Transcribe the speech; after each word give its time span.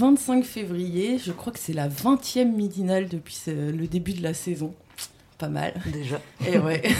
25 0.00 0.44
février, 0.44 1.18
je 1.18 1.30
crois 1.30 1.52
que 1.52 1.58
c'est 1.58 1.74
la 1.74 1.86
20e 1.86 2.50
midinale 2.50 3.06
depuis 3.06 3.36
le 3.46 3.86
début 3.86 4.14
de 4.14 4.22
la 4.22 4.32
saison. 4.32 4.74
Pas 5.36 5.50
mal. 5.50 5.74
Déjà. 5.92 6.20
Et 6.46 6.58
ouais. 6.58 6.82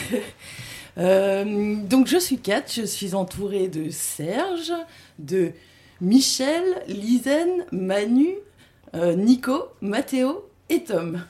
Euh, 0.99 1.77
donc 1.77 2.09
je 2.09 2.19
suis 2.19 2.39
Kat, 2.39 2.65
je 2.69 2.83
suis 2.83 3.15
entourée 3.15 3.69
de 3.69 3.91
Serge, 3.91 4.73
de 5.21 5.53
Michel, 6.01 6.65
Lisen, 6.89 7.65
Manu, 7.71 8.35
euh, 8.97 9.15
Nico, 9.15 9.69
Mathéo 9.81 10.51
et 10.69 10.83
Tom. 10.83 11.23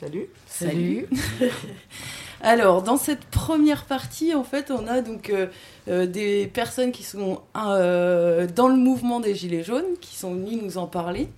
Salut. 0.00 0.26
Salut. 0.48 1.06
Alors, 2.40 2.82
dans 2.82 2.96
cette 2.96 3.24
première 3.26 3.84
partie, 3.84 4.34
en 4.34 4.42
fait, 4.42 4.72
on 4.72 4.88
a 4.88 5.00
donc 5.00 5.32
euh, 5.88 6.06
des 6.06 6.46
personnes 6.46 6.92
qui 6.92 7.02
sont 7.02 7.40
dans 7.54 8.68
le 8.68 8.76
mouvement 8.76 9.20
des 9.20 9.34
Gilets 9.34 9.64
jaunes, 9.64 9.98
qui 10.00 10.16
sont 10.16 10.34
venues 10.34 10.60
nous 10.62 10.78
en 10.78 10.86
parler. 10.86 11.28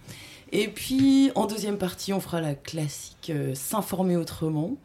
Et 0.53 0.69
puis, 0.69 1.33
en 1.35 1.47
deuxième 1.47 1.79
partie, 1.79 2.13
on 2.13 2.21
fera 2.21 2.41
la 2.41 2.55
classique 2.55 3.33
S'informer 3.55 4.17
autrement. 4.17 4.77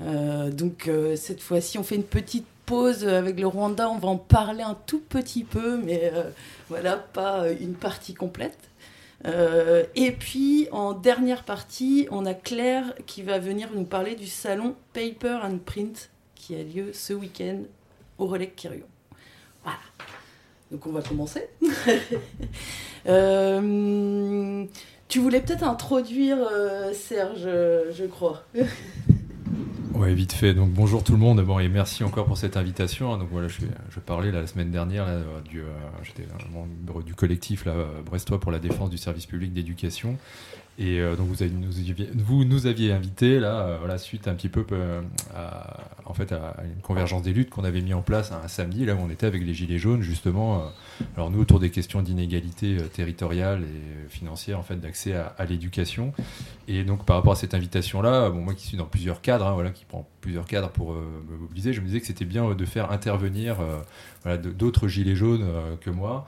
Euh, 0.00 0.50
donc 0.50 0.88
euh, 0.88 1.16
cette 1.16 1.40
fois-ci, 1.40 1.78
on 1.78 1.82
fait 1.82 1.96
une 1.96 2.04
petite 2.04 2.46
pause 2.66 3.06
avec 3.06 3.38
le 3.40 3.46
Rwanda. 3.46 3.88
On 3.88 3.98
va 3.98 4.08
en 4.08 4.16
parler 4.16 4.62
un 4.62 4.76
tout 4.86 5.00
petit 5.00 5.44
peu, 5.44 5.78
mais 5.78 6.10
euh, 6.14 6.30
voilà, 6.68 6.96
pas 6.96 7.50
une 7.50 7.74
partie 7.74 8.14
complète. 8.14 8.58
et 9.24 10.12
puis 10.12 10.68
en 10.70 10.92
dernière 10.92 11.44
partie, 11.44 12.06
on 12.10 12.24
a 12.26 12.34
Claire 12.34 12.94
qui 13.06 13.22
va 13.22 13.38
venir 13.38 13.70
nous 13.74 13.84
parler 13.84 14.14
du 14.14 14.26
salon 14.26 14.76
Paper 14.92 15.40
and 15.42 15.58
Print 15.64 16.10
qui 16.34 16.54
a 16.54 16.62
lieu 16.62 16.92
ce 16.92 17.12
week-end 17.12 17.62
au 18.18 18.26
Relais 18.26 18.50
Kirion. 18.50 18.86
Donc 20.70 20.86
on 20.86 20.92
va 20.92 21.02
commencer. 21.02 21.48
tu 25.08 25.18
voulais 25.18 25.40
peut-être 25.40 25.64
introduire 25.64 26.38
Serge, 26.92 27.48
je 27.92 28.04
crois. 28.06 28.42
Ouais, 29.98 30.14
vite 30.14 30.32
fait. 30.32 30.54
Donc 30.54 30.70
bonjour 30.70 31.02
tout 31.02 31.10
le 31.10 31.18
monde. 31.18 31.40
Bon, 31.42 31.58
et 31.58 31.68
merci 31.68 32.04
encore 32.04 32.26
pour 32.26 32.38
cette 32.38 32.56
invitation. 32.56 33.16
Donc 33.16 33.30
voilà, 33.32 33.48
je, 33.48 33.98
parlais 33.98 34.30
la 34.30 34.46
semaine 34.46 34.70
dernière 34.70 35.06
du, 35.44 35.60
euh, 35.60 37.14
collectif 37.16 37.66
Brestois 38.06 38.38
pour 38.38 38.52
la 38.52 38.60
défense 38.60 38.90
du 38.90 38.96
service 38.96 39.26
public 39.26 39.52
d'éducation. 39.52 40.16
Et 40.80 41.00
euh, 41.00 41.16
donc 41.16 41.26
vous, 41.28 42.44
nous, 42.44 42.66
aviez 42.66 42.92
invité 42.92 43.40
là, 43.40 43.60
euh, 43.60 43.76
voilà, 43.80 43.98
suite 43.98 44.28
un 44.28 44.34
petit 44.34 44.48
peu 44.48 44.64
à, 45.34 45.80
en 46.04 46.14
fait, 46.14 46.30
à 46.32 46.54
une 46.64 46.80
convergence 46.82 47.22
des 47.22 47.32
luttes 47.32 47.50
qu'on 47.50 47.64
avait 47.64 47.80
mis 47.80 47.94
en 47.94 48.02
place 48.02 48.30
un 48.30 48.46
samedi, 48.46 48.86
là 48.86 48.94
où 48.94 48.98
on 48.98 49.10
était 49.10 49.26
avec 49.26 49.44
les 49.44 49.54
Gilets 49.54 49.78
jaunes, 49.78 50.02
justement. 50.02 50.70
Alors 51.16 51.30
nous, 51.30 51.40
autour 51.40 51.60
des 51.60 51.70
questions 51.70 52.02
d'inégalité 52.02 52.76
territoriale 52.92 53.62
et 53.62 54.08
financière, 54.08 54.58
en 54.58 54.62
fait, 54.62 54.76
d'accès 54.76 55.14
à, 55.14 55.44
l'éducation. 55.44 56.12
Et 56.66 56.84
donc 56.84 57.04
par 57.04 57.16
rapport 57.16 57.32
à 57.32 57.36
cette 57.36 57.54
invitation-là, 57.54 58.30
bon, 58.30 58.42
moi 58.42 58.54
qui 58.54 58.66
suis 58.66 58.76
dans 58.76 58.86
plusieurs 58.86 59.20
cadres, 59.20 59.46
hein, 59.46 59.54
voilà, 59.54 59.70
qui 59.70 59.84
prend 59.84 60.06
plusieurs 60.20 60.46
cadres 60.46 60.70
pour 60.70 60.92
me 60.92 61.36
mobiliser, 61.38 61.72
je 61.72 61.80
me 61.80 61.86
disais 61.86 62.00
que 62.00 62.06
c'était 62.06 62.24
bien 62.24 62.54
de 62.54 62.64
faire 62.64 62.90
intervenir 62.90 63.56
d'autres 64.58 64.88
gilets 64.88 65.14
jaunes 65.14 65.46
que 65.80 65.88
moi, 65.88 66.26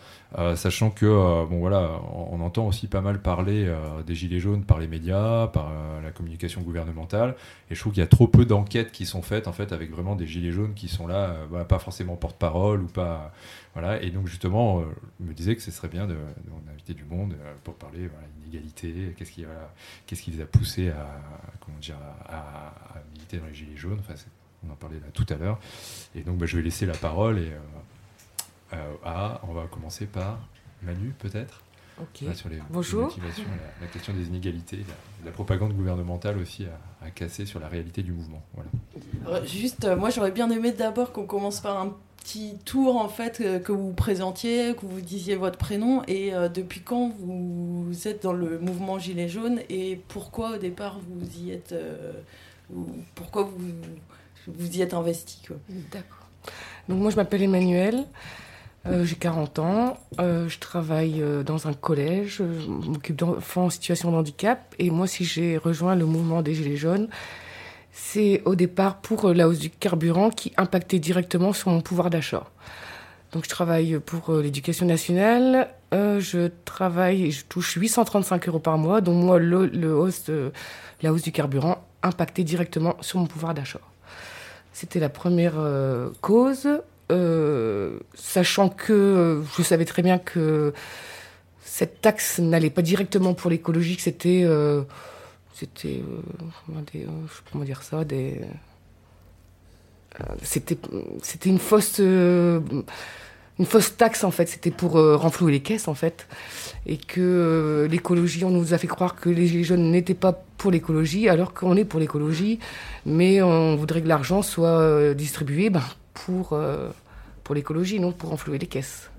sachant 0.55 0.91
que 0.91 1.07
bon 1.45 1.59
voilà, 1.59 1.91
on, 2.15 2.41
entend 2.41 2.67
aussi 2.67 2.87
pas 2.87 3.03
mal 3.03 3.21
parler 3.21 3.71
des 4.07 4.15
gilets 4.15 4.41
jaunes 4.41 4.65
par 4.65 4.79
les 4.79 4.89
médias, 4.89 5.49
par 5.49 5.71
euh, 5.91 6.03
la 6.03 6.11
communication 6.11 6.61
gouvernementale. 6.63 7.35
Et 7.71 7.75
je 7.75 7.81
trouve 7.81 7.93
qu'il 7.93 8.01
y 8.01 8.05
a 8.05 8.09
trop 8.09 8.27
peu 8.27 8.45
d'enquêtes 8.45 8.93
qui 8.93 9.07
sont 9.07 9.23
faites 9.23 9.49
en 9.49 9.53
fait 9.53 9.73
avec 9.73 9.91
vraiment 9.91 10.17
des 10.17 10.27
gilets 10.27 10.53
jaunes 10.53 10.75
qui 10.75 10.89
sont 10.89 11.07
là, 11.07 11.37
euh, 11.53 11.65
pas 11.65 11.79
forcément 11.79 12.17
porte-parole 12.17 12.83
ou 12.83 12.87
pas. 12.87 13.33
Voilà. 13.75 14.03
Et 14.03 14.11
donc 14.11 14.27
justement, 14.27 14.81
euh, 14.81 14.85
je 15.21 15.27
me 15.27 15.35
disais 15.35 15.55
que 15.57 15.63
ce 15.63 15.71
serait 15.71 15.89
bien 15.89 16.07
d'inviter 16.07 16.95
du 16.95 17.05
monde 17.05 17.37
pour 17.65 17.75
parler 17.75 18.09
voilà, 18.09 18.27
inégalité, 18.43 19.15
qu'est-ce 19.17 19.31
qui, 19.31 19.45
qu'est-ce 20.07 20.23
qui 20.23 20.31
les 20.33 20.43
a 20.43 20.47
poussés 20.47 20.91
à, 20.91 21.07
comment 21.61 21.79
dire, 21.79 21.97
à, 22.29 22.73
militer 23.13 23.39
dans 23.39 23.47
les 23.47 23.55
gilets 23.55 23.77
jaunes. 23.77 24.01
Enfin, 24.01 24.15
on 24.67 24.73
en 24.73 24.77
parlait 24.77 25.01
là 25.01 25.07
tout 25.13 25.27
à 25.31 25.37
l'heure. 25.37 25.59
Et 26.15 26.23
donc 26.23 26.39
bah, 26.39 26.47
je 26.47 26.57
vais 26.57 26.63
laisser 26.63 26.87
la 26.87 26.95
parole 26.95 27.39
et 27.39 27.53
à, 29.05 29.41
on 29.49 29.53
va 29.53 29.67
commencer 29.67 30.07
par 30.07 30.39
Manu 30.83 31.15
peut-être. 31.19 31.63
sur 32.35 32.49
les, 32.49 32.59
Bonjour. 32.71 33.15
la, 33.81 33.87
question 33.89 34.13
des 34.13 34.27
inégalités, 34.27 34.85
la, 35.25 35.31
propagande 35.31 35.75
gouvernementale 35.75 36.39
aussi 36.39 36.67
à, 37.03 37.11
casser 37.11 37.47
sur 37.47 37.61
la 37.61 37.69
réalité 37.69 38.03
du 38.03 38.13
mouvement. 38.13 38.43
Voilà. 38.55 39.45
juste, 39.45 39.85
euh, 39.85 39.97
moi 39.97 40.11
j'aurais 40.11 40.33
bien 40.33 40.51
aimé 40.51 40.73
d'abord 40.73 41.13
qu'on 41.13 41.27
commence 41.27 41.61
par 41.61 41.79
un 41.81 41.97
petit 42.21 42.57
tour 42.65 42.97
en 42.97 43.09
fait 43.09 43.41
euh, 43.41 43.59
que 43.59 43.73
vous 43.73 43.89
vous 43.89 43.95
présentiez, 43.95 44.75
que 44.75 44.87
vous 44.87 45.01
disiez 45.01 45.37
votre 45.37 45.59
prénom 45.59 46.03
et 46.07 46.35
euh, 46.35 46.49
depuis 46.49 46.81
quand 46.81 47.13
vous 47.19 47.91
êtes 48.07 48.23
dans 48.23 48.33
le 48.33 48.59
mouvement 48.59 48.99
Gilets 48.99 49.29
jaunes 49.29 49.61
et 49.69 50.01
pourquoi 50.09 50.53
au 50.53 50.59
départ 50.59 50.99
vous 51.01 51.27
y 51.45 51.51
êtes, 51.51 51.75
pourquoi 53.15 53.43
vous, 53.43 53.59
vous 54.47 54.77
y 54.77 54.83
êtes 54.83 54.95
investi. 54.95 55.43
D'accord. 55.91 56.27
Donc 56.89 56.99
moi 57.01 57.11
je 57.11 57.17
m'appelle 57.17 57.43
Emmanuel. 57.43 58.07
Euh, 58.87 59.05
j'ai 59.05 59.17
40 59.17 59.59
ans, 59.59 59.99
euh, 60.21 60.49
je 60.49 60.59
travaille 60.59 61.21
euh, 61.21 61.43
dans 61.43 61.69
un 61.69 61.75
collège, 61.75 62.37
je 62.39 62.69
m'occupe 62.71 63.17
d'enfants 63.17 63.67
en 63.67 63.71
situation 63.71 64.11
de 64.11 64.17
handicap. 64.17 64.75
Et 64.79 64.91
moi, 64.91 65.07
si 65.07 65.25
j'ai 65.25 65.59
rejoint 65.59 65.95
le 65.95 66.07
mouvement 66.07 66.41
des 66.41 66.55
Gilets 66.55 66.77
jaunes, 66.77 67.09
c'est 67.93 68.43
au 68.45 68.55
départ 68.55 68.97
pour 69.01 69.33
la 69.33 69.49
hausse 69.49 69.59
du 69.59 69.71
carburant 69.71 70.31
qui 70.31 70.53
impactait 70.57 70.99
directement 70.99 71.53
sur 71.53 71.71
mon 71.71 71.81
pouvoir 71.81 72.11
d'achat. 72.11 72.45
Donc 73.33 73.45
je 73.45 73.49
travaille 73.49 73.99
pour 74.01 74.33
l'éducation 74.35 74.87
nationale, 74.87 75.69
je 75.93 76.51
travaille, 76.65 77.31
je 77.31 77.45
touche 77.45 77.75
835 77.75 78.49
euros 78.49 78.59
par 78.59 78.77
mois, 78.77 79.01
dont 79.01 79.13
moi, 79.13 79.39
le, 79.39 79.67
le 79.67 79.95
hausse 79.95 80.31
la 81.03 81.13
hausse 81.13 81.23
du 81.23 81.31
carburant 81.31 81.85
impactait 82.03 82.43
directement 82.43 82.97
sur 83.01 83.21
mon 83.21 83.27
pouvoir 83.27 83.55
d'achat. 83.55 83.81
C'était 84.73 84.99
la 84.99 85.09
première 85.09 85.55
cause. 86.21 86.67
Euh, 87.11 87.99
sachant 88.15 88.69
que 88.69 88.93
euh, 88.93 89.43
je 89.57 89.63
savais 89.63 89.85
très 89.85 90.03
bien 90.03 90.19
que 90.19 90.73
cette 91.61 92.01
taxe 92.01 92.39
n'allait 92.39 92.71
pas 92.71 92.83
directement 92.83 93.35
pour 93.35 93.51
l'écologie, 93.51 93.97
que 93.97 94.03
c'était, 94.03 94.43
euh, 94.45 94.83
c'était, 95.61 96.03
comment 97.51 97.65
dire 97.65 97.83
ça, 97.83 98.05
des, 98.05 98.41
c'était, 100.43 100.79
c'était 101.23 101.51
une 101.51 101.59
fausse, 101.59 101.99
une 101.99 102.85
fausse 103.65 103.97
taxe 103.97 104.25
en 104.25 104.31
fait. 104.31 104.47
C'était 104.49 104.71
pour 104.71 104.93
renflouer 104.93 105.53
les 105.53 105.61
caisses 105.61 105.87
en 105.87 105.95
fait, 105.95 106.27
et 106.87 106.97
que 106.97 107.87
l'écologie, 107.91 108.45
on 108.45 108.51
nous 108.51 108.73
a 108.73 108.79
fait 108.79 108.87
croire 108.87 109.17
que 109.17 109.29
les 109.29 109.63
jeunes 109.63 109.91
n'étaient 109.91 110.15
pas 110.15 110.33
pour 110.57 110.71
l'écologie, 110.71 111.29
alors 111.29 111.53
qu'on 111.55 111.77
est 111.77 111.85
pour 111.85 112.01
l'écologie, 112.01 112.59
mais 113.05 113.43
on 113.43 113.77
voudrait 113.77 114.03
que 114.03 114.09
l'argent 114.09 114.43
soit 114.43 115.15
distribué 115.15 115.71
ben, 115.71 115.83
pour, 116.15 116.53
euh, 116.53 116.91
pour 117.45 117.55
l'écologie, 117.55 118.01
non 118.01 118.13
pour 118.13 118.33
enflouer 118.33 118.59
les 118.59 118.67
caisses. 118.67 119.11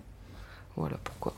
Voilà 0.76 0.98
pourquoi. 1.04 1.34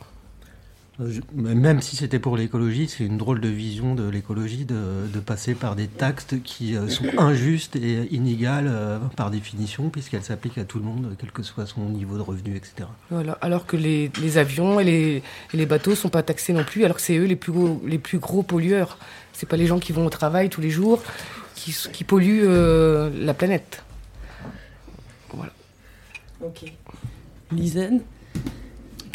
Euh, 1.00 1.12
même 1.34 1.81
si 1.81 1.95
c'était 1.95 2.19
pour 2.19 2.38
l'écologie, 2.38 2.88
c'est 2.88 3.04
une 3.04 3.18
drôle 3.18 3.42
de 3.42 3.48
vision 3.48 3.95
de 3.95 4.07
l'écologie 4.07 4.66
de, 4.66 5.07
de, 5.12 5.19
passer 5.19 5.56
par 5.56 5.75
des 5.75 5.88
taxes 5.88 6.36
qui 6.44 6.75
euh, 6.75 6.88
sont 6.88 7.06
injustes 7.18 7.75
et 7.75 8.13
inégales 8.13 8.72
par 9.16 9.31
définition, 9.31 9.90
puisqu'elles 9.90 10.24
s'appliquent 10.24 10.60
à 10.60 10.66
tout 10.66 10.78
le 10.78 10.86
monde, 10.86 11.16
quel 11.18 11.31
que 11.31 11.42
soit 11.42 11.66
son 11.66 11.81
niveau 11.90 12.18
de 12.18 12.22
revenu, 12.22 12.56
etc. 12.56 12.88
Voilà, 13.10 13.38
alors 13.42 13.66
que 13.66 13.75
les, 13.75 14.12
les 14.22 14.38
avions 14.38 14.80
et 14.80 14.84
les, 14.84 15.24
et 15.54 15.57
les 15.57 15.66
bateaux 15.66 15.92
ne 15.92 15.95
sont 15.95 16.10
pas 16.10 16.24
taxés 16.24 16.54
non 16.54 16.63
plus, 16.63 16.86
alors 16.86 16.98
que 16.98 17.01
c'est 17.01 17.18
eux 17.18 17.25
les 17.25 17.36
plus 17.36 17.51
gros, 17.51 17.81
les 17.86 17.98
plus 17.98 18.19
gros 18.19 18.44
pollueurs. 18.44 19.00
C'est 19.34 19.50
pas 19.50 19.57
les 19.57 19.66
gens 19.66 19.80
qui 19.80 19.94
vont 19.94 20.06
au 20.06 20.12
travail 20.12 20.50
tous 20.50 20.62
les 20.62 20.69
jours 20.69 21.01
qui, 21.56 21.75
qui 21.92 22.04
polluent 22.04 22.48
la 22.48 23.34
planète. 23.34 23.84
Ok. 26.44 26.74
Lisanne? 27.54 28.01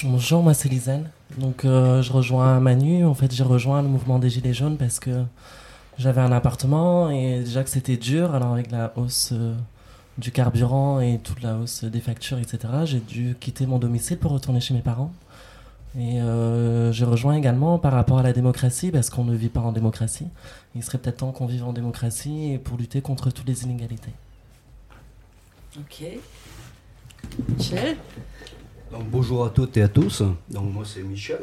Bonjour, 0.02 0.42
moi 0.42 0.54
c'est 0.54 0.70
Lisanne. 0.70 1.10
Donc 1.36 1.64
euh, 1.64 2.02
je 2.02 2.12
rejoins 2.12 2.60
Manu. 2.60 3.04
En 3.04 3.14
fait, 3.14 3.32
j'ai 3.34 3.44
rejoint 3.44 3.82
le 3.82 3.88
mouvement 3.88 4.18
des 4.18 4.30
Gilets 4.30 4.54
jaunes 4.54 4.76
parce 4.76 4.98
que 4.98 5.24
j'avais 5.98 6.20
un 6.20 6.32
appartement 6.32 7.10
et 7.10 7.40
déjà 7.40 7.62
que 7.64 7.70
c'était 7.70 7.96
dur, 7.96 8.34
alors 8.34 8.52
avec 8.52 8.70
la 8.70 8.92
hausse 8.96 9.30
euh, 9.32 9.54
du 10.16 10.30
carburant 10.32 11.00
et 11.00 11.18
toute 11.22 11.42
la 11.42 11.56
hausse 11.56 11.84
des 11.84 12.00
factures, 12.00 12.38
etc., 12.38 12.58
j'ai 12.84 13.00
dû 13.00 13.36
quitter 13.38 13.66
mon 13.66 13.78
domicile 13.78 14.18
pour 14.18 14.32
retourner 14.32 14.60
chez 14.60 14.74
mes 14.74 14.80
parents. 14.80 15.12
Et 15.98 16.20
euh, 16.20 16.92
je 16.92 17.04
rejoins 17.04 17.34
également 17.34 17.78
par 17.78 17.92
rapport 17.92 18.18
à 18.18 18.22
la 18.22 18.32
démocratie, 18.32 18.90
parce 18.90 19.10
qu'on 19.10 19.24
ne 19.24 19.34
vit 19.34 19.48
pas 19.48 19.60
en 19.60 19.72
démocratie. 19.72 20.26
Il 20.74 20.84
serait 20.84 20.98
peut-être 20.98 21.18
temps 21.18 21.32
qu'on 21.32 21.46
vive 21.46 21.64
en 21.64 21.72
démocratie 21.72 22.52
et 22.52 22.58
pour 22.58 22.76
lutter 22.76 23.00
contre 23.00 23.30
toutes 23.30 23.48
les 23.48 23.64
inégalités. 23.64 24.12
Ok. 25.76 26.04
Michel? 27.48 27.96
Donc, 28.90 29.04
bonjour 29.10 29.44
à 29.44 29.50
toutes 29.50 29.76
et 29.76 29.82
à 29.82 29.88
tous. 29.88 30.22
Donc, 30.48 30.72
moi 30.72 30.82
c'est 30.86 31.02
Michel. 31.02 31.40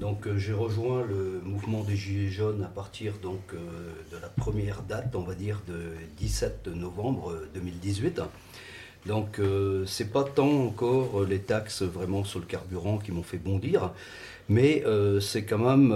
Donc 0.00 0.26
euh, 0.26 0.36
j'ai 0.36 0.52
rejoint 0.52 1.02
le 1.02 1.40
mouvement 1.42 1.82
des 1.82 1.96
Gilets 1.96 2.28
jaunes 2.28 2.62
à 2.62 2.68
partir 2.68 3.14
donc, 3.22 3.40
euh, 3.54 3.56
de 4.12 4.20
la 4.20 4.28
première 4.28 4.82
date, 4.82 5.16
on 5.16 5.22
va 5.22 5.34
dire, 5.34 5.62
de 5.66 5.80
17 6.18 6.68
novembre 6.68 7.32
2018. 7.54 8.20
Donc 9.06 9.38
euh, 9.38 9.86
c'est 9.86 10.12
pas 10.12 10.24
tant 10.24 10.66
encore 10.66 11.24
les 11.24 11.38
taxes 11.38 11.82
vraiment 11.82 12.22
sur 12.22 12.38
le 12.38 12.46
carburant 12.46 12.98
qui 12.98 13.12
m'ont 13.12 13.22
fait 13.22 13.38
bondir, 13.38 13.92
mais 14.50 14.84
c'est 15.20 15.44
quand 15.44 15.58
même 15.58 15.90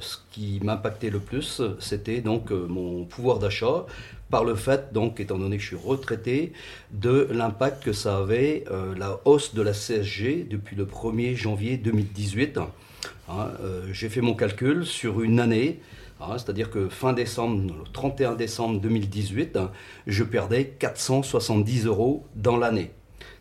ce 0.00 0.16
qui 0.30 0.60
m'impactait 0.62 1.10
le 1.10 1.18
plus, 1.18 1.62
c'était 1.80 2.20
donc 2.20 2.50
mon 2.50 3.04
pouvoir 3.04 3.40
d'achat 3.40 3.86
par 4.32 4.44
le 4.44 4.56
fait, 4.56 4.92
donc, 4.92 5.20
étant 5.20 5.38
donné 5.38 5.58
que 5.58 5.62
je 5.62 5.68
suis 5.68 5.76
retraité, 5.76 6.52
de 6.90 7.28
l'impact 7.30 7.84
que 7.84 7.92
ça 7.92 8.16
avait, 8.16 8.64
la 8.96 9.20
hausse 9.26 9.54
de 9.54 9.62
la 9.62 9.72
CSG 9.72 10.48
depuis 10.50 10.74
le 10.74 10.86
1er 10.86 11.36
janvier 11.36 11.76
2018. 11.76 12.58
Hein, 13.28 13.50
euh, 13.62 13.86
j'ai 13.92 14.08
fait 14.08 14.20
mon 14.20 14.34
calcul 14.34 14.84
sur 14.84 15.22
une 15.22 15.40
année, 15.40 15.80
hein, 16.20 16.38
c'est-à-dire 16.38 16.70
que 16.70 16.88
fin 16.88 17.12
décembre, 17.12 17.84
31 17.92 18.34
décembre 18.34 18.80
2018, 18.80 19.58
je 20.06 20.24
perdais 20.24 20.74
470 20.78 21.86
euros 21.86 22.26
dans 22.34 22.56
l'année. 22.56 22.90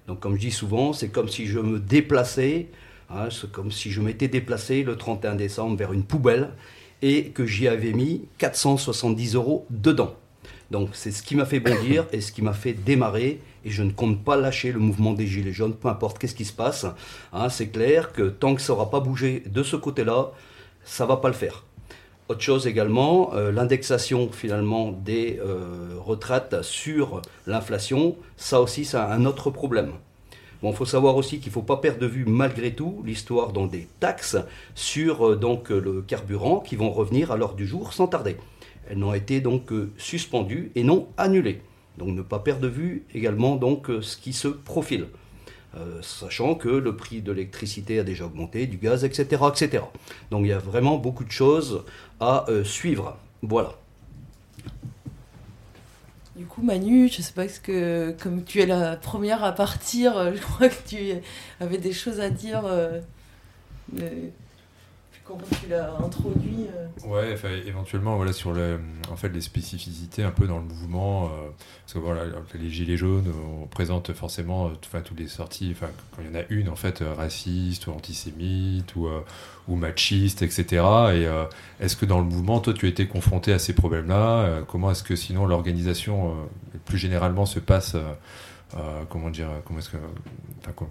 Donc 0.08 0.20
comme 0.20 0.36
je 0.36 0.42
dis 0.42 0.52
souvent, 0.52 0.94
c'est 0.94 1.10
comme 1.10 1.28
si 1.28 1.46
je 1.46 1.60
me 1.60 1.80
déplaçais, 1.80 2.68
hein, 3.10 3.30
c'est 3.30 3.52
comme 3.52 3.72
si 3.72 3.92
je 3.92 4.02
m'étais 4.02 4.28
déplacé 4.28 4.84
le 4.84 4.96
31 4.96 5.36
décembre 5.36 5.76
vers 5.78 5.94
une 5.94 6.04
poubelle 6.04 6.52
et 7.02 7.30
que 7.30 7.46
j'y 7.46 7.68
avais 7.68 7.94
mis 7.94 8.28
470 8.38 9.36
euros 9.36 9.66
dedans. 9.70 10.16
Donc 10.72 10.90
c'est 10.94 11.12
ce 11.12 11.22
qui 11.22 11.36
m'a 11.36 11.46
fait 11.46 11.60
bondir 11.60 12.06
et 12.14 12.22
ce 12.22 12.32
qui 12.32 12.42
m'a 12.42 12.54
fait 12.54 12.74
démarrer. 12.74 13.42
Et 13.66 13.70
je 13.70 13.84
ne 13.84 13.92
compte 13.92 14.24
pas 14.24 14.38
lâcher 14.38 14.72
le 14.72 14.80
mouvement 14.80 15.14
des 15.14 15.28
Gilets 15.28 15.52
jaunes, 15.52 15.76
peu 15.76 15.90
importe 15.90 16.18
qu'est-ce 16.18 16.34
qui 16.34 16.46
se 16.46 16.54
passe. 16.54 16.86
Hein, 17.34 17.50
c'est 17.50 17.68
clair 17.68 18.14
que 18.14 18.24
tant 18.24 18.56
que 18.56 18.62
ça 18.62 18.74
n'aura 18.74 18.90
pas 18.90 19.02
bougé 19.02 19.44
de 19.46 19.64
ce 19.64 19.76
côté-là, 19.76 20.32
ça 20.84 21.06
va 21.06 21.18
pas 21.18 21.28
le 21.28 21.36
faire. 21.36 21.66
Autre 22.30 22.42
chose 22.42 22.66
également, 22.66 23.34
euh, 23.34 23.52
l'indexation 23.52 24.32
finalement 24.32 24.94
des 24.94 25.40
euh, 25.46 25.98
retraites 26.00 26.62
sur 26.62 27.22
l'inflation, 27.46 28.16
ça 28.38 28.62
aussi 28.62 28.86
c'est 28.86 28.98
un 28.98 29.26
autre 29.26 29.50
problème. 29.50 29.92
Bon, 30.62 30.72
il 30.72 30.76
faut 30.76 30.86
savoir 30.86 31.18
aussi 31.18 31.40
qu'il 31.40 31.50
ne 31.50 31.54
faut 31.54 31.62
pas 31.62 31.78
perdre 31.78 32.00
de 32.00 32.06
vue 32.06 32.24
malgré 32.26 32.74
tout 32.74 33.02
l'histoire 33.06 33.52
des 33.52 33.88
taxes 34.00 34.38
sur 34.76 35.28
euh, 35.28 35.40
le 35.70 36.02
carburant 36.02 36.62
qui 36.62 36.78
vont 36.78 36.92
revenir 36.92 37.32
à 37.32 37.38
l'heure 37.38 37.56
du 37.56 37.68
jour 37.68 37.92
sans 37.92 38.08
tarder. 38.08 38.38
Elles 38.90 38.98
n'ont 38.98 39.14
été 39.14 39.42
donc 39.42 39.72
euh, 39.72 39.92
suspendues 39.98 40.72
et 40.76 40.84
non 40.84 41.08
annulées. 41.18 41.62
Donc 41.98 42.10
ne 42.10 42.22
pas 42.22 42.40
perdre 42.40 42.62
de 42.62 42.68
vue 42.68 43.06
également 43.14 43.56
donc 43.56 43.90
euh, 43.90 44.02
ce 44.02 44.18
qui 44.18 44.34
se 44.34 44.48
profile. 44.48 45.08
Euh, 45.78 46.02
sachant 46.02 46.56
que 46.56 46.68
le 46.68 46.96
prix 46.98 47.22
de 47.22 47.32
l'électricité 47.32 48.00
a 48.00 48.04
déjà 48.04 48.26
augmenté, 48.26 48.68
du 48.68 48.78
gaz, 48.78 49.06
etc., 49.06 49.44
etc. 49.50 49.84
Donc 50.30 50.42
il 50.46 50.50
y 50.50 50.54
a 50.54 50.58
vraiment 50.58 50.98
beaucoup 50.98 51.24
de 51.24 51.32
choses 51.32 51.86
à 52.20 52.46
suivre. 52.66 53.18
Voilà. 53.42 53.74
Du 56.36 56.46
coup, 56.46 56.62
Manu, 56.62 57.08
je 57.08 57.20
ne 57.20 57.24
sais 57.24 57.34
pas 57.34 57.48
ce 57.48 57.60
que, 57.60 58.16
comme 58.22 58.44
tu 58.44 58.60
es 58.60 58.66
la 58.66 58.96
première 58.98 59.44
à 59.44 59.54
partir, 59.54 60.34
je 60.36 60.42
crois 60.42 60.70
que 60.70 60.88
tu 60.88 60.98
avais 61.62 61.78
des 61.78 61.94
choses 61.94 62.20
à 62.20 62.30
dire 62.30 62.64
comment 65.24 65.42
tu 65.62 65.70
l'as 65.70 65.94
introduit 65.96 66.68
euh. 66.76 67.08
Ouais, 67.08 67.36
éventuellement, 67.66 68.16
voilà, 68.16 68.34
sur 68.34 68.54
le, 68.54 68.80
en 69.10 69.16
fait, 69.16 69.30
les 69.30 69.42
spécificités 69.42 70.24
un 70.24 70.32
peu 70.32 70.48
dans 70.48 70.58
le 70.58 70.66
mouvement. 70.66 71.26
Euh, 71.26 71.50
parce 71.86 71.94
que 71.94 72.00
voilà, 72.00 72.24
les 72.54 72.70
Gilets 72.70 72.98
jaunes, 72.98 73.32
on 73.62 73.68
présente 73.68 74.14
forcément 74.14 74.68
euh, 74.68 74.70
enfin, 74.86 75.02
toutes 75.02 75.20
les 75.20 75.28
sorties, 75.28 75.74
enfin, 75.76 75.92
quand 76.16 76.22
il 76.22 76.28
y 76.28 76.32
en 76.32 76.40
a 76.40 76.44
une, 76.50 76.70
en 76.70 76.76
fait, 76.76 77.04
raciste 77.18 77.88
ou 77.88 77.92
antisémite 77.92 78.96
ou, 78.96 79.08
ou 79.68 79.76
machiste, 79.76 80.42
etc. 80.42 80.84
Et 81.14 81.28
est-ce 81.80 81.96
que 81.96 82.06
dans 82.06 82.20
le 82.20 82.26
mouvement, 82.26 82.60
toi, 82.60 82.74
tu 82.74 82.88
été 82.88 83.08
confronté 83.08 83.54
à 83.54 83.60
ces 83.60 83.74
problèmes-là 83.74 84.62
Comment 84.68 84.92
est-ce 84.92 85.04
que 85.04 85.16
sinon 85.16 85.46
l'organisation, 85.46 86.36
plus 86.86 86.98
généralement, 86.98 87.46
se 87.46 87.60
passe 87.60 87.96
comment 89.10 89.30
dire, 89.30 89.50
comment 89.66 89.80
est-ce 89.80 89.90
que, 89.90 89.98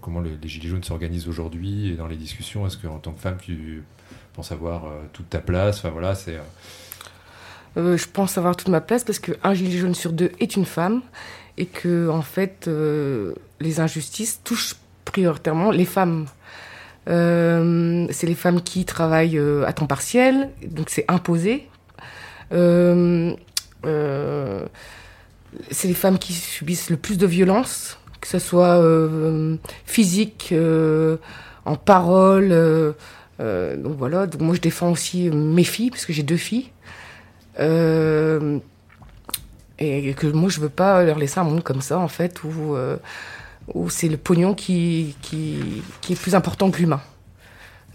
comment 0.01 0.21
les, 0.21 0.37
gilets 0.47 0.69
jaunes 0.69 0.83
s'organisent 0.83 1.27
aujourd'hui 1.27 1.89
et 1.89 1.95
dans 1.95 2.07
les 2.07 2.15
discussions, 2.15 2.67
est-ce 2.67 2.77
qu'en 2.77 2.99
tant 2.99 3.13
que 3.13 3.19
femme, 3.19 3.37
tu 3.41 3.83
pense 4.33 4.51
avoir 4.51 4.85
euh, 4.85 5.01
toute 5.13 5.29
ta 5.29 5.39
place. 5.39 5.77
Enfin 5.79 5.89
voilà, 5.89 6.15
c'est. 6.15 6.35
Euh, 6.35 6.41
euh, 7.77 7.97
je 7.97 8.07
pense 8.07 8.37
avoir 8.37 8.55
toute 8.55 8.67
ma 8.67 8.81
place 8.81 9.03
parce 9.03 9.19
qu'un 9.19 9.53
gilet 9.53 9.77
jaune 9.77 9.95
sur 9.95 10.11
deux 10.11 10.31
est 10.39 10.55
une 10.55 10.65
femme 10.65 11.01
et 11.57 11.65
que 11.65 12.09
en 12.09 12.21
fait 12.21 12.69
les 13.59 13.79
injustices 13.79 14.41
touchent 14.43 14.75
prioritairement 15.05 15.71
les 15.71 15.85
femmes. 15.85 16.25
c'est 17.07 18.27
les 18.27 18.35
femmes 18.35 18.61
qui 18.61 18.83
travaillent 18.83 19.39
à 19.65 19.71
temps 19.71 19.87
partiel, 19.87 20.49
donc 20.65 20.89
c'est 20.89 21.05
imposé. 21.07 21.69
c'est 22.51 23.37
les 25.87 25.93
femmes 25.93 26.19
qui 26.19 26.33
subissent 26.33 26.89
le 26.89 26.97
plus 26.97 27.17
de 27.17 27.25
violence, 27.25 27.99
que 28.19 28.27
ce 28.27 28.39
soit 28.39 28.81
physique, 29.85 30.53
en 31.65 31.75
parole. 31.77 32.95
Euh, 33.41 33.75
donc 33.75 33.97
voilà, 33.97 34.27
moi 34.39 34.55
je 34.55 34.61
défends 34.61 34.91
aussi 34.91 35.29
mes 35.29 35.63
filles, 35.63 35.89
parce 35.89 36.05
que 36.05 36.13
j'ai 36.13 36.23
deux 36.23 36.37
filles. 36.37 36.69
Euh, 37.59 38.59
et 39.79 40.13
que 40.13 40.27
moi 40.27 40.49
je 40.49 40.59
veux 40.59 40.69
pas 40.69 41.03
leur 41.03 41.17
laisser 41.17 41.39
un 41.39 41.43
monde 41.43 41.63
comme 41.63 41.81
ça, 41.81 41.97
en 41.97 42.07
fait, 42.07 42.43
où, 42.43 42.75
euh, 42.75 42.97
où 43.73 43.89
c'est 43.89 44.09
le 44.09 44.17
pognon 44.17 44.53
qui, 44.53 45.15
qui, 45.21 45.81
qui, 46.01 46.13
est 46.13 46.21
plus 46.21 46.35
important 46.35 46.69
que 46.69 46.77
l'humain. 46.77 47.01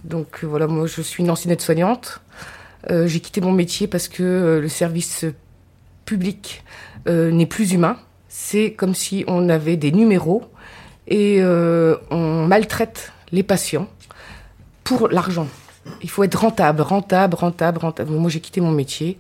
Donc 0.05 0.45
voilà, 0.45 0.67
moi 0.67 0.87
je 0.87 1.01
suis 1.01 1.23
une 1.23 1.31
ancienne 1.31 1.53
aide-soignante. 1.53 2.21
j'ai 2.89 3.21
quitté 3.21 3.41
mon 3.41 3.53
métier 3.53 3.87
parce 3.87 4.09
que 4.09 4.59
le 4.61 4.69
service 4.69 5.25
public 6.05 6.65
n'est 7.07 7.47
plus 7.47 7.73
humain. 7.73 7.97
C'est 8.29 8.73
comme 8.73 8.95
si 8.95 9.25
on 9.27 9.49
avait 9.49 9.77
des 9.77 9.93
numéros 9.93 10.45
et 11.09 11.41
on 11.43 12.47
maltraite 12.47 13.13
les 13.33 13.43
patients 13.43 13.89
pour 14.87 15.09
l'argent. 15.09 15.49
Il 16.01 16.09
faut 16.09 16.23
être 16.23 16.37
rentable, 16.37 16.81
rentable, 16.81 17.35
rentable, 17.35 17.79
rentable. 17.79 18.13
Moi, 18.13 18.31
j'ai 18.31 18.41
quitté 18.41 18.61
mon 18.61 18.71
métier 18.71 19.19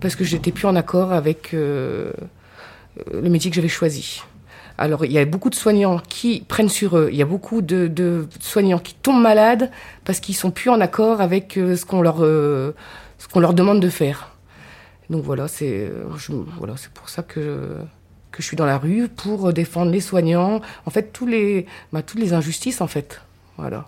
parce 0.00 0.14
que 0.14 0.24
j'étais 0.24 0.52
plus 0.52 0.66
en 0.66 0.76
accord 0.76 1.12
avec 1.12 1.52
euh, 1.54 2.12
le 3.12 3.28
métier 3.28 3.50
que 3.50 3.56
j'avais 3.56 3.68
choisi. 3.68 4.22
Alors, 4.78 5.04
il 5.04 5.10
y 5.10 5.18
a 5.18 5.24
beaucoup 5.24 5.50
de 5.50 5.54
soignants 5.56 6.00
qui 6.08 6.44
prennent 6.46 6.68
sur 6.68 6.98
eux. 6.98 7.08
Il 7.10 7.16
y 7.16 7.22
a 7.22 7.26
beaucoup 7.26 7.62
de, 7.62 8.28
soignants 8.40 8.78
qui 8.78 8.94
tombent 8.94 9.22
malades 9.22 9.70
parce 10.04 10.20
qu'ils 10.20 10.36
sont 10.36 10.52
plus 10.52 10.70
en 10.70 10.80
accord 10.80 11.20
avec 11.20 11.56
euh, 11.56 11.74
ce 11.74 11.84
qu'on 11.84 12.00
leur, 12.00 12.18
euh, 12.20 12.72
ce 13.18 13.26
qu'on 13.26 13.40
leur 13.40 13.54
demande 13.54 13.80
de 13.80 13.88
faire. 13.88 14.32
Donc 15.10 15.24
voilà, 15.24 15.46
c'est 15.46 15.90
voilà, 16.58 16.74
c'est 16.76 16.90
pour 16.90 17.08
ça 17.08 17.22
que 17.22 17.76
que 18.32 18.42
je 18.42 18.46
suis 18.46 18.56
dans 18.56 18.66
la 18.66 18.76
rue 18.76 19.08
pour 19.08 19.52
défendre 19.52 19.90
les 19.90 20.00
soignants. 20.00 20.60
En 20.84 20.90
fait, 20.90 21.12
tous 21.12 21.26
les, 21.26 21.64
bah, 21.92 22.02
toutes 22.02 22.20
les 22.20 22.34
injustices, 22.34 22.80
en 22.80 22.86
fait. 22.86 23.22
Voilà. 23.56 23.86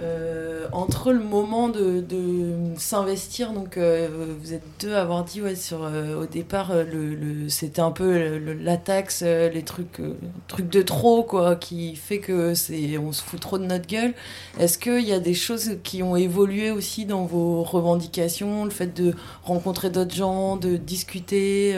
Euh, 0.00 0.68
entre 0.70 1.12
le 1.12 1.18
moment 1.18 1.68
de, 1.68 2.04
s'investir, 2.76 3.52
donc 3.52 3.76
euh, 3.76 4.08
vous 4.40 4.54
êtes 4.54 4.62
deux 4.78 4.94
à 4.94 5.00
avoir 5.02 5.24
dit 5.24 5.42
ouais, 5.42 5.56
sur, 5.56 5.82
euh, 5.82 6.22
au 6.22 6.26
départ 6.26 6.72
le, 6.72 7.48
c'était 7.48 7.80
un 7.80 7.90
peu 7.90 8.38
la 8.38 8.76
taxe, 8.76 9.22
les 9.22 9.62
trucs, 9.62 10.00
de 10.58 10.82
trop 10.82 11.24
quoi, 11.24 11.56
qui 11.56 11.96
fait 11.96 12.20
que 12.20 12.54
c'est 12.54 12.96
on 12.96 13.10
se 13.12 13.22
fout 13.22 13.40
trop 13.40 13.58
de 13.58 13.64
notre 13.64 13.88
gueule. 13.88 14.14
Est-ce 14.60 14.78
qu'il 14.78 15.00
y 15.00 15.12
a 15.12 15.18
des 15.18 15.34
choses 15.34 15.78
qui 15.82 16.04
ont 16.04 16.14
évolué 16.14 16.70
aussi 16.70 17.04
dans 17.04 17.24
vos 17.24 17.64
revendications, 17.64 18.64
le 18.64 18.70
fait 18.70 18.94
de 18.94 19.14
rencontrer 19.42 19.90
d'autres 19.90 20.14
gens, 20.14 20.56
de 20.56 20.76
discuter 20.76 21.70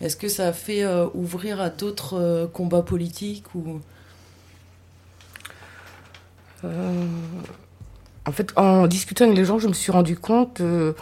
Est-ce 0.00 0.16
que 0.16 0.28
ça 0.28 0.48
a 0.48 0.52
fait 0.54 0.86
ouvrir 1.14 1.60
à 1.60 1.68
d'autres 1.68 2.48
combats 2.54 2.82
politiques 2.82 3.54
ou 3.54 3.80
en 6.64 8.32
fait, 8.32 8.52
en 8.56 8.86
discutant 8.86 9.24
avec 9.24 9.36
les 9.36 9.44
gens, 9.44 9.58
je 9.58 9.68
me 9.68 9.72
suis 9.72 9.90
rendu 9.90 10.16
compte 10.16 10.60
euh, 10.60 10.92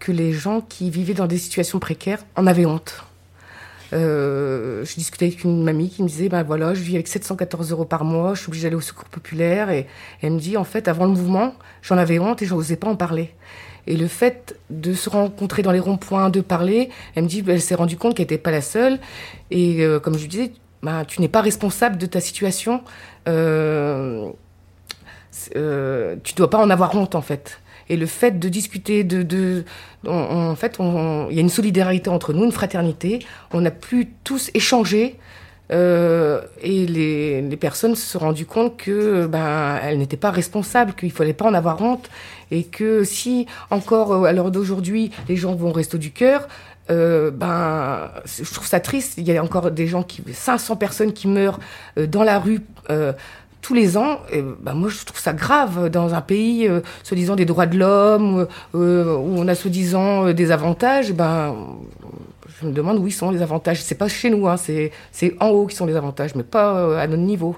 que 0.00 0.12
les 0.12 0.32
gens 0.32 0.60
qui 0.60 0.90
vivaient 0.90 1.14
dans 1.14 1.26
des 1.26 1.38
situations 1.38 1.78
précaires 1.78 2.24
en 2.36 2.46
avaient 2.46 2.66
honte. 2.66 3.04
Euh, 3.92 4.84
je 4.84 4.94
discutais 4.94 5.26
avec 5.26 5.44
une 5.44 5.62
mamie 5.62 5.90
qui 5.90 6.02
me 6.02 6.08
disait, 6.08 6.28
ben 6.28 6.42
voilà, 6.42 6.74
je 6.74 6.80
vis 6.80 6.94
avec 6.94 7.06
714 7.06 7.70
euros 7.70 7.84
par 7.84 8.04
mois, 8.04 8.34
je 8.34 8.40
suis 8.40 8.48
obligée 8.48 8.64
d'aller 8.64 8.76
au 8.76 8.80
secours 8.80 9.04
populaire. 9.04 9.70
Et, 9.70 9.86
elle 10.22 10.32
me 10.32 10.40
dit, 10.40 10.56
en 10.56 10.64
fait, 10.64 10.88
avant 10.88 11.04
le 11.04 11.12
mouvement, 11.12 11.54
j'en 11.82 11.98
avais 11.98 12.18
honte 12.18 12.42
et 12.42 12.46
je 12.46 12.54
n'osais 12.54 12.76
pas 12.76 12.88
en 12.88 12.96
parler. 12.96 13.30
Et 13.86 13.96
le 13.96 14.08
fait 14.08 14.58
de 14.70 14.94
se 14.94 15.10
rencontrer 15.10 15.62
dans 15.62 15.72
les 15.72 15.80
ronds-points, 15.80 16.30
de 16.30 16.40
parler, 16.40 16.88
elle 17.14 17.24
me 17.24 17.28
dit, 17.28 17.44
elle 17.46 17.60
s'est 17.60 17.74
rendue 17.74 17.98
compte 17.98 18.16
qu'elle 18.16 18.24
n'était 18.24 18.38
pas 18.38 18.50
la 18.50 18.62
seule. 18.62 18.98
Et 19.50 19.84
euh, 19.84 20.00
comme 20.00 20.14
je 20.14 20.22
lui 20.22 20.28
disais, 20.28 20.52
bah, 20.82 21.04
tu 21.06 21.20
n'es 21.20 21.28
pas 21.28 21.42
responsable 21.42 21.98
de 21.98 22.06
ta 22.06 22.20
situation. 22.20 22.82
Euh, 23.28 24.30
euh, 25.56 26.16
tu 26.22 26.34
dois 26.34 26.50
pas 26.50 26.58
en 26.58 26.70
avoir 26.70 26.94
honte 26.94 27.14
en 27.14 27.22
fait. 27.22 27.60
Et 27.88 27.96
le 27.96 28.06
fait 28.06 28.38
de 28.38 28.48
discuter, 28.48 29.04
de, 29.04 29.22
de 29.22 29.64
en 30.06 30.54
fait, 30.54 30.78
il 30.78 31.34
y 31.34 31.38
a 31.38 31.40
une 31.40 31.50
solidarité 31.50 32.08
entre 32.08 32.32
nous, 32.32 32.44
une 32.44 32.52
fraternité. 32.52 33.20
On 33.52 33.64
a 33.64 33.70
pu 33.70 34.08
tous 34.24 34.50
échanger. 34.54 35.18
Euh, 35.72 36.42
et 36.60 36.86
les, 36.86 37.40
les, 37.40 37.56
personnes 37.56 37.94
se 37.94 38.06
sont 38.06 38.18
rendues 38.18 38.44
compte 38.44 38.76
que 38.76 39.26
ben 39.26 39.80
elles 39.82 39.96
n'étaient 39.96 40.18
pas 40.18 40.30
responsables, 40.30 40.92
qu'il 40.92 41.10
fallait 41.10 41.32
pas 41.32 41.46
en 41.46 41.54
avoir 41.54 41.80
honte, 41.80 42.10
et 42.50 42.64
que 42.64 43.02
si 43.02 43.46
encore 43.70 44.12
euh, 44.12 44.24
à 44.24 44.32
l'heure 44.34 44.50
d'aujourd'hui 44.50 45.10
les 45.26 45.36
gens 45.36 45.54
vont 45.54 45.70
au 45.70 45.72
resto 45.72 45.96
du 45.96 46.10
cœur, 46.10 46.48
euh, 46.90 47.30
ben 47.30 48.10
je 48.26 48.52
trouve 48.52 48.66
ça 48.66 48.78
triste. 48.78 49.14
Il 49.16 49.24
y 49.26 49.34
a 49.34 49.42
encore 49.42 49.70
des 49.70 49.86
gens 49.86 50.02
qui 50.02 50.22
500 50.30 50.76
personnes 50.76 51.14
qui 51.14 51.28
meurent 51.28 51.60
dans 51.96 52.24
la 52.24 52.38
rue. 52.38 52.60
Euh, 53.64 53.66
tous 53.66 53.74
les 53.74 53.96
ans, 53.96 54.18
ben 54.60 54.74
moi 54.74 54.90
je 54.90 55.04
trouve 55.04 55.18
ça 55.18 55.32
grave 55.32 55.88
dans 55.88 56.14
un 56.14 56.20
pays 56.20 56.68
euh, 56.68 56.80
soi-disant 57.02 57.34
des 57.34 57.46
droits 57.46 57.66
de 57.66 57.78
l'homme, 57.78 58.46
euh, 58.74 59.16
où 59.16 59.38
on 59.38 59.48
a 59.48 59.54
soi-disant 59.54 60.26
euh, 60.26 60.34
des 60.34 60.50
avantages. 60.50 61.12
Ben, 61.12 61.54
je 62.60 62.66
me 62.66 62.72
demande 62.72 62.98
où 62.98 63.06
ils 63.06 63.12
sont 63.12 63.30
les 63.30 63.42
avantages. 63.42 63.82
C'est 63.82 63.94
pas 63.94 64.08
chez 64.08 64.30
nous, 64.30 64.46
hein, 64.48 64.56
c'est 64.56 64.92
c'est 65.12 65.34
en 65.40 65.48
haut 65.48 65.66
qui 65.66 65.76
sont 65.76 65.86
les 65.86 65.96
avantages, 65.96 66.34
mais 66.34 66.42
pas 66.42 66.76
euh, 66.76 66.98
à 66.98 67.06
notre 67.06 67.22
niveau. 67.22 67.56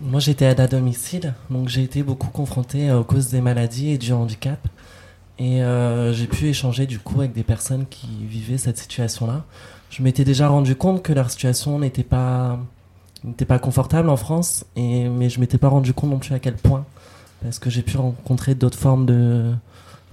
Moi 0.00 0.20
j'étais 0.20 0.46
à 0.46 0.66
domicile, 0.66 1.34
donc 1.50 1.68
j'ai 1.68 1.82
été 1.82 2.02
beaucoup 2.02 2.30
confronté 2.30 2.90
aux 2.90 3.04
causes 3.04 3.28
des 3.28 3.42
maladies 3.42 3.90
et 3.90 3.98
du 3.98 4.12
handicap. 4.12 4.58
Et 5.38 5.62
euh, 5.62 6.12
j'ai 6.12 6.26
pu 6.26 6.48
échanger 6.48 6.86
du 6.86 6.98
coup 6.98 7.20
avec 7.20 7.32
des 7.32 7.42
personnes 7.42 7.86
qui 7.86 8.08
vivaient 8.26 8.58
cette 8.58 8.78
situation-là. 8.78 9.44
Je 9.90 10.02
m'étais 10.02 10.24
déjà 10.24 10.48
rendu 10.48 10.76
compte 10.76 11.02
que 11.02 11.12
leur 11.12 11.30
situation 11.30 11.78
n'était 11.78 12.04
pas 12.04 12.58
n'était 13.24 13.44
pas 13.44 13.58
confortable 13.58 14.08
en 14.08 14.16
France, 14.16 14.64
et 14.76 15.08
mais 15.08 15.28
je 15.28 15.40
m'étais 15.40 15.58
pas 15.58 15.68
rendu 15.68 15.92
compte 15.92 16.10
non 16.10 16.18
plus 16.18 16.32
à 16.32 16.38
quel 16.38 16.54
point, 16.54 16.86
parce 17.42 17.58
que 17.58 17.68
j'ai 17.68 17.82
pu 17.82 17.96
rencontrer 17.98 18.54
d'autres 18.54 18.78
formes 18.78 19.04
de 19.04 19.52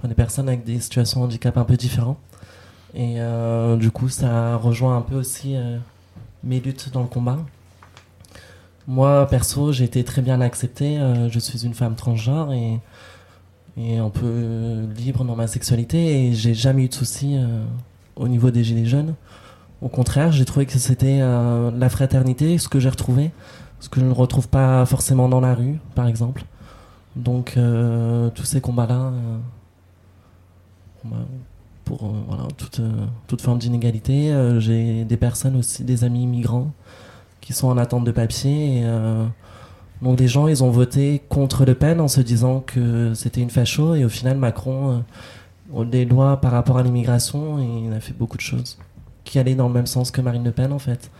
des 0.04 0.14
personnes 0.14 0.48
avec 0.48 0.64
des 0.64 0.78
situations 0.80 1.20
de 1.20 1.26
handicap 1.26 1.56
un 1.56 1.64
peu 1.64 1.76
différentes. 1.76 2.18
Et 2.94 3.20
euh, 3.20 3.76
du 3.76 3.90
coup, 3.90 4.08
ça 4.08 4.56
rejoint 4.56 4.96
un 4.96 5.02
peu 5.02 5.16
aussi 5.16 5.56
euh, 5.56 5.78
mes 6.44 6.60
luttes 6.60 6.90
dans 6.92 7.02
le 7.02 7.08
combat. 7.08 7.38
Moi, 8.86 9.26
perso, 9.28 9.72
j'ai 9.72 9.84
été 9.84 10.04
très 10.04 10.22
bien 10.22 10.40
acceptée. 10.40 10.98
Euh, 10.98 11.28
je 11.28 11.38
suis 11.38 11.66
une 11.66 11.74
femme 11.74 11.94
transgenre 11.94 12.52
et, 12.52 12.80
et 13.76 13.98
un 13.98 14.08
peu 14.08 14.86
libre 14.96 15.24
dans 15.24 15.36
ma 15.36 15.46
sexualité 15.46 16.28
et 16.28 16.34
j'ai 16.34 16.54
jamais 16.54 16.84
eu 16.84 16.88
de 16.88 16.94
soucis 16.94 17.36
au 18.16 18.28
niveau 18.28 18.50
des 18.50 18.64
gilets 18.64 18.86
jaunes. 18.86 19.14
Au 19.80 19.88
contraire, 19.88 20.32
j'ai 20.32 20.44
trouvé 20.44 20.66
que 20.66 20.76
c'était 20.78 21.18
euh, 21.20 21.70
la 21.70 21.88
fraternité, 21.88 22.58
ce 22.58 22.68
que 22.68 22.80
j'ai 22.80 22.88
retrouvé, 22.88 23.30
ce 23.78 23.88
que 23.88 24.00
je 24.00 24.04
ne 24.04 24.12
retrouve 24.12 24.48
pas 24.48 24.84
forcément 24.86 25.28
dans 25.28 25.40
la 25.40 25.54
rue, 25.54 25.78
par 25.94 26.08
exemple. 26.08 26.44
Donc, 27.14 27.54
euh, 27.56 28.28
tous 28.30 28.44
ces 28.44 28.60
combats-là, 28.60 29.12
euh, 31.04 31.16
pour 31.84 32.12
voilà, 32.28 32.48
toute, 32.56 32.80
toute 33.28 33.40
forme 33.40 33.58
d'inégalité, 33.58 34.34
j'ai 34.58 35.04
des 35.04 35.16
personnes 35.16 35.56
aussi, 35.56 35.84
des 35.84 36.04
amis 36.04 36.26
migrants, 36.26 36.72
qui 37.40 37.52
sont 37.52 37.68
en 37.68 37.78
attente 37.78 38.04
de 38.04 38.10
papier. 38.10 38.84
Donc, 40.02 40.20
les 40.20 40.28
gens, 40.28 40.48
ils 40.48 40.62
ont 40.64 40.70
voté 40.70 41.22
contre 41.28 41.64
Le 41.64 41.74
Pen 41.74 42.00
en 42.00 42.08
se 42.08 42.20
disant 42.20 42.60
que 42.60 43.14
c'était 43.14 43.40
une 43.40 43.48
facho, 43.48 43.94
et 43.94 44.04
au 44.04 44.10
final, 44.10 44.36
Macron, 44.36 45.02
des 45.86 46.04
lois 46.04 46.40
par 46.40 46.50
rapport 46.50 46.76
à 46.78 46.82
l'immigration, 46.82 47.58
il 47.58 47.92
a 47.92 48.00
fait 48.00 48.12
beaucoup 48.12 48.36
de 48.36 48.42
choses 48.42 48.76
qui 49.28 49.38
allaient 49.38 49.54
dans 49.54 49.68
le 49.68 49.74
même 49.74 49.86
sens 49.86 50.10
que 50.10 50.20
Marine 50.20 50.44
Le 50.44 50.52
Pen, 50.52 50.72
en 50.72 50.78
fait. 50.78 51.10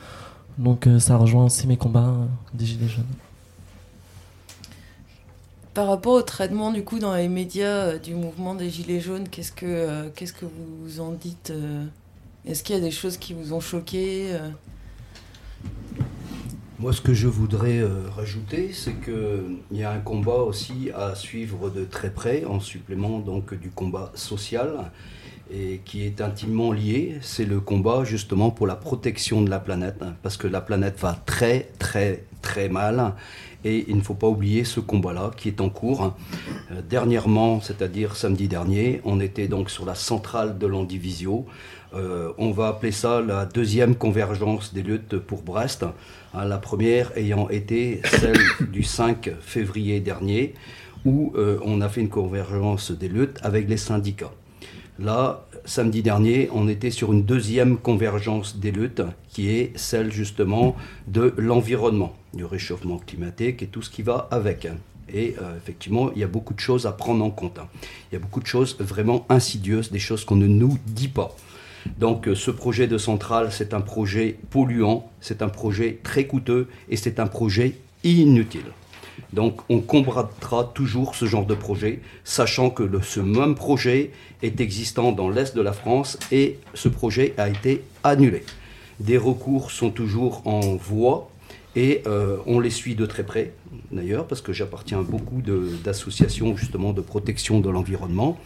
Donc, 0.57 0.87
euh, 0.87 0.99
ça 0.99 1.17
rejoint 1.17 1.45
aussi 1.45 1.67
mes 1.67 1.77
combats 1.77 2.09
euh, 2.09 2.25
des 2.55 2.65
Gilets 2.65 2.89
jaunes. 2.89 3.05
Par 5.75 5.87
rapport 5.87 6.15
au 6.15 6.23
traitement 6.23 6.73
du 6.73 6.83
coup 6.83 6.99
dans 6.99 7.15
les 7.15 7.29
médias 7.29 7.67
euh, 7.67 7.99
du 7.99 8.15
mouvement 8.15 8.57
des 8.57 8.69
Gilets 8.69 8.99
jaunes, 8.99 9.29
qu'est-ce 9.29 9.53
que 9.53 9.67
euh, 9.67 10.09
qu'est-ce 10.13 10.33
que 10.33 10.45
vous 10.45 10.99
en 10.99 11.13
dites 11.13 11.51
euh 11.51 11.85
Est-ce 12.45 12.65
qu'il 12.65 12.75
y 12.75 12.79
a 12.79 12.81
des 12.81 12.91
choses 12.91 13.17
qui 13.17 13.33
vous 13.33 13.53
ont 13.53 13.61
choqué 13.61 14.33
euh? 14.33 14.51
Moi, 16.81 16.93
ce 16.93 17.01
que 17.01 17.13
je 17.13 17.27
voudrais 17.27 17.79
euh, 17.79 18.09
rajouter, 18.09 18.73
c'est 18.73 18.95
qu'il 18.95 19.79
y 19.79 19.83
a 19.83 19.91
un 19.91 19.99
combat 19.99 20.37
aussi 20.39 20.91
à 20.95 21.17
suivre 21.17 21.71
de 21.71 21.85
très 21.85 22.11
près, 22.11 22.45
en 22.45 22.61
supplément 22.61 23.19
donc 23.19 23.53
du 23.55 23.71
combat 23.71 24.13
social, 24.15 24.91
et 25.51 25.81
qui 25.85 26.05
est 26.05 26.21
intimement 26.21 26.73
lié. 26.73 27.19
C'est 27.21 27.45
le 27.45 27.61
combat 27.61 28.05
justement 28.05 28.51
pour 28.51 28.67
la 28.67 28.77
protection 28.77 29.43
de 29.43 29.51
la 29.51 29.59
planète, 29.59 29.97
hein, 30.03 30.15
parce 30.23 30.37
que 30.37 30.47
la 30.47 30.61
planète 30.61 30.99
va 31.01 31.19
très 31.27 31.71
très 31.79 32.25
très 32.43 32.69
mal. 32.69 33.15
Et 33.65 33.87
il 33.89 33.97
ne 33.97 34.03
faut 34.03 34.15
pas 34.15 34.29
oublier 34.29 34.63
ce 34.65 34.79
combat-là 34.79 35.33
qui 35.37 35.49
est 35.49 35.61
en 35.61 35.69
cours. 35.69 36.15
Euh, 36.71 36.81
dernièrement, 36.89 37.61
c'est-à-dire 37.61 38.15
samedi 38.15 38.47
dernier, 38.47 39.01
on 39.05 39.19
était 39.19 39.49
donc 39.49 39.71
sur 39.71 39.85
la 39.85 39.97
centrale 39.97 40.59
de 40.59 40.67
l'Andivisio. 40.67 41.45
Euh, 41.95 42.33
on 42.39 42.53
va 42.53 42.69
appeler 42.69 42.93
ça 42.93 43.21
la 43.21 43.47
deuxième 43.47 43.97
convergence 43.97 44.75
des 44.75 44.83
luttes 44.83 45.19
pour 45.19 45.43
Brest. 45.43 45.85
Hein, 46.35 46.45
la 46.45 46.59
première 46.59 47.17
ayant 47.17 47.49
été 47.49 48.01
celle 48.05 48.39
du 48.71 48.85
5 48.85 49.33
février 49.41 49.99
dernier, 49.99 50.55
où 51.05 51.33
euh, 51.37 51.59
on 51.65 51.81
a 51.81 51.89
fait 51.89 52.01
une 52.01 52.11
convergence 52.11 52.93
des 52.93 53.09
luttes 53.09 53.39
avec 53.43 53.69
les 53.69 53.77
syndicats. 53.77 54.33
Là, 54.99 55.47
samedi 55.65 56.03
dernier, 56.03 56.49
on 56.53 56.69
était 56.69 56.91
sur 56.91 57.13
une 57.13 57.23
deuxième 57.23 57.77
convergence 57.77 58.57
des 58.57 58.73
luttes, 58.73 59.03
qui 59.29 59.49
est 59.49 59.73
celle 59.77 60.13
justement 60.13 60.75
de 61.07 61.35
l'environnement, 61.37 62.17
du 62.35 62.45
réchauffement 62.45 62.99
climatique 62.99 63.63
et 63.63 63.69
tout 63.69 63.81
ce 63.83 63.91
qui 63.91 64.03
va 64.03 64.27
avec. 64.33 64.67
Et 65.13 65.37
euh, 65.41 65.57
effectivement, 65.57 66.11
il 66.15 66.21
y 66.21 66.25
a 66.25 66.27
beaucoup 66.27 66.53
de 66.53 66.59
choses 66.59 66.85
à 66.85 66.93
prendre 66.93 67.25
en 67.25 67.31
compte. 67.31 67.61
hein. 67.61 67.69
Il 68.11 68.15
y 68.15 68.17
a 68.17 68.19
beaucoup 68.19 68.41
de 68.41 68.47
choses 68.47 68.77
vraiment 68.81 69.25
insidieuses, 69.29 69.93
des 69.93 70.01
choses 70.01 70.25
qu'on 70.25 70.37
ne 70.37 70.49
nous 70.49 70.79
dit 70.87 71.09
pas. 71.09 71.35
Donc 71.99 72.27
euh, 72.27 72.35
ce 72.35 72.51
projet 72.51 72.89
de 72.89 72.99
centrale, 72.99 73.53
c'est 73.53 73.75
un 73.75 73.81
projet 73.81 74.37
polluant, 74.51 75.09
c'est 75.21 75.43
un 75.43 75.49
projet 75.49 76.01
très 76.03 76.27
coûteux 76.27 76.67
et 76.91 76.97
c'est 76.97 77.21
un 77.21 77.29
projet 77.29 77.77
inutile. 78.03 78.67
Donc 79.33 79.61
on 79.69 79.81
combattra 79.81 80.65
toujours 80.65 81.15
ce 81.15 81.27
genre 81.27 81.47
de 81.47 81.55
projet, 81.55 82.01
sachant 82.25 82.71
que 82.71 82.89
ce 83.03 83.21
même 83.21 83.55
projet 83.55 84.11
est 84.43 84.61
existant 84.61 85.13
dans 85.13 85.29
l'Est 85.31 85.57
de 85.57 85.63
la 85.63 85.73
France 85.73 86.19
et 86.33 86.59
ce 86.75 86.89
projet 86.89 87.35
a 87.37 87.49
été 87.49 87.83
annulé. 88.05 88.45
Des 89.01 89.19
recours 89.19 89.71
sont 89.71 89.91
toujours 89.91 90.43
en 90.47 90.77
voie 90.77 91.31
et 91.77 92.03
euh, 92.07 92.39
on 92.47 92.59
les 92.59 92.71
suit 92.71 92.95
de 92.95 93.07
très 93.07 93.23
près, 93.23 93.53
d'ailleurs, 93.93 94.27
parce 94.27 94.41
que 94.41 94.53
j'appartiens 94.53 95.01
à 95.01 95.03
beaucoup 95.03 95.43
d'associations 95.85 96.57
justement 96.57 96.93
de 96.93 97.01
protection 97.01 97.61
de 97.61 97.71
l'environnement. 97.71 98.39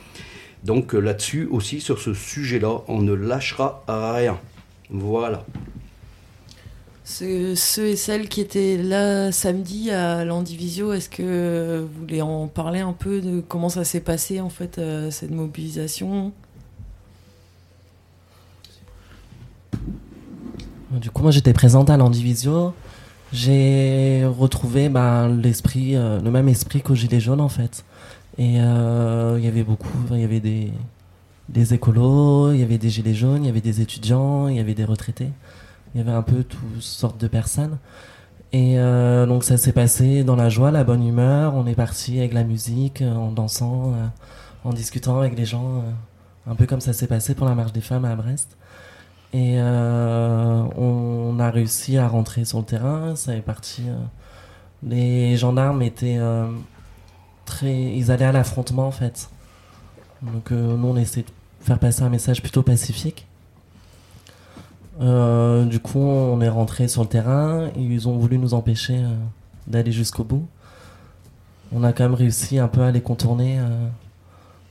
Donc 0.65 0.95
euh, 0.95 1.01
là-dessus 1.01 1.49
aussi, 1.51 1.81
sur 1.81 1.99
ce 1.99 2.13
sujet-là, 2.13 2.83
on 2.89 3.01
ne 3.01 3.15
lâchera 3.15 3.83
rien. 3.89 4.39
Voilà. 4.91 5.45
Ceux, 7.13 7.87
et 7.87 7.97
celles 7.97 8.29
qui 8.29 8.41
étaient 8.41 8.77
là 8.77 9.33
samedi 9.33 9.91
à 9.91 10.25
l'Andivisio, 10.25 10.93
est-ce 10.93 11.09
que 11.09 11.81
vous 11.81 12.01
voulez 12.01 12.23
en 12.23 12.47
parler 12.47 12.81
un 12.81 12.93
peu 12.93 13.21
de 13.21 13.41
comment 13.41 13.69
ça 13.69 13.85
s'est 13.85 14.01
passé 14.01 14.41
en 14.41 14.49
fait 14.49 14.79
euh, 14.79 15.11
cette 15.11 15.31
mobilisation? 15.31 16.33
Du 20.93 21.11
coup, 21.11 21.23
moi 21.23 21.31
j'étais 21.31 21.53
présente 21.53 21.91
à 21.91 21.97
l'Andivisio. 21.97 22.75
J'ai 23.33 24.25
retrouvé 24.27 24.89
ben, 24.89 25.29
l'esprit, 25.29 25.97
euh, 25.97 26.21
le 26.21 26.31
même 26.31 26.49
esprit 26.49 26.83
qu'au 26.83 26.95
Gilet 26.95 27.21
jaune 27.21 27.41
en 27.41 27.49
fait. 27.49 27.85
Et 28.39 28.61
euh, 28.61 29.37
il 29.39 29.45
y 29.45 29.49
avait 29.49 29.63
beaucoup, 29.63 29.89
il 30.11 30.21
y 30.21 30.25
avait 30.25 30.41
des, 30.41 30.71
des 31.49 31.75
écolos, 31.75 32.53
il 32.53 32.61
y 32.61 32.63
avait 32.63 32.79
des 32.79 32.91
Gilets 32.91 33.15
jaunes, 33.15 33.45
il 33.45 33.47
y 33.47 33.51
avait 33.51 33.61
des 33.61 33.81
étudiants, 33.81 34.49
il 34.49 34.57
y 34.57 34.61
avait 34.61 34.75
des 34.75 34.85
retraités. 34.85 35.29
Il 35.95 35.99
y 35.99 36.01
avait 36.01 36.17
un 36.17 36.23
peu 36.23 36.45
toutes 36.45 36.81
sortes 36.81 37.21
de 37.21 37.29
personnes. 37.29 37.79
Et 38.53 38.79
euh, 38.79 39.25
donc 39.27 39.45
ça 39.45 39.57
s'est 39.57 39.73
passé 39.73 40.25
dans 40.25 40.37
la 40.37 40.49
joie, 40.51 40.71
la 40.71 40.85
bonne 40.85 41.07
humeur. 41.07 41.55
On 41.55 41.67
est 41.67 41.75
parti 41.75 42.19
avec 42.19 42.35
la 42.35 42.45
musique, 42.45 43.01
euh, 43.03 43.15
en 43.15 43.33
dansant, 43.33 43.95
euh, 43.95 44.07
en 44.65 44.73
discutant 44.73 45.19
avec 45.19 45.37
les 45.37 45.47
gens. 45.47 45.83
un 46.47 46.55
peu 46.55 46.67
comme 46.67 46.81
ça 46.81 46.93
s'est 46.93 47.07
passé 47.07 47.35
pour 47.35 47.47
la 47.47 47.55
marche 47.55 47.73
des 47.73 47.81
femmes 47.81 48.05
à 48.05 48.15
Brest. 48.17 48.57
Et 49.35 49.59
on 49.61 51.39
a 51.41 51.51
réussi 51.51 51.97
à 51.99 52.09
rentrer 52.09 52.45
sur 52.45 52.59
le 52.59 52.65
terrain. 52.65 53.17
Ça 53.17 53.35
est 53.35 53.43
parti. 53.43 53.85
les 54.83 55.37
gendarmes 55.37 55.83
étaient 55.83 56.21
très. 57.47 57.73
Ils 57.97 58.11
allaient 58.11 58.27
à 58.27 58.33
l'affrontement 58.33 58.87
en 58.89 58.93
fait. 58.93 59.31
Donc 60.23 60.51
nous 60.51 60.89
on 60.89 60.97
essayait 60.97 61.27
de 61.27 61.65
faire 61.65 61.79
passer 61.79 62.03
un 62.03 62.11
message 62.11 62.43
plutôt 62.43 62.63
pacifique. 62.63 63.27
Euh, 65.01 65.65
du 65.65 65.81
coup 65.81 66.01
on 66.01 66.41
est 66.41 66.49
rentré 66.49 66.89
sur 66.89 67.03
le 67.03 67.09
terrain. 67.09 67.69
Ils 67.77 68.09
ont 68.09 68.17
voulu 68.17 68.39
nous 68.39 68.55
empêcher 68.55 68.99
euh, 68.99 69.15
d'aller 69.67 69.93
jusqu'au 69.93 70.25
bout. 70.25 70.47
on 71.73 71.83
a 71.85 71.93
quand 71.93 72.05
même 72.05 72.15
réussi 72.15 72.59
un 72.59 72.69
peu 72.69 72.83
à 72.83 72.91
les 72.91 73.01
contourner, 73.01 73.59
euh, 73.59 73.89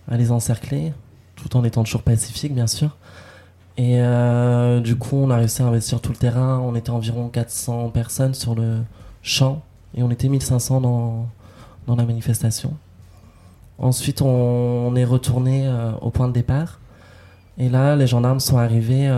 à 0.09 0.17
les 0.17 0.31
encercler, 0.31 0.93
tout 1.35 1.55
en 1.57 1.63
étant 1.63 1.83
toujours 1.83 2.03
pacifique, 2.03 2.53
bien 2.53 2.67
sûr. 2.67 2.97
Et 3.77 3.99
du 4.83 4.95
coup, 4.95 5.15
on 5.15 5.31
a 5.31 5.37
réussi 5.37 5.63
à 5.63 5.65
investir 5.65 6.01
tout 6.01 6.11
le 6.11 6.17
terrain. 6.17 6.59
On 6.59 6.75
était 6.75 6.91
environ 6.91 7.29
400 7.29 7.89
personnes 7.89 8.35
sur 8.35 8.53
le 8.53 8.79
champ 9.23 9.63
et 9.95 10.03
on 10.03 10.11
était 10.11 10.27
1500 10.29 10.81
dans, 10.81 11.27
dans 11.87 11.95
la 11.95 12.05
manifestation. 12.05 12.73
Ensuite, 13.79 14.21
on, 14.21 14.95
est 14.95 15.05
retourné 15.05 15.67
au 16.01 16.11
point 16.11 16.27
de 16.27 16.33
départ. 16.33 16.79
Et 17.57 17.69
là, 17.69 17.95
les 17.95 18.05
gendarmes 18.05 18.41
sont 18.41 18.59
arrivés 18.59 19.09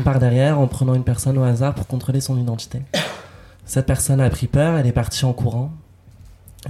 par 0.04 0.18
derrière 0.18 0.58
en 0.58 0.66
prenant 0.66 0.94
une 0.94 1.04
personne 1.04 1.38
au 1.38 1.42
hasard 1.42 1.74
pour 1.74 1.86
contrôler 1.86 2.20
son 2.20 2.38
identité. 2.38 2.82
Cette 3.64 3.86
personne 3.86 4.20
a 4.20 4.28
pris 4.30 4.46
peur, 4.46 4.76
elle 4.76 4.86
est 4.86 4.92
partie 4.92 5.24
en 5.24 5.32
courant. 5.32 5.70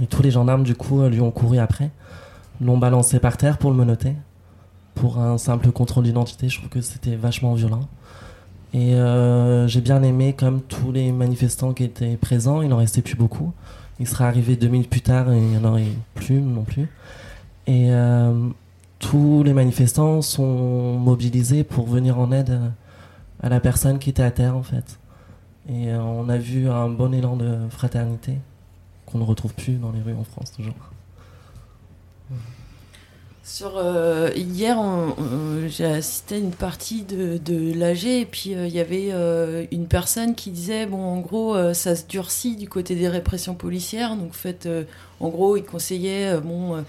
Et 0.01 0.07
tous 0.07 0.23
les 0.23 0.31
gendarmes, 0.31 0.63
du 0.63 0.75
coup, 0.75 1.03
lui 1.07 1.21
ont 1.21 1.31
couru 1.31 1.59
après, 1.59 1.91
l'ont 2.61 2.77
balancé 2.77 3.19
par 3.19 3.37
terre 3.37 3.57
pour 3.57 3.71
le 3.71 3.77
menotter. 3.77 4.13
Pour 4.95 5.19
un 5.19 5.37
simple 5.37 5.71
contrôle 5.71 6.03
d'identité, 6.05 6.49
je 6.49 6.57
trouve 6.57 6.69
que 6.69 6.81
c'était 6.81 7.15
vachement 7.15 7.53
violent. 7.53 7.87
Et 8.73 8.95
euh, 8.95 9.67
j'ai 9.67 9.81
bien 9.81 10.01
aimé, 10.01 10.33
comme 10.33 10.61
tous 10.61 10.91
les 10.91 11.11
manifestants 11.11 11.73
qui 11.73 11.83
étaient 11.83 12.17
présents, 12.17 12.61
il 12.61 12.69
n'en 12.69 12.77
restait 12.77 13.01
plus 13.01 13.15
beaucoup. 13.15 13.53
Il 13.99 14.07
sera 14.07 14.27
arrivé 14.27 14.55
deux 14.55 14.67
minutes 14.67 14.89
plus 14.89 15.01
tard 15.01 15.31
et 15.31 15.37
il 15.37 15.43
n'y 15.43 15.57
en 15.57 15.63
aurait 15.65 15.85
plus 16.15 16.41
non 16.41 16.63
plus. 16.63 16.89
Et 17.67 17.91
euh, 17.91 18.49
tous 18.97 19.43
les 19.43 19.53
manifestants 19.53 20.21
sont 20.21 20.97
mobilisés 20.97 21.63
pour 21.63 21.87
venir 21.87 22.19
en 22.19 22.31
aide 22.31 22.59
à 23.43 23.49
la 23.49 23.59
personne 23.59 23.99
qui 23.99 24.09
était 24.09 24.23
à 24.23 24.31
terre 24.31 24.55
en 24.55 24.63
fait. 24.63 24.97
Et 25.69 25.89
euh, 25.89 25.99
on 26.01 26.29
a 26.29 26.37
vu 26.37 26.69
un 26.69 26.89
bon 26.89 27.13
élan 27.13 27.35
de 27.35 27.57
fraternité 27.69 28.37
qu'on 29.05 29.19
ne 29.19 29.23
retrouve 29.23 29.53
plus 29.53 29.73
dans 29.73 29.91
les 29.91 30.01
rues 30.01 30.15
en 30.15 30.23
France 30.23 30.51
toujours. 30.53 30.73
Sur, 33.45 33.73
euh, 33.75 34.29
hier, 34.37 34.77
j'ai 35.67 35.83
assisté 35.83 36.35
à 36.35 36.37
une 36.37 36.51
partie 36.51 37.03
de, 37.03 37.37
de 37.37 37.77
l'AG 37.77 38.05
et 38.05 38.25
puis 38.25 38.55
euh, 38.55 38.67
il 38.67 38.73
y 38.73 38.79
avait 38.79 39.11
une 39.71 39.87
personne 39.87 40.33
qui 40.33 40.49
disait 40.49 40.85
bon, 40.85 41.03
en 41.03 41.19
gros, 41.19 41.73
ça 41.73 41.97
se 41.97 42.05
durcit 42.07 42.55
du 42.55 42.69
côté 42.69 42.95
des 42.95 43.09
répressions 43.09 43.55
policières. 43.55 44.15
Donc, 44.15 44.33
fait, 44.33 44.69
en 45.19 45.27
gros, 45.27 45.57
il 45.57 45.63
conseillait 45.63 46.39
bon, 46.39 46.85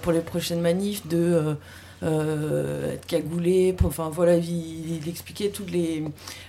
pour 0.00 0.12
les 0.12 0.20
prochaines 0.20 0.62
manifs 0.62 1.06
de 1.06 1.56
euh, 2.04 2.92
être 2.92 3.06
cagoulé. 3.06 3.74
Enfin 3.82 4.10
voilà, 4.10 4.36
il, 4.36 5.08
expliquait 5.08 5.48
toutes 5.48 5.70
les. 5.70 6.04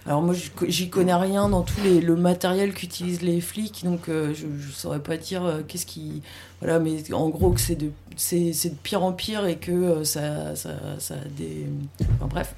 Alors 0.05 0.21
moi, 0.21 0.35
j'y 0.67 0.89
connais 0.89 1.13
rien 1.13 1.47
dans 1.47 1.61
tout 1.61 1.79
les, 1.83 2.01
le 2.01 2.15
matériel 2.15 2.73
qu'utilisent 2.73 3.21
les 3.21 3.39
flics, 3.39 3.83
donc 3.85 4.09
euh, 4.09 4.33
je, 4.33 4.47
ne 4.47 4.71
saurais 4.71 4.99
pas 4.99 5.15
dire 5.15 5.45
euh, 5.45 5.61
qu'est-ce 5.65 5.85
qui. 5.85 6.21
Voilà, 6.59 6.79
mais 6.79 7.13
en 7.13 7.29
gros 7.29 7.51
que 7.51 7.61
c'est 7.61 7.75
de, 7.75 7.91
c'est, 8.17 8.51
de 8.51 8.75
pire 8.83 9.03
en 9.03 9.13
pire 9.13 9.45
et 9.45 9.55
que 9.55 10.03
ça, 10.03 10.55
ça, 10.55 10.71
ça 10.99 11.15
des. 11.37 11.67
Enfin 12.01 12.27
bref. 12.27 12.55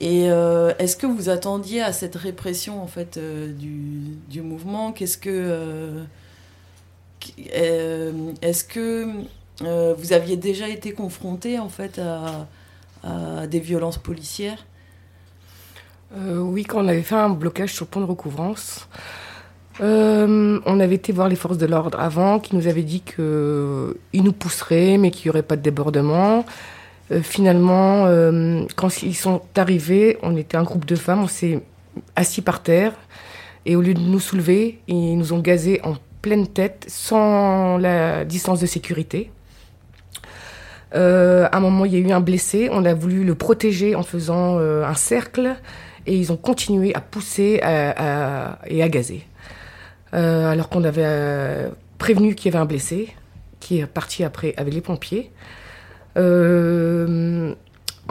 Et 0.00 0.26
est-ce 0.26 0.96
que 0.96 1.06
vous 1.06 1.28
attendiez 1.28 1.82
à 1.82 1.92
cette 1.92 2.14
répression 2.14 2.80
en 2.80 2.86
fait 2.86 3.18
du, 3.18 4.16
du, 4.28 4.42
mouvement? 4.42 4.92
Qu'est-ce 4.92 5.18
que 5.18 6.04
est-ce 7.50 8.64
que 8.64 9.08
euh, 9.62 9.94
vous 9.96 10.12
aviez 10.12 10.36
déjà 10.36 10.68
été 10.68 10.92
confronté 10.92 11.58
en 11.58 11.68
fait 11.68 11.98
à, 11.98 12.46
des 13.46 13.60
violences 13.60 13.98
policières? 13.98 14.66
Euh, 16.16 16.38
Oui, 16.38 16.64
quand 16.64 16.84
on 16.84 16.88
avait 16.88 17.02
fait 17.02 17.14
un 17.14 17.30
blocage 17.30 17.72
sur 17.72 17.84
le 17.86 17.90
pont 17.90 18.00
de 18.00 18.06
recouvrance, 18.06 18.88
euh, 19.80 20.60
on 20.66 20.80
avait 20.80 20.96
été 20.96 21.12
voir 21.12 21.28
les 21.28 21.36
forces 21.36 21.58
de 21.58 21.66
l'ordre 21.66 22.00
avant, 22.00 22.40
qui 22.40 22.56
nous 22.56 22.66
avaient 22.66 22.82
dit 22.82 23.00
qu'ils 23.00 24.22
nous 24.24 24.32
pousseraient, 24.32 24.98
mais 24.98 25.10
qu'il 25.10 25.26
n'y 25.26 25.30
aurait 25.30 25.42
pas 25.42 25.56
de 25.56 25.62
débordement. 25.62 26.44
finalement, 27.22 28.04
quand 28.76 29.02
ils 29.02 29.14
sont 29.14 29.40
arrivés, 29.56 30.18
on 30.22 30.36
était 30.36 30.56
un 30.56 30.64
groupe 30.64 30.84
de 30.84 30.96
femmes, 30.96 31.22
on 31.22 31.28
s'est 31.28 31.62
assis 32.16 32.42
par 32.42 32.62
terre, 32.62 32.92
et 33.64 33.76
au 33.76 33.80
lieu 33.80 33.94
de 33.94 34.00
nous 34.00 34.20
soulever, 34.20 34.80
ils 34.88 35.16
nous 35.16 35.32
ont 35.32 35.38
gazés 35.40 35.80
en 35.84 35.94
pleine 36.20 36.46
tête, 36.48 36.84
sans 36.88 37.78
la 37.78 38.24
distance 38.24 38.60
de 38.60 38.66
sécurité. 38.66 39.30
Euh, 40.94 41.48
à 41.50 41.56
un 41.56 41.60
moment, 41.60 41.84
il 41.84 41.92
y 41.92 41.96
a 41.96 41.98
eu 41.98 42.10
un 42.12 42.20
blessé. 42.20 42.68
On 42.72 42.84
a 42.84 42.94
voulu 42.94 43.24
le 43.24 43.34
protéger 43.34 43.94
en 43.94 44.02
faisant 44.02 44.58
euh, 44.58 44.84
un 44.84 44.94
cercle 44.94 45.56
et 46.06 46.16
ils 46.16 46.32
ont 46.32 46.36
continué 46.36 46.94
à 46.94 47.00
pousser 47.00 47.60
et 47.62 48.82
à 48.82 48.88
gazer. 48.88 49.26
Euh, 50.14 50.50
alors 50.50 50.70
qu'on 50.70 50.84
avait 50.84 51.68
prévenu 51.98 52.34
qu'il 52.34 52.50
y 52.50 52.54
avait 52.54 52.62
un 52.62 52.66
blessé 52.66 53.14
qui 53.60 53.80
est 53.80 53.86
parti 53.86 54.24
après 54.24 54.54
avec 54.56 54.72
les 54.72 54.80
pompiers. 54.80 55.30
en 56.16 56.18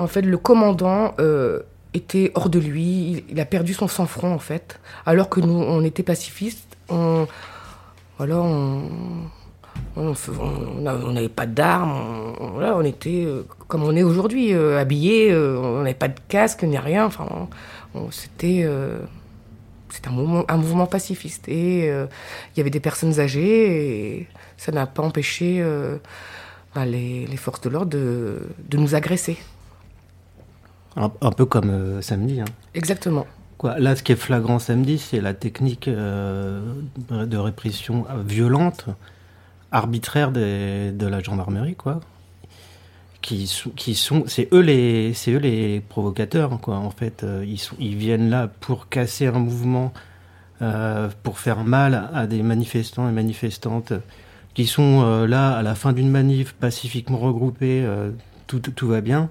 fait, 0.07 0.21
le 0.21 0.37
commandant 0.37 1.15
était 1.93 2.31
hors 2.35 2.49
de 2.49 2.59
lui. 2.59 3.23
Il, 3.29 3.39
a 3.39 3.45
perdu 3.45 3.73
son 3.73 3.87
sang-froid 3.87 4.29
en 4.29 4.39
fait. 4.39 4.79
Alors 5.05 5.29
que 5.29 5.39
nous, 5.39 5.59
on 5.59 5.83
était 5.83 6.03
pacifistes. 6.03 6.77
On, 6.89 7.27
voilà, 8.17 8.37
on, 8.37 8.83
on 9.97 11.12
n'avait 11.12 11.29
pas 11.29 11.45
d'armes, 11.45 11.91
on, 12.39 12.62
on, 12.62 12.83
était 12.83 13.23
euh, 13.25 13.43
comme 13.67 13.83
on 13.83 13.95
est 13.95 14.03
aujourd'hui, 14.03 14.53
euh, 14.53 14.79
habillés, 14.79 15.31
euh, 15.31 15.60
on 15.60 15.79
n'avait 15.79 15.93
pas 15.93 16.07
de 16.07 16.19
casque 16.27 16.63
ni 16.63 16.77
rien. 16.77 17.05
Enfin, 17.05 17.47
c'était 18.12 18.63
un 18.63 20.12
mouvement, 20.12 20.45
un 20.47 20.57
mouvement 20.57 20.86
pacifiste. 20.86 21.47
Et 21.49 21.88
il 21.88 22.57
y 22.57 22.62
avait 22.62 22.69
des 22.69 22.79
personnes 22.79 23.19
âgées 23.19 24.17
et 24.19 24.27
ça 24.57 24.71
n'a 24.71 24.86
pas 24.86 25.03
empêché 25.03 25.63
bah, 26.75 26.86
les, 26.86 27.25
forces 27.38 27.62
de 27.62 27.69
l'ordre 27.69 27.89
de, 27.89 28.77
nous 28.77 28.95
agresser. 28.95 29.38
Un, 30.95 31.10
peu 31.10 31.45
comme 31.45 32.01
samedi. 32.01 32.41
Hein. 32.41 32.45
Exactement. 32.73 33.25
Quoi, 33.57 33.79
là, 33.79 33.95
ce 33.95 34.03
qui 34.03 34.12
est 34.12 34.15
flagrant 34.15 34.60
samedi, 34.60 34.99
c'est 34.99 35.21
la 35.21 35.33
technique 35.33 35.89
de 35.89 37.38
répression 37.38 38.05
violente 38.25 38.86
arbitraire 39.71 40.32
de 40.32 41.08
la 41.08 41.21
gendarmerie, 41.21 41.75
quoi. 41.75 41.99
Qui, 43.21 43.51
qui 43.75 43.95
sont, 43.95 44.23
c'est 44.27 44.47
eux 44.53 44.62
les, 44.62 45.13
c'est 45.13 45.32
eux 45.32 45.39
les 45.39 45.82
provocateurs, 45.82 46.60
quoi. 46.62 46.77
En 46.77 46.91
fait, 46.91 47.23
euh, 47.23 47.43
ils 47.45 47.60
ils 47.80 47.95
viennent 47.95 48.30
là 48.30 48.47
pour 48.47 48.89
casser 48.89 49.27
un 49.27 49.39
mouvement, 49.39 49.91
euh, 50.62 51.10
pour 51.23 51.39
faire 51.39 51.63
mal 51.63 52.10
à 52.13 52.27
des 52.27 52.41
manifestants 52.43 53.10
et 53.10 53.12
manifestantes 53.12 53.93
qui 54.53 54.65
sont 54.65 55.01
euh, 55.03 55.27
là 55.27 55.58
à 55.58 55.62
la 55.62 55.75
fin 55.75 55.93
d'une 55.93 56.10
manif 56.10 56.53
pacifiquement 56.53 57.17
regroupés, 57.17 57.86
tout, 58.47 58.60
tout, 58.60 58.88
va 58.88 59.01
bien. 59.01 59.30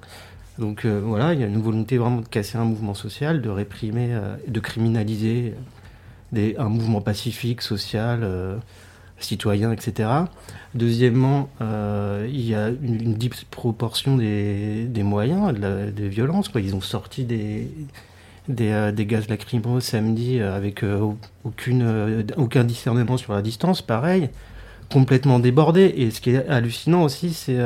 Donc 0.58 0.84
voilà, 0.84 1.32
il 1.34 1.40
y 1.40 1.44
a 1.44 1.46
une 1.46 1.60
volonté 1.60 1.96
vraiment 1.98 2.20
de 2.20 2.28
casser 2.28 2.58
un 2.58 2.64
mouvement 2.64 2.94
social, 2.94 3.40
de 3.40 3.48
réprimer, 3.48 4.18
de 4.46 4.60
criminaliser 4.60 5.54
des, 6.32 6.56
un 6.58 6.68
mouvement 6.68 7.00
pacifique, 7.00 7.62
social 7.62 8.60
citoyens, 9.18 9.72
etc. 9.72 10.08
Deuxièmement, 10.74 11.48
euh, 11.62 12.26
il 12.28 12.46
y 12.46 12.54
a 12.54 12.68
une, 12.68 13.14
disproportion 13.14 14.16
des, 14.16 14.84
des 14.84 15.02
moyens, 15.02 15.54
des 15.54 16.08
violences. 16.08 16.48
Quoi. 16.48 16.60
Ils 16.60 16.74
ont 16.74 16.80
sorti 16.80 17.24
des, 17.24 17.68
des, 18.48 18.70
euh, 18.70 18.92
gaz 18.92 19.28
lacrymaux 19.28 19.80
samedi 19.80 20.38
euh, 20.38 20.56
avec 20.56 20.84
aucune, 21.44 22.26
aucun 22.36 22.64
discernement 22.64 23.16
sur 23.16 23.32
la 23.32 23.42
distance, 23.42 23.80
pareil, 23.82 24.28
complètement 24.92 25.38
débordé. 25.38 25.94
Et 25.96 26.10
ce 26.10 26.20
qui 26.20 26.30
est 26.30 26.46
hallucinant 26.48 27.02
aussi, 27.02 27.32
c'est 27.32 27.58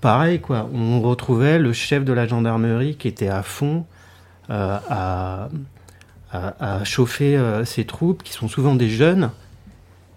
pareil, 0.00 0.40
quoi. 0.40 0.68
On 0.74 1.00
retrouvait 1.00 1.58
le 1.58 1.72
chef 1.72 2.04
de 2.04 2.12
la 2.12 2.26
gendarmerie 2.26 2.96
qui 2.96 3.08
était 3.08 3.28
à 3.28 3.42
fond 3.42 3.84
à, 4.48 5.48
à, 6.32 6.84
chauffer 6.84 7.40
ses 7.64 7.84
troupes, 7.84 8.22
qui 8.22 8.32
sont 8.32 8.48
souvent 8.48 8.74
des 8.74 8.88
jeunes 8.88 9.30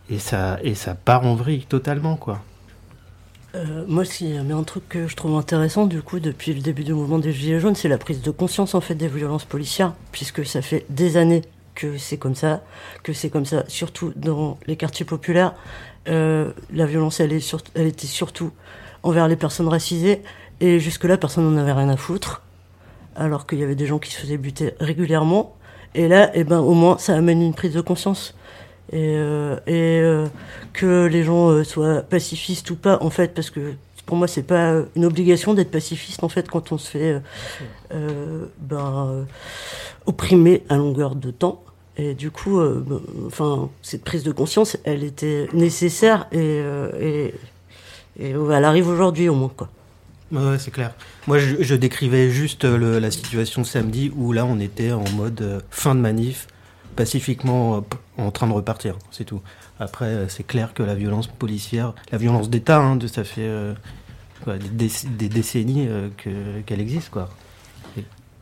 et 0.10 0.20
ça, 0.20 0.60
et 0.64 0.76
ça 0.76 0.96
part 0.96 1.26
en 1.26 1.36
vrille 1.36 1.66
totalement, 1.66 2.16
quoi. 2.16 2.42
Euh, 3.56 3.86
moi, 3.88 4.06
s'il 4.06 4.34
y 4.34 4.38
a 4.38 4.56
un 4.56 4.64
truc 4.64 4.88
que 4.90 5.08
je 5.08 5.16
trouve 5.16 5.36
intéressant, 5.36 5.86
du 5.88 6.02
coup, 6.02 6.20
depuis 6.20 6.54
le 6.54 6.62
début 6.62 6.84
du 6.84 6.94
mouvement 6.94 7.18
des 7.18 7.32
Gilets 7.32 7.60
jaunes, 7.60 7.76
c'est 7.76 7.88
la 7.88 7.98
prise 7.98 8.22
de 8.22 8.32
conscience, 8.32 8.76
en 8.76 8.82
fait, 8.82 8.96
des 8.96 9.08
violences 9.08 9.46
policières, 9.46 9.94
puisque 10.12 10.46
ça 10.46 10.62
fait 10.62 10.86
des 10.90 11.18
années 11.18 11.42
que 11.74 11.98
c'est 11.98 12.18
comme 12.18 12.36
ça, 12.36 12.62
que 13.04 13.14
c'est 13.14 13.30
comme 13.30 13.46
ça, 13.46 13.64
surtout 13.68 14.12
dans 14.16 14.60
les 14.68 14.76
quartiers 14.76 15.06
populaires. 15.06 15.54
Euh, 16.08 16.52
la 16.74 16.86
violence, 16.86 17.20
elle, 17.20 17.34
est 17.34 17.56
elle 17.74 17.88
était 17.88 18.08
surtout 18.08 18.52
envers 19.04 19.28
les 19.28 19.36
personnes 19.36 19.68
racisées, 19.68 20.22
et 20.60 20.80
jusque-là, 20.80 21.18
personne 21.18 21.50
n'en 21.50 21.60
avait 21.60 21.74
rien 21.74 21.90
à 21.90 21.98
foutre, 21.98 22.44
alors 23.16 23.48
qu'il 23.48 23.60
y 23.60 23.64
avait 23.64 23.76
des 23.76 23.86
gens 23.86 24.00
qui 24.00 24.12
se 24.12 24.20
faisaient 24.20 24.38
buter 24.38 24.74
régulièrement. 24.80 25.56
Et 25.96 26.08
là, 26.08 26.32
eh 26.34 26.44
ben, 26.44 26.60
au 26.60 26.74
moins, 26.74 26.98
ça 26.98 27.16
amène 27.16 27.42
une 27.42 27.54
prise 27.54 27.74
de 27.74 27.82
conscience 27.82 28.36
et, 28.92 29.16
euh, 29.18 29.58
euh, 29.68 30.28
que 30.74 31.06
les 31.06 31.24
gens 31.24 31.50
euh, 31.50 31.64
soient 31.64 32.02
pacifistes 32.02 32.70
ou 32.72 32.76
pas, 32.76 32.98
en 33.02 33.10
fait, 33.10 33.34
parce 33.34 33.50
que 33.50 33.74
pour 34.06 34.16
moi, 34.18 34.28
c'est 34.28 34.44
pas 34.44 34.84
une 34.96 35.06
obligation 35.06 35.54
d'être 35.54 35.72
pacifiste, 35.72 36.24
en 36.24 36.30
fait, 36.30 36.50
quand 36.50 36.72
on 36.72 36.78
se 36.78 36.90
fait 36.90 37.22
ben, 37.92 39.26
opprimer 40.06 40.64
à 40.70 40.78
longueur 40.78 41.16
de 41.16 41.30
temps. 41.32 41.62
Et 41.98 42.14
du 42.14 42.30
coup, 42.30 42.60
euh, 42.60 42.84
bah, 42.86 43.00
enfin, 43.26 43.70
cette 43.82 44.04
prise 44.04 44.24
de 44.24 44.32
conscience, 44.32 44.78
elle 44.84 45.04
était 45.04 45.48
nécessaire 45.54 46.28
et, 46.32 46.38
euh, 46.38 46.92
et, 47.00 47.34
et 48.24 48.30
elle 48.30 48.64
arrive 48.64 48.88
aujourd'hui 48.88 49.30
au 49.30 49.36
moins. 49.36 49.52
Quoi. 49.56 49.68
Ouais, 50.32 50.60
c'est 50.60 50.72
clair. 50.72 50.94
Moi, 51.26 51.40
je, 51.40 51.76
décrivais 51.76 52.30
juste 52.30 52.66
la 52.66 53.10
situation 53.12 53.64
samedi 53.64 54.12
où 54.16 54.32
là, 54.32 54.46
on 54.46 54.60
était 54.60 54.92
en 54.92 55.10
mode 55.16 55.42
euh, 55.42 55.60
fin 55.72 55.96
de 55.96 56.00
manif, 56.00 56.48
pacifiquement 56.98 57.78
euh, 57.78 57.82
en 58.28 58.32
train 58.32 58.48
de 58.48 58.54
repartir. 58.54 58.98
C'est 59.12 59.24
tout. 59.24 59.42
Après, 59.80 60.06
euh, 60.08 60.28
c'est 60.28 60.46
clair 60.46 60.74
que 60.74 60.84
la 60.84 60.96
violence 60.96 61.28
policière, 61.28 61.94
la 62.12 62.18
violence 62.18 62.50
d'État, 62.50 62.80
hein, 62.80 63.00
ça 63.08 63.24
fait 63.24 63.48
euh, 63.48 63.74
des, 64.48 64.88
déc- 64.88 65.16
des 65.16 65.30
décennies 65.30 65.88
que- 66.18 66.60
qu'elle 66.66 66.82
existe, 66.82 67.10
quoi. 67.10 67.30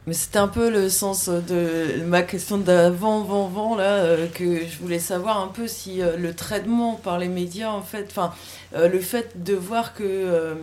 Mais 0.07 0.13
c'était 0.13 0.37
un 0.37 0.47
peu 0.47 0.69
le 0.69 0.87
sens 0.87 1.29
de 1.29 2.03
ma 2.05 2.21
question 2.21 2.59
d'avant, 2.59 3.21
avant, 3.21 3.47
avant, 3.47 3.75
là, 3.75 4.15
que 4.35 4.59
je 4.67 4.77
voulais 4.79 4.99
savoir 4.99 5.41
un 5.41 5.47
peu 5.47 5.67
si 5.67 5.99
le 5.99 6.31
traitement 6.35 6.93
par 6.93 7.17
les 7.17 7.27
médias, 7.27 7.71
en 7.71 7.81
fait, 7.81 8.05
enfin, 8.11 8.31
le 8.75 8.99
fait 8.99 9.43
de 9.43 9.55
voir 9.55 9.95
que, 9.95 10.55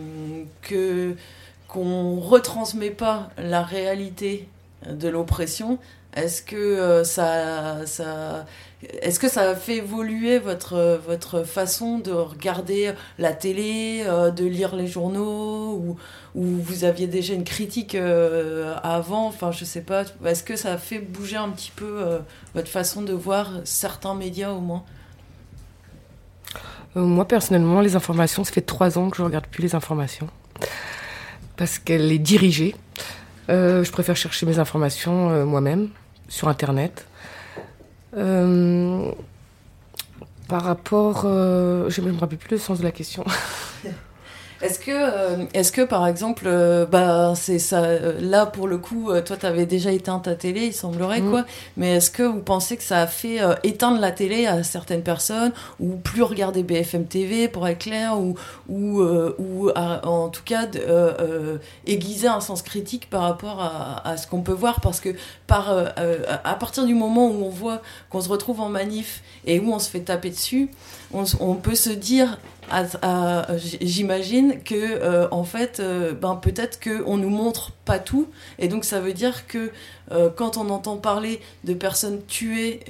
que 0.61 1.15
qu'on 1.67 2.21
retransmet 2.21 2.91
pas 2.91 3.31
la 3.37 3.63
réalité 3.63 4.47
de 4.89 5.09
l'oppression, 5.09 5.77
est-ce 6.15 6.43
que 6.43 6.55
euh, 6.55 7.03
est-ce 9.01 9.19
que 9.19 9.29
ça 9.29 9.55
fait 9.55 9.77
évoluer 9.77 10.39
votre 10.39 11.43
façon 11.43 11.99
de 11.99 12.11
regarder 12.11 12.93
la 13.17 13.33
télé, 13.33 14.03
euh, 14.05 14.29
de 14.29 14.45
lire 14.45 14.75
les 14.75 14.87
journaux 14.87 15.73
ou 15.73 15.97
ou 16.35 16.43
vous 16.43 16.83
aviez 16.83 17.07
déjà 17.07 17.33
une 17.33 17.43
critique 17.43 17.95
euh, 17.95 18.75
avant, 18.83 19.27
enfin 19.27 19.51
je 19.51 19.65
sais 19.65 19.81
pas, 19.81 20.03
est-ce 20.25 20.43
que 20.43 20.55
ça 20.55 20.77
fait 20.77 20.99
bouger 20.99 21.37
un 21.37 21.49
petit 21.49 21.71
peu 21.75 22.19
votre 22.55 22.67
façon 22.67 23.01
de 23.01 23.13
voir 23.13 23.51
certains 23.63 24.15
médias 24.15 24.51
au 24.51 24.59
moins? 24.59 24.83
Moi, 26.95 27.27
personnellement, 27.27 27.81
les 27.81 27.95
informations, 27.95 28.43
ça 28.43 28.51
fait 28.51 28.61
trois 28.61 28.99
ans 28.99 29.09
que 29.09 29.17
je 29.17 29.23
regarde 29.23 29.47
plus 29.47 29.63
les 29.63 29.73
informations. 29.73 30.27
Parce 31.57 31.79
qu'elle 31.79 32.11
est 32.11 32.19
dirigée. 32.19 32.75
Je 33.47 33.91
préfère 33.91 34.15
chercher 34.15 34.45
mes 34.45 34.59
informations 34.59 35.45
moi-même, 35.45 35.89
sur 36.27 36.47
Internet. 36.47 37.05
Euh, 38.15 39.11
par 40.47 40.63
rapport... 40.63 41.23
euh, 41.25 41.89
je 41.89 42.01
ne 42.01 42.11
me 42.11 42.19
rappelle 42.19 42.37
plus 42.37 42.51
le 42.51 42.57
sens 42.57 42.79
de 42.79 42.83
la 42.83 42.91
question. 42.91 43.23
Est-ce 44.63 44.79
que, 44.79 44.91
euh, 44.91 45.43
est-ce 45.53 45.71
que 45.73 45.81
par 45.81 46.07
exemple, 46.07 46.45
euh, 46.47 46.85
bah 46.85 47.33
c'est 47.35 47.59
ça, 47.59 47.83
euh, 47.83 48.13
là 48.21 48.45
pour 48.45 48.67
le 48.67 48.77
coup, 48.77 49.11
toi 49.25 49.35
t'avais 49.35 49.65
déjà 49.65 49.91
éteint 49.91 50.19
ta 50.19 50.35
télé, 50.35 50.67
il 50.67 50.73
semblerait 50.73 51.19
Mm. 51.19 51.29
quoi. 51.29 51.45
Mais 51.75 51.97
est-ce 51.97 52.09
que 52.09 52.23
vous 52.23 52.39
pensez 52.39 52.77
que 52.77 52.83
ça 52.83 53.01
a 53.01 53.07
fait 53.07 53.39
éteindre 53.63 53.99
la 53.99 54.11
télé 54.11 54.45
à 54.47 54.63
certaines 54.63 55.03
personnes 55.03 55.51
ou 55.81 55.97
plus 55.97 56.21
regarder 56.23 56.63
BFM 56.63 57.05
TV 57.05 57.47
pour 57.49 57.67
être 57.67 57.79
clair 57.79 58.17
ou 58.17 58.35
ou 58.69 59.01
ou 59.37 59.69
à- 59.75 60.07
en 60.07 60.29
tout 60.29 60.43
cas 60.45 60.65
aiguiser 61.85 62.27
un 62.27 62.39
sens 62.39 62.61
critique 62.61 63.09
par 63.09 63.23
rapport 63.23 63.59
à, 63.61 64.07
à 64.07 64.17
ce 64.17 64.27
qu'on 64.27 64.41
peut 64.41 64.53
voir? 64.53 64.79
Parce 64.81 64.99
que 65.01 65.09
par 65.45 65.73
à 66.43 66.55
partir 66.55 66.85
du 66.85 66.93
moment 66.93 67.27
où 67.27 67.43
on 67.43 67.49
voit 67.49 67.81
qu'on 68.09 68.21
se 68.21 68.29
retrouve 68.29 68.61
en 68.61 68.69
manif 68.69 69.21
et 69.45 69.59
où 69.59 69.73
on 69.73 69.79
se 69.79 69.89
fait 69.89 69.99
taper 70.01 70.29
dessus, 70.29 70.69
on, 71.13 71.55
peut 71.55 71.75
se 71.75 71.89
dire 71.89 72.37
j'imagine 73.81 74.61
que 74.63 74.75
euh, 74.75 75.27
en 75.31 75.43
fait 75.43 75.79
euh, 75.79 76.13
ben 76.13 76.35
peut-être 76.35 76.79
que 76.79 77.03
on 77.05 77.17
nous 77.17 77.29
montre 77.29 77.71
pas 77.85 77.99
tout. 77.99 78.27
Et 78.59 78.67
donc 78.67 78.85
ça 78.85 78.99
veut 78.99 79.13
dire 79.13 79.47
que 79.47 79.71
euh, 80.11 80.29
quand 80.35 80.57
on 80.57 80.69
entend 80.69 80.97
parler 80.97 81.41
de 81.63 81.73
personnes 81.73 82.21
tuées 82.25 82.81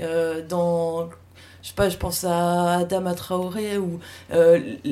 dans 0.50 1.10
je 1.62 1.70
sais 1.70 1.76
pas 1.76 1.90
je 1.90 1.98
pense 1.98 2.26
à 2.26 2.80
Adama 2.80 3.14
Traoré 3.14 3.78
ou 3.78 4.00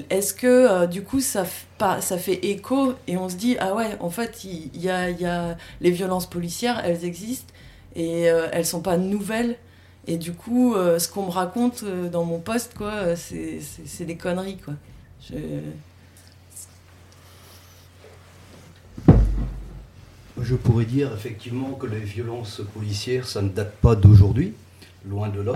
est-ce 0.09 0.33
que 0.33 0.85
du 0.85 1.03
coup 1.03 1.19
ça 1.19 1.43
pas 1.77 1.99
ça 1.99 2.17
fait 2.17 2.45
écho 2.45 2.93
et 3.07 3.17
on 3.17 3.27
se 3.27 3.35
dit 3.35 3.57
ah 3.59 3.73
ouais 3.73 3.97
en 3.99 4.09
fait 4.09 4.45
il 4.45 4.81
y, 4.81 4.89
a 4.89 5.57
les 5.81 5.91
violences 5.91 6.29
policières 6.29 6.81
elles 6.85 7.03
existent 7.03 7.53
et 7.95 8.21
elles 8.21 8.65
sont 8.65 8.81
pas 8.81 8.97
nouvelles 8.97 9.57
et 10.07 10.17
du 10.17 10.33
coup, 10.33 10.73
euh, 10.75 10.97
ce 10.97 11.07
qu'on 11.07 11.27
me 11.27 11.31
raconte 11.31 11.83
euh, 11.83 12.09
dans 12.09 12.23
mon 12.23 12.39
poste, 12.39 12.73
quoi, 12.75 12.91
euh, 12.91 13.15
c'est 13.15 14.05
des 14.05 14.17
conneries, 14.17 14.57
quoi. 14.57 14.73
Je... 15.29 15.35
Pourrais 20.63 20.85
dire 20.85 21.11
effectivement 21.13 21.71
que 21.73 21.87
les 21.87 21.99
violences 21.99 22.61
policières, 22.73 23.25
ça 23.25 23.41
ne 23.41 23.49
date 23.49 23.73
pas 23.77 23.95
d'aujourd'hui, 23.95 24.53
loin 25.07 25.29
de 25.29 25.39
là. 25.41 25.53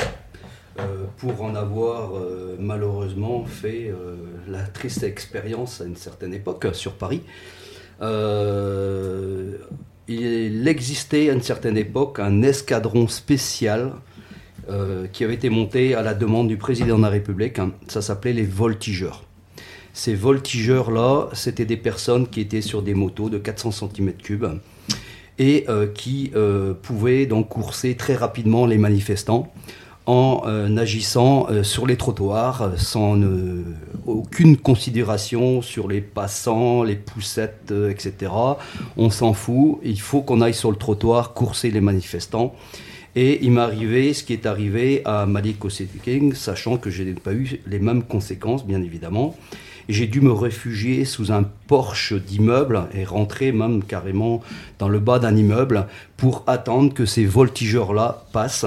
Pour 1.18 1.44
en 1.44 1.54
avoir 1.54 2.12
malheureusement 2.60 3.46
fait 3.46 3.94
la 4.48 4.62
triste 4.64 5.04
expérience 5.04 5.82
à 5.82 5.86
une 5.86 5.98
certaine 5.98 6.34
époque 6.34 6.68
sur 6.74 6.94
Paris. 6.94 7.24
Il 10.08 10.68
existait 10.68 11.30
à 11.30 11.34
une 11.34 11.42
certaine 11.42 11.78
époque 11.78 12.20
un 12.20 12.42
escadron 12.42 13.08
spécial 13.08 13.92
euh, 14.70 15.08
qui 15.12 15.24
avait 15.24 15.36
été 15.36 15.50
monté 15.50 15.94
à 15.96 16.02
la 16.02 16.14
demande 16.14 16.48
du 16.48 16.58
président 16.58 16.98
de 16.98 17.04
la 17.04 17.10
République. 17.10 17.60
hein. 17.60 17.72
Ça 17.88 18.02
s'appelait 18.02 18.34
les 18.34 18.46
voltigeurs. 18.46 19.24
Ces 19.94 20.16
voltigeurs-là, 20.16 21.30
c'était 21.34 21.66
des 21.66 21.78
personnes 21.78 22.28
qui 22.28 22.42
étaient 22.42 22.62
sur 22.62 22.82
des 22.82 22.94
motos 22.94 23.30
de 23.30 23.38
400 23.38 23.70
cm3 23.70 24.60
et 25.38 25.66
euh, 25.70 25.88
qui 25.88 26.32
euh, 26.36 26.74
pouvaient 26.74 27.26
donc 27.26 27.50
courser 27.50 27.96
très 27.96 28.16
rapidement 28.16 28.66
les 28.66 28.78
manifestants 28.78 29.54
en 30.08 30.78
agissant 30.78 31.48
sur 31.64 31.88
les 31.88 31.98
trottoirs 31.98 32.74
sans 32.78 33.20
aucune 34.06 34.56
considération 34.56 35.64
sur 35.64 35.88
les 35.88 36.00
passants, 36.00 36.84
les 36.84 36.96
poussettes, 36.96 37.74
etc. 37.90 38.32
On 38.98 39.10
s'en 39.10 39.34
fout, 39.34 39.80
il 39.84 40.00
faut 40.00 40.22
qu'on 40.22 40.42
aille 40.42 40.54
sur 40.54 40.70
le 40.70 40.78
trottoir 40.78 41.34
courser 41.34 41.72
les 41.72 41.82
manifestants. 41.82 42.54
Et 43.18 43.46
il 43.46 43.52
m'est 43.52 43.62
arrivé 43.62 44.14
ce 44.14 44.26
qui 44.26 44.34
est 44.34 44.46
arrivé 44.46 45.02
à 45.06 45.26
Malik 45.26 45.60
King, 46.04 46.34
sachant 46.34 46.78
que 46.78 46.90
je 46.90 47.02
n'ai 47.02 47.14
pas 47.14 47.34
eu 47.34 47.62
les 47.66 47.80
mêmes 47.80 48.04
conséquences, 48.04 48.66
bien 48.66 48.82
évidemment. 48.82 49.38
J'ai 49.88 50.08
dû 50.08 50.20
me 50.20 50.34
réfugier 50.34 51.06
sous 51.06 51.32
un 51.32 51.44
porche 51.44 52.12
d'immeuble 52.12 52.88
et 52.94 53.06
rentrer 53.06 53.52
même 53.54 53.84
carrément 53.84 54.42
dans 54.80 54.90
le 54.90 55.00
bas 55.00 55.20
d'un 55.20 55.36
immeuble 55.36 55.88
pour 56.18 56.44
attendre 56.48 56.94
que 56.94 57.06
ces 57.06 57.26
voltigeurs-là 57.26 58.26
passent. 58.34 58.66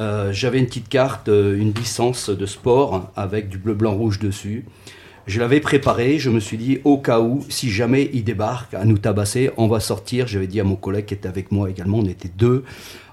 Euh, 0.00 0.32
J'avais 0.32 0.58
une 0.58 0.66
petite 0.66 0.88
carte, 0.88 1.28
euh, 1.28 1.58
une 1.58 1.72
licence 1.72 2.30
de 2.30 2.46
sport 2.46 3.10
avec 3.16 3.48
du 3.48 3.58
bleu, 3.58 3.74
blanc, 3.74 3.94
rouge 3.94 4.20
dessus. 4.20 4.64
Je 5.26 5.40
l'avais 5.40 5.58
préparé, 5.58 6.20
je 6.20 6.30
me 6.30 6.38
suis 6.38 6.56
dit, 6.56 6.78
au 6.84 6.98
cas 6.98 7.18
où, 7.18 7.44
si 7.48 7.68
jamais 7.68 8.08
ils 8.12 8.22
débarquent 8.22 8.74
à 8.74 8.84
nous 8.84 8.98
tabasser, 8.98 9.50
on 9.56 9.66
va 9.66 9.80
sortir. 9.80 10.28
J'avais 10.28 10.46
dit 10.46 10.60
à 10.60 10.64
mon 10.64 10.76
collègue 10.76 11.06
qui 11.06 11.14
était 11.14 11.28
avec 11.28 11.50
moi 11.50 11.68
également, 11.68 11.98
on 11.98 12.06
était 12.06 12.30
deux, 12.38 12.62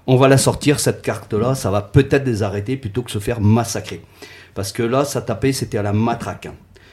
on 0.06 0.16
va 0.16 0.28
la 0.28 0.38
sortir, 0.38 0.80
cette 0.80 1.02
carte-là, 1.02 1.54
ça 1.54 1.70
va 1.70 1.82
peut-être 1.82 2.26
les 2.26 2.42
arrêter 2.42 2.76
plutôt 2.76 3.02
que 3.02 3.10
se 3.10 3.18
faire 3.18 3.40
massacrer. 3.40 4.02
Parce 4.54 4.72
que 4.72 4.82
là, 4.82 5.04
ça 5.04 5.20
tapait, 5.22 5.52
c'était 5.52 5.78
à 5.78 5.82
la 5.82 5.92
matraque. 5.92 6.48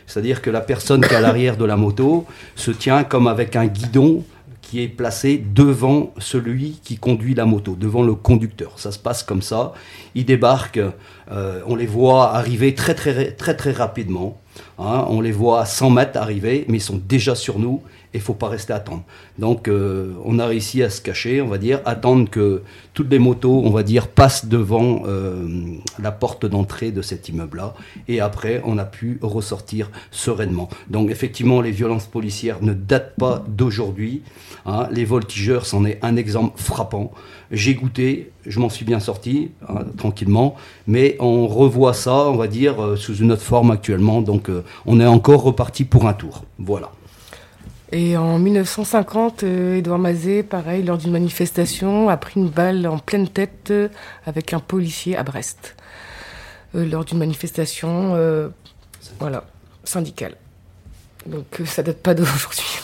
C'est-à-dire 0.08 0.42
que 0.42 0.50
la 0.50 0.62
personne 0.62 1.02
qui 1.02 1.14
est 1.14 1.18
à 1.18 1.22
l'arrière 1.22 1.58
de 1.58 1.66
la 1.66 1.78
moto 1.78 2.26
se 2.56 2.72
tient 2.72 3.04
comme 3.04 3.28
avec 3.28 3.56
un 3.56 3.68
guidon 3.68 4.24
qui 4.62 4.82
est 4.82 4.88
placé 4.88 5.38
devant 5.54 6.14
celui 6.18 6.80
qui 6.84 6.98
conduit 6.98 7.34
la 7.34 7.46
moto, 7.46 7.76
devant 7.76 8.04
le 8.04 8.14
conducteur. 8.16 8.74
Ça 8.78 8.92
se 8.92 9.00
passe 9.00 9.24
comme 9.24 9.42
ça. 9.42 9.74
Ils 10.16 10.26
débarquent, 10.26 10.80
euh, 11.32 11.62
on 11.68 11.76
les 11.76 11.88
voit 11.88 12.34
arriver 12.36 12.74
très 12.74 12.94
très 12.94 13.32
très 13.32 13.56
très 13.56 13.72
rapidement. 13.72 14.40
hein. 14.80 15.06
on 15.10 15.20
les 15.20 15.32
voit 15.32 15.62
à 15.62 15.66
100 15.66 15.90
mètres 15.90 16.18
arriver, 16.18 16.66
mais 16.68 16.78
ils 16.78 16.82
sont 16.82 17.02
déjà 17.06 17.36
sur 17.36 17.60
nous 17.60 17.82
et 18.14 18.18
il 18.18 18.22
faut 18.22 18.34
pas 18.34 18.50
rester 18.50 18.74
à 18.74 18.78
attendre. 18.78 19.04
Donc 19.40 19.68
euh, 19.68 20.14
on 20.26 20.38
a 20.40 20.46
réussi 20.46 20.84
à 20.84 20.90
se 20.90 21.02
cacher, 21.02 21.42
on 21.42 21.48
va 21.48 21.58
dire, 21.58 21.80
attendre 21.86 22.30
que 22.30 22.62
toutes 22.94 23.10
les 23.10 23.20
motos, 23.20 23.62
on 23.64 23.70
va 23.70 23.84
dire, 23.84 24.10
passent 24.10 24.46
devant 24.46 25.04
euh, 25.06 25.48
la 25.98 26.12
porte 26.12 26.46
d'entrée 26.46 26.92
de 26.92 27.02
cet 27.02 27.30
immeuble-là. 27.30 27.74
Et 28.08 28.20
après, 28.20 28.62
on 28.66 28.78
a 28.78 28.84
pu 28.86 29.18
ressortir 29.22 29.90
sereinement. 30.12 30.70
Donc 30.90 31.10
effectivement, 31.10 31.62
les 31.62 31.72
violences 31.72 32.06
policières 32.06 32.62
ne 32.62 32.74
datent 32.74 33.16
pas 33.18 33.44
d'aujourd'hui. 33.48 34.24
hein. 34.66 34.88
Les 34.92 35.06
voltigeurs, 35.06 35.66
c'en 35.66 35.86
est 35.86 36.00
un 36.02 36.18
exemple 36.18 36.60
frappant. 36.62 37.12
J'ai 37.52 37.76
goûté, 37.76 38.32
je 38.46 38.60
m'en 38.60 38.70
suis 38.70 38.86
bien 38.86 39.00
sorti, 39.00 39.52
hein, 39.68 39.86
tranquillement. 39.98 40.56
Mais 40.88 41.16
on 41.20 41.48
revoit 41.48 41.94
ça, 41.94 42.28
on 42.28 42.36
va 42.36 42.48
dire, 42.48 42.84
euh, 42.84 42.96
sous 42.98 43.16
une 43.16 43.32
autre 43.32 43.42
forme 43.42 43.72
actuellement. 43.72 44.22
Donc 44.22 44.50
on 44.86 45.00
est 45.00 45.06
encore 45.06 45.44
reparti 45.44 45.86
pour 45.86 46.08
un 46.08 46.14
tour. 46.14 46.44
Voilà. 46.60 46.92
Et 47.94 48.16
en 48.16 48.40
1950, 48.40 49.44
euh, 49.44 49.78
Édouard 49.78 50.00
Mazet, 50.00 50.44
pareil, 50.44 50.84
lors 50.84 50.98
d'une 50.98 51.12
manifestation, 51.12 52.08
a 52.08 52.16
pris 52.16 52.40
une 52.40 52.50
balle 52.50 52.88
en 52.88 52.98
pleine 52.98 53.28
tête 53.28 53.70
euh, 53.72 53.90
avec 54.26 54.54
un 54.54 54.60
policier 54.60 55.18
à 55.18 55.24
Brest. 55.24 55.76
Euh, 56.76 56.86
lors 56.86 57.04
d'une 57.04 57.18
manifestation, 57.18 58.14
euh, 58.16 58.48
voilà, 59.20 59.44
syndicale. 59.84 60.36
Donc 61.26 61.62
ça 61.66 61.84
date 61.84 61.98
pas 61.98 62.14
d'aujourd'hui. 62.14 62.80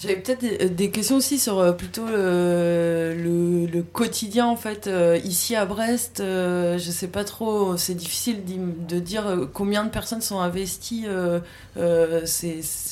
J'avais 0.00 0.14
peut-être 0.16 0.40
des, 0.40 0.68
des 0.70 0.90
questions 0.92 1.16
aussi 1.16 1.40
sur 1.40 1.58
euh, 1.58 1.72
plutôt 1.72 2.06
le, 2.06 3.14
le- 3.16 3.66
le 3.66 3.82
quotidien 3.82 4.46
en 4.46 4.54
fait 4.54 4.86
euh, 4.86 5.18
ici 5.24 5.56
à 5.56 5.66
Brest. 5.66 6.20
euh, 6.20 6.78
je 6.78 6.90
sais 6.92 7.08
pas 7.08 7.24
trop, 7.24 7.76
c'est 7.76 7.94
difficile 7.96 8.42
de 8.44 9.00
dire 9.00 9.26
euh, 9.26 9.46
combien 9.52 9.84
de 9.84 9.90
personnes 9.90 10.20
sont 10.20 10.38
investies. 10.38 11.04
euh, 11.08 11.40
euh, 11.78 12.24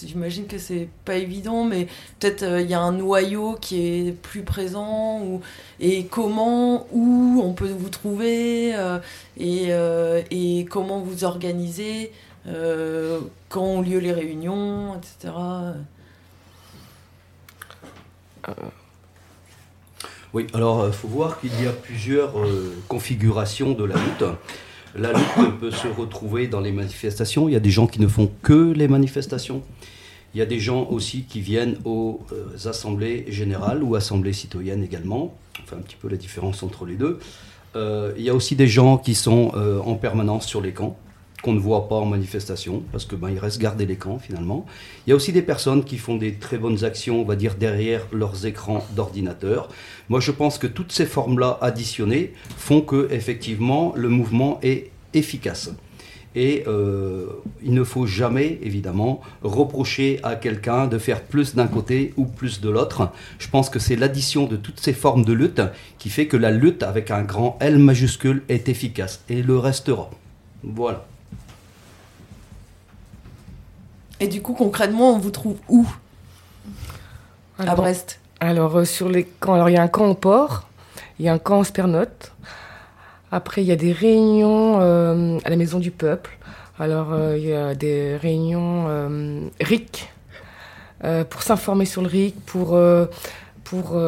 J'imagine 0.05 0.47
que 0.49 0.59
c'est 0.59 0.89
pas 1.05 1.15
évident, 1.15 1.63
mais 1.65 1.87
peut-être 2.19 2.43
euh, 2.43 2.61
il 2.61 2.69
y 2.69 2.75
a 2.75 2.81
un 2.81 2.91
noyau 2.93 3.55
qui 3.61 3.81
est 4.09 4.13
plus 4.13 4.43
présent 4.43 5.21
ou, 5.23 5.41
et 5.79 6.07
comment, 6.07 6.89
où 6.93 7.41
on 7.45 7.53
peut 7.53 7.69
vous 7.71 7.89
trouver 7.89 8.75
euh, 8.75 8.99
et, 9.39 9.67
euh, 9.71 10.23
et 10.33 10.65
comment 10.69 10.99
vous 11.01 11.23
organisez, 11.23 12.11
euh, 12.49 13.21
quand 13.49 13.63
ont 13.63 13.81
lieu 13.81 13.99
les 14.01 14.13
réunions, 14.13 14.97
etc. 14.97 15.33
Oui, 20.33 20.47
alors 20.53 20.87
il 20.87 20.93
faut 20.93 21.09
voir 21.09 21.41
qu'il 21.41 21.63
y 21.63 21.67
a 21.67 21.73
plusieurs 21.73 22.39
euh, 22.39 22.75
configurations 22.89 23.73
de 23.73 23.85
la 23.85 23.95
lutte. 23.95 24.25
La 24.95 25.13
lutte 25.13 25.59
peut 25.61 25.71
se 25.71 25.89
retrouver 25.89 26.47
dans 26.47 26.61
les 26.61 26.73
manifestations. 26.73 27.49
Il 27.49 27.53
y 27.53 27.57
a 27.57 27.61
des 27.61 27.71
gens 27.71 27.87
qui 27.87 28.01
ne 28.01 28.09
font 28.09 28.31
que 28.43 28.73
les 28.73 28.89
manifestations. 28.89 29.63
Il 30.35 30.39
y 30.39 30.43
a 30.43 30.47
des 30.47 30.61
gens 30.61 30.87
aussi 30.91 31.23
qui 31.23 31.41
viennent 31.41 31.79
aux 31.85 32.21
euh, 32.33 32.69
assemblées 32.69 33.25
générales 33.29 33.83
ou 33.83 33.95
assemblées 33.95 34.35
citoyennes 34.35 34.85
également. 34.85 35.35
Enfin, 35.63 35.77
un 35.77 35.81
petit 35.81 35.97
peu 35.97 36.09
la 36.09 36.19
différence 36.19 36.63
entre 36.63 36.85
les 36.85 36.97
deux. 36.97 37.19
Euh, 37.75 38.13
il 38.17 38.25
y 38.25 38.31
a 38.31 38.35
aussi 38.35 38.57
des 38.57 38.69
gens 38.69 38.99
qui 38.99 39.15
sont 39.15 39.53
euh, 39.55 39.81
en 39.81 39.95
permanence 39.95 40.47
sur 40.47 40.61
les 40.61 40.73
camps, 40.73 40.99
qu'on 41.47 41.53
ne 41.53 41.61
voit 41.61 41.89
pas 41.89 41.95
en 41.95 42.07
manifestation, 42.07 42.83
parce 42.91 43.05
que 43.05 43.15
ben, 43.15 43.31
ils 43.31 43.39
restent 43.39 43.61
garder 43.61 43.87
les 43.87 43.95
camps 43.95 44.19
finalement. 44.19 44.67
Il 45.07 45.11
y 45.11 45.13
a 45.13 45.17
aussi 45.17 45.33
des 45.33 45.43
personnes 45.43 45.85
qui 45.85 45.97
font 45.97 46.17
des 46.17 46.35
très 46.35 46.59
bonnes 46.59 46.83
actions, 46.83 47.21
on 47.21 47.25
va 47.25 47.37
dire, 47.37 47.55
derrière 47.55 48.05
leurs 48.11 48.47
écrans 48.47 48.85
d'ordinateur. 48.97 49.69
Moi, 50.09 50.19
je 50.19 50.33
pense 50.33 50.59
que 50.59 50.67
toutes 50.67 50.91
ces 50.91 51.07
formes-là 51.07 51.57
additionnées 51.61 52.33
font 52.57 52.81
que, 52.81 53.07
effectivement, 53.13 53.93
le 53.95 54.09
mouvement 54.09 54.59
est 54.65 54.91
efficace. 55.15 55.71
Et 56.35 56.65
euh, 56.67 57.27
il 57.63 57.75
ne 57.75 57.85
faut 57.85 58.07
jamais, 58.07 58.59
évidemment, 58.61 59.21
reprocher 59.45 60.19
à 60.25 60.35
quelqu'un 60.35 60.89
de 60.89 60.99
faire 60.99 61.23
plus 61.23 61.55
d'un 61.55 61.69
côté 61.69 62.13
ou 62.17 62.25
plus 62.27 62.61
de 62.61 62.69
l'autre. 62.69 63.13
Je 63.39 63.49
pense 63.49 63.71
que 63.71 63.79
c'est 63.79 63.95
l'addition 63.95 64.47
de 64.47 64.57
toutes 64.57 64.81
ces 64.81 64.93
formes 64.93 65.25
de 65.25 65.33
lutte 65.33 65.63
qui 66.01 66.11
fait 66.11 66.27
que 66.27 66.37
la 66.37 66.51
lutte 66.51 66.83
avec 66.83 67.13
un 67.13 67.23
grand 67.23 67.57
L 67.61 67.79
majuscule 67.79 68.43
est 68.49 68.69
efficace 68.69 69.23
et 69.29 69.43
le 69.43 69.57
restera. 69.57 70.11
Voilà. 70.65 71.07
Et 74.19 74.29
du 74.29 74.41
coup, 74.41 74.55
concrètement, 74.55 75.15
on 75.15 75.19
vous 75.19 75.31
trouve 75.31 75.57
où 75.69 75.87
À 77.59 77.75
Brest 77.75 78.19
Alors, 78.41 78.77
euh, 78.77 78.85
sur 78.85 79.11
les 79.11 79.25
camps, 79.25 79.55
alors 79.55 79.69
il 79.69 79.75
y 79.75 79.77
a 79.77 79.83
un 79.83 79.89
camp 79.89 80.07
au 80.07 80.15
port, 80.15 80.69
il 81.19 81.27
y 81.27 81.29
a 81.29 81.35
un 81.35 81.39
camp 81.39 81.59
en 81.59 81.65
Spernote. 81.65 82.33
Après, 83.31 83.63
il 83.63 83.67
y 83.67 83.73
a 83.73 83.77
des 83.77 83.93
réunions 83.93 84.79
euh, 84.81 85.39
à 85.45 85.51
la 85.51 85.57
Maison 85.57 85.79
du 85.79 85.91
Peuple. 85.91 86.39
Alors, 86.79 87.13
euh, 87.13 87.37
il 87.37 87.45
y 87.45 87.53
a 87.53 87.75
des 87.75 88.17
réunions 88.17 89.51
RIC 89.61 90.09
pour 91.29 91.43
s'informer 91.43 91.85
sur 91.85 92.01
le 92.01 92.09
RIC, 92.09 92.41
pour, 92.47 92.79
pour 93.65 94.01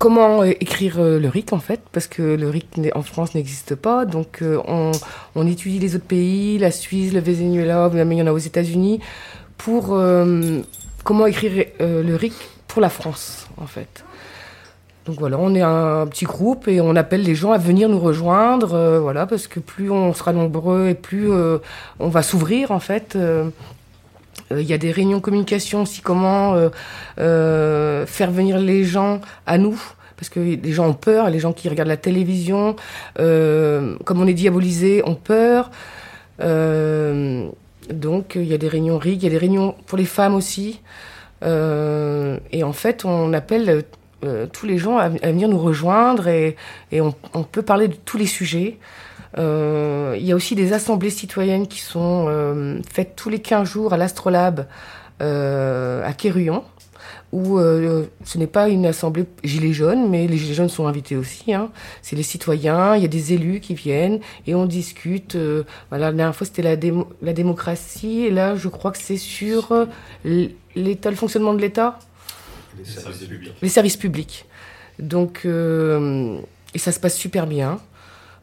comment 0.00 0.42
euh, 0.42 0.52
écrire 0.60 0.98
euh, 0.98 1.20
le 1.20 1.28
RIC 1.28 1.52
en 1.52 1.60
fait, 1.60 1.82
parce 1.92 2.08
que 2.08 2.22
le 2.22 2.48
RIC 2.48 2.90
en 2.94 3.02
France 3.02 3.34
n'existe 3.36 3.76
pas. 3.76 4.06
Donc, 4.06 4.38
euh, 4.42 4.58
on, 5.36 5.46
étudie 5.46 5.78
les 5.78 5.94
autres 5.94 6.06
pays, 6.06 6.58
la 6.58 6.72
Suisse, 6.72 7.12
le 7.12 7.20
Venezuela, 7.20 7.88
même 7.90 8.10
il 8.10 8.18
y 8.18 8.22
en 8.22 8.26
a 8.26 8.32
aux 8.32 8.38
États-Unis, 8.38 9.00
pour 9.58 9.96
comment 11.04 11.26
écrire 11.26 11.66
le 11.80 12.14
RIC 12.16 12.32
pour 12.66 12.80
la 12.80 12.88
France 12.88 13.46
en 13.58 13.66
fait. 13.66 14.04
Donc 15.04 15.18
voilà, 15.18 15.38
on 15.38 15.54
est 15.54 15.60
un 15.60 16.06
petit 16.06 16.24
groupe 16.24 16.66
et 16.68 16.80
on 16.80 16.96
appelle 16.96 17.22
les 17.22 17.34
gens 17.34 17.52
à 17.52 17.58
venir 17.58 17.88
nous 17.88 17.98
rejoindre, 17.98 18.98
voilà, 19.00 19.26
parce 19.26 19.48
que 19.48 19.60
plus 19.60 19.90
on 19.90 20.14
sera 20.14 20.32
nombreux 20.32 20.88
et 20.88 20.94
plus 20.94 21.30
on 21.98 22.08
va 22.08 22.22
s'ouvrir 22.22 22.70
en 22.70 22.80
fait. 22.80 23.18
Euh, 24.52 24.56
euh, 24.56 24.62
Il 24.62 24.68
y 24.68 24.72
a 24.72 24.78
des 24.78 24.92
réunions 24.92 25.20
communication 25.20 25.82
aussi, 25.82 26.00
comment 26.00 26.54
euh, 26.54 26.68
euh, 27.18 28.06
faire 28.06 28.30
venir 28.30 28.58
les 28.58 28.84
gens 28.84 29.20
à 29.46 29.58
nous, 29.58 29.80
parce 30.16 30.28
que 30.28 30.40
les 30.40 30.72
gens 30.72 30.88
ont 30.88 30.94
peur, 30.94 31.30
les 31.30 31.38
gens 31.38 31.52
qui 31.52 31.68
regardent 31.68 31.88
la 31.88 31.96
télévision, 31.96 32.76
comme 33.16 34.20
on 34.20 34.26
est 34.26 34.34
diabolisé, 34.34 35.02
ont 35.06 35.14
peur. 35.14 35.70
Donc 36.38 38.34
il 38.34 38.44
y 38.44 38.54
a 38.54 38.58
des 38.58 38.68
réunions 38.68 38.98
RIG, 38.98 39.22
il 39.22 39.24
y 39.24 39.26
a 39.28 39.30
des 39.30 39.38
réunions 39.38 39.74
pour 39.86 39.96
les 39.96 40.04
femmes 40.04 40.34
aussi. 40.34 40.82
Et 41.42 42.62
en 42.62 42.72
fait, 42.74 43.06
on 43.06 43.32
appelle 43.32 43.84
tous 44.52 44.66
les 44.66 44.76
gens 44.76 44.98
à, 44.98 45.08
venir 45.08 45.48
nous 45.48 45.58
rejoindre 45.58 46.28
et, 46.28 46.56
on 47.00 47.42
peut 47.42 47.62
parler 47.62 47.88
de 47.88 47.96
tous 48.04 48.18
les 48.18 48.26
sujets. 48.26 48.76
Euh, 49.38 50.16
il 50.18 50.26
y 50.26 50.32
a 50.32 50.34
aussi 50.34 50.54
des 50.54 50.72
assemblées 50.72 51.10
citoyennes 51.10 51.66
qui 51.68 51.80
sont 51.80 52.26
euh, 52.28 52.78
faites 52.90 53.14
tous 53.16 53.28
les 53.30 53.38
15 53.40 53.68
jours 53.68 53.92
à 53.92 53.96
l'Astrolabe 53.96 54.66
euh, 55.22 56.04
à 56.04 56.12
Quéruillon, 56.12 56.64
où 57.32 57.58
euh, 57.58 58.06
ce 58.24 58.38
n'est 58.38 58.48
pas 58.48 58.68
une 58.68 58.86
assemblée 58.86 59.24
gilets 59.44 59.72
jaunes, 59.72 60.08
mais 60.10 60.26
les 60.26 60.36
gilets 60.36 60.54
jaunes 60.54 60.68
sont 60.68 60.86
invités 60.88 61.16
aussi. 61.16 61.54
Hein. 61.54 61.70
C'est 62.02 62.16
les 62.16 62.24
citoyens, 62.24 62.96
il 62.96 63.02
y 63.02 63.04
a 63.04 63.08
des 63.08 63.32
élus 63.32 63.60
qui 63.60 63.74
viennent 63.74 64.18
et 64.48 64.54
on 64.56 64.66
discute. 64.66 65.36
euh, 65.36 65.62
voilà, 65.90 66.06
la 66.06 66.12
dernière 66.16 66.34
fois 66.34 66.46
c'était 66.46 66.62
la, 66.62 66.76
démo- 66.76 67.06
la 67.22 67.32
démocratie 67.32 68.22
et 68.22 68.30
là 68.30 68.56
je 68.56 68.68
crois 68.68 68.90
que 68.90 68.98
c'est 68.98 69.16
sur 69.16 69.70
euh, 69.72 69.86
l'État, 70.74 71.10
le 71.10 71.16
fonctionnement 71.16 71.54
de 71.54 71.60
l'État 71.60 71.98
les 73.62 73.68
services 73.68 73.96
publics. 73.96 74.44
Donc, 74.98 75.42
euh, 75.44 76.38
et 76.74 76.78
ça 76.78 76.92
se 76.92 77.00
passe 77.00 77.16
super 77.16 77.46
bien. 77.46 77.78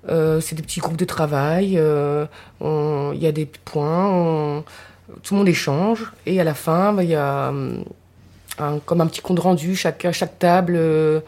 Euh, 0.10 0.40
c'est 0.40 0.56
des 0.56 0.62
petits 0.62 0.80
groupes 0.80 0.98
de 0.98 1.06
travail. 1.06 1.78
euh, 1.78 2.26
Il 2.62 3.20
y 3.20 3.28
a 3.28 3.32
des 3.32 3.46
points. 3.46 4.64
tout 5.24 5.34
le 5.34 5.38
monde 5.40 5.48
échange. 5.50 6.12
Et 6.26 6.40
à 6.42 6.44
la 6.44 6.54
fin, 6.54 6.94
bah, 6.94 7.04
il 7.04 7.10
y 7.10 7.16
a 7.16 7.54
un- 8.60 8.80
comme 8.86 9.02
un 9.02 9.08
petit 9.08 9.22
compte 9.22 9.40
rendu. 9.40 9.76
Chaque, 9.76 10.06
chaque 10.12 10.40
table 10.40 10.76
euh, 10.76 11.20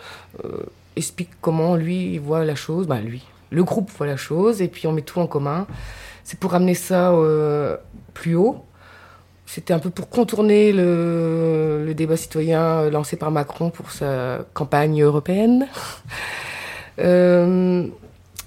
euh, 0.46 0.63
explique 0.96 1.30
comment 1.42 1.76
lui 1.76 2.18
voit 2.18 2.46
la 2.46 2.56
chose. 2.56 2.88
Bah, 2.88 3.00
lui, 3.00 3.24
le 3.52 3.63
groupe 3.63 3.89
voit 3.98 4.08
la 4.08 4.18
chose. 4.18 4.62
Et 4.62 4.68
puis 4.68 4.88
on 4.88 4.92
met 4.92 5.02
tout 5.02 5.20
en 5.20 5.28
commun. 5.28 5.65
C'est 6.24 6.39
pour 6.39 6.54
amener 6.56 6.76
ça 6.76 7.12
euh, 7.12 7.78
plus 8.13 8.36
haut. 8.36 8.63
C'était 9.46 9.74
un 9.74 9.80
peu 9.80 9.89
pour 9.89 10.10
contourner 10.10 10.72
le, 10.72 11.92
débat 11.96 12.18
citoyen 12.18 12.62
euh, 12.62 12.92
lancé 12.92 13.15
par 13.15 13.32
Macron 13.32 13.72
pour 13.72 13.92
sa 13.92 14.39
campagne 14.54 15.02
européenne. 15.02 15.68
Euh, 17.02 17.88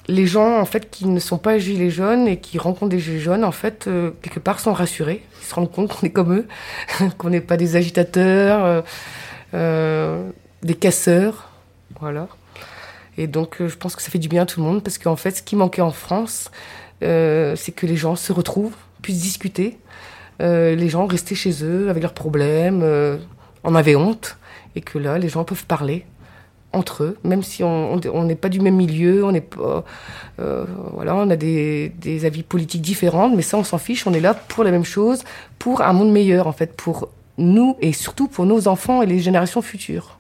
les 0.09 0.27
gens, 0.27 0.59
en 0.59 0.65
fait, 0.65 0.91
qui 0.91 1.07
ne 1.07 1.21
sont 1.21 1.39
pas 1.39 1.59
gilets 1.59 1.91
jaunes 1.91 2.27
et 2.27 2.39
qui 2.39 2.59
rencontrent 2.59 2.91
des 2.91 2.99
gilets 2.99 3.21
jaunes, 3.21 3.45
en 3.45 3.53
fait, 3.53 3.87
euh, 3.87 4.11
quelque 4.23 4.41
part, 4.41 4.59
sont 4.61 4.73
rassurés. 4.73 5.23
Ils 5.41 5.47
se 5.47 5.55
rendent 5.55 5.71
compte 5.71 5.93
qu'on 5.93 6.07
est 6.07 6.11
comme 6.11 6.35
eux, 6.35 6.49
qu'on 7.19 7.31
n'est 7.31 7.41
pas 7.41 7.57
des 7.57 7.77
agitateurs, 7.77 8.65
euh, 8.65 8.83
euh, 9.55 10.31
des 10.63 10.75
casseurs, 10.75 11.51
voilà. 12.01 12.29
Et 13.19 13.27
donc, 13.27 13.61
euh, 13.61 13.69
je 13.69 13.77
pense 13.77 13.95
que 13.95 14.03
ça 14.03 14.11
fait 14.11 14.19
du 14.19 14.29
bien 14.29 14.43
à 14.43 14.47
tout 14.47 14.61
le 14.61 14.67
monde 14.67 14.83
parce 14.83 14.99
qu'en 14.99 15.17
fait, 15.17 15.33
ce 15.33 15.43
qui 15.43 15.57
manquait 15.57 15.83
en 15.83 15.91
France, 15.91 16.51
euh, 17.03 17.55
c'est 17.57 17.73
que 17.73 17.87
les 17.87 17.97
gens 17.97 18.17
se 18.17 18.33
retrouvent, 18.33 18.77
puissent 19.03 19.23
discuter. 19.23 19.79
Les 20.41 20.89
gens 20.89 21.07
restaient 21.07 21.37
chez 21.37 21.63
eux 21.63 21.89
avec 21.89 22.03
leurs 22.03 22.15
problèmes, 22.15 22.83
en 23.63 23.75
avaient 23.77 23.95
honte, 23.95 24.39
et 24.75 24.81
que 24.81 24.99
là, 24.99 25.17
les 25.17 25.29
gens 25.29 25.45
peuvent 25.45 25.67
parler 25.67 26.05
entre 26.73 27.05
eux, 27.05 27.19
même 27.25 27.43
si 27.43 27.63
on 27.63 28.25
n'est 28.25 28.35
pas 28.35 28.49
du 28.49 28.61
même 28.61 28.77
milieu, 28.77 29.25
on 29.25 29.33
n'est 29.33 29.41
pas, 29.41 29.85
euh, 30.41 30.65
voilà, 30.93 31.15
on 31.15 31.29
a 31.31 31.37
des, 31.37 31.91
des 31.91 32.25
avis 32.25 32.43
politiques 32.43 32.83
différents, 32.83 33.29
mais 33.29 33.43
ça, 33.43 33.59
on 33.59 33.65
s'en 33.65 33.79
fiche. 33.79 34.07
On 34.07 34.13
est 34.15 34.21
là 34.21 34.35
pour 34.35 34.65
la 34.65 34.71
même 34.71 34.85
chose, 34.85 35.23
pour 35.59 35.83
un 35.83 35.93
monde 35.93 36.11
meilleur, 36.11 36.47
en 36.47 36.53
fait, 36.53 36.75
pour 36.75 37.09
nous 37.39 37.77
et 37.81 37.93
surtout 37.93 38.29
pour 38.29 38.47
nos 38.47 38.69
enfants 38.69 39.03
et 39.03 39.07
les 39.07 39.19
générations 39.19 39.63
futures. 39.63 40.19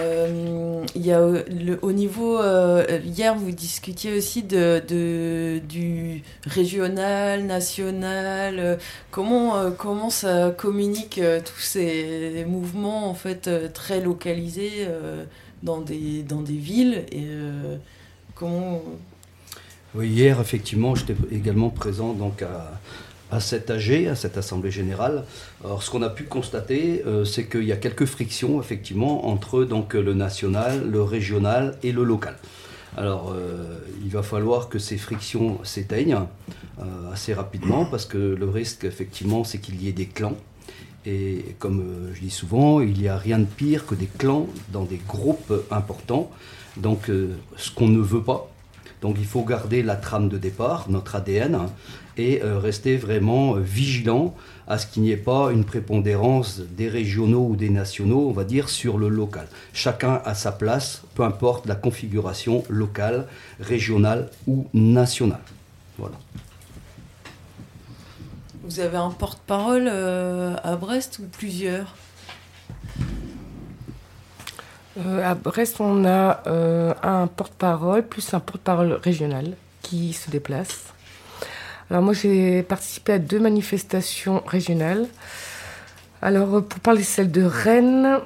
Euh, 0.00 0.84
y 0.94 1.12
a 1.12 1.20
euh, 1.20 1.76
au 1.82 1.92
niveau 1.92 2.38
euh, 2.38 3.00
hier 3.04 3.34
vous 3.34 3.50
discutiez 3.50 4.16
aussi 4.16 4.42
de, 4.42 5.60
du 5.68 6.22
régional, 6.44 7.44
national. 7.44 8.78
euh, 9.56 9.70
comment 9.70 10.10
ça 10.10 10.50
communique 10.50 11.20
tous 11.44 11.60
ces 11.60 12.44
mouvements 12.46 13.08
en 13.08 13.14
fait 13.14 13.72
très 13.72 14.00
localisés 14.00 14.86
dans 15.62 15.80
des 15.80 16.22
dans 16.22 16.42
des 16.42 16.56
villes 16.56 17.04
et 17.12 17.26
comment 18.34 18.82
hier, 20.00 20.40
effectivement, 20.40 20.94
j'étais 20.94 21.16
également 21.32 21.70
présent 21.70 22.12
donc 22.12 22.42
à, 22.42 22.78
à 23.30 23.40
cette 23.40 23.70
AG, 23.70 24.06
à 24.06 24.14
cette 24.14 24.38
Assemblée 24.38 24.70
Générale. 24.70 25.24
Alors, 25.64 25.82
ce 25.82 25.90
qu'on 25.90 26.02
a 26.02 26.10
pu 26.10 26.24
constater, 26.24 27.02
euh, 27.06 27.24
c'est 27.24 27.46
qu'il 27.46 27.64
y 27.64 27.72
a 27.72 27.76
quelques 27.76 28.06
frictions, 28.06 28.60
effectivement, 28.60 29.28
entre 29.28 29.64
donc, 29.64 29.94
le 29.94 30.14
national, 30.14 30.88
le 30.90 31.02
régional 31.02 31.76
et 31.82 31.92
le 31.92 32.04
local. 32.04 32.36
Alors, 32.96 33.32
euh, 33.36 33.78
il 34.02 34.10
va 34.10 34.22
falloir 34.22 34.68
que 34.68 34.78
ces 34.78 34.96
frictions 34.96 35.62
s'éteignent 35.62 36.26
euh, 36.80 37.12
assez 37.12 37.34
rapidement, 37.34 37.84
parce 37.84 38.06
que 38.06 38.18
le 38.18 38.48
risque, 38.48 38.84
effectivement, 38.84 39.44
c'est 39.44 39.58
qu'il 39.58 39.82
y 39.82 39.88
ait 39.88 39.92
des 39.92 40.06
clans. 40.06 40.36
Et 41.06 41.54
comme 41.58 42.10
je 42.12 42.20
dis 42.20 42.30
souvent, 42.30 42.80
il 42.80 42.98
n'y 42.98 43.08
a 43.08 43.16
rien 43.16 43.38
de 43.38 43.44
pire 43.44 43.86
que 43.86 43.94
des 43.94 44.08
clans 44.18 44.46
dans 44.72 44.84
des 44.84 45.00
groupes 45.06 45.52
importants. 45.70 46.30
Donc 46.76 47.10
ce 47.56 47.70
qu'on 47.70 47.88
ne 47.88 48.00
veut 48.00 48.22
pas. 48.22 48.50
Donc 49.00 49.16
il 49.18 49.24
faut 49.24 49.42
garder 49.42 49.82
la 49.82 49.96
trame 49.96 50.28
de 50.28 50.38
départ, 50.38 50.90
notre 50.90 51.16
ADN, 51.16 51.54
hein, 51.54 51.70
et 52.18 52.42
euh, 52.42 52.58
rester 52.58 52.96
vraiment 52.96 53.54
vigilant 53.54 54.34
à 54.66 54.76
ce 54.76 54.86
qu'il 54.86 55.02
n'y 55.02 55.12
ait 55.12 55.16
pas 55.16 55.50
une 55.50 55.64
prépondérance 55.64 56.60
des 56.60 56.88
régionaux 56.88 57.46
ou 57.50 57.56
des 57.56 57.70
nationaux, 57.70 58.28
on 58.28 58.32
va 58.32 58.44
dire, 58.44 58.68
sur 58.68 58.98
le 58.98 59.08
local. 59.08 59.46
Chacun 59.72 60.20
a 60.24 60.34
sa 60.34 60.52
place, 60.52 61.02
peu 61.14 61.22
importe 61.22 61.66
la 61.66 61.74
configuration 61.74 62.64
locale, 62.68 63.26
régionale 63.60 64.30
ou 64.46 64.66
nationale. 64.74 65.40
Voilà. 65.96 66.16
Vous 68.64 68.80
avez 68.80 68.98
un 68.98 69.10
porte-parole 69.10 69.88
euh, 69.90 70.54
à 70.62 70.76
Brest 70.76 71.20
ou 71.20 71.22
plusieurs? 71.22 71.94
Euh, 74.98 75.30
à 75.30 75.34
Brest, 75.34 75.80
on 75.80 76.04
a 76.04 76.42
euh, 76.46 76.92
un 77.02 77.26
porte-parole 77.28 78.06
plus 78.06 78.34
un 78.34 78.40
porte-parole 78.40 78.92
régional 78.92 79.56
qui 79.80 80.12
se 80.12 80.30
déplace. 80.30 80.92
Alors 81.90 82.02
moi, 82.02 82.12
j'ai 82.12 82.62
participé 82.62 83.14
à 83.14 83.18
deux 83.18 83.40
manifestations 83.40 84.42
régionales. 84.46 85.06
Alors 86.20 86.56
euh, 86.56 86.60
pour 86.60 86.80
parler 86.80 87.02
celle 87.02 87.30
de 87.30 87.42
Rennes, 87.42 88.18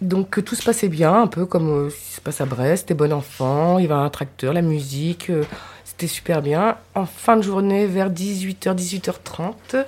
donc 0.00 0.44
tout 0.44 0.54
se 0.54 0.62
passait 0.62 0.88
bien, 0.88 1.22
un 1.22 1.26
peu 1.26 1.46
comme 1.46 1.86
euh, 1.86 1.90
ce 1.90 2.16
se 2.16 2.20
passe 2.20 2.40
à 2.40 2.46
Brest, 2.46 2.88
des 2.88 2.94
bons 2.94 3.12
enfants, 3.12 3.78
il 3.78 3.82
y 3.82 3.84
avait 3.86 3.94
un 3.94 4.10
tracteur, 4.10 4.52
la 4.52 4.62
musique, 4.62 5.30
euh, 5.30 5.44
c'était 5.84 6.06
super 6.06 6.42
bien. 6.42 6.76
En 6.94 7.06
fin 7.06 7.36
de 7.36 7.42
journée, 7.42 7.86
vers 7.86 8.10
18h, 8.10 8.74
18h30, 8.74 9.84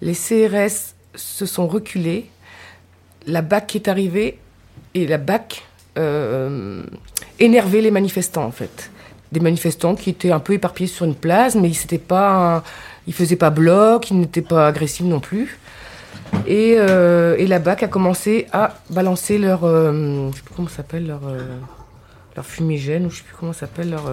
les 0.00 0.14
CRS 0.14 0.94
se 1.14 1.46
sont 1.46 1.66
reculés, 1.66 2.30
la 3.26 3.42
BAC 3.42 3.76
est 3.76 3.88
arrivée 3.88 4.38
et 4.94 5.06
la 5.06 5.18
BAC 5.18 5.64
euh, 5.98 6.82
énervait 7.38 7.80
les 7.80 7.90
manifestants 7.90 8.44
en 8.44 8.50
fait. 8.50 8.90
Des 9.34 9.40
manifestants 9.40 9.96
qui 9.96 10.10
étaient 10.10 10.30
un 10.30 10.38
peu 10.38 10.52
éparpillés 10.52 10.86
sur 10.88 11.04
une 11.04 11.16
place, 11.16 11.56
mais 11.56 11.68
ils 11.68 11.98
pas, 11.98 12.56
un- 12.56 12.62
ils 13.08 13.12
faisaient 13.12 13.34
pas 13.34 13.50
bloc, 13.50 14.10
ils 14.12 14.18
n'étaient 14.20 14.42
pas 14.42 14.68
agressifs 14.68 15.04
non 15.04 15.18
plus. 15.18 15.58
Et, 16.46 16.76
euh, 16.78 17.34
et 17.36 17.48
la 17.48 17.58
BAC 17.58 17.82
a 17.82 17.88
commencé 17.88 18.46
à 18.52 18.74
balancer 18.90 19.38
leur, 19.38 19.64
euh, 19.64 20.30
je 20.30 20.36
sais 20.36 20.42
plus 20.42 20.54
comment 20.54 20.68
s'appelle, 20.68 21.08
leur, 21.08 21.22
euh, 21.26 21.40
leur 22.36 22.46
fumigène, 22.46 23.06
ou 23.06 23.10
je 23.10 23.16
sais 23.18 23.22
plus 23.24 23.34
comment 23.38 23.52
s'appelle, 23.52 23.90
leur, 23.90 24.04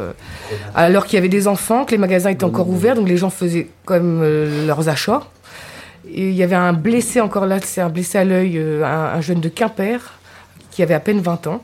alors 0.74 1.06
qu'il 1.06 1.18
y 1.18 1.20
avait 1.20 1.30
des 1.30 1.48
enfants, 1.48 1.86
que 1.86 1.92
les 1.92 2.00
magasins 2.00 2.32
étaient 2.32 2.44
encore 2.44 2.70
ouverts, 2.70 2.96
donc 2.96 3.08
les 3.08 3.18
gens 3.18 3.30
faisaient 3.30 3.70
quand 3.86 3.94
même 3.94 4.66
leurs 4.66 4.90
achats. 4.90 5.22
Et 6.12 6.30
il 6.30 6.36
y 6.36 6.42
avait 6.42 6.56
un 6.56 6.74
blessé 6.74 7.22
encore 7.22 7.46
là, 7.46 7.60
c'est 7.62 7.82
un 7.82 7.90
blessé 7.90 8.18
à 8.18 8.26
l'œil, 8.26 8.60
un 8.84 9.22
jeune 9.22 9.40
de 9.40 9.50
Quimper, 9.50 10.00
qui 10.72 10.82
avait 10.82 10.96
à 10.96 11.00
peine 11.00 11.20
20 11.20 11.46
ans. 11.46 11.62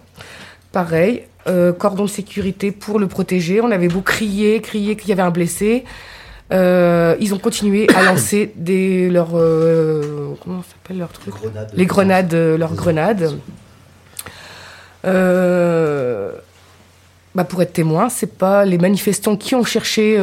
Pareil, 0.72 1.24
euh, 1.48 1.74
cordon 1.74 2.06
de 2.06 2.10
sécurité 2.10 2.72
pour 2.72 3.00
le 3.00 3.08
protéger. 3.08 3.62
On 3.62 3.72
avait 3.72 3.88
beau 3.88 4.02
crier, 4.02 4.62
crier 4.62 4.96
qu'il 4.96 5.10
y 5.10 5.12
avait 5.12 5.22
un 5.22 5.32
blessé. 5.32 5.86
Euh, 6.54 7.16
ils 7.20 7.34
ont 7.34 7.40
continué 7.40 7.88
à 7.96 8.04
lancer 8.12 8.54
des, 8.56 9.10
leurs, 9.10 9.38
euh, 9.38 10.34
comment 10.44 10.64
s'appelle 10.64 11.00
leur 11.00 11.10
truc 11.10 11.34
Grenades. 11.34 11.72
Les 11.74 11.86
grenades, 11.86 12.34
euh, 12.34 12.58
leurs 12.58 12.74
grenades. 12.74 13.38
Bah 17.36 17.44
pour 17.44 17.62
être 17.62 17.74
témoin, 17.74 18.10
c'est 18.10 18.36
pas 18.36 18.66
les 18.66 18.80
manifestants 18.80 19.36
qui 19.36 19.54
ont 19.54 19.64
cherché 19.64 20.18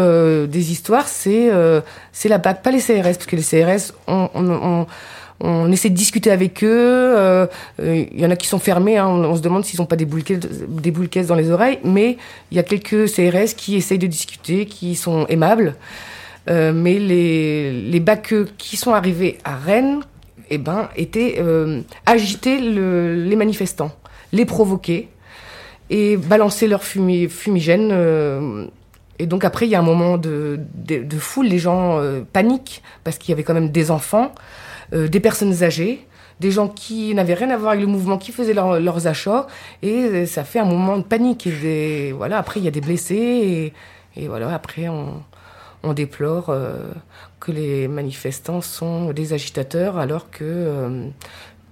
des 0.48 0.72
histoires, 0.72 1.06
c'est 1.06 1.48
c'est 2.10 2.28
la 2.28 2.38
BAC, 2.38 2.60
pas 2.60 2.72
les 2.72 2.80
CRS, 2.80 3.02
parce 3.02 3.26
que 3.26 3.36
les 3.36 3.42
CRS, 3.42 3.92
on, 4.08 4.28
on, 4.34 4.50
on, 4.50 4.86
on 5.40 5.70
essaie 5.72 5.90
de 5.90 5.94
discuter 5.94 6.30
avec 6.30 6.62
eux. 6.62 6.68
euh, 6.68 7.46
euh, 7.80 8.04
Il 8.12 8.20
y 8.20 8.26
en 8.26 8.30
a 8.30 8.36
qui 8.36 8.46
sont 8.48 8.58
fermés, 8.58 8.96
hein, 8.98 9.06
on, 9.08 9.34
se 9.36 9.40
demande 9.42 9.64
s'ils 9.64 9.80
n'ont 9.80 9.86
pas 9.86 9.96
des 9.96 10.04
boules, 10.04 10.22
des 10.22 10.90
dans 11.26 11.34
les 11.34 11.50
oreilles, 11.50 11.78
mais 11.84 12.16
il 12.50 12.56
y 12.56 12.60
a 12.60 12.62
quelques 12.62 13.06
CRS 13.12 13.54
qui 13.56 13.76
essayent 13.76 13.98
de 13.98 14.06
discuter, 14.06 14.66
qui 14.66 14.94
sont 14.94 15.26
aimables. 15.28 15.74
Euh, 16.50 16.72
mais 16.74 16.98
les, 16.98 17.72
les 17.72 18.00
qui 18.58 18.76
sont 18.76 18.92
arrivés 18.92 19.38
à 19.44 19.56
Rennes, 19.56 20.00
eh 20.50 20.58
ben, 20.58 20.88
étaient 20.94 21.36
euh, 21.38 21.80
agiter 22.04 22.60
le, 22.60 23.14
les 23.24 23.36
manifestants, 23.36 23.92
les 24.32 24.44
provoquer 24.44 25.08
et 25.90 26.16
balancer 26.16 26.68
leur 26.68 26.82
fumi- 26.82 27.28
fumigène. 27.28 27.88
euh, 27.92 28.66
et 29.18 29.26
donc 29.26 29.44
après, 29.44 29.66
il 29.66 29.70
y 29.70 29.74
a 29.74 29.78
un 29.78 29.82
moment 29.82 30.18
de, 30.18 30.58
foule, 31.18 31.46
les 31.46 31.58
gens 31.58 31.98
euh, 31.98 32.20
paniquent 32.32 32.82
parce 33.04 33.16
qu'il 33.16 33.30
y 33.30 33.32
avait 33.32 33.42
quand 33.44 33.54
même 33.54 33.70
des 33.70 33.90
enfants, 33.90 34.32
euh, 34.92 35.08
des 35.08 35.20
personnes 35.20 35.62
âgées, 35.62 36.06
des 36.40 36.50
gens 36.50 36.68
qui 36.68 37.14
n'avaient 37.14 37.34
rien 37.34 37.50
à 37.50 37.56
voir 37.56 37.70
avec 37.72 37.82
le 37.82 37.86
mouvement, 37.90 38.18
qui 38.18 38.32
faisaient 38.32 38.54
leur- 38.54 38.80
leurs 38.80 39.06
achats, 39.06 39.46
et 39.82 39.94
euh, 40.04 40.26
ça 40.26 40.44
fait 40.44 40.58
un 40.58 40.64
moment 40.64 40.98
de 40.98 41.02
panique. 41.04 41.46
Et 41.46 42.12
voilà, 42.12 42.38
après, 42.38 42.60
il 42.60 42.64
y 42.64 42.68
a 42.68 42.72
des 42.72 42.80
blessés, 42.80 43.72
et, 44.16 44.28
voilà, 44.28 44.52
après, 44.54 44.88
on, 44.88 45.22
déplore 45.94 46.48
euh, 46.50 46.78
que 47.40 47.52
les 47.52 47.88
manifestants 47.88 48.60
sont 48.62 49.12
des 49.12 49.32
agitateurs 49.34 49.98
alors 49.98 50.30
que 50.30 51.10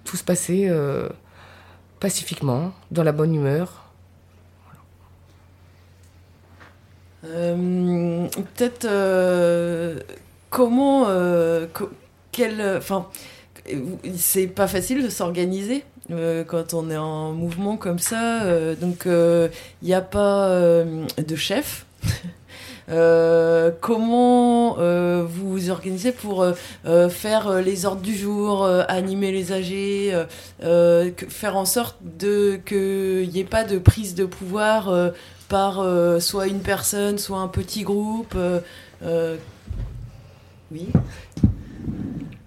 tout 0.04 0.16
se 0.16 0.24
passait 0.24 0.70
pacifiquement, 1.98 2.72
dans 2.90 3.04
la 3.04 3.12
bonne 3.12 3.34
humeur. 3.34 3.84
Peut-être 7.22 8.86
comment, 10.50 11.06
co- 11.72 11.90
quel, 12.32 12.60
enfin, 12.76 13.06
c'est 14.16 14.48
pas 14.48 14.66
facile 14.66 15.02
de 15.04 15.08
s'organiser 15.08 15.84
euh, 16.10 16.42
quand 16.44 16.74
on 16.74 16.90
est 16.90 16.96
en 16.96 17.32
mouvement 17.32 17.76
comme 17.76 17.98
ça. 18.00 18.42
euh, 18.42 18.74
donc 18.74 19.04
il 19.06 19.86
n'y 19.86 19.94
a 19.94 20.00
pas 20.00 20.48
euh, 20.48 21.04
de 21.24 21.36
chef. 21.36 21.86
Euh, 22.88 23.70
comment 23.80 24.76
euh, 24.80 25.24
vous 25.26 25.52
vous 25.52 25.70
organisez 25.70 26.10
pour 26.10 26.42
euh, 26.42 26.52
euh, 26.84 27.08
faire 27.08 27.46
euh, 27.46 27.60
les 27.60 27.86
ordres 27.86 28.02
du 28.02 28.14
jour, 28.14 28.64
euh, 28.64 28.82
animer 28.88 29.30
les 29.30 29.52
âgés, 29.52 30.10
euh, 30.12 30.24
euh, 30.64 31.10
faire 31.28 31.56
en 31.56 31.64
sorte 31.64 31.96
de 32.18 32.60
qu'il 32.66 33.30
n'y 33.32 33.38
ait 33.38 33.44
pas 33.44 33.62
de 33.62 33.78
prise 33.78 34.16
de 34.16 34.24
pouvoir 34.24 34.88
euh, 34.88 35.10
par 35.48 35.78
euh, 35.80 36.18
soit 36.18 36.48
une 36.48 36.58
personne, 36.60 37.18
soit 37.18 37.38
un 37.38 37.48
petit 37.48 37.82
groupe. 37.84 38.34
euh, 38.34 38.58
euh, 39.04 39.36
Oui. 40.72 40.88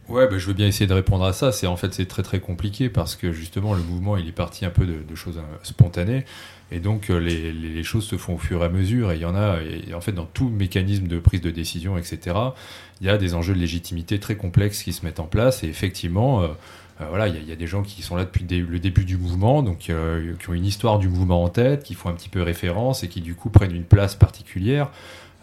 Ouais, 0.07 0.27
bah, 0.27 0.37
je 0.37 0.45
veux 0.45 0.53
bien 0.53 0.67
essayer 0.67 0.85
de 0.85 0.93
répondre 0.93 1.23
à 1.25 1.33
ça. 1.33 1.51
C'est 1.51 1.65
en 1.65 1.75
fait 1.77 1.91
c'est 1.93 2.05
très 2.05 2.21
très 2.21 2.39
compliqué 2.39 2.89
parce 2.89 3.15
que 3.15 3.31
justement 3.31 3.73
le 3.73 3.81
mouvement 3.81 4.17
il 4.17 4.27
est 4.27 4.31
parti 4.31 4.63
un 4.63 4.69
peu 4.69 4.85
de, 4.85 5.01
de 5.01 5.15
choses 5.15 5.37
euh, 5.39 5.57
spontanées 5.63 6.25
et 6.71 6.79
donc 6.79 7.09
euh, 7.09 7.17
les, 7.17 7.51
les- 7.51 7.83
choses 7.83 8.05
se 8.05 8.15
font 8.17 8.35
au 8.35 8.37
fur 8.37 8.61
et 8.61 8.65
à 8.65 8.69
mesure 8.69 9.11
et 9.11 9.15
il 9.15 9.21
y 9.21 9.25
en 9.25 9.35
a 9.35 9.57
et 9.63 9.93
en 9.95 10.01
fait 10.01 10.11
dans 10.11 10.25
tout 10.25 10.49
mécanisme 10.49 11.07
de 11.07 11.17
prise 11.19 11.41
de 11.41 11.49
décision 11.49 11.97
etc. 11.97 12.53
Il 13.01 13.07
y 13.07 13.09
a 13.09 13.17
des 13.17 13.33
enjeux 13.33 13.55
de 13.55 13.59
légitimité 13.59 14.19
très 14.19 14.35
complexes 14.35 14.83
qui 14.83 14.93
se 14.93 15.03
mettent 15.05 15.19
en 15.19 15.25
place 15.25 15.63
et 15.63 15.67
effectivement 15.67 16.41
euh, 16.43 16.47
euh, 17.01 17.05
voilà 17.09 17.27
il 17.27 17.43
y, 17.43 17.47
y 17.49 17.51
a 17.51 17.55
des 17.55 17.67
gens 17.67 17.81
qui 17.81 18.03
sont 18.03 18.15
là 18.15 18.25
depuis 18.25 18.41
le 18.41 18.47
dé- 18.47 18.59
le 18.61 18.79
début 18.79 19.05
du 19.05 19.17
mouvement 19.17 19.63
donc 19.63 19.89
euh, 19.89 20.33
qui 20.39 20.49
ont 20.49 20.53
une 20.53 20.65
histoire 20.65 20.99
du 20.99 21.09
mouvement 21.09 21.43
en 21.43 21.49
tête, 21.49 21.83
qui 21.83 21.95
font 21.95 22.09
un 22.09 22.13
petit 22.13 22.29
peu 22.29 22.43
référence 22.43 23.03
et 23.03 23.07
qui 23.09 23.21
du 23.21 23.33
coup 23.33 23.49
prennent 23.49 23.75
une 23.75 23.85
place 23.85 24.13
particulière. 24.15 24.89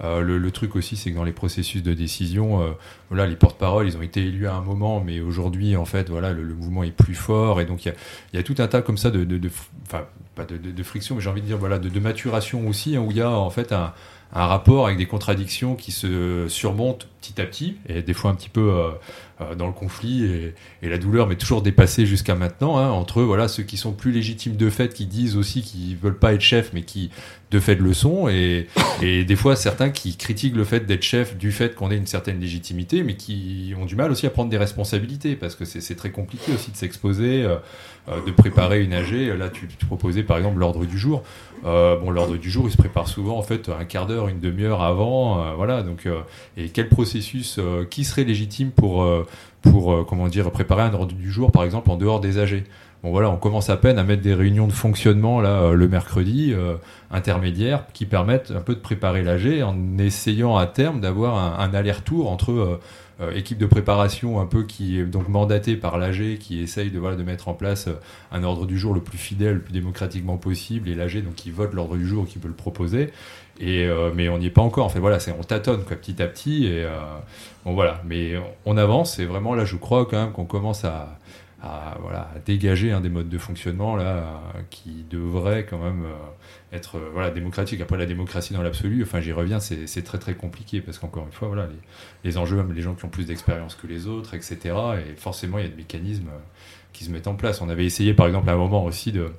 Euh, 0.03 0.20
le, 0.20 0.38
le 0.38 0.51
truc 0.51 0.75
aussi, 0.75 0.96
c'est 0.96 1.11
que 1.11 1.16
dans 1.16 1.22
les 1.25 1.33
processus 1.33 1.83
de 1.83 1.94
décision, 1.94 2.75
voilà, 3.12 3.27
les 3.27 3.37
porte-paroles, 3.37 3.87
ils 3.87 3.96
ont 3.98 4.03
été 4.03 4.25
élus 4.25 4.46
à 4.46 4.55
un 4.55 4.62
moment, 4.62 5.03
mais 5.05 5.20
aujourd'hui, 5.20 5.77
en 5.77 5.85
fait, 5.85 6.09
voilà, 6.09 6.33
le, 6.33 6.55
mouvement 6.55 6.83
est 6.83 6.92
plus 6.92 7.14
fort, 7.14 7.61
et 7.61 7.66
donc 7.66 7.85
il 7.85 7.92
y 8.33 8.38
a, 8.38 8.42
tout 8.42 8.55
un 8.57 8.68
tas 8.68 8.81
comme 8.81 8.96
ça 8.96 9.11
de, 9.11 9.25
de, 9.25 9.51
enfin, 9.87 10.07
pas 10.35 10.46
de, 10.46 10.83
friction, 10.83 11.14
mais 11.14 11.20
j'ai 11.20 11.29
envie 11.29 11.42
de 11.42 11.46
dire, 11.46 11.59
voilà, 11.59 11.79
de, 11.79 12.01
maturation 12.01 12.66
aussi, 12.66 12.96
hein, 12.96 13.01
où 13.01 13.11
il 13.11 13.18
y 13.18 13.20
a 13.20 13.31
en 13.31 13.51
fait 13.51 13.72
un, 13.72 13.92
rapport 14.35 14.87
avec 14.87 14.96
des 14.96 15.05
contradictions 15.05 15.75
qui 15.75 15.92
se 15.92 16.46
surmontent 16.48 17.05
petit 17.20 17.38
à 17.38 17.44
petit, 17.44 17.77
et 17.87 18.01
des 18.01 18.14
fois 18.14 18.31
un 18.31 18.35
petit 18.35 18.48
peu 18.48 18.72
euh, 18.72 18.88
euh, 19.42 19.55
dans 19.55 19.66
le 19.66 19.75
conflit 19.75 20.25
et, 20.25 20.88
la 20.88 20.97
douleur, 20.97 21.26
mais 21.26 21.36
toujours 21.36 21.61
dépassée 21.62 22.07
jusqu'à 22.07 22.34
maintenant, 22.34 22.78
hein, 22.78 22.91
entre 22.91 23.22
voilà, 23.22 23.47
ceux 23.47 23.62
qui 23.62 23.76
sont 23.76 23.93
plus 23.93 24.11
légitimes 24.11 24.57
de 24.57 24.70
fait, 24.70 24.95
qui 24.95 25.07
disent 25.07 25.36
aussi 25.36 25.61
qu'ils 25.61 25.97
veulent 25.97 26.18
pas 26.18 26.32
être 26.32 26.41
chefs, 26.41 26.72
mais 26.72 26.82
qui 26.82 27.11
de 27.51 27.61
fait 27.61 27.74
le 27.74 27.93
sont, 27.93 28.28
et, 28.28 28.66
et 29.03 29.24
des 29.24 29.36
fois 29.36 29.57
certains 29.57 29.91
qui 29.91 30.16
critiquent 30.16 30.57
le 30.57 30.64
fait 30.64 30.86
d'être 30.86 31.03
chef 31.03 31.36
du 31.36 31.53
fait 31.53 31.74
qu'on 31.74 31.91
ait 31.91 31.97
une 31.97 32.07
certaine 32.07 32.41
légitimité, 32.41 33.01
mais 33.03 33.14
qui 33.14 33.74
ont 33.80 33.84
du 33.84 33.96
mal 33.96 34.11
aussi 34.11 34.26
à 34.26 34.30
prendre 34.30 34.50
des 34.50 34.57
responsabilités, 34.57 35.36
parce 35.36 35.55
que 35.55 35.64
c'est 35.64 35.94
très 35.94 36.11
compliqué 36.11 36.53
aussi 36.55 36.70
de 36.70 36.76
s'exposer, 36.76 37.44
euh, 37.44 37.57
euh, 38.09 38.24
de 38.24 38.30
préparer 38.30 38.82
une 38.82 38.92
AG. 38.92 39.12
Là, 39.38 39.48
tu, 39.48 39.66
proposais 39.86 40.22
par 40.22 40.36
exemple 40.36 40.59
l'ordre 40.59 40.84
du 40.84 40.98
jour. 40.98 41.22
Euh, 41.64 41.96
bon, 41.96 42.11
l'ordre 42.11 42.36
du 42.36 42.50
jour, 42.50 42.66
il 42.66 42.72
se 42.72 42.76
prépare 42.76 43.09
souvent 43.09 43.38
en 43.38 43.42
fait 43.42 43.68
un 43.68 43.84
quart 43.84 44.07
d'heure, 44.07 44.28
une 44.28 44.40
demi-heure 44.40 44.82
avant, 44.82 45.55
voilà. 45.57 45.82
Donc, 45.82 46.09
et 46.57 46.68
quel 46.70 46.88
processus, 46.88 47.61
qui 47.90 48.05
serait 48.05 48.24
légitime 48.24 48.70
pour, 48.70 49.07
pour 49.61 50.07
comment 50.07 50.28
dire, 50.28 50.50
préparer 50.50 50.82
un 50.82 50.94
ordre 50.94 51.14
du 51.14 51.30
jour, 51.30 51.53
par 51.53 51.64
exemple, 51.64 51.90
en 51.90 51.96
dehors 51.96 52.20
des 52.20 52.38
AG 52.38 52.64
bon 53.03 53.11
voilà, 53.11 53.30
on 53.30 53.36
commence 53.36 53.70
à 53.70 53.76
peine 53.76 53.98
à 53.98 54.05
mettre 54.05 54.22
des 54.22 54.34
réunions 54.34 54.66
de 54.66 54.72
fonctionnement 54.72 55.40
là 55.40 55.72
le 55.72 55.88
mercredi 55.88 56.55
intermédiaires 57.11 57.84
qui 57.92 58.07
permettent 58.07 58.53
un 58.53 58.61
peu 58.61 58.74
de 58.74 58.80
préparer 58.80 59.22
l'AG 59.22 59.62
en 59.62 59.98
essayant 59.98 60.57
à 60.57 60.66
terme 60.66 61.00
d'avoir 61.00 61.61
un, 61.61 61.74
aller-retour 61.74 62.30
entre 62.30 62.78
équipe 63.34 63.59
de 63.59 63.66
préparation 63.66 64.40
un 64.40 64.46
peu 64.46 64.62
qui 64.64 64.98
est 64.98 65.05
donc 65.05 65.28
mandatée 65.28 65.76
par 65.76 65.98
l'AG 65.98 66.38
qui 66.38 66.61
essaye 66.61 66.90
de, 66.90 66.98
voilà, 66.98 67.16
de 67.16 67.22
mettre 67.22 67.48
en 67.48 67.55
place 67.55 67.88
un 68.30 68.44
ordre 68.44 68.66
du 68.66 68.78
jour 68.78 68.94
le 68.94 69.00
plus 69.00 69.18
fidèle, 69.18 69.55
le 69.55 69.61
plus 69.61 69.72
démocratiquement 69.72 70.36
possible 70.36 70.88
et 70.88 70.94
l'AG 70.94 71.24
donc 71.24 71.34
qui 71.34 71.50
vote 71.50 71.72
l'ordre 71.74 71.96
du 71.96 72.07
jour 72.07 72.26
qui 72.26 72.38
peut 72.38 72.48
le 72.48 72.55
proposer. 72.55 73.11
Et, 73.61 73.88
mais 74.14 74.28
on 74.28 74.38
n'y 74.38 74.46
est 74.46 74.50
pas 74.50 74.62
encore. 74.62 74.86
En 74.86 74.88
fait 74.88 75.00
voilà 75.00 75.18
c'est 75.18 75.34
on 75.38 75.42
tâtonne 75.42 75.84
quoi, 75.84 75.96
petit 75.96 76.22
à 76.22 76.26
petit 76.26 76.66
et 76.66 76.86
bon 77.64 77.74
voilà. 77.74 78.00
Mais 78.07 78.34
on 78.64 78.76
avance 78.76 79.18
et 79.18 79.24
vraiment 79.24 79.55
là 79.55 79.64
je 79.64 79.76
crois 79.76 80.07
quand 80.07 80.20
même 80.20 80.32
qu'on 80.32 80.44
commence 80.44 80.84
à, 80.84 81.18
voilà, 82.00 82.30
dégager 82.44 82.98
des 83.00 83.08
modes 83.08 83.28
de 83.28 83.38
fonctionnement 83.38 83.94
là 83.94 84.42
qui 84.70 85.04
devrait 85.08 85.64
quand 85.64 85.78
même 85.78 86.04
euh, 86.04 86.76
être 86.76 86.96
euh, 86.96 87.10
voilà 87.12 87.30
démocratique. 87.30 87.80
Après 87.80 87.96
la 87.96 88.06
démocratie 88.06 88.52
dans 88.52 88.62
l'absolu, 88.62 89.02
enfin 89.02 89.20
j'y 89.20 89.32
reviens, 89.32 89.60
c'est 89.60 90.02
très 90.02 90.18
très 90.18 90.34
compliqué 90.34 90.80
parce 90.80 90.98
qu'encore 90.98 91.24
une 91.24 91.32
fois 91.32 91.48
voilà 91.48 91.68
les, 92.24 92.38
enjeux 92.38 92.56
même 92.56 92.72
les 92.72 92.82
gens 92.82 92.94
qui 92.94 93.04
ont 93.04 93.08
plus 93.08 93.26
d'expérience 93.26 93.76
que 93.76 93.86
les 93.86 94.08
autres, 94.08 94.34
etc. 94.34 94.58
Et 95.06 95.14
forcément 95.16 95.58
il 95.58 95.64
y 95.64 95.66
a 95.66 95.70
des 95.70 95.76
mécanismes 95.76 96.28
euh, 96.28 96.38
qui 96.92 97.04
se 97.04 97.10
mettent 97.10 97.28
en 97.28 97.36
place. 97.36 97.60
On 97.60 97.68
avait 97.68 97.86
essayé 97.86 98.12
par 98.12 98.26
exemple 98.26 98.48
à 98.48 98.54
un 98.54 98.58
moment 98.58 98.84
aussi 98.84 99.12
de 99.12 99.30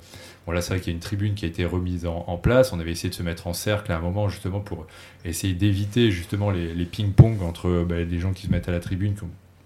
Bon, 0.46 0.52
là, 0.52 0.60
c'est 0.60 0.74
vrai 0.74 0.80
qu'il 0.80 0.92
y 0.92 0.94
a 0.94 0.96
une 0.96 1.00
tribune 1.00 1.34
qui 1.34 1.46
a 1.46 1.48
été 1.48 1.64
remise 1.64 2.04
en, 2.04 2.36
place. 2.36 2.74
On 2.74 2.78
avait 2.78 2.90
essayé 2.90 3.08
de 3.08 3.14
se 3.14 3.22
mettre 3.22 3.46
en 3.46 3.54
cercle 3.54 3.90
à 3.92 3.96
un 3.96 4.00
moment, 4.00 4.28
justement, 4.28 4.60
pour 4.60 4.86
essayer 5.24 5.54
d'éviter, 5.54 6.10
justement, 6.10 6.50
les, 6.50 6.84
ping-pong 6.84 7.40
entre 7.40 7.82
bah, 7.88 8.00
les 8.00 8.18
gens 8.18 8.34
qui 8.34 8.48
se 8.48 8.50
mettent 8.50 8.68
à 8.68 8.72
la 8.72 8.80
tribune, 8.80 9.14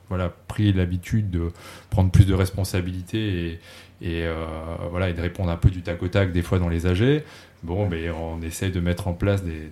voilà, 0.08 0.32
pris 0.48 0.72
l'habitude 0.72 1.30
de 1.30 1.50
prendre 1.90 2.10
plus 2.10 2.26
de 2.26 2.34
responsabilités 2.34 3.58
et, 4.00 4.24
euh, 4.24 4.44
voilà, 4.90 5.10
et 5.10 5.12
de 5.12 5.20
répondre 5.20 5.50
un 5.50 5.56
peu 5.56 5.70
du 5.70 5.82
tac 5.82 6.02
au 6.02 6.08
tac 6.08 6.32
des 6.32 6.42
fois 6.42 6.58
dans 6.58 6.68
les 6.68 6.86
AG. 6.86 7.22
Bon, 7.64 7.88
mais 7.88 8.08
on 8.10 8.40
essaie 8.40 8.70
de 8.70 8.78
mettre 8.78 9.08
en 9.08 9.14
place 9.14 9.42
des, 9.42 9.68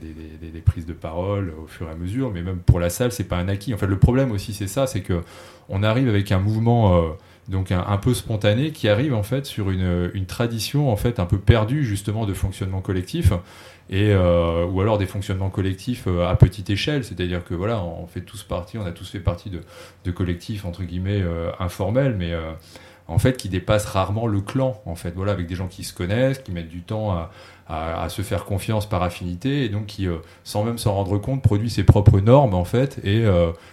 des, 0.53 0.61
prises 0.61 0.87
de 0.87 0.93
parole 0.93 1.55
au 1.63 1.69
fur 1.69 1.87
et 1.87 1.93
à 1.93 1.95
mesure, 1.95 2.33
mais 2.33 2.43
même 2.43 2.59
pour 2.59 2.81
la 2.81 2.91
salle, 2.91 3.13
c'est 3.13 3.29
pas 3.29 3.37
un 3.37 3.49
acquis. 3.49 3.73
En 3.75 3.77
fait, 3.77 3.87
le 3.87 3.99
problème 3.99 4.33
aussi, 4.33 4.53
c'est 4.55 4.67
ça, 4.67 4.89
c'est 4.89 5.03
que 5.03 5.23
on 5.69 5.85
arrive 5.85 6.09
avec 6.09 6.33
un 6.33 6.41
mouvement 6.41 6.97
euh, 6.97 7.11
donc 7.49 7.71
un, 7.71 7.97
peu 7.99 8.13
spontané 8.13 8.73
qui 8.73 8.89
arrive 8.89 9.15
en 9.15 9.23
fait 9.23 9.47
sur 9.47 9.71
une, 9.71 10.11
une, 10.15 10.27
tradition 10.27 10.91
en 10.91 10.97
fait 10.97 11.21
un 11.21 11.27
peu 11.27 11.39
perdue 11.39 11.85
justement 11.85 12.27
de 12.27 12.35
fonctionnement 12.35 12.81
collectif 12.81 13.33
et 13.89 14.11
euh, 14.13 14.67
ou 14.67 14.81
alors 14.81 14.99
des 14.99 15.07
fonctionnements 15.07 15.51
collectifs 15.51 16.05
euh, 16.07 16.27
à 16.27 16.35
petite 16.35 16.71
échelle, 16.71 17.05
c'est-à-dire 17.05 17.45
que 17.45 17.55
voilà, 17.55 17.83
on 17.83 18.07
fait 18.07 18.21
tous 18.21 18.43
partie, 18.43 18.79
on 18.79 18.87
a 18.87 18.93
tous 18.93 19.09
fait 19.09 19.21
partie 19.21 19.49
de, 19.49 19.61
de 20.05 20.11
collectifs 20.11 20.65
entre 20.65 20.83
guillemets 20.83 21.23
euh, 21.23 21.51
informels, 21.61 22.17
mais 22.17 22.33
en 23.07 23.19
fait 23.19 23.37
qui 23.37 23.49
dépassent 23.49 23.87
rarement 23.87 24.27
le 24.27 24.41
clan, 24.41 24.81
en 24.87 24.97
fait, 24.97 25.13
voilà, 25.15 25.33
avec 25.33 25.47
des 25.47 25.55
gens 25.55 25.69
qui 25.69 25.85
se 25.85 25.95
connaissent, 25.95 26.39
qui 26.41 26.51
mettent 26.51 26.69
du 26.69 26.83
temps 26.83 27.13
à, 27.13 27.31
à, 27.69 28.09
se 28.09 28.23
faire 28.23 28.45
confiance 28.45 28.89
par 28.89 29.03
affinité 29.03 29.65
et 29.65 29.69
donc 29.69 29.87
qui, 29.87 30.07
sans 30.45 30.65
même 30.65 30.79
s'en 30.79 30.95
rendre 30.95 31.19
compte, 31.19 31.43
produit 31.43 31.71
ses 31.71 31.83
propres 31.83 32.21
normes 32.21 32.55
en 32.55 32.65
fait 32.65 33.01
et 33.05 33.25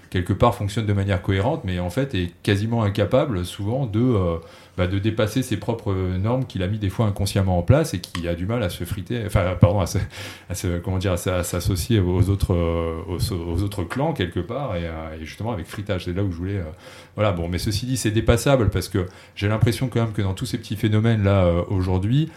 quelque 0.10 0.34
part 0.34 0.56
fonctionne 0.56 0.88
de 0.88 0.94
manière 0.94 1.22
cohérente, 1.22 1.62
mais 1.64 1.80
en 1.80 1.92
fait 1.92 2.16
est 2.16 2.32
quasiment 2.42 2.82
incapable 2.82 3.46
souvent 3.46 3.86
de 3.86 4.40
bah, 4.76 4.88
de 4.88 4.98
dépasser 4.98 5.44
ses 5.44 5.58
propres 5.58 5.94
normes 5.94 6.46
qu'il 6.46 6.64
a 6.64 6.68
mis 6.68 6.80
des 6.80 6.90
fois 6.90 7.06
inconsciemment 7.06 7.60
en 7.60 7.62
place 7.62 7.94
et 7.94 8.00
qui 8.00 8.28
a 8.28 8.34
du 8.34 8.48
mal 8.48 8.64
à 8.64 8.70
se 8.70 8.84
friter, 8.86 9.22
enfin 9.24 9.56
pardon, 9.62 9.80
à 9.80 9.86
se, 10.56 10.80
comment 10.80 10.98
dire, 10.98 11.12
à 11.12 11.44
s'associer 11.44 12.00
aux 12.00 12.30
autres 12.30 12.56
aux, 13.08 13.62
autres 13.62 13.84
clans 13.84 14.14
quelque 14.14 14.40
part 14.40 14.76
et, 14.76 14.90
justement 15.22 15.52
avec 15.52 15.68
fritage. 15.68 16.06
C'est 16.06 16.14
là 16.14 16.24
où 16.24 16.32
je 16.32 16.38
voulais, 16.38 16.58
euh, 16.58 16.72
voilà. 17.16 17.34
Bon, 17.34 17.48
mais 17.48 17.60
ceci 17.60 17.86
dit, 17.86 17.98
c'est 17.98 18.10
dépassable 18.10 18.72
parce 18.72 18.90
que 18.90 19.06
j'ai 19.36 19.48
l'impression 19.48 19.90
quand 19.90 20.02
même 20.02 20.14
que 20.14 20.24
dans 20.24 20.34
tous 20.34 20.48
ces 20.48 20.58
petits 20.58 20.76
phénomènes 20.76 21.24
là 21.24 21.44
euh, 21.44 21.62
aujourd'hui, 21.70 22.32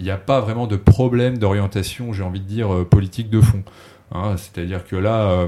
il 0.00 0.04
n'y 0.04 0.10
a 0.10 0.16
pas 0.16 0.40
vraiment 0.40 0.66
de 0.66 0.76
problème 0.76 1.36
d'orientation, 1.36 2.14
j'ai 2.14 2.22
envie 2.22 2.40
de 2.40 2.46
dire 2.46 2.72
euh, 2.72 2.84
politique 2.84 3.28
de 3.28 3.40
fond. 3.40 3.62
Hein. 4.12 4.36
C'est-à-dire 4.38 4.84
que 4.86 4.96
là 4.96 5.46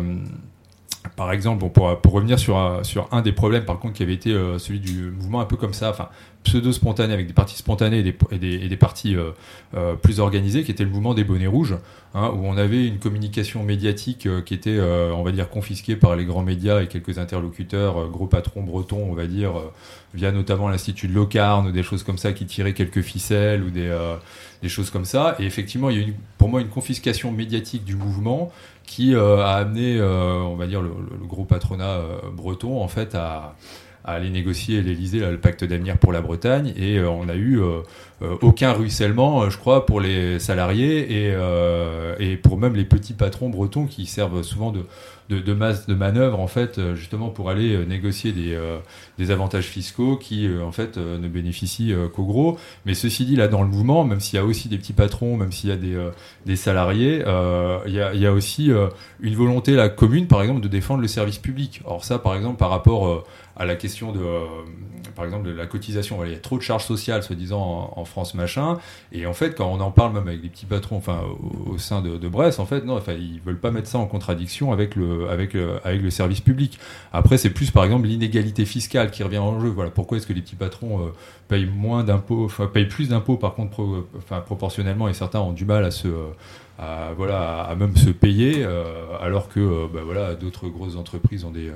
par 1.16 1.32
exemple, 1.32 1.68
pour, 1.68 2.00
pour, 2.00 2.12
revenir 2.12 2.38
sur 2.38 2.80
sur 2.84 3.08
un 3.12 3.22
des 3.22 3.32
problèmes, 3.32 3.64
par 3.64 3.78
contre, 3.78 3.94
qui 3.94 4.02
avait 4.02 4.14
été 4.14 4.32
euh, 4.32 4.58
celui 4.58 4.80
du 4.80 5.10
mouvement 5.10 5.40
un 5.40 5.44
peu 5.44 5.56
comme 5.56 5.74
ça, 5.74 5.90
enfin, 5.90 6.08
pseudo-spontané, 6.44 7.12
avec 7.12 7.26
des 7.26 7.32
partis 7.34 7.56
spontanés 7.56 7.98
et 7.98 8.02
des, 8.02 8.16
et 8.30 8.38
des, 8.38 8.54
et 8.54 8.68
des 8.68 8.76
partis 8.76 9.14
euh, 9.14 9.30
euh, 9.74 9.94
plus 9.94 10.20
organisés, 10.20 10.64
qui 10.64 10.70
était 10.70 10.84
le 10.84 10.90
mouvement 10.90 11.12
des 11.12 11.24
bonnets 11.24 11.46
rouges, 11.46 11.76
hein, 12.14 12.30
où 12.34 12.46
on 12.46 12.56
avait 12.56 12.86
une 12.86 12.98
communication 12.98 13.62
médiatique 13.62 14.26
qui 14.44 14.54
était, 14.54 14.80
on 14.80 15.22
va 15.22 15.32
dire, 15.32 15.50
confisquée 15.50 15.96
par 15.96 16.16
les 16.16 16.24
grands 16.24 16.42
médias 16.42 16.82
et 16.82 16.88
quelques 16.88 17.18
interlocuteurs, 17.18 18.08
gros 18.08 18.26
patrons 18.26 18.62
bretons, 18.62 19.06
on 19.10 19.14
va 19.14 19.26
dire, 19.26 19.52
via 20.14 20.32
notamment 20.32 20.68
l'Institut 20.68 21.08
de 21.08 21.14
Locarne, 21.14 21.66
ou 21.68 21.72
des 21.72 21.82
choses 21.82 22.02
comme 22.02 22.18
ça, 22.18 22.32
qui 22.32 22.46
tiraient 22.46 22.74
quelques 22.74 23.02
ficelles, 23.02 23.62
ou 23.62 23.70
des, 23.70 23.94
des 24.62 24.68
choses 24.68 24.90
comme 24.90 25.04
ça. 25.04 25.36
Et 25.38 25.44
effectivement, 25.44 25.90
il 25.90 26.00
y 26.00 26.04
a 26.04 26.06
eu 26.06 26.14
pour 26.38 26.48
moi 26.48 26.60
une 26.60 26.68
confiscation 26.68 27.30
médiatique 27.32 27.84
du 27.84 27.96
mouvement 27.96 28.50
qui 28.86 29.14
euh, 29.14 29.38
a 29.38 29.54
amené, 29.54 29.96
euh, 29.98 30.40
on 30.42 30.56
va 30.56 30.66
dire, 30.66 30.82
le, 30.82 30.90
gros 31.26 31.44
patronat 31.44 31.90
euh, 31.90 32.18
breton, 32.32 32.80
en 32.82 32.88
fait, 32.88 33.14
à, 33.14 33.54
aller 34.04 34.30
négocier 34.30 34.82
l'Elysée, 34.82 35.20
le 35.20 35.38
pacte 35.38 35.62
d'avenir 35.62 35.96
pour 35.96 36.12
la 36.12 36.20
Bretagne, 36.20 36.72
et 36.76 37.00
on 37.00 37.28
a 37.28 37.36
eu 37.36 37.60
aucun 38.40 38.72
ruissellement, 38.72 39.48
je 39.48 39.56
crois, 39.56 39.86
pour 39.86 40.00
les 40.00 40.40
salariés 40.40 41.30
et 42.18 42.36
pour 42.36 42.58
même 42.58 42.74
les 42.74 42.84
petits 42.84 43.12
patrons 43.12 43.48
bretons 43.48 43.86
qui 43.86 44.06
servent 44.06 44.42
souvent 44.42 44.72
de, 44.72 44.80
de, 45.28 45.52
masse 45.54 45.86
de 45.86 45.94
manœuvre 45.94 46.40
en 46.40 46.46
fait 46.46 46.78
euh, 46.78 46.94
justement 46.94 47.30
pour 47.30 47.50
aller 47.50 47.74
euh, 47.74 47.84
négocier 47.84 48.32
des, 48.32 48.54
euh, 48.54 48.78
des 49.18 49.30
avantages 49.30 49.66
fiscaux 49.66 50.16
qui 50.16 50.48
en 50.62 50.72
fait 50.72 50.96
ne 50.96 51.28
bénéficient 51.28 51.94
qu'aux 52.14 52.24
gros. 52.24 52.58
Mais 52.86 52.94
ceci 52.94 53.24
dit 53.24 53.36
là 53.36 53.48
dans 53.48 53.62
le 53.62 53.68
mouvement, 53.68 54.04
même 54.04 54.20
s'il 54.20 54.36
y 54.36 54.40
a 54.40 54.44
aussi 54.44 54.68
des 54.68 54.78
petits 54.78 54.92
patrons, 54.92 55.36
même 55.36 55.52
s'il 55.52 55.70
y 55.70 55.72
a 55.72 55.76
des, 55.76 55.96
des 56.46 56.56
salariés, 56.56 57.22
il, 57.86 57.92
y 57.92 58.00
a, 58.00 58.14
y 58.14 58.26
a 58.26 58.32
aussi 58.32 58.70
une 59.20 59.34
volonté 59.34 59.74
la 59.74 59.88
commune 59.88 60.26
par 60.26 60.42
exemple 60.42 60.60
de 60.60 60.68
défendre 60.68 61.00
le 61.00 61.08
service 61.08 61.38
public. 61.38 61.80
Or 61.84 62.04
ça 62.04 62.18
par 62.18 62.34
exemple 62.34 62.56
par 62.58 62.70
rapport 62.70 63.24
à 63.56 63.64
la 63.64 63.76
question 63.76 64.12
de, 64.12 64.20
par 65.14 65.24
exemple, 65.24 65.50
la 65.50 65.66
cotisation. 65.66 66.24
il 66.24 66.32
y 66.32 66.34
a 66.34 66.38
trop 66.38 66.58
de 66.58 66.62
charges 66.62 66.84
sociales, 66.84 67.22
soi-disant, 67.22 67.92
en, 67.96 68.04
France, 68.04 68.34
machin. 68.34 68.78
Et 69.12 69.26
en 69.26 69.32
fait, 69.32 69.54
quand 69.56 69.66
on 69.66 69.80
en 69.80 69.90
parle 69.90 70.12
même 70.12 70.28
avec 70.28 70.42
les 70.42 70.48
petits 70.48 70.66
patrons, 70.66 70.96
enfin, 70.96 71.20
au, 71.66 71.78
sein 71.78 72.02
de, 72.02 72.28
Brest, 72.28 72.60
en 72.60 72.66
fait, 72.66 72.84
non, 72.84 72.96
enfin, 72.96 73.12
ils 73.12 73.40
veulent 73.40 73.60
pas 73.60 73.70
mettre 73.70 73.88
ça 73.88 73.98
en 73.98 74.06
contradiction 74.06 74.72
avec 74.72 74.96
le, 74.96 75.28
avec 75.28 75.54
le, 75.54 75.78
avec 75.84 76.02
le 76.02 76.10
service 76.10 76.40
public. 76.40 76.78
Après, 77.12 77.38
c'est 77.38 77.50
plus, 77.50 77.70
par 77.70 77.84
exemple, 77.84 78.06
l'inégalité 78.06 78.64
fiscale 78.64 79.10
qui 79.10 79.22
revient 79.22 79.38
en 79.38 79.60
jeu. 79.60 79.68
Voilà, 79.68 79.90
pourquoi 79.90 80.18
est-ce 80.18 80.26
que 80.26 80.32
les 80.32 80.42
petits 80.42 80.56
patrons 80.56 81.00
euh, 81.00 81.10
payent 81.48 81.66
moins 81.66 82.04
d'impôts, 82.04 82.44
enfin, 82.44 82.66
payent 82.66 82.88
plus 82.88 83.08
d'impôts, 83.08 83.36
par 83.36 83.54
contre, 83.54 84.06
enfin, 84.16 84.40
proportionnellement, 84.40 85.08
et 85.08 85.14
certains 85.14 85.40
ont 85.40 85.52
du 85.52 85.64
mal 85.64 85.84
à 85.84 85.90
se, 85.90 86.08
à, 86.78 87.12
voilà, 87.16 87.62
à 87.62 87.74
même 87.74 87.96
se 87.96 88.10
payer, 88.10 88.64
euh, 88.64 88.84
alors 89.20 89.48
que, 89.48 89.86
bah, 89.92 90.00
voilà, 90.04 90.34
d'autres 90.34 90.68
grosses 90.68 90.96
entreprises 90.96 91.44
ont 91.44 91.50
des 91.50 91.70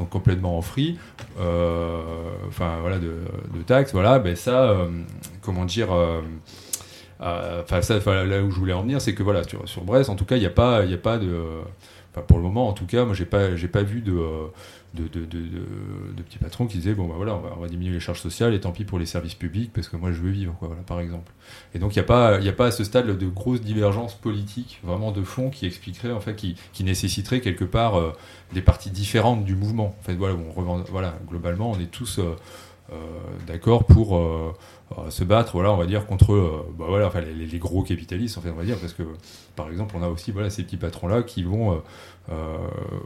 sont 0.00 0.06
complètement 0.06 0.56
en 0.56 0.62
free, 0.62 0.98
euh, 1.38 2.02
enfin 2.48 2.78
voilà, 2.80 2.98
de, 2.98 3.12
taxes, 3.66 3.92
voilà, 3.92 4.18
ben 4.18 4.34
ça, 4.34 4.70
euh, 4.70 4.88
comment 5.42 5.64
dire, 5.64 5.92
euh, 5.92 6.20
enfin 7.20 7.82
ça, 7.82 7.98
là 8.24 8.42
où 8.42 8.50
je 8.50 8.56
voulais 8.56 8.72
en 8.72 8.82
venir, 8.82 9.00
c'est 9.00 9.14
que 9.14 9.22
voilà, 9.22 9.44
sur, 9.44 9.68
sur 9.68 9.84
Brest, 9.84 10.10
en 10.10 10.16
tout 10.16 10.24
cas, 10.24 10.36
il 10.36 10.40
n'y 10.40 10.46
a 10.46 10.50
pas, 10.50 10.84
il 10.84 10.92
a 10.92 10.98
pas 10.98 11.18
de, 11.18 11.34
pour 12.26 12.38
le 12.38 12.44
moment, 12.44 12.68
en 12.68 12.72
tout 12.72 12.86
cas, 12.86 13.04
moi 13.04 13.14
j'ai 13.14 13.26
pas, 13.26 13.56
j'ai 13.56 13.68
pas 13.68 13.82
vu 13.82 14.00
de 14.00 14.18
de, 14.94 15.06
de, 15.06 15.24
de, 15.24 16.22
petits 16.22 16.38
patrons 16.38 16.66
qui 16.66 16.78
disaient 16.78 16.94
bon 16.94 17.06
bah 17.06 17.14
voilà 17.16 17.34
on 17.34 17.60
va, 17.60 17.68
diminuer 17.68 17.94
les 17.94 18.00
charges 18.00 18.20
sociales 18.20 18.54
et 18.54 18.60
tant 18.60 18.72
pis 18.72 18.84
pour 18.84 18.98
les 18.98 19.06
services 19.06 19.34
publics 19.34 19.72
parce 19.72 19.88
que 19.88 19.96
moi 19.96 20.12
je 20.12 20.20
veux 20.20 20.30
vivre 20.30 20.54
quoi 20.58 20.68
voilà 20.68 20.82
par 20.82 21.00
exemple. 21.00 21.32
Et 21.74 21.78
donc 21.78 21.94
il 21.94 21.98
n'y 21.98 22.04
a 22.04 22.06
pas 22.06 22.38
il 22.40 22.48
a 22.48 22.52
pas 22.52 22.66
à 22.66 22.70
ce 22.70 22.84
stade 22.84 23.06
de 23.06 23.26
grosses 23.28 23.60
divergences 23.60 24.14
politiques 24.14 24.80
vraiment 24.82 25.12
de 25.12 25.22
fond 25.22 25.50
qui 25.50 25.66
expliquerait 25.66 26.12
en 26.12 26.20
fait 26.20 26.34
qui, 26.34 26.56
qui 26.72 26.84
nécessiterait 26.84 27.40
quelque 27.40 27.64
part 27.64 27.98
euh, 27.98 28.12
des 28.52 28.62
parties 28.62 28.90
différentes 28.90 29.44
du 29.44 29.54
mouvement. 29.54 29.96
En 29.98 30.02
fait 30.02 30.14
voilà 30.14 30.36
on 30.56 30.82
voilà 30.90 31.14
globalement 31.28 31.70
on 31.70 31.78
est 31.78 31.90
tous 31.90 32.18
euh, 32.18 32.36
d'accord 33.46 33.84
pour 33.84 34.20
se 35.08 35.22
battre 35.22 35.52
voilà 35.52 35.72
on 35.72 35.76
va 35.76 35.86
dire 35.86 36.06
contre 36.06 36.66
bah, 36.76 36.86
voilà 36.88 37.12
les, 37.20 37.58
gros 37.58 37.82
capitalistes 37.82 38.36
on 38.38 38.40
va 38.40 38.64
parce 38.80 38.92
que 38.92 39.04
par 39.54 39.70
exemple 39.70 39.94
on 39.96 40.02
a 40.02 40.08
aussi 40.08 40.32
voilà 40.32 40.50
ces 40.50 40.64
petits 40.64 40.76
patrons 40.76 41.06
là 41.06 41.22
qui 41.22 41.44
vont 41.44 41.80
euh, 42.32 42.56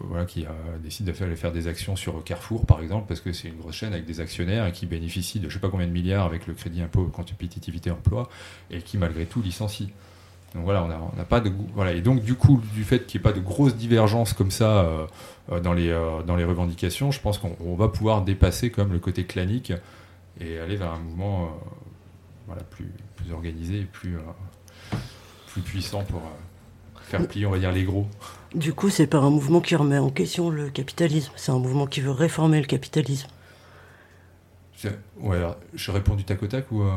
voilà, 0.09 0.27
qui 0.27 0.45
décide 0.83 1.07
de 1.07 1.13
faire, 1.13 1.35
faire 1.37 1.53
des 1.53 1.67
actions 1.67 1.97
sur 1.97 2.23
Carrefour, 2.25 2.67
par 2.67 2.81
exemple, 2.81 3.07
parce 3.09 3.21
que 3.21 3.33
c'est 3.33 3.49
une 3.49 3.57
grosse 3.57 3.77
chaîne 3.77 3.93
avec 3.93 4.05
des 4.05 4.21
actionnaires 4.21 4.67
et 4.67 4.73
qui 4.73 4.87
bénéficie 4.87 5.41
de 5.41 5.49
je 5.49 5.55
sais 5.55 5.61
pas 5.61 5.71
combien 5.71 5.87
de 5.87 5.93
milliards 5.93 6.27
avec 6.27 6.47
le 6.47 6.55
crédit 6.55 6.83
impôt 6.83 7.05
compétitivité 7.05 7.91
emploi 7.91 8.29
et 8.71 8.81
qui 8.83 8.99
malgré 8.99 9.25
tout 9.25 9.41
licencie. 9.41 9.93
Donc 10.55 10.65
voilà, 10.65 10.85
on 10.85 11.17
n'a 11.17 11.25
pas 11.25 11.41
de 11.41 11.51
voilà 11.75 11.93
et 11.93 12.01
donc 12.01 12.23
du 12.23 12.35
coup 12.35 12.63
du 12.75 12.85
fait 12.85 13.07
qu'il 13.07 13.19
n'y 13.19 13.23
ait 13.23 13.31
pas 13.31 13.37
de 13.37 13.43
grosses 13.43 13.75
divergences 13.75 14.33
comme 14.35 14.53
ça 14.53 14.85
euh, 14.85 15.07
euh, 15.51 15.61
dans 15.61 15.73
les 15.73 15.91
dans 16.27 16.37
les 16.37 16.45
revendications, 16.45 17.11
je 17.11 17.21
pense 17.21 17.39
qu'on 17.39 17.75
va 17.75 17.89
pouvoir 17.89 18.23
dépasser 18.23 18.71
comme 18.71 18.93
le 18.93 19.01
côté 19.01 19.25
clanique 19.25 19.73
et 20.41 20.59
aller 20.59 20.77
vers 20.77 20.93
un 20.93 20.99
mouvement 20.99 21.51
voilà 22.47 22.63
plus 22.63 22.93
plus 23.17 23.33
organisé 23.33 23.81
et 23.81 23.85
plus 23.85 24.17
plus 25.49 25.63
puissant 25.63 26.05
pour 26.05 26.23
faire 27.03 27.27
plier 27.27 27.47
on 27.47 27.51
va 27.51 27.59
dire 27.59 27.73
les 27.73 27.85
gros. 27.85 28.07
Du 28.55 28.73
coup, 28.73 28.89
c'est 28.89 29.09
pas 29.09 29.19
un 29.19 29.31
mouvement 29.31 29.61
qui 29.61 29.75
remet 29.75 29.99
en 29.99 30.11
question 30.11 30.49
le 30.49 30.71
capitalisme, 30.71 31.33
c'est 31.35 31.51
un 31.51 31.59
mouvement 31.59 31.89
qui 31.89 32.01
veut 32.01 32.13
réformer 32.13 32.61
le 32.61 32.67
capitalisme. 32.67 33.29
Ouais, 35.21 35.37
alors, 35.37 35.57
je 35.75 35.91
réponds 35.91 36.15
du 36.15 36.25
tac 36.25 36.43
au 36.43 36.47
tac 36.47 36.71
ou. 36.73 36.83
euh, 36.83 36.89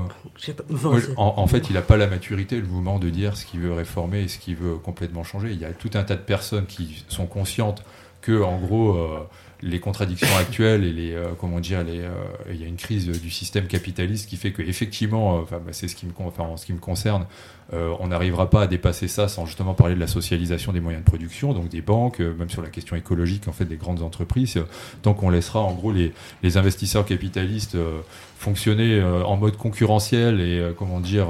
pas. 0.53 0.63
Enfin, 0.73 0.99
en, 1.17 1.33
en 1.37 1.47
fait, 1.47 1.69
il 1.69 1.73
n'a 1.73 1.81
pas 1.81 1.97
la 1.97 2.07
maturité, 2.07 2.59
le 2.59 2.67
mouvement, 2.67 2.99
de 2.99 3.09
dire 3.09 3.37
ce 3.37 3.45
qu'il 3.45 3.59
veut 3.61 3.73
réformer 3.73 4.21
et 4.21 4.27
ce 4.27 4.37
qu'il 4.39 4.55
veut 4.55 4.75
complètement 4.75 5.23
changer. 5.23 5.51
Il 5.51 5.59
y 5.59 5.65
a 5.65 5.71
tout 5.73 5.91
un 5.93 6.03
tas 6.03 6.15
de 6.15 6.21
personnes 6.21 6.65
qui 6.65 7.03
sont 7.07 7.25
conscientes 7.27 7.83
que, 8.21 8.41
en 8.43 8.57
gros, 8.59 8.95
euh, 8.95 9.19
les 9.61 9.79
contradictions 9.79 10.27
actuelles 10.39 10.83
et 10.83 10.93
les, 10.93 11.13
euh, 11.13 11.29
comment 11.39 11.59
dire, 11.59 11.83
les, 11.83 12.07
il 12.49 12.61
y 12.61 12.63
a 12.63 12.67
une 12.67 12.75
crise 12.77 13.07
du 13.07 13.29
système 13.29 13.67
capitaliste 13.67 14.29
qui 14.29 14.37
fait 14.37 14.51
que, 14.51 14.61
effectivement, 14.61 15.41
bah, 15.49 15.59
c'est 15.71 15.87
ce 15.87 15.95
qui 15.95 16.05
me, 16.05 16.11
con- 16.11 16.27
enfin, 16.27 16.43
en 16.43 16.57
ce 16.57 16.65
qui 16.65 16.73
me 16.73 16.79
concerne, 16.79 17.25
euh, 17.73 17.93
on 17.99 18.07
n'arrivera 18.07 18.49
pas 18.49 18.61
à 18.61 18.67
dépasser 18.67 19.09
ça 19.09 19.27
sans 19.27 19.45
justement 19.45 19.73
parler 19.73 19.95
de 19.95 19.99
la 19.99 20.07
socialisation 20.07 20.71
des 20.71 20.79
moyens 20.79 21.03
de 21.03 21.09
production, 21.09 21.53
donc 21.53 21.67
des 21.67 21.81
banques, 21.81 22.21
euh, 22.21 22.33
même 22.33 22.49
sur 22.49 22.61
la 22.61 22.69
question 22.69 22.95
écologique, 22.95 23.47
en 23.47 23.51
fait, 23.51 23.65
des 23.65 23.75
grandes 23.75 24.01
entreprises. 24.01 24.57
euh, 24.57 24.63
tant 25.01 25.13
qu'on 25.13 25.29
laissera, 25.29 25.59
en 25.59 25.73
gros, 25.73 25.91
les, 25.91 26.13
les 26.43 26.57
investisseurs 26.57 27.05
capitalistes 27.05 27.75
euh, 27.75 27.99
fonctionner 28.37 28.99
euh, 28.99 29.23
en 29.23 29.35
mode 29.35 29.57
concurrentiel 29.57 30.39
et 30.39 30.61
comment 30.77 30.99
dire 30.99 31.27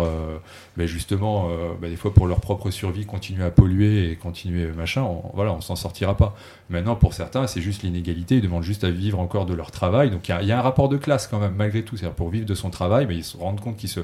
ben 0.76 0.86
justement 0.86 1.50
ben 1.82 1.90
des 1.90 1.96
fois 1.96 2.14
pour 2.14 2.28
leur 2.28 2.42
propre 2.42 2.70
survie 2.70 3.06
continuer 3.06 3.46
à 3.46 3.50
polluer 3.50 4.12
et 4.12 4.18
continuer 4.18 4.68
machin 4.74 5.04
on, 5.04 5.24
voilà 5.34 5.54
on 5.54 5.62
s'en 5.62 5.78
sortira 5.78 6.18
pas. 6.18 6.36
Maintenant 6.70 6.98
pour 6.98 7.14
certains 7.14 7.48
c'est 7.48 7.62
juste 7.62 7.84
l'inégalité. 7.84 8.36
Ils 8.36 8.42
demandent 8.42 8.64
juste 8.64 8.84
à 8.84 8.90
vivre 8.90 9.20
encore 9.20 9.46
de 9.46 9.54
leur 9.54 9.72
travail. 9.72 10.12
Donc 10.12 10.28
il 10.28 10.36
y 10.44 10.48
y, 10.48 10.52
a 10.52 10.60
un 10.60 10.62
rapport 10.62 10.90
de 10.90 10.98
classe 10.98 11.28
quand 11.28 11.40
même 11.40 11.54
malgré 11.56 11.84
tout. 11.84 11.96
C'est 11.96 12.10
pour 12.10 12.30
vivre 12.30 12.46
de 12.46 12.56
son 12.56 12.70
travail 12.70 13.06
mais 13.08 13.16
ils 13.16 13.24
se 13.24 13.38
rendent 13.38 13.62
compte 13.62 13.78
qu'ils 13.78 13.90
se 13.90 14.02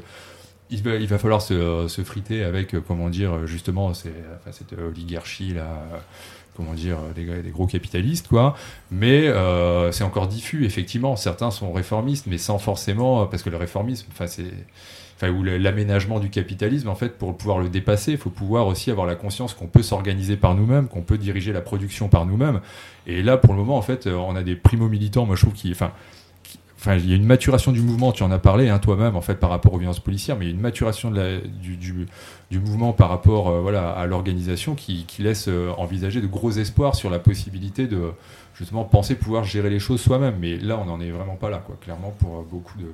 il 0.74 1.07
va, 1.07 1.17
falloir 1.17 1.41
se, 1.41 1.53
euh, 1.53 1.88
friter 2.03 2.43
avec, 2.43 2.74
euh, 2.74 2.82
comment 2.86 3.09
dire, 3.09 3.34
euh, 3.34 3.45
justement, 3.45 3.93
cette 3.93 4.74
oligarchie 4.74 5.53
là, 5.53 5.84
comment 6.55 6.74
dire, 6.74 6.97
des, 7.15 7.49
gros 7.51 7.67
capitalistes, 7.67 8.28
quoi. 8.28 8.55
Mais 8.91 9.32
c'est 9.91 10.03
encore 10.03 10.28
diffus, 10.28 10.65
effectivement. 10.65 11.15
Certains 11.15 11.51
sont 11.51 11.71
réformistes, 11.74 12.28
mais 12.28 12.38
sans 12.38 12.59
forcément, 12.59 13.26
parce 13.26 13.43
que 13.43 13.49
le 13.49 13.57
réformisme, 13.57 14.07
enfin, 14.11 14.28
c'est, 14.28 14.51
enfin, 15.15 15.32
ou 15.32 15.43
l'aménagement 15.43 16.19
du 16.19 16.30
capitalisme, 16.30 16.89
en 16.89 16.95
fait, 16.95 17.17
pour 17.17 17.36
pouvoir 17.36 17.59
le 17.59 17.69
dépasser, 17.69 18.11
il 18.11 18.17
faut 18.17 18.30
pouvoir 18.30 18.67
aussi 18.67 18.91
avoir 18.91 19.07
la 19.07 19.15
conscience 19.15 19.53
qu'on 19.53 19.67
peut 19.67 19.84
s'organiser 19.84 20.38
par 20.38 20.53
nous-mêmes, 20.53 20.88
qu'on 20.88 21.01
peut 21.01 21.17
diriger 21.17 21.53
la 21.53 21.61
production 21.61 22.07
par 22.07 22.26
nous-mêmes. 22.26 22.61
Et 23.07 23.24
là, 23.24 23.38
pour 23.38 23.53
le 23.53 23.59
moment, 23.59 23.78
en 23.78 23.82
fait, 23.82 24.07
on 24.07 24.36
a 24.36 24.43
des 24.43 24.55
primo-militants, 24.55 25.26
moi, 25.26 25.36
je 25.36 25.41
trouve, 25.41 25.53
qui, 25.53 25.71
enfin, 25.71 25.91
Il 26.86 27.09
y 27.09 27.13
a 27.13 27.15
une 27.15 27.25
maturation 27.25 27.71
du 27.71 27.81
mouvement, 27.81 28.11
tu 28.11 28.23
en 28.23 28.31
as 28.31 28.39
parlé 28.39 28.67
hein, 28.67 28.77
toi-même 28.77 29.15
en 29.15 29.21
fait 29.21 29.36
par 29.36 29.49
rapport 29.49 29.73
aux 29.73 29.77
violences 29.77 30.01
policières, 30.01 30.38
mais 30.38 30.45
il 30.45 30.47
y 30.49 30.51
a 30.51 30.55
une 30.55 30.61
maturation 30.61 31.11
du, 31.11 32.59
mouvement 32.59 32.91
par 32.91 33.09
rapport 33.09 33.49
euh, 33.49 33.95
à 33.95 34.05
l'organisation 34.05 34.75
qui, 34.75 35.05
laisse 35.19 35.47
euh, 35.47 35.71
envisager 35.77 36.19
de 36.19 36.27
gros 36.27 36.51
espoirs 36.51 36.95
sur 36.95 37.09
la 37.09 37.19
possibilité 37.19 37.88
de 37.88 38.11
justement 38.53 38.84
penser 38.84 39.15
pouvoir 39.15 39.45
gérer 39.45 39.69
les 39.69 39.79
choses 39.79 40.01
soi-même. 40.01 40.36
Mais 40.39 40.57
là, 40.57 40.77
on 40.77 40.86
n'en 40.86 40.99
est 40.99 41.09
vraiment 41.09 41.36
pas 41.36 41.49
là, 41.49 41.63
quoi, 41.65 41.77
clairement, 41.79 42.13
pour 42.19 42.39
euh, 42.39 42.41
beaucoup 42.49 42.77
de, 42.77 42.86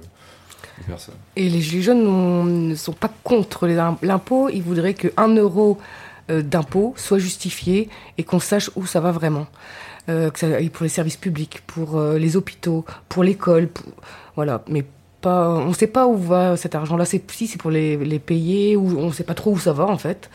personnes. 0.85 1.15
Et 1.35 1.49
les 1.49 1.61
Gilets 1.61 1.81
jaunes 1.81 2.67
ne 2.67 2.75
sont 2.75 2.93
pas 2.93 3.11
contre 3.23 3.67
l'impôt. 3.67 4.49
Ils 4.49 4.61
voudraient 4.61 4.93
que 4.93 5.07
1 5.17 5.35
euro 5.35 5.79
d'impôt 6.29 6.93
soit 6.95 7.17
justifié 7.17 7.89
et 8.19 8.23
qu'on 8.23 8.39
sache 8.39 8.69
où 8.75 8.85
ça 8.85 8.99
va 8.99 9.11
vraiment. 9.11 9.47
Euh, 10.09 10.31
pour 10.73 10.83
les 10.83 10.89
services 10.89 11.17
publics, 11.17 11.61
pour 11.67 11.97
euh, 11.97 12.17
les 12.17 12.35
hôpitaux, 12.35 12.83
pour 13.09 13.23
l'école. 13.23 13.69
Voilà. 14.35 14.63
Mais 14.67 14.83
pas, 15.21 15.49
on 15.49 15.69
ne 15.69 15.73
sait 15.73 15.87
pas 15.87 16.07
où 16.07 16.17
va 16.17 16.57
cet 16.57 16.73
argent-là. 16.73 17.05
C'est 17.05 17.29
si 17.31 17.45
c'est 17.45 17.59
pour 17.59 17.69
les, 17.69 18.19
payer 18.19 18.75
ou 18.75 18.97
on 18.99 19.07
ne 19.07 19.11
sait 19.11 19.23
pas 19.23 19.35
trop 19.35 19.51
où 19.51 19.59
ça 19.59 19.71
va 19.71 19.85
en 19.85 19.97
fait. 19.97 20.29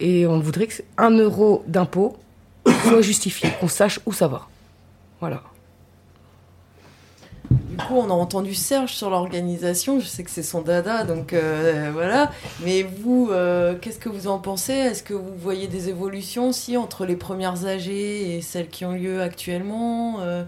Et 0.00 0.26
on 0.26 0.38
voudrait 0.40 0.66
que 0.66 0.82
1 0.98 1.10
euro 1.18 1.64
d'impôt 1.66 2.16
soit 2.66 3.00
justifié, 3.00 3.48
qu'on 3.58 3.68
sache 3.68 4.00
où 4.04 4.12
ça 4.12 4.28
va. 4.28 4.48
Voilà. 5.20 5.42
Du 7.76 7.84
coup, 7.84 7.96
on 7.96 8.08
a 8.08 8.14
entendu 8.14 8.54
Serge 8.54 8.92
sur 8.94 9.10
l'organisation. 9.10 10.00
Je 10.00 10.06
sais 10.06 10.22
que 10.24 10.30
c'est 10.30 10.42
son 10.42 10.62
dada, 10.62 11.04
donc 11.04 11.34
euh, 11.34 11.90
voilà. 11.92 12.32
Mais 12.64 12.82
vous, 12.82 13.28
euh, 13.30 13.74
qu'est-ce 13.78 13.98
que 13.98 14.08
vous 14.08 14.28
en 14.28 14.38
pensez? 14.38 14.72
Est-ce 14.72 15.02
que 15.02 15.12
vous 15.12 15.34
voyez 15.38 15.66
des 15.66 15.90
évolutions 15.90 16.48
aussi 16.48 16.78
entre 16.78 17.04
les 17.04 17.16
premières 17.16 17.66
AG 17.66 17.88
et 17.88 18.40
celles 18.40 18.68
qui 18.68 18.84
ont 18.86 18.92
lieu 18.92 19.20
actuellement 19.20 20.20
Euh, 20.20 20.44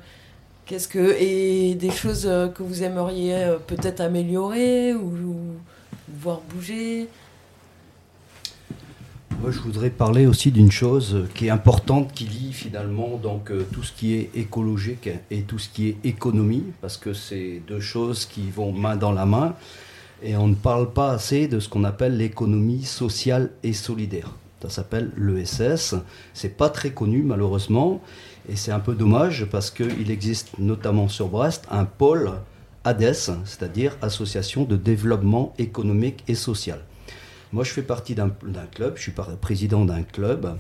Qu'est-ce 0.64 0.86
que 0.88 1.16
et 1.18 1.74
des 1.76 1.90
choses 1.90 2.30
que 2.54 2.62
vous 2.62 2.82
aimeriez 2.82 3.56
peut-être 3.66 4.02
améliorer 4.02 4.92
ou 4.92 5.34
voir 6.20 6.42
bouger? 6.50 7.08
Moi, 9.40 9.52
je 9.52 9.60
voudrais 9.60 9.90
parler 9.90 10.26
aussi 10.26 10.50
d'une 10.50 10.72
chose 10.72 11.28
qui 11.34 11.46
est 11.46 11.50
importante, 11.50 12.12
qui 12.12 12.24
lie 12.24 12.52
finalement 12.52 13.18
donc 13.22 13.52
euh, 13.52 13.64
tout 13.72 13.84
ce 13.84 13.92
qui 13.92 14.14
est 14.14 14.30
écologique 14.34 15.08
et 15.30 15.42
tout 15.42 15.60
ce 15.60 15.68
qui 15.68 15.88
est 15.90 15.96
économie, 16.02 16.64
parce 16.80 16.96
que 16.96 17.12
c'est 17.12 17.62
deux 17.68 17.78
choses 17.78 18.26
qui 18.26 18.50
vont 18.50 18.72
main 18.72 18.96
dans 18.96 19.12
la 19.12 19.26
main, 19.26 19.54
et 20.24 20.36
on 20.36 20.48
ne 20.48 20.56
parle 20.56 20.92
pas 20.92 21.12
assez 21.12 21.46
de 21.46 21.60
ce 21.60 21.68
qu'on 21.68 21.84
appelle 21.84 22.16
l'économie 22.16 22.82
sociale 22.82 23.50
et 23.62 23.74
solidaire. 23.74 24.34
Ça 24.60 24.70
s'appelle 24.70 25.12
l'ESS. 25.16 25.94
C'est 26.34 26.56
pas 26.56 26.68
très 26.68 26.90
connu 26.90 27.22
malheureusement, 27.22 28.02
et 28.48 28.56
c'est 28.56 28.72
un 28.72 28.80
peu 28.80 28.96
dommage 28.96 29.46
parce 29.48 29.70
qu'il 29.70 30.10
existe 30.10 30.58
notamment 30.58 31.06
sur 31.06 31.28
Brest 31.28 31.64
un 31.70 31.84
pôle 31.84 32.32
ADES, 32.82 33.36
c'est-à-dire 33.44 33.96
Association 34.02 34.64
de 34.64 34.74
développement 34.74 35.54
économique 35.58 36.24
et 36.26 36.34
social. 36.34 36.80
Moi, 37.52 37.64
je 37.64 37.70
fais 37.70 37.82
partie 37.82 38.14
d'un 38.14 38.30
club, 38.74 38.96
je 38.96 39.02
suis 39.02 39.12
président 39.40 39.84
d'un 39.84 40.02
club, 40.02 40.58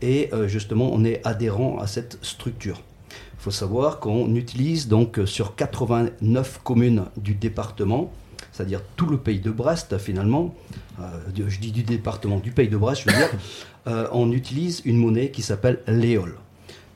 et 0.00 0.30
euh, 0.32 0.48
justement, 0.48 0.90
on 0.92 1.04
est 1.04 1.20
adhérent 1.26 1.78
à 1.78 1.86
cette 1.86 2.18
structure. 2.22 2.80
Il 3.10 3.42
faut 3.42 3.50
savoir 3.50 4.00
qu'on 4.00 4.34
utilise 4.34 4.88
donc 4.88 5.18
euh, 5.18 5.26
sur 5.26 5.54
89 5.54 6.60
communes 6.64 7.04
du 7.18 7.34
département, 7.34 8.10
c'est-à-dire 8.52 8.80
tout 8.96 9.06
le 9.06 9.18
pays 9.18 9.40
de 9.40 9.50
Brest 9.50 9.98
finalement, 9.98 10.54
euh, 10.98 11.04
je 11.46 11.58
dis 11.58 11.72
du 11.72 11.82
département, 11.82 12.38
du 12.38 12.52
pays 12.52 12.68
de 12.68 12.76
Brest, 12.76 13.02
je 13.06 13.10
veux 13.10 13.18
dire, 13.18 14.08
on 14.12 14.32
utilise 14.32 14.82
une 14.84 14.96
monnaie 14.96 15.30
qui 15.30 15.42
s'appelle 15.42 15.80
l'éole. 15.86 16.36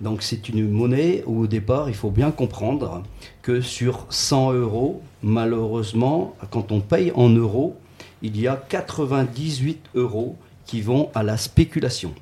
Donc 0.01 0.23
c'est 0.23 0.49
une 0.49 0.69
monnaie 0.69 1.23
où 1.27 1.43
au 1.43 1.47
départ, 1.47 1.89
il 1.89 1.95
faut 1.95 2.11
bien 2.11 2.31
comprendre 2.31 3.03
que 3.43 3.61
sur 3.61 4.07
100 4.09 4.53
euros, 4.53 5.03
malheureusement, 5.23 6.35
quand 6.51 6.73
on 6.73 6.81
paye 6.81 7.13
en 7.15 7.29
euros, 7.29 7.77
il 8.25 8.41
y 8.41 8.49
a 8.49 8.57
98 8.57 9.91
euros 9.97 10.37
qui 10.65 10.81
vont 10.81 11.11
à 11.15 11.23
la 11.23 11.37
spéculation. 11.37 12.15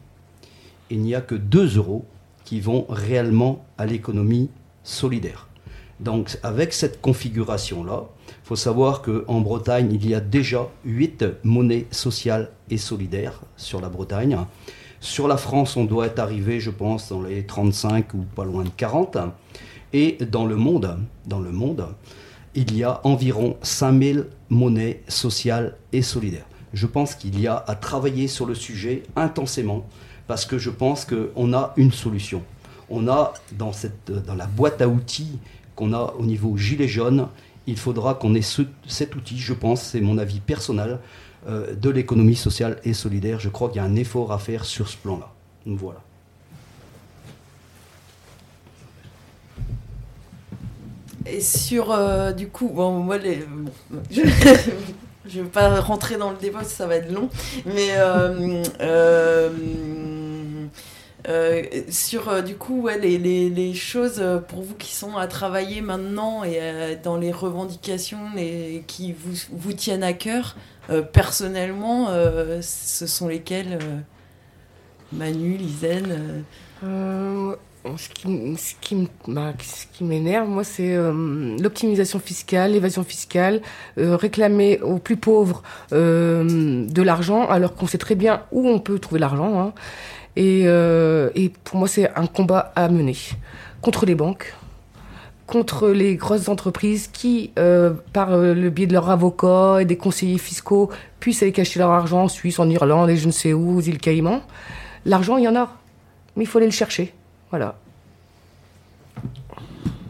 Il 0.90 1.00
n'y 1.00 1.14
a 1.14 1.20
que 1.20 1.36
2 1.36 1.76
euros 1.76 2.04
qui 2.44 2.58
vont 2.58 2.86
réellement 2.88 3.64
à 3.78 3.86
l'économie 3.86 4.50
solidaire. 4.82 5.46
Donc 6.00 6.40
avec 6.42 6.72
cette 6.72 7.00
configuration-là, 7.00 8.06
il 8.26 8.46
faut 8.48 8.56
savoir 8.56 9.02
qu'en 9.02 9.40
Bretagne, 9.40 9.92
il 9.92 10.08
y 10.08 10.12
a 10.16 10.20
déjà 10.20 10.68
8 10.84 11.24
monnaies 11.44 11.86
sociales 11.92 12.50
et 12.68 12.78
solidaires 12.78 13.40
sur 13.56 13.80
la 13.80 13.88
Bretagne. 13.88 14.36
Sur 14.98 15.28
la 15.28 15.36
France, 15.36 15.76
on 15.76 15.84
doit 15.84 16.06
être 16.06 16.18
arrivé, 16.18 16.58
je 16.58 16.70
pense, 16.70 17.10
dans 17.10 17.22
les 17.22 17.46
35 17.46 18.14
ou 18.14 18.24
pas 18.34 18.44
loin 18.44 18.64
de 18.64 18.70
40. 18.76 19.18
Et 19.92 20.18
dans 20.28 20.46
le 20.46 20.56
monde, 20.56 20.98
dans 21.26 21.38
le 21.38 21.52
monde, 21.52 21.86
il 22.54 22.76
y 22.76 22.84
a 22.84 23.00
environ 23.04 23.56
5000 23.62 24.26
monnaies 24.50 25.02
sociales 25.08 25.76
et 25.92 26.02
solidaires. 26.02 26.46
Je 26.74 26.86
pense 26.86 27.14
qu'il 27.14 27.38
y 27.40 27.46
a 27.46 27.56
à 27.66 27.74
travailler 27.74 28.28
sur 28.28 28.46
le 28.46 28.54
sujet 28.54 29.02
intensément 29.16 29.86
parce 30.26 30.46
que 30.46 30.58
je 30.58 30.70
pense 30.70 31.04
qu'on 31.04 31.52
a 31.52 31.72
une 31.76 31.92
solution. 31.92 32.42
On 32.90 33.08
a 33.08 33.32
dans, 33.52 33.72
cette, 33.72 34.10
dans 34.10 34.34
la 34.34 34.46
boîte 34.46 34.80
à 34.82 34.88
outils 34.88 35.38
qu'on 35.76 35.92
a 35.92 36.14
au 36.18 36.24
niveau 36.24 36.56
gilet 36.56 36.88
jaune, 36.88 37.28
il 37.66 37.78
faudra 37.78 38.14
qu'on 38.14 38.34
ait 38.34 38.42
ce- 38.42 38.62
cet 38.86 39.14
outil, 39.16 39.38
je 39.38 39.54
pense, 39.54 39.80
c'est 39.82 40.00
mon 40.00 40.18
avis 40.18 40.40
personnel, 40.40 40.98
euh, 41.48 41.74
de 41.74 41.90
l'économie 41.90 42.36
sociale 42.36 42.78
et 42.84 42.92
solidaire. 42.92 43.40
Je 43.40 43.48
crois 43.48 43.68
qu'il 43.68 43.76
y 43.76 43.80
a 43.80 43.84
un 43.84 43.96
effort 43.96 44.32
à 44.32 44.38
faire 44.38 44.64
sur 44.64 44.88
ce 44.88 44.96
plan-là. 44.96 45.32
Voilà. 45.66 46.00
Et 51.26 51.40
sur, 51.40 51.92
euh, 51.92 52.32
du 52.32 52.48
coup, 52.48 52.68
bon, 52.68 52.92
moi, 52.98 53.18
les, 53.18 53.36
bon, 53.36 53.70
je 54.10 54.22
ne 55.38 55.42
vais 55.42 55.48
pas 55.48 55.80
rentrer 55.80 56.16
dans 56.16 56.30
le 56.30 56.36
débat, 56.36 56.64
ça 56.64 56.86
va 56.86 56.96
être 56.96 57.12
long, 57.12 57.28
mais 57.64 57.90
euh, 57.96 58.62
euh, 58.80 59.50
euh, 61.28 61.62
sur, 61.88 62.28
euh, 62.28 62.42
du 62.42 62.56
coup, 62.56 62.82
ouais, 62.82 62.98
les, 62.98 63.18
les, 63.18 63.48
les 63.50 63.74
choses 63.74 64.22
pour 64.48 64.62
vous 64.62 64.74
qui 64.74 64.92
sont 64.92 65.16
à 65.16 65.28
travailler 65.28 65.80
maintenant 65.80 66.42
et 66.42 66.58
euh, 66.60 66.94
dans 67.00 67.16
les 67.16 67.30
revendications 67.30 68.36
et 68.36 68.82
qui 68.88 69.12
vous, 69.12 69.34
vous 69.52 69.72
tiennent 69.72 70.02
à 70.02 70.12
cœur, 70.14 70.56
euh, 70.90 71.02
personnellement, 71.02 72.08
euh, 72.10 72.60
ce 72.62 73.06
sont 73.06 73.28
lesquelles 73.28 73.78
euh, 73.80 73.98
Manu, 75.12 75.58
euh, 75.84 76.40
Euh, 76.82 77.56
ce 77.96 78.08
qui, 78.08 78.28
m- 78.28 78.56
ce 78.56 78.74
qui, 79.92 80.04
m'énerve, 80.04 80.48
moi, 80.48 80.62
c'est 80.64 80.94
euh, 80.94 81.56
l'optimisation 81.60 82.18
fiscale, 82.20 82.72
l'évasion 82.72 83.02
fiscale, 83.04 83.60
euh, 83.98 84.16
réclamer 84.16 84.80
aux 84.80 84.98
plus 84.98 85.16
pauvres 85.16 85.62
euh, 85.92 86.86
de 86.86 87.02
l'argent, 87.02 87.46
alors 87.48 87.74
qu'on 87.74 87.86
sait 87.88 87.98
très 87.98 88.14
bien 88.14 88.42
où 88.52 88.68
on 88.68 88.78
peut 88.78 88.98
trouver 88.98 89.20
l'argent. 89.20 89.60
hein. 89.60 89.72
Et, 90.36 90.62
et 90.62 91.52
pour 91.64 91.76
moi, 91.76 91.86
c'est 91.88 92.10
un 92.16 92.26
combat 92.26 92.72
à 92.74 92.88
mener 92.88 93.16
contre 93.82 94.06
les 94.06 94.14
banques, 94.14 94.54
contre 95.46 95.90
les 95.90 96.16
grosses 96.16 96.48
entreprises 96.48 97.08
qui, 97.12 97.50
par 98.14 98.34
le 98.38 98.70
biais 98.70 98.86
de 98.86 98.94
leurs 98.94 99.10
avocats 99.10 99.82
et 99.82 99.84
des 99.84 99.98
conseillers 99.98 100.38
fiscaux, 100.38 100.88
puissent 101.20 101.42
aller 101.42 101.52
cacher 101.52 101.80
leur 101.80 101.90
argent 101.90 102.22
en 102.22 102.28
Suisse, 102.28 102.58
en 102.58 102.70
Irlande 102.70 103.10
et 103.10 103.18
je 103.18 103.26
ne 103.26 103.30
sais 103.32 103.52
où, 103.52 103.76
aux 103.76 103.82
îles 103.82 103.98
Caïmans. 103.98 104.40
L'argent, 105.04 105.36
il 105.36 105.44
y 105.44 105.48
en 105.48 105.54
a, 105.56 105.76
mais 106.36 106.44
il 106.44 106.46
faut 106.46 106.56
aller 106.56 106.66
le 106.66 106.72
chercher. 106.72 107.12
Voilà. 107.52 107.74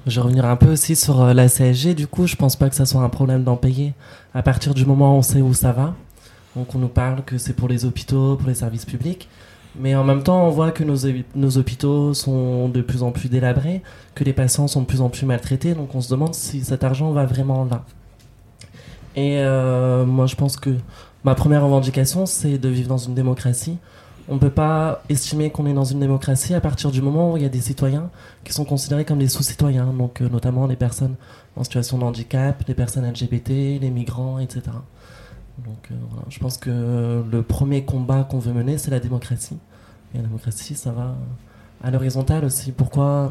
Je 0.06 0.14
vais 0.14 0.22
revenir 0.22 0.44
un 0.44 0.54
peu 0.54 0.70
aussi 0.70 0.94
sur 0.94 1.20
euh, 1.20 1.34
la 1.34 1.48
CSG. 1.48 1.94
Du 1.94 2.06
coup, 2.06 2.28
je 2.28 2.36
pense 2.36 2.54
pas 2.54 2.68
que 2.68 2.76
ça 2.76 2.86
soit 2.86 3.02
un 3.02 3.08
problème 3.08 3.42
d'en 3.42 3.56
payer. 3.56 3.94
À 4.32 4.44
partir 4.44 4.74
du 4.74 4.86
moment 4.86 5.16
où 5.16 5.18
on 5.18 5.22
sait 5.22 5.42
où 5.42 5.52
ça 5.52 5.72
va, 5.72 5.96
donc 6.54 6.72
on 6.76 6.78
nous 6.78 6.86
parle 6.86 7.24
que 7.24 7.38
c'est 7.38 7.52
pour 7.52 7.66
les 7.66 7.84
hôpitaux, 7.84 8.36
pour 8.36 8.46
les 8.46 8.54
services 8.54 8.84
publics. 8.84 9.28
Mais 9.74 9.96
en 9.96 10.04
même 10.04 10.22
temps, 10.22 10.46
on 10.46 10.50
voit 10.50 10.70
que 10.70 10.84
nos, 10.84 10.98
nos 11.34 11.58
hôpitaux 11.58 12.14
sont 12.14 12.68
de 12.68 12.80
plus 12.80 13.02
en 13.02 13.10
plus 13.10 13.28
délabrés, 13.28 13.82
que 14.14 14.22
les 14.22 14.32
patients 14.32 14.68
sont 14.68 14.82
de 14.82 14.86
plus 14.86 15.00
en 15.00 15.08
plus 15.08 15.26
maltraités. 15.26 15.74
Donc 15.74 15.96
on 15.96 16.00
se 16.00 16.10
demande 16.10 16.36
si 16.36 16.62
cet 16.62 16.84
argent 16.84 17.10
va 17.10 17.26
vraiment 17.26 17.64
là. 17.64 17.84
Et 19.16 19.38
euh, 19.38 20.04
moi, 20.04 20.26
je 20.26 20.36
pense 20.36 20.56
que 20.56 20.70
ma 21.24 21.34
première 21.34 21.64
revendication, 21.64 22.24
c'est 22.24 22.56
de 22.56 22.68
vivre 22.68 22.88
dans 22.88 22.98
une 22.98 23.14
démocratie. 23.14 23.78
On 24.32 24.36
ne 24.36 24.40
peut 24.40 24.48
pas 24.48 25.02
estimer 25.10 25.50
qu'on 25.50 25.66
est 25.66 25.74
dans 25.74 25.84
une 25.84 26.00
démocratie 26.00 26.54
à 26.54 26.60
partir 26.62 26.90
du 26.90 27.02
moment 27.02 27.34
où 27.34 27.36
il 27.36 27.42
y 27.42 27.46
a 27.46 27.50
des 27.50 27.60
citoyens 27.60 28.08
qui 28.44 28.54
sont 28.54 28.64
considérés 28.64 29.04
comme 29.04 29.18
des 29.18 29.28
sous-citoyens, 29.28 29.92
donc 29.92 30.22
euh, 30.22 30.28
notamment 30.30 30.66
les 30.66 30.74
personnes 30.74 31.16
en 31.54 31.64
situation 31.64 31.98
de 31.98 32.04
handicap, 32.04 32.64
les 32.66 32.72
personnes 32.72 33.06
LGBT, 33.06 33.50
les 33.50 33.90
migrants, 33.90 34.38
etc. 34.38 34.62
Donc 35.58 35.90
euh, 35.90 35.94
je 36.30 36.38
pense 36.38 36.56
que 36.56 37.22
le 37.30 37.42
premier 37.42 37.84
combat 37.84 38.24
qu'on 38.24 38.38
veut 38.38 38.54
mener, 38.54 38.78
c'est 38.78 38.90
la 38.90 39.00
démocratie. 39.00 39.58
Et 40.14 40.16
la 40.16 40.22
démocratie, 40.22 40.76
ça 40.76 40.92
va 40.92 41.14
à 41.84 41.90
l'horizontale 41.90 42.46
aussi. 42.46 42.72
Pourquoi 42.72 43.30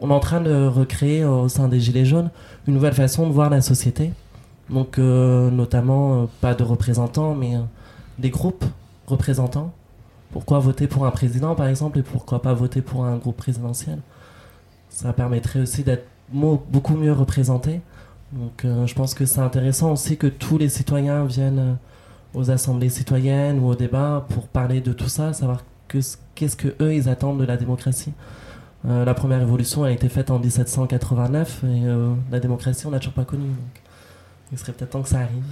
on 0.00 0.08
est 0.08 0.14
en 0.14 0.20
train 0.20 0.40
de 0.40 0.68
recréer 0.68 1.26
au 1.26 1.50
sein 1.50 1.68
des 1.68 1.80
Gilets 1.80 2.06
jaunes 2.06 2.30
une 2.66 2.72
nouvelle 2.72 2.94
façon 2.94 3.26
de 3.26 3.32
voir 3.34 3.50
la 3.50 3.60
société? 3.60 4.12
Donc 4.70 4.98
euh, 4.98 5.50
notamment, 5.50 6.30
pas 6.40 6.54
de 6.54 6.62
représentants, 6.62 7.34
mais 7.34 7.58
des 8.18 8.30
groupes 8.30 8.64
représentants. 9.06 9.74
Pourquoi 10.32 10.58
voter 10.58 10.86
pour 10.86 11.06
un 11.06 11.10
président, 11.10 11.54
par 11.54 11.66
exemple, 11.68 11.98
et 11.98 12.02
pourquoi 12.02 12.42
pas 12.42 12.52
voter 12.54 12.82
pour 12.82 13.04
un 13.04 13.16
groupe 13.16 13.36
présidentiel? 13.36 13.98
Ça 14.90 15.12
permettrait 15.12 15.60
aussi 15.60 15.84
d'être 15.84 16.06
beaucoup 16.32 16.94
mieux 16.94 17.12
représentés. 17.12 17.80
Donc 18.32 18.64
euh, 18.64 18.86
je 18.86 18.94
pense 18.94 19.14
que 19.14 19.24
c'est 19.24 19.40
intéressant 19.40 19.92
aussi 19.92 20.18
que 20.18 20.26
tous 20.26 20.58
les 20.58 20.68
citoyens 20.68 21.24
viennent 21.24 21.58
euh, 21.58 21.74
aux 22.38 22.50
assemblées 22.50 22.90
citoyennes 22.90 23.58
ou 23.58 23.68
au 23.68 23.74
débat 23.74 24.26
pour 24.28 24.48
parler 24.48 24.82
de 24.82 24.92
tout 24.92 25.08
ça, 25.08 25.32
savoir 25.32 25.64
que 25.88 26.02
ce- 26.02 26.18
qu'est-ce 26.34 26.56
que 26.56 26.68
eux 26.82 26.94
ils 26.94 27.08
attendent 27.08 27.40
de 27.40 27.44
la 27.46 27.56
démocratie. 27.56 28.12
Euh, 28.86 29.06
la 29.06 29.14
première 29.14 29.38
révolution 29.38 29.82
a 29.84 29.90
été 29.90 30.10
faite 30.10 30.30
en 30.30 30.38
1789 30.38 31.64
et 31.64 31.80
la 32.30 32.38
démocratie 32.38 32.86
on 32.86 32.90
n'a 32.90 32.98
toujours 32.98 33.14
pas 33.14 33.24
connu. 33.24 33.46
Donc 33.46 33.82
il 34.52 34.58
serait 34.58 34.72
peut-être 34.72 34.90
temps 34.90 35.02
que 35.02 35.08
ça 35.08 35.20
arrive. 35.20 35.44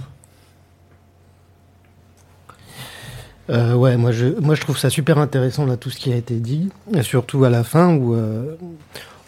Euh, 3.49 3.75
ouais, 3.75 3.95
moi 3.97 4.11
je, 4.11 4.27
moi 4.39 4.55
je 4.55 4.61
trouve 4.61 4.77
ça 4.77 4.89
super 4.89 5.17
intéressant 5.17 5.65
là 5.65 5.77
tout 5.77 5.89
ce 5.89 5.97
qui 5.97 6.11
a 6.11 6.15
été 6.15 6.35
dit, 6.35 6.69
et 6.93 7.01
surtout 7.01 7.45
à 7.45 7.49
la 7.49 7.63
fin 7.63 7.95
où, 7.95 8.13
euh, 8.13 8.55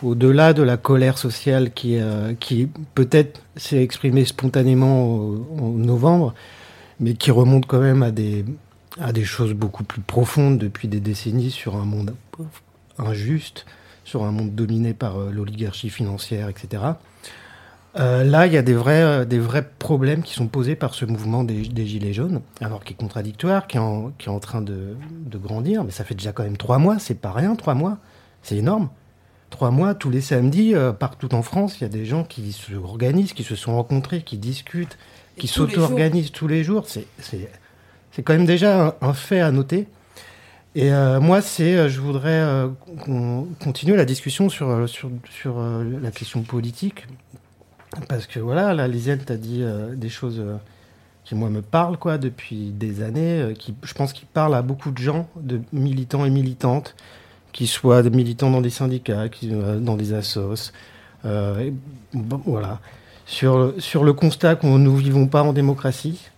au-delà 0.04 0.54
de 0.54 0.62
la 0.62 0.78
colère 0.78 1.18
sociale 1.18 1.72
qui, 1.72 1.98
euh, 1.98 2.34
peut-être 2.96 3.42
s'est 3.56 3.82
exprimée 3.82 4.26
spontanément 4.26 5.20
en 5.58 5.70
novembre, 5.72 6.34
mais 7.00 7.14
qui 7.14 7.32
remonte 7.32 7.66
quand 7.66 7.80
même 7.80 8.04
à 8.04 8.12
des, 8.12 8.44
à 9.00 9.14
des 9.14 9.24
choses 9.24 9.54
beaucoup 9.54 9.84
plus 9.84 10.02
profondes 10.02 10.58
depuis 10.58 10.90
des 10.90 11.00
décennies 11.00 11.52
sur 11.52 11.78
un 11.78 11.86
monde 11.86 12.14
injuste, 12.98 13.66
sur 14.04 14.24
un 14.24 14.32
monde 14.32 14.54
dominé 14.54 14.94
par 14.94 15.18
l'oligarchie 15.32 15.90
financière, 15.90 16.50
etc. 16.50 16.84
Euh, 17.98 18.24
là, 18.24 18.46
il 18.46 18.54
y 18.54 18.58
a 18.58 18.62
des 18.62 18.76
vrais, 18.76 19.02
euh, 19.02 19.26
des 19.26 19.40
vrais 19.40 19.68
problèmes 19.80 20.22
qui 20.22 20.34
sont 20.34 20.48
posés 20.48 20.76
par 20.76 20.94
ce 20.94 21.06
mouvement 21.06 21.44
des, 21.44 21.62
des 21.62 21.88
Gilets 21.88 22.14
jaunes, 22.14 22.42
alors 22.62 22.84
qui 22.84 22.94
est 22.94 22.96
contradictoire, 22.96 23.66
qui 23.66 23.78
est 23.78 23.80
en, 23.80 24.12
qui 24.18 24.28
est 24.28 24.32
en 24.32 24.40
train 24.40 24.62
de, 24.62 24.96
de 25.26 25.38
grandir, 25.38 25.84
mais 25.84 25.92
ça 25.92 26.04
fait 26.04 26.14
déjà 26.14 26.32
quand 26.32 26.44
même 26.44 26.58
trois 26.58 26.78
mois, 26.78 27.00
c'est 27.00 27.20
pas 27.20 27.32
rien, 27.32 27.56
trois 27.56 27.74
mois, 27.74 27.98
c'est 28.44 28.58
énorme. 28.58 28.90
Trois 29.50 29.72
mois, 29.72 29.96
tous 29.96 30.12
les 30.12 30.22
samedis, 30.22 30.76
euh, 30.76 30.92
partout 30.92 31.34
en 31.34 31.42
France, 31.42 31.80
il 31.80 31.82
y 31.82 31.86
a 31.86 31.90
des 31.90 32.06
gens 32.06 32.24
qui 32.24 32.52
se 32.52 32.76
organisent, 32.76 33.34
qui 33.34 33.44
se 33.44 33.56
sont 33.56 33.76
rencontrés, 33.76 34.22
qui 34.22 34.38
discutent, 34.38 35.00
qui 35.38 35.48
s'auto-organisent 35.48 36.32
tous 36.32 36.48
les 36.48 36.64
jours. 36.64 36.86
C'est, 36.88 37.08
quand 38.24 38.34
même 38.34 38.46
déjà 38.46 38.88
un, 38.88 38.94
un 39.02 39.14
fait 39.14 39.40
à 39.40 39.52
noter. 39.52 39.88
Et 40.76 40.94
euh, 40.94 41.20
moi, 41.20 41.42
c'est, 41.42 41.90
je 41.90 42.00
voudrais 42.00 42.30
euh, 42.30 42.68
qu'on 43.04 43.48
continue 43.60 43.96
la 43.96 44.06
discussion 44.06 44.50
sur, 44.50 44.88
sur, 44.88 45.10
sur 45.30 45.58
euh, 45.58 45.84
la 46.02 46.12
question 46.12 46.44
politique. 46.44 47.08
Parce 48.08 48.28
que 48.28 48.40
voilà, 48.40 48.74
là, 48.74 48.88
Lisiane, 48.88 49.20
t'as 49.26 49.36
dit 49.36 49.62
euh, 49.62 49.96
des 49.96 50.10
choses 50.10 50.40
euh, 50.40 50.58
qui, 51.26 51.36
moi, 51.36 51.50
me 51.50 51.62
parlent, 51.62 51.98
quoi, 51.98 52.18
depuis 52.18 52.72
des 52.72 53.02
années, 53.02 53.42
euh, 53.42 53.54
qui, 53.54 53.74
je 53.82 53.94
pense, 53.94 54.14
qui 54.14 54.26
parlent 54.26 54.56
à 54.56 54.62
beaucoup 54.62 54.92
de 54.92 54.98
gens, 55.00 55.28
de 55.36 55.60
militants 55.74 56.26
et 56.26 56.30
militantes, 56.30 56.96
qui 57.52 57.66
soient 57.66 58.04
des 58.04 58.12
militants 58.12 58.52
dans 58.52 58.62
des 58.62 58.70
syndicats, 58.70 59.28
qui, 59.30 59.48
dans 59.48 59.96
des 59.96 60.14
assos, 60.14 60.72
voilà. 62.46 62.80
Sur, 63.26 63.74
le 64.04 64.14
constat 64.14 64.56
qu'on 64.56 64.78
nous 64.78 64.96
vivons 64.96 65.28
pas 65.28 65.42
en 65.42 65.52
démocratie, 65.54 66.30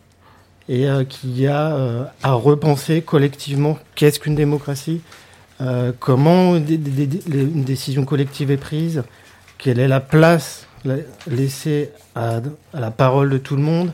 et 0.70 0.88
qu'il 1.10 1.38
y 1.38 1.47
a 1.47 2.14
à 2.24 2.34
repenser 2.34 3.02
collectivement 3.02 3.78
qu'est-ce 3.95 4.20
qu'une 4.22 4.36
démocratie, 4.36 5.02
comment 5.99 6.56
une 6.56 7.64
décision 7.66 8.06
collective 8.06 8.52
est 8.52 8.58
prise, 8.58 9.04
quelle 9.58 9.80
est 9.80 9.89
la 9.89 9.99
place 9.99 10.66
la- 10.70 10.70
laissée 11.27 11.91
à, 12.15 12.41
la 12.73 12.91
parole 12.91 13.29
de 13.29 13.38
tout 13.38 13.55
le 13.55 13.61
monde, 13.61 13.91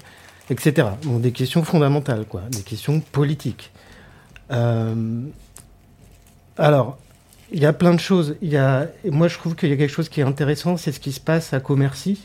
etc. 0.50 0.88
Donc 1.04 1.22
des 1.22 1.32
questions 1.32 1.64
fondamentales, 1.64 2.26
quoi, 2.26 2.42
des 2.52 2.62
questions 2.62 3.00
politiques. 3.00 3.72
Euh, 4.52 5.22
alors, 6.58 6.98
il 7.52 7.60
y 7.60 7.66
a 7.66 7.74
plein 7.74 7.94
de 7.94 8.00
choses. 8.00 8.36
Il 8.42 8.50
y 8.50 8.58
a, 8.58 8.88
moi, 9.06 9.28
je 9.28 9.38
trouve 9.38 9.56
qu'il 9.56 9.70
y 9.70 9.74
a 9.74 9.78
quelque 9.78 9.92
chose 9.92 10.10
qui 10.10 10.22
est 10.22 10.26
intéressant, 10.26 10.78
c'est 10.78 10.92
ce 10.92 11.00
qui 11.00 11.12
se 11.12 11.20
passe 11.20 11.54
à 11.54 11.60
Commercy, 11.60 12.20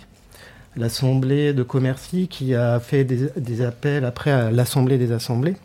l'Assemblée 0.76 1.52
de 1.52 1.62
Commercy, 1.62 2.28
qui 2.28 2.54
a 2.54 2.80
fait 2.80 3.04
des, 3.04 3.62
appels 3.62 4.04
après 4.04 4.30
à 4.30 4.50
l'Assemblée 4.50 4.98
des 4.98 5.12
Assemblées. 5.12 5.56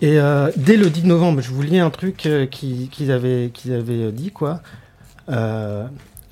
Et 0.00 0.18
euh, 0.18 0.50
dès 0.56 0.78
le 0.78 0.88
10 0.88 1.04
novembre, 1.04 1.42
je 1.42 1.50
vous 1.50 1.60
lis 1.60 1.78
un 1.78 1.90
truc 1.90 2.24
euh, 2.24 2.46
qui- 2.46 2.88
qu'ils 2.90 3.12
avaient, 3.12 3.52
avaient 3.68 4.12
dit, 4.12 4.30
quoi. 4.30 4.62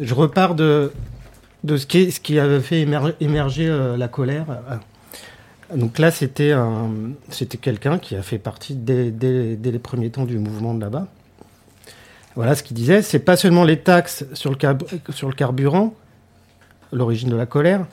Je 0.01 0.15
repars 0.15 0.55
de, 0.55 0.93
ce, 1.67 1.87
qui, 1.87 2.39
avait 2.39 2.61
fait 2.61 2.83
émer- 2.83 3.15
émerger 3.21 3.67
euh, 3.69 3.97
la 3.97 4.09
colère. 4.09 4.47
Donc 5.75 5.99
là, 5.99 6.11
c'était 6.11 6.55
c'était 7.31 7.59
quelqu'un 7.59 7.99
qui 7.99 8.17
a 8.17 8.23
fait 8.23 8.39
partie 8.39 8.75
dès, 8.75 9.13
les 9.21 9.79
premiers 9.79 10.11
temps 10.11 10.25
du 10.25 10.39
mouvement 10.39 10.75
de 10.75 10.81
là-bas. 10.81 11.09
Voilà 12.37 12.55
ce 12.55 12.63
qu'il 12.63 12.77
disait. 12.77 13.03
C'est 13.03 13.19
pas 13.19 13.37
seulement 13.37 13.65
les 13.65 13.79
taxes 13.79 14.25
sur 14.33 14.51
le, 14.51 14.57
sur 15.11 15.29
le 15.29 15.35
carburant, 15.35 15.93
l'origine 16.93 17.29
de 17.29 17.37
la 17.37 17.47
colère. 17.47 17.85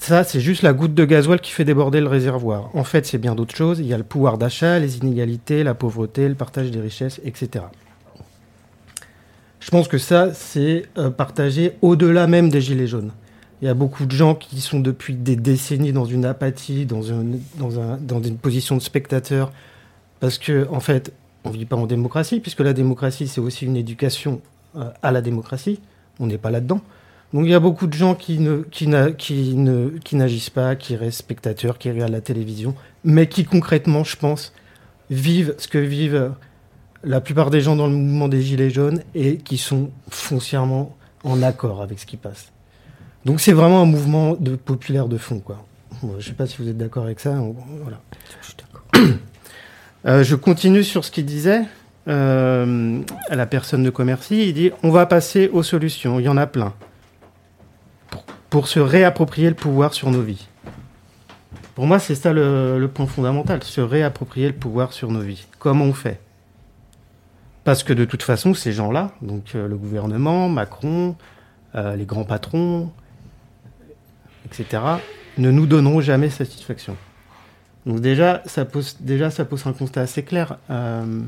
Ça, 0.00 0.24
c'est 0.24 0.40
juste 0.40 0.62
la 0.62 0.72
goutte 0.72 0.94
de 0.94 1.04
gasoil 1.04 1.40
qui 1.40 1.50
fait 1.50 1.64
déborder 1.64 2.00
le 2.00 2.06
réservoir. 2.06 2.70
En 2.74 2.84
fait, 2.84 3.06
c'est 3.06 3.18
bien 3.18 3.34
d'autres 3.34 3.56
choses. 3.56 3.80
Il 3.80 3.86
y 3.86 3.94
a 3.94 3.98
le 3.98 4.04
pouvoir 4.04 4.38
d'achat, 4.38 4.78
les 4.78 4.98
inégalités, 4.98 5.64
la 5.64 5.74
pauvreté, 5.74 6.28
le 6.28 6.34
partage 6.34 6.70
des 6.70 6.80
richesses, 6.80 7.20
etc. 7.24 7.64
Je 9.66 9.72
pense 9.72 9.88
que 9.88 9.98
ça, 9.98 10.32
c'est 10.32 10.84
euh, 10.96 11.10
partagé 11.10 11.72
au-delà 11.82 12.28
même 12.28 12.50
des 12.50 12.60
Gilets 12.60 12.86
jaunes. 12.86 13.10
Il 13.60 13.64
y 13.64 13.68
a 13.68 13.74
beaucoup 13.74 14.06
de 14.06 14.12
gens 14.12 14.36
qui 14.36 14.60
sont 14.60 14.78
depuis 14.78 15.14
des 15.14 15.34
décennies 15.34 15.92
dans 15.92 16.04
une 16.04 16.24
apathie, 16.24 16.86
dans, 16.86 17.12
un, 17.12 17.24
dans, 17.58 17.80
un, 17.80 17.96
dans 17.96 18.22
une 18.22 18.36
position 18.36 18.76
de 18.76 18.80
spectateur, 18.80 19.50
parce 20.20 20.38
que, 20.38 20.68
en 20.70 20.78
fait, 20.78 21.12
on 21.42 21.50
ne 21.50 21.56
vit 21.56 21.64
pas 21.64 21.74
en 21.74 21.86
démocratie, 21.86 22.38
puisque 22.38 22.60
la 22.60 22.74
démocratie, 22.74 23.26
c'est 23.26 23.40
aussi 23.40 23.66
une 23.66 23.76
éducation 23.76 24.40
euh, 24.76 24.88
à 25.02 25.10
la 25.10 25.20
démocratie. 25.20 25.80
On 26.20 26.28
n'est 26.28 26.38
pas 26.38 26.52
là-dedans. 26.52 26.80
Donc 27.32 27.46
il 27.46 27.50
y 27.50 27.54
a 27.54 27.60
beaucoup 27.60 27.88
de 27.88 27.92
gens 27.92 28.14
qui 28.14 28.38
n'agissent 30.12 30.50
pas, 30.50 30.76
qui 30.76 30.94
restent 30.94 31.18
spectateurs, 31.18 31.78
qui 31.78 31.90
regardent 31.90 32.12
la 32.12 32.20
télévision, 32.20 32.76
mais 33.02 33.26
qui 33.26 33.44
concrètement, 33.44 34.04
je 34.04 34.14
pense, 34.14 34.52
vivent 35.10 35.56
ce 35.58 35.66
que 35.66 35.78
vivent 35.78 36.30
la 37.04 37.20
plupart 37.20 37.50
des 37.50 37.60
gens 37.60 37.76
dans 37.76 37.86
le 37.86 37.94
mouvement 37.94 38.28
des 38.28 38.42
gilets 38.42 38.70
jaunes 38.70 39.02
et 39.14 39.38
qui 39.38 39.58
sont 39.58 39.90
foncièrement 40.10 40.96
en 41.24 41.42
accord 41.42 41.82
avec 41.82 41.98
ce 41.98 42.06
qui 42.06 42.16
passe. 42.16 42.52
Donc 43.24 43.40
c'est 43.40 43.52
vraiment 43.52 43.82
un 43.82 43.86
mouvement 43.86 44.34
de 44.34 44.56
populaire 44.56 45.08
de 45.08 45.18
fond, 45.18 45.40
quoi. 45.40 45.64
Bon, 46.02 46.14
je 46.18 46.26
sais 46.26 46.34
pas 46.34 46.46
si 46.46 46.58
vous 46.58 46.68
êtes 46.68 46.76
d'accord 46.76 47.04
avec 47.04 47.20
ça. 47.20 47.34
Euh, 50.04 50.22
je 50.22 50.36
continue 50.36 50.84
sur 50.84 51.04
ce 51.04 51.10
qu'il 51.10 51.26
disait 51.26 51.62
euh, 52.06 53.00
à 53.28 53.34
la 53.34 53.44
personne 53.44 53.82
de 53.82 53.90
Commercy. 53.90 54.46
Il 54.46 54.54
dit 54.54 54.70
on 54.84 54.90
va 54.90 55.04
passer 55.04 55.48
aux 55.48 55.64
solutions. 55.64 56.20
Il 56.20 56.22
y 56.22 56.28
en 56.28 56.36
a 56.36 56.46
plein 56.46 56.74
pour, 58.10 58.24
pour 58.48 58.68
se 58.68 58.78
réapproprier 58.78 59.48
le 59.48 59.56
pouvoir 59.56 59.94
sur 59.94 60.12
nos 60.12 60.22
vies. 60.22 60.46
Pour 61.74 61.88
moi, 61.88 61.98
c'est 61.98 62.14
ça 62.14 62.32
le, 62.32 62.78
le 62.78 62.86
point 62.86 63.06
fondamental, 63.06 63.64
se 63.64 63.80
réapproprier 63.80 64.46
le 64.46 64.54
pouvoir 64.54 64.92
sur 64.92 65.10
nos 65.10 65.22
vies. 65.22 65.44
Comment 65.58 65.86
on 65.86 65.92
fait? 65.92 66.20
Parce 67.66 67.82
que 67.82 67.92
de 67.92 68.06
toute 68.06 68.22
façon, 68.22 68.54
ces 68.54 68.72
gens-là, 68.72 69.12
donc 69.20 69.54
euh, 69.54 69.68
le 69.68 69.76
gouvernement, 69.76 70.48
Macron, 70.48 71.16
les 71.74 72.06
grands 72.06 72.24
patrons, 72.24 72.90
etc., 74.46 74.82
ne 75.36 75.50
nous 75.50 75.66
donneront 75.66 76.00
jamais 76.00 76.30
satisfaction. 76.30 76.96
Donc 77.86 78.00
déjà, 78.00 78.42
ça 78.46 78.64
pose, 78.64 78.96
un 79.66 79.72
constat 79.72 80.00
assez 80.02 80.24
clair. 80.24 80.58
Euh, 80.70 81.20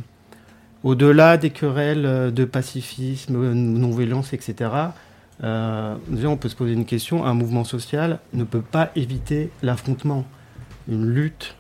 au-delà 0.83 1.37
des 1.37 1.51
querelles 1.51 2.05
euh, 2.05 2.31
de 2.31 2.45
pacifisme, 2.45 3.37
euh, 3.37 3.55
non-violence, 3.55 4.33
etc., 4.33 4.71
déjà, 5.41 6.29
on 6.29 6.37
peut 6.37 6.49
se 6.49 6.57
poser 6.57 6.73
une 6.73 6.85
question. 6.85 7.25
Un 7.25 7.33
mouvement 7.33 7.63
social 7.63 8.19
ne 8.33 8.43
peut 8.43 8.61
pas 8.61 8.91
éviter 8.97 9.51
l'affrontement. 9.63 10.25
Une 10.89 11.07
lutte 11.07 11.55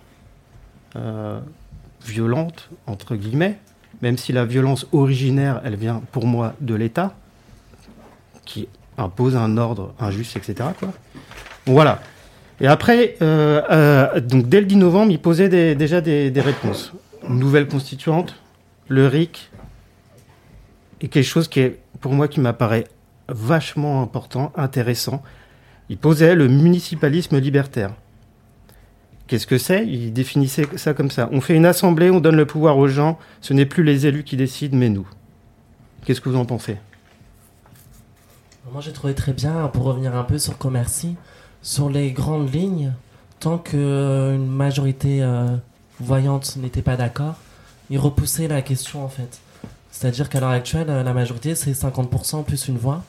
violente, 2.05 2.71
entre 2.89 3.15
guillemets, 3.15 3.57
même 4.03 4.17
si 4.17 4.33
la 4.33 4.45
violence 4.45 4.87
originaire, 4.93 5.61
elle 5.65 5.77
vient 5.77 6.03
pour 6.13 6.27
moi 6.27 6.55
de 6.61 6.75
l'État, 6.75 7.15
qui 8.45 8.69
impose 8.97 9.37
un 9.37 9.57
ordre 9.57 9.95
injuste, 10.01 10.37
etc. 10.37 10.71
Voilà. 11.67 12.01
Et 12.61 12.67
après, 12.67 13.17
euh, 13.23 13.63
euh, 13.71 14.21
donc 14.21 14.49
dès 14.49 14.61
le 14.61 14.67
10 14.67 14.77
novembre, 14.77 15.13
il 15.13 15.21
posait 15.21 15.75
déjà 15.75 16.01
des, 16.01 16.33
réponses. 16.41 16.93
nouvelle 17.29 17.69
constituante, 17.69 18.35
le 18.89 19.07
RIC, 19.07 19.51
et 21.01 21.09
quelque 21.09 21.25
chose 21.25 21.47
qui 21.47 21.61
est, 21.61 21.79
pour 22.01 22.13
moi, 22.13 22.27
qui 22.27 22.41
m'apparaît 22.41 22.85
vachement 23.29 24.03
important, 24.03 24.53
intéressant. 24.57 25.23
Il 25.89 25.99
posait 25.99 26.35
le 26.35 26.49
municipalisme 26.49 27.39
libertaire. 27.39 27.93
Qu'est-ce 29.29 29.47
que 29.47 29.59
c'est? 29.59 29.87
Il 29.87 30.13
définissait 30.15 30.67
ça 30.77 30.95
comme 30.95 31.11
ça. 31.11 31.29
On 31.33 31.43
fait 31.43 31.55
une 31.55 31.67
assemblée, 31.67 32.11
on 32.11 32.19
donne 32.19 32.37
le 32.37 32.47
pouvoir 32.47 32.79
aux 32.79 32.89
gens, 32.89 33.19
ce 33.43 33.53
n'est 33.53 33.67
plus 33.67 33.85
les 33.85 34.07
élus 34.07 34.25
qui 34.25 34.39
décident, 34.39 34.77
mais 34.77 34.89
nous. 34.89 35.07
Qu'est-ce 36.05 36.23
que 36.23 36.31
vous 36.31 36.39
en 36.39 36.47
pensez? 36.47 36.79
Moi 38.73 38.81
j'ai 38.81 38.93
trouvé 38.93 39.15
très 39.15 39.35
bien, 39.35 39.69
pour 39.69 39.85
revenir 39.85 40.17
un 40.17 40.25
peu 40.25 40.39
sur 40.39 40.57
Commercy, 40.57 41.17
sur 41.63 41.91
les 41.91 42.11
grandes 42.11 42.53
lignes, 42.53 42.93
tant 43.39 43.59
qu'une 43.59 44.47
majorité 44.47 45.23
euh, 45.23 45.57
voyante 46.01 46.57
n'était 46.57 46.83
pas 46.83 46.97
d'accord, 46.97 47.37
il 47.91 47.99
repoussait 47.99 48.49
la 48.49 48.63
question 48.63 49.05
en 49.05 49.09
fait. 49.09 49.41
C'est-à-dire 49.91 50.31
qu'à 50.31 50.41
l'heure 50.41 50.51
actuelle, 50.51 50.87
la 50.87 51.13
majorité 51.13 51.55
c'est 51.55 51.73
50% 51.73 52.45
plus 52.45 52.69
une 52.69 52.79
voix. 52.79 53.05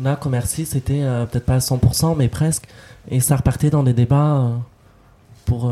Là, 0.00 0.14
Commercy, 0.14 0.64
c'était 0.64 1.02
euh, 1.02 1.26
peut-être 1.26 1.44
pas 1.44 1.54
à 1.54 1.58
100%, 1.58 2.16
mais 2.16 2.28
presque. 2.28 2.64
Et 3.10 3.18
ça 3.20 3.36
repartait 3.36 3.70
dans 3.70 3.82
des 3.82 3.92
débats 3.92 4.36
euh, 4.36 4.50
pour, 5.48 5.62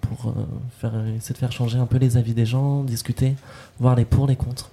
pour 0.00 0.34
faire, 0.80 0.92
essayer 1.16 1.32
de 1.32 1.38
faire 1.38 1.52
changer 1.52 1.78
un 1.78 1.86
peu 1.86 1.98
les 1.98 2.16
avis 2.16 2.34
des 2.34 2.46
gens, 2.46 2.82
discuter, 2.82 3.34
voir 3.78 3.94
les 3.94 4.04
pour, 4.04 4.26
les 4.26 4.34
contre. 4.34 4.70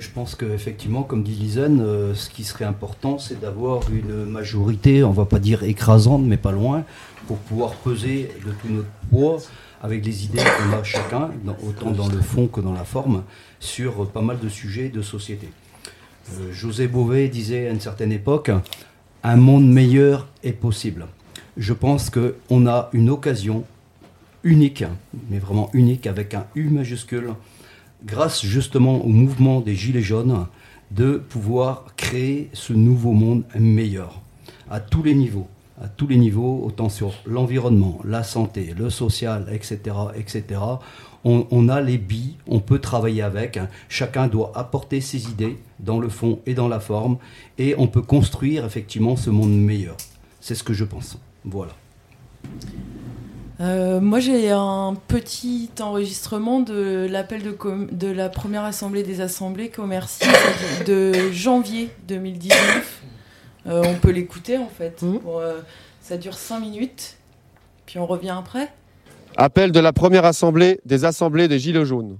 je 0.00 0.08
pense 0.08 0.34
qu'effectivement, 0.34 1.02
comme 1.02 1.22
dit 1.22 1.34
Lisanne, 1.34 1.80
euh, 1.80 2.14
ce 2.14 2.30
qui 2.30 2.42
serait 2.44 2.64
important, 2.64 3.18
c'est 3.18 3.38
d'avoir 3.38 3.82
une 3.92 4.24
majorité, 4.24 5.04
on 5.04 5.10
va 5.10 5.26
pas 5.26 5.38
dire 5.38 5.62
écrasante, 5.62 6.22
mais 6.24 6.38
pas 6.38 6.52
loin, 6.52 6.84
pour 7.26 7.36
pouvoir 7.36 7.74
peser 7.74 8.30
de 8.44 8.50
tout 8.50 8.68
notre 8.68 8.88
poids 9.10 9.36
avec 9.82 10.04
les 10.04 10.24
idées 10.24 10.38
qu'on 10.38 10.76
a 10.76 10.82
chacun, 10.82 11.30
autant 11.66 11.90
dans 11.90 12.08
le 12.08 12.20
fond 12.20 12.48
que 12.48 12.60
dans 12.60 12.72
la 12.72 12.84
forme, 12.84 13.22
sur 13.60 14.08
pas 14.08 14.22
mal 14.22 14.38
de 14.38 14.48
sujets 14.48 14.88
de 14.88 15.02
société. 15.02 15.48
Euh, 16.32 16.52
José 16.52 16.86
Bové 16.86 17.28
disait 17.28 17.68
à 17.68 17.70
une 17.70 17.80
certaine 17.80 18.12
époque, 18.12 18.50
un 19.22 19.36
monde 19.36 19.68
meilleur 19.68 20.28
est 20.42 20.52
possible. 20.52 21.06
Je 21.56 21.72
pense 21.72 22.10
qu'on 22.10 22.66
a 22.66 22.88
une 22.92 23.10
occasion 23.10 23.64
unique, 24.44 24.84
mais 25.28 25.38
vraiment 25.38 25.70
unique, 25.72 26.06
avec 26.06 26.34
un 26.34 26.46
U 26.54 26.68
majuscule, 26.68 27.34
grâce 28.04 28.44
justement 28.44 29.04
au 29.04 29.08
mouvement 29.08 29.60
des 29.60 29.74
Gilets 29.74 30.02
jaunes, 30.02 30.46
de 30.90 31.18
pouvoir 31.18 31.86
créer 31.96 32.50
ce 32.52 32.72
nouveau 32.72 33.12
monde 33.12 33.44
meilleur 33.58 34.20
à 34.70 34.80
tous 34.80 35.02
les 35.02 35.14
niveaux 35.14 35.46
à 35.82 35.88
tous 35.88 36.06
les 36.06 36.16
niveaux, 36.16 36.62
autant 36.64 36.88
sur 36.88 37.14
l'environnement, 37.24 38.00
la 38.04 38.22
santé, 38.22 38.74
le 38.76 38.90
social, 38.90 39.46
etc., 39.50 39.78
etc. 40.14 40.60
On, 41.24 41.68
a 41.68 41.82
les 41.82 41.98
billes, 41.98 42.36
on 42.46 42.60
peut 42.60 42.78
travailler 42.78 43.20
avec. 43.22 43.58
Chacun 43.88 44.26
doit 44.26 44.52
apporter 44.54 45.02
ses 45.02 45.28
idées 45.28 45.58
dans 45.78 45.98
le 45.98 46.08
fond 46.08 46.40
et 46.46 46.54
dans 46.54 46.68
la 46.68 46.80
forme, 46.80 47.18
et 47.58 47.74
on 47.76 47.88
peut 47.88 48.02
construire 48.02 48.64
effectivement 48.64 49.16
ce 49.16 49.28
monde 49.28 49.54
meilleur. 49.54 49.96
C'est 50.40 50.54
ce 50.54 50.62
que 50.62 50.72
je 50.72 50.84
pense. 50.84 51.18
Voilà. 51.44 51.72
Euh, 53.60 54.00
moi, 54.00 54.20
j'ai 54.20 54.50
un 54.50 54.96
petit 55.08 55.68
enregistrement 55.80 56.60
de 56.60 57.06
l'appel 57.10 57.42
de, 57.42 57.54
de, 57.92 58.06
la 58.08 58.30
première 58.30 58.64
assemblée 58.64 59.02
des 59.02 59.20
assemblées 59.20 59.68
commerciales 59.68 60.34
de 60.86 61.30
janvier 61.30 61.90
2019. 62.08 63.02
Euh, 63.66 63.82
on 63.86 63.94
peut 63.96 64.10
l'écouter 64.10 64.56
en 64.56 64.68
fait. 64.68 65.02
Mmh. 65.02 65.18
Euh, 65.28 65.60
ça 66.00 66.16
dure 66.16 66.34
5 66.34 66.60
minutes, 66.60 67.18
puis 67.84 67.98
on 67.98 68.06
revient 68.06 68.34
après. 68.36 68.72
Appel 69.36 69.72
de 69.72 69.80
la 69.80 69.92
première 69.92 70.24
assemblée 70.24 70.80
des 70.84 71.04
assemblées 71.04 71.48
des 71.48 71.58
Gilets 71.58 71.84
jaunes. 71.84 72.18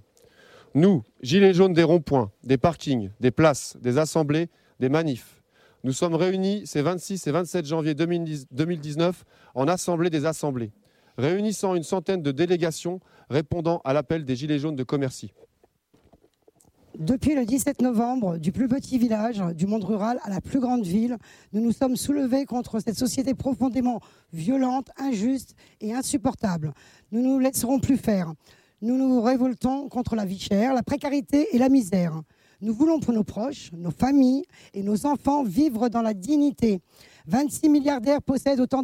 Nous, 0.74 1.02
Gilets 1.22 1.54
jaunes 1.54 1.74
des 1.74 1.82
ronds-points, 1.82 2.30
des 2.44 2.56
parkings, 2.56 3.10
des 3.20 3.30
places, 3.30 3.76
des 3.80 3.98
assemblées, 3.98 4.48
des 4.78 4.88
manifs, 4.88 5.40
nous 5.82 5.92
sommes 5.92 6.14
réunis 6.14 6.66
ces 6.66 6.82
26 6.82 7.26
et 7.26 7.30
27 7.30 7.64
janvier 7.64 7.94
2019 7.94 9.24
en 9.54 9.66
assemblée 9.66 10.10
des 10.10 10.26
assemblées 10.26 10.72
réunissant 11.16 11.74
une 11.74 11.82
centaine 11.82 12.22
de 12.22 12.32
délégations 12.32 13.00
répondant 13.28 13.80
à 13.84 13.92
l'appel 13.92 14.24
des 14.24 14.36
Gilets 14.36 14.58
jaunes 14.58 14.76
de 14.76 14.84
Commercy. 14.84 15.32
Depuis 16.98 17.36
le 17.36 17.44
17 17.46 17.82
novembre, 17.82 18.36
du 18.36 18.50
plus 18.50 18.66
petit 18.66 18.98
village 18.98 19.40
du 19.54 19.66
monde 19.66 19.84
rural 19.84 20.18
à 20.24 20.28
la 20.28 20.40
plus 20.40 20.58
grande 20.58 20.82
ville, 20.82 21.16
nous 21.52 21.60
nous 21.60 21.70
sommes 21.70 21.94
soulevés 21.94 22.46
contre 22.46 22.80
cette 22.80 22.96
société 22.96 23.32
profondément 23.32 24.00
violente, 24.32 24.90
injuste 24.98 25.54
et 25.80 25.94
insupportable. 25.94 26.72
Nous 27.12 27.22
ne 27.22 27.28
nous 27.28 27.38
laisserons 27.38 27.78
plus 27.78 27.96
faire. 27.96 28.34
Nous 28.82 28.96
nous 28.96 29.20
révoltons 29.22 29.88
contre 29.88 30.16
la 30.16 30.24
vie 30.24 30.40
chère, 30.40 30.74
la 30.74 30.82
précarité 30.82 31.54
et 31.54 31.58
la 31.58 31.68
misère. 31.68 32.22
Nous 32.60 32.74
voulons 32.74 32.98
pour 32.98 33.14
nos 33.14 33.24
proches, 33.24 33.70
nos 33.72 33.92
familles 33.92 34.44
et 34.74 34.82
nos 34.82 35.06
enfants 35.06 35.44
vivre 35.44 35.88
dans 35.88 36.02
la 36.02 36.12
dignité. 36.12 36.80
26 37.26 37.68
milliardaires 37.68 38.20
possèdent 38.20 38.60
autant 38.60 38.82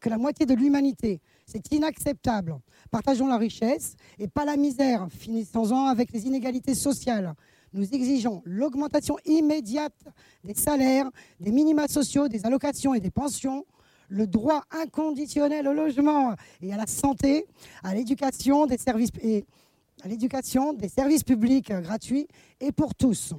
que 0.00 0.08
la 0.08 0.18
moitié 0.18 0.44
de 0.44 0.54
l'humanité. 0.54 1.20
C'est 1.46 1.72
inacceptable. 1.72 2.58
Partageons 2.90 3.26
la 3.26 3.36
richesse 3.36 3.96
et 4.18 4.28
pas 4.28 4.44
la 4.44 4.56
misère, 4.56 5.06
finissons-en 5.10 5.86
avec 5.86 6.12
les 6.12 6.26
inégalités 6.26 6.74
sociales. 6.74 7.34
Nous 7.72 7.92
exigeons 7.92 8.42
l'augmentation 8.44 9.16
immédiate 9.26 9.98
des 10.44 10.54
salaires, 10.54 11.10
des 11.40 11.50
minima 11.50 11.88
sociaux, 11.88 12.28
des 12.28 12.46
allocations 12.46 12.94
et 12.94 13.00
des 13.00 13.10
pensions, 13.10 13.66
le 14.08 14.26
droit 14.26 14.64
inconditionnel 14.70 15.66
au 15.66 15.72
logement 15.72 16.34
et 16.62 16.72
à 16.72 16.76
la 16.76 16.86
santé, 16.86 17.46
à 17.82 17.94
l'éducation, 17.94 18.66
des 18.66 18.78
services 18.78 19.10
publics 21.24 21.72
gratuits 21.72 22.28
et 22.60 22.72
pour 22.72 22.94
tous. 22.94 23.34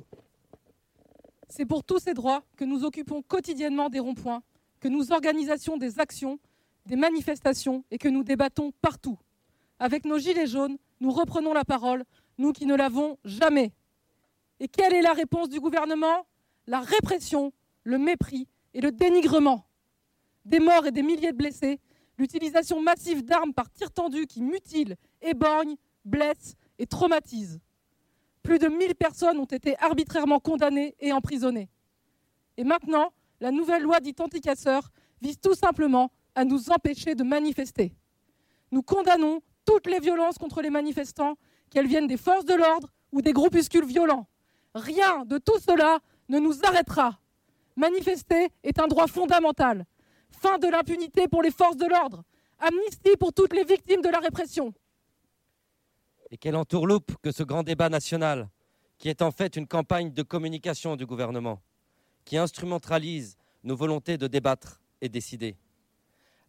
C'est 1.50 1.66
pour 1.66 1.84
tous 1.84 2.00
ces 2.00 2.14
droits 2.14 2.44
que 2.58 2.66
nous 2.66 2.84
occupons 2.84 3.22
quotidiennement 3.22 3.90
des 3.90 4.00
ronds-points, 4.00 4.42
que 4.80 4.90
nous 4.90 5.12
organisons 5.12 5.78
des 5.78 6.00
actions 6.00 6.40
des 6.86 6.96
manifestations 6.96 7.84
et 7.92 7.98
que 7.98 8.08
nous 8.08 8.24
débattons 8.24 8.72
partout. 8.82 9.18
Avec 9.80 10.06
nos 10.06 10.18
gilets 10.18 10.48
jaunes, 10.48 10.78
nous 11.00 11.12
reprenons 11.12 11.54
la 11.54 11.66
parole, 11.66 12.04
nous 12.38 12.54
qui 12.54 12.66
ne 12.66 12.76
l'avons 12.76 13.18
jamais. 13.26 13.74
Et 14.60 14.68
quelle 14.68 14.94
est 14.94 15.02
la 15.02 15.14
réponse 15.14 15.50
du 15.50 15.60
gouvernement? 15.60 16.26
La 16.68 16.80
répression, 16.80 17.52
le 17.84 17.98
mépris 17.98 18.48
et 18.74 18.82
le 18.82 18.92
dénigrement. 18.92 19.66
Des 20.46 20.60
morts 20.60 20.86
et 20.86 20.92
des 20.92 21.04
milliers 21.04 21.32
de 21.32 21.38
blessés, 21.38 21.80
l'utilisation 22.18 22.82
massive 22.82 23.24
d'armes 23.24 23.54
par 23.54 23.70
tir 23.70 23.92
tendu 23.92 24.26
qui 24.26 24.42
mutilent, 24.42 24.96
éborgnent, 25.22 25.76
blessent 26.06 26.56
et 26.80 26.86
traumatisent. 26.86 27.60
Plus 28.44 28.60
de 28.60 28.68
1000 28.68 28.96
personnes 28.96 29.40
ont 29.40 29.46
été 29.46 29.76
arbitrairement 29.80 30.40
condamnées 30.40 30.96
et 31.00 31.12
emprisonnées. 31.12 31.70
Et 32.58 32.64
maintenant, 32.64 33.12
la 33.42 33.52
nouvelle 33.52 33.82
loi 33.82 34.00
dite 34.00 34.22
anticasseur 34.22 34.92
vise 35.22 35.40
tout 35.40 35.56
simplement 35.56 36.12
à 36.36 36.46
nous 36.46 36.70
empêcher 36.70 37.16
de 37.16 37.24
manifester. 37.24 37.96
Nous 38.72 38.84
condamnons 38.84 39.42
toutes 39.66 39.88
les 39.88 40.00
violences 40.00 40.38
contre 40.38 40.62
les 40.62 40.70
manifestants, 40.70 41.38
qu'elles 41.70 41.88
viennent 41.88 42.08
des 42.08 42.18
forces 42.18 42.46
de 42.46 42.54
l'ordre 42.54 42.90
ou 43.12 43.22
des 43.22 43.34
groupuscules 43.34 43.86
violents. 43.86 44.28
Rien 44.76 45.26
de 45.26 45.38
tout 45.38 45.60
cela 45.60 46.00
ne 46.30 46.40
nous 46.40 46.64
arrêtera. 46.64 47.20
Manifester 47.76 48.50
est 48.64 48.80
un 48.80 48.88
droit 48.88 49.08
fondamental. 49.08 49.86
Fin 50.30 50.58
de 50.58 50.68
l'impunité 50.68 51.28
pour 51.28 51.42
les 51.42 51.52
forces 51.52 51.78
de 51.78 51.86
l'ordre. 51.86 52.24
Amnistie 52.60 53.18
pour 53.20 53.34
toutes 53.34 53.54
les 53.54 53.64
victimes 53.64 54.02
de 54.02 54.10
la 54.10 54.20
répression. 54.20 54.74
Et 56.32 56.38
quelle 56.38 56.56
entourloupe 56.56 57.16
que 57.22 57.32
ce 57.32 57.44
grand 57.44 57.64
débat 57.64 57.90
national, 57.90 58.50
qui 58.98 59.10
est 59.10 59.22
en 59.22 59.32
fait 59.32 59.56
une 59.56 59.68
campagne 59.68 60.12
de 60.12 60.24
communication 60.24 60.96
du 60.96 61.06
gouvernement, 61.06 61.62
qui 62.24 62.38
instrumentalise 62.38 63.38
nos 63.64 63.76
volontés 63.76 64.18
de 64.18 64.28
débattre 64.28 64.82
et 65.02 65.10
décider. 65.10 65.58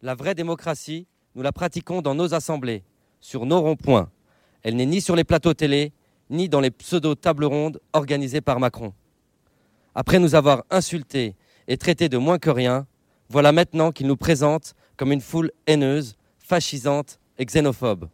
La 0.03 0.13
vraie 0.13 0.35
démocratie, 0.35 1.07
nous 1.33 1.41
la 1.41 1.51
pratiquons 1.51 2.03
dans 2.03 2.13
nos 2.13 2.35
assemblées, 2.35 2.83
sur 3.19 3.47
nos 3.47 3.59
ronds-points. 3.61 4.11
Elle 4.61 4.75
n'est 4.75 4.85
ni 4.85 5.01
sur 5.01 5.15
les 5.15 5.23
plateaux 5.23 5.55
télé, 5.55 5.91
ni 6.29 6.49
dans 6.49 6.59
les 6.59 6.69
pseudo-tables 6.69 7.45
rondes 7.45 7.79
organisées 7.93 8.41
par 8.41 8.59
Macron. 8.59 8.93
Après 9.95 10.19
nous 10.19 10.35
avoir 10.35 10.65
insultés 10.69 11.35
et 11.67 11.77
traités 11.77 12.09
de 12.09 12.17
moins 12.17 12.37
que 12.37 12.51
rien, 12.51 12.85
voilà 13.29 13.51
maintenant 13.51 13.91
qu'il 13.91 14.05
nous 14.05 14.15
présente 14.15 14.75
comme 14.97 15.11
une 15.11 15.21
foule 15.21 15.51
haineuse, 15.65 16.15
fascisante 16.37 17.19
et 17.39 17.45
xénophobe. 17.45 18.07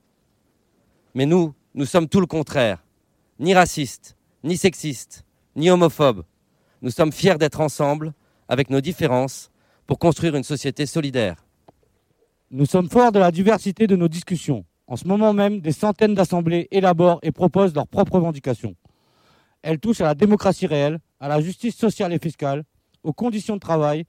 Mais 1.16 1.26
nous, 1.26 1.54
nous 1.76 1.86
sommes 1.86 2.08
tout 2.08 2.22
le 2.22 2.28
contraire. 2.28 2.82
Ni 3.40 3.54
racistes, 3.54 4.16
ni 4.46 4.56
sexistes, 4.56 5.26
ni 5.58 5.70
homophobes. 5.70 6.24
Nous 6.82 6.92
sommes 6.92 7.12
fiers 7.12 7.38
d'être 7.38 7.60
ensemble, 7.60 8.14
avec 8.48 8.70
nos 8.70 8.80
différences, 8.80 9.52
pour 9.86 10.00
construire 10.00 10.36
une 10.36 10.44
société 10.44 10.86
solidaire. 10.86 11.44
Nous 12.56 12.68
sommes 12.68 12.88
forts 12.88 13.12
de 13.12 13.18
la 13.18 13.32
diversité 13.32 13.88
de 13.88 13.96
nos 13.96 14.08
discussions. 14.08 14.64
En 14.86 14.96
ce 14.96 15.08
moment 15.08 15.34
même, 15.34 15.60
des 15.60 15.72
centaines 15.72 16.14
d'assemblées 16.14 16.68
élaborent 16.70 17.18
et 17.24 17.32
proposent 17.32 17.74
leurs 17.74 17.88
propres 17.88 18.18
revendications. 18.18 18.76
Elles 19.64 19.80
touchent 19.80 20.02
à 20.02 20.04
la 20.04 20.14
démocratie 20.14 20.68
réelle, 20.68 21.00
à 21.20 21.28
la 21.28 21.42
justice 21.42 21.76
sociale 21.76 22.14
et 22.14 22.20
fiscale, 22.20 22.64
aux 23.02 23.12
conditions 23.12 23.56
de 23.56 23.60
travail, 23.60 24.06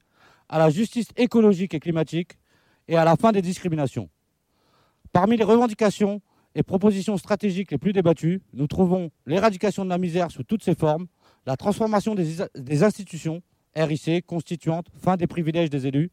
à 0.47 0.59
la 0.59 0.69
justice 0.69 1.07
écologique 1.17 1.73
et 1.73 1.79
climatique 1.79 2.37
et 2.87 2.95
à 2.95 3.03
la 3.03 3.15
fin 3.15 3.31
des 3.31 3.41
discriminations. 3.41 4.11
Parmi 5.11 5.37
les 5.37 5.43
revendications 5.43 6.21
et 6.53 6.61
propositions 6.61 7.17
stratégiques 7.17 7.71
les 7.71 7.79
plus 7.79 7.93
débattues, 7.93 8.43
nous 8.53 8.67
trouvons 8.67 9.09
l'éradication 9.25 9.85
de 9.85 9.89
la 9.89 9.97
misère 9.97 10.29
sous 10.29 10.43
toutes 10.43 10.63
ses 10.63 10.75
formes, 10.75 11.07
la 11.47 11.57
transformation 11.57 12.13
des, 12.13 12.83
institutions, 12.83 13.41
RIC, 13.75 14.23
constituantes, 14.27 14.85
fin 15.01 15.17
des 15.17 15.25
privilèges 15.25 15.71
des 15.71 15.87
élus, 15.87 16.11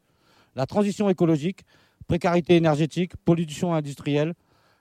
la 0.57 0.65
transition 0.65 1.11
écologique, 1.11 1.65
précarité 2.13 2.57
énergétique, 2.57 3.17
pollution 3.25 3.73
industrielle, 3.73 4.35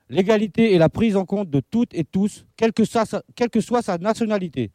l'égalité 0.10 0.74
et 0.74 0.78
la 0.78 0.90
prise 0.90 1.16
en 1.16 1.24
compte 1.24 1.50
de 1.50 1.62
toutes 1.62 1.94
et 1.94 2.04
tous, 2.04 2.46
quelle 2.58 2.74
que, 2.74 2.84
soit 2.84 3.06
sa, 3.06 3.98
nationalité. 4.00 4.72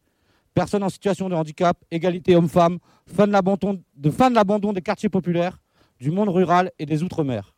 Personnes 0.55 0.83
en 0.83 0.89
situation 0.89 1.29
de 1.29 1.35
handicap, 1.35 1.77
égalité 1.91 2.35
homme-femme, 2.35 2.79
fin 3.07 3.27
de, 3.27 4.11
fin 4.11 4.31
de 4.31 4.35
l'abandon 4.35 4.73
des 4.73 4.81
quartiers 4.81 5.11
populaires, 5.11 5.59
du 6.01 6.11
monde 6.11 6.31
rural 6.31 6.71
et 6.79 6.87
des 6.87 7.03
outre-mer. 7.03 7.55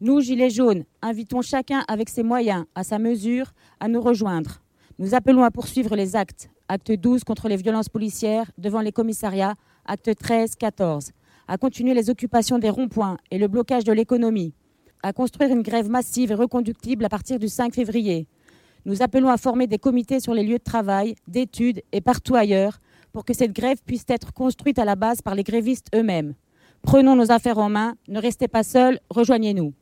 Nous, 0.00 0.20
Gilets 0.20 0.50
jaunes, 0.50 0.84
invitons 1.02 1.42
chacun 1.42 1.82
avec 1.88 2.08
ses 2.08 2.22
moyens, 2.22 2.66
à 2.76 2.84
sa 2.84 3.00
mesure, 3.00 3.50
à 3.80 3.88
nous 3.88 4.00
rejoindre. 4.00 4.62
Nous 5.00 5.16
appelons 5.16 5.42
à 5.42 5.50
poursuivre 5.50 5.96
les 5.96 6.14
actes. 6.14 6.50
Acte 6.68 6.92
12 6.92 7.24
contre 7.24 7.48
les 7.48 7.56
violences 7.56 7.88
policières 7.88 8.48
devant 8.58 8.80
les 8.80 8.92
commissariats, 8.92 9.56
acte 9.86 10.14
13, 10.14 10.54
14. 10.54 11.10
À 11.50 11.56
continuer 11.56 11.94
les 11.94 12.10
occupations 12.10 12.58
des 12.58 12.68
ronds-points 12.68 13.16
et 13.30 13.38
le 13.38 13.48
blocage 13.48 13.82
de 13.82 13.92
l'économie. 13.92 14.52
À 15.02 15.14
construire 15.14 15.50
une 15.50 15.62
grève 15.62 15.88
massive 15.88 16.30
et 16.30 16.34
reconductible 16.34 17.06
à 17.06 17.08
partir 17.08 17.38
du 17.38 17.48
5 17.48 17.74
février. 17.74 18.26
Nous 18.84 19.00
appelons 19.00 19.30
à 19.30 19.38
former 19.38 19.66
des 19.66 19.78
comités 19.78 20.20
sur 20.20 20.34
les 20.34 20.42
lieux 20.42 20.58
de 20.58 20.62
travail, 20.62 21.14
d'études 21.26 21.82
et 21.92 22.02
partout 22.02 22.34
ailleurs 22.34 22.80
pour 23.14 23.24
que 23.24 23.32
cette 23.32 23.54
grève 23.54 23.78
puisse 23.86 24.04
être 24.08 24.34
construite 24.34 24.78
à 24.78 24.84
la 24.84 24.94
base 24.94 25.22
par 25.22 25.34
les 25.34 25.42
grévistes 25.42 25.86
eux-mêmes. 25.94 26.34
Prenons 26.82 27.16
nos 27.16 27.32
affaires 27.32 27.56
en 27.56 27.70
main, 27.70 27.94
ne 28.08 28.20
restez 28.20 28.46
pas 28.46 28.62
seuls, 28.62 29.00
rejoignez-nous. 29.08 29.72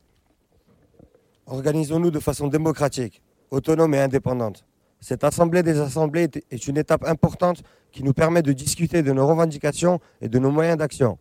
Organisons-nous 1.47 2.11
de 2.11 2.19
façon 2.19 2.47
démocratique, 2.47 3.21
autonome 3.51 3.93
et 3.93 3.99
indépendante. 3.99 4.65
Cette 5.01 5.25
Assemblée 5.25 5.63
des 5.63 5.79
Assemblées 5.81 6.29
est 6.49 6.67
une 6.67 6.77
étape 6.77 7.03
importante 7.05 7.61
qui 7.91 8.03
nous 8.03 8.13
permet 8.13 8.41
de 8.41 8.53
discuter 8.53 9.03
de 9.03 9.11
nos 9.11 9.27
revendications 9.27 9.99
et 10.21 10.29
de 10.29 10.39
nos 10.39 10.49
moyens 10.49 10.77
d'action. 10.77 11.17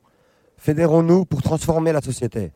Fédérons-nous 0.59 1.25
pour 1.25 1.43
transformer 1.43 1.93
la 1.93 2.01
société. 2.01 2.53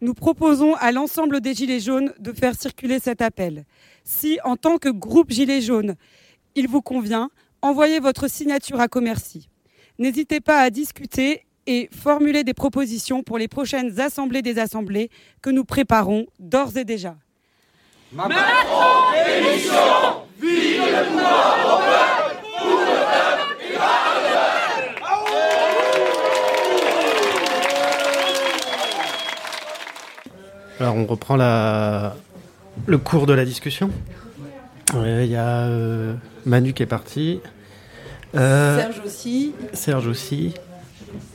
Nous 0.00 0.14
proposons 0.14 0.74
à 0.74 0.90
l'ensemble 0.90 1.40
des 1.40 1.54
Gilets 1.54 1.80
jaunes 1.80 2.12
de 2.18 2.32
faire 2.32 2.54
circuler 2.54 2.98
cet 2.98 3.22
appel. 3.22 3.64
Si, 4.04 4.38
en 4.44 4.56
tant 4.56 4.78
que 4.78 4.88
groupe 4.88 5.30
Gilets 5.30 5.60
jaunes, 5.60 5.94
il 6.56 6.66
vous 6.68 6.82
convient, 6.82 7.30
envoyez 7.62 8.00
votre 8.00 8.28
signature 8.28 8.80
à 8.80 8.88
Commercy. 8.88 9.48
N'hésitez 9.98 10.40
pas 10.40 10.58
à 10.60 10.70
discuter 10.70 11.46
et 11.66 11.88
formuler 11.92 12.42
des 12.42 12.54
propositions 12.54 13.22
pour 13.22 13.38
les 13.38 13.46
prochaines 13.46 14.00
assemblées 14.00 14.42
des 14.42 14.58
assemblées 14.58 15.08
que 15.40 15.50
nous 15.50 15.64
préparons 15.64 16.26
d'ores 16.40 16.76
et 16.76 16.84
déjà. 16.84 17.16
Macron 18.12 18.34
Vive 20.40 20.80
le 20.80 21.08
pouvoir 21.08 22.11
Alors 30.82 30.96
on 30.96 31.06
reprend 31.06 31.36
la... 31.36 32.16
le 32.86 32.98
cours 32.98 33.26
de 33.26 33.32
la 33.32 33.44
discussion. 33.44 33.88
Il 34.96 35.26
y 35.26 35.36
a 35.36 35.66
euh, 35.68 36.14
Manu 36.44 36.72
qui 36.72 36.82
est 36.82 36.86
parti. 36.86 37.38
Euh, 38.34 38.80
Serge 38.80 39.00
aussi. 39.06 39.54
Serge 39.74 40.08
aussi. 40.08 40.54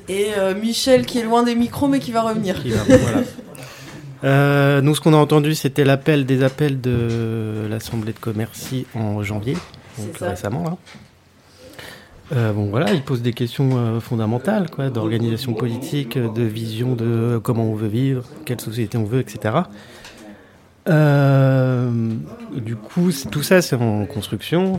Et 0.10 0.32
euh, 0.38 0.54
Michel 0.54 1.06
qui 1.06 1.20
est 1.20 1.24
loin 1.24 1.44
des 1.44 1.56
micros 1.56 1.88
mais 1.88 2.00
qui 2.00 2.12
va 2.12 2.24
revenir. 2.24 2.62
Qui 2.62 2.72
va, 2.72 2.84
voilà. 4.20 4.82
Nous, 4.82 4.96
ce 4.96 5.00
qu'on 5.00 5.14
a 5.14 5.18
entendu, 5.18 5.56
c'était 5.56 5.86
l'appel 5.86 6.26
des 6.26 6.44
appels 6.44 6.82
de 6.82 7.68
l'Assemblée 7.70 8.12
de 8.12 8.20
Commercy 8.20 8.86
en 8.96 9.24
janvier, 9.24 9.56
donc 9.98 10.18
récemment. 10.18 10.66
Là. 10.66 10.78
Euh, 12.34 12.52
bon, 12.52 12.66
voilà, 12.66 12.94
il 12.94 13.02
pose 13.04 13.22
des 13.22 13.34
questions 13.34 13.70
euh, 13.78 14.00
fondamentales, 14.00 14.70
quoi, 14.70 14.90
d'organisation 14.90 15.54
politique, 15.54 16.18
de 16.18 16.44
vision 16.44 16.96
de 16.96 17.40
comment 17.42 17.64
on 17.64 17.74
veut 17.74 17.88
vivre, 17.88 18.24
quelle 18.46 18.60
société 18.60 18.98
on 18.98 19.06
veut, 19.06 19.20
etc. 19.20 19.56
Euh, 20.90 21.90
du 22.56 22.76
coup, 22.76 23.12
tout 23.32 23.44
ça, 23.44 23.62
c'est 23.62 23.76
en 23.76 24.06
construction. 24.06 24.78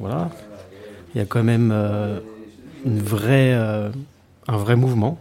Voilà, 0.00 0.30
il 1.14 1.18
y 1.18 1.20
a 1.20 1.26
quand 1.26 1.44
même 1.44 1.70
un 1.70 2.20
vrai 2.84 4.76
mouvement. 4.76 5.18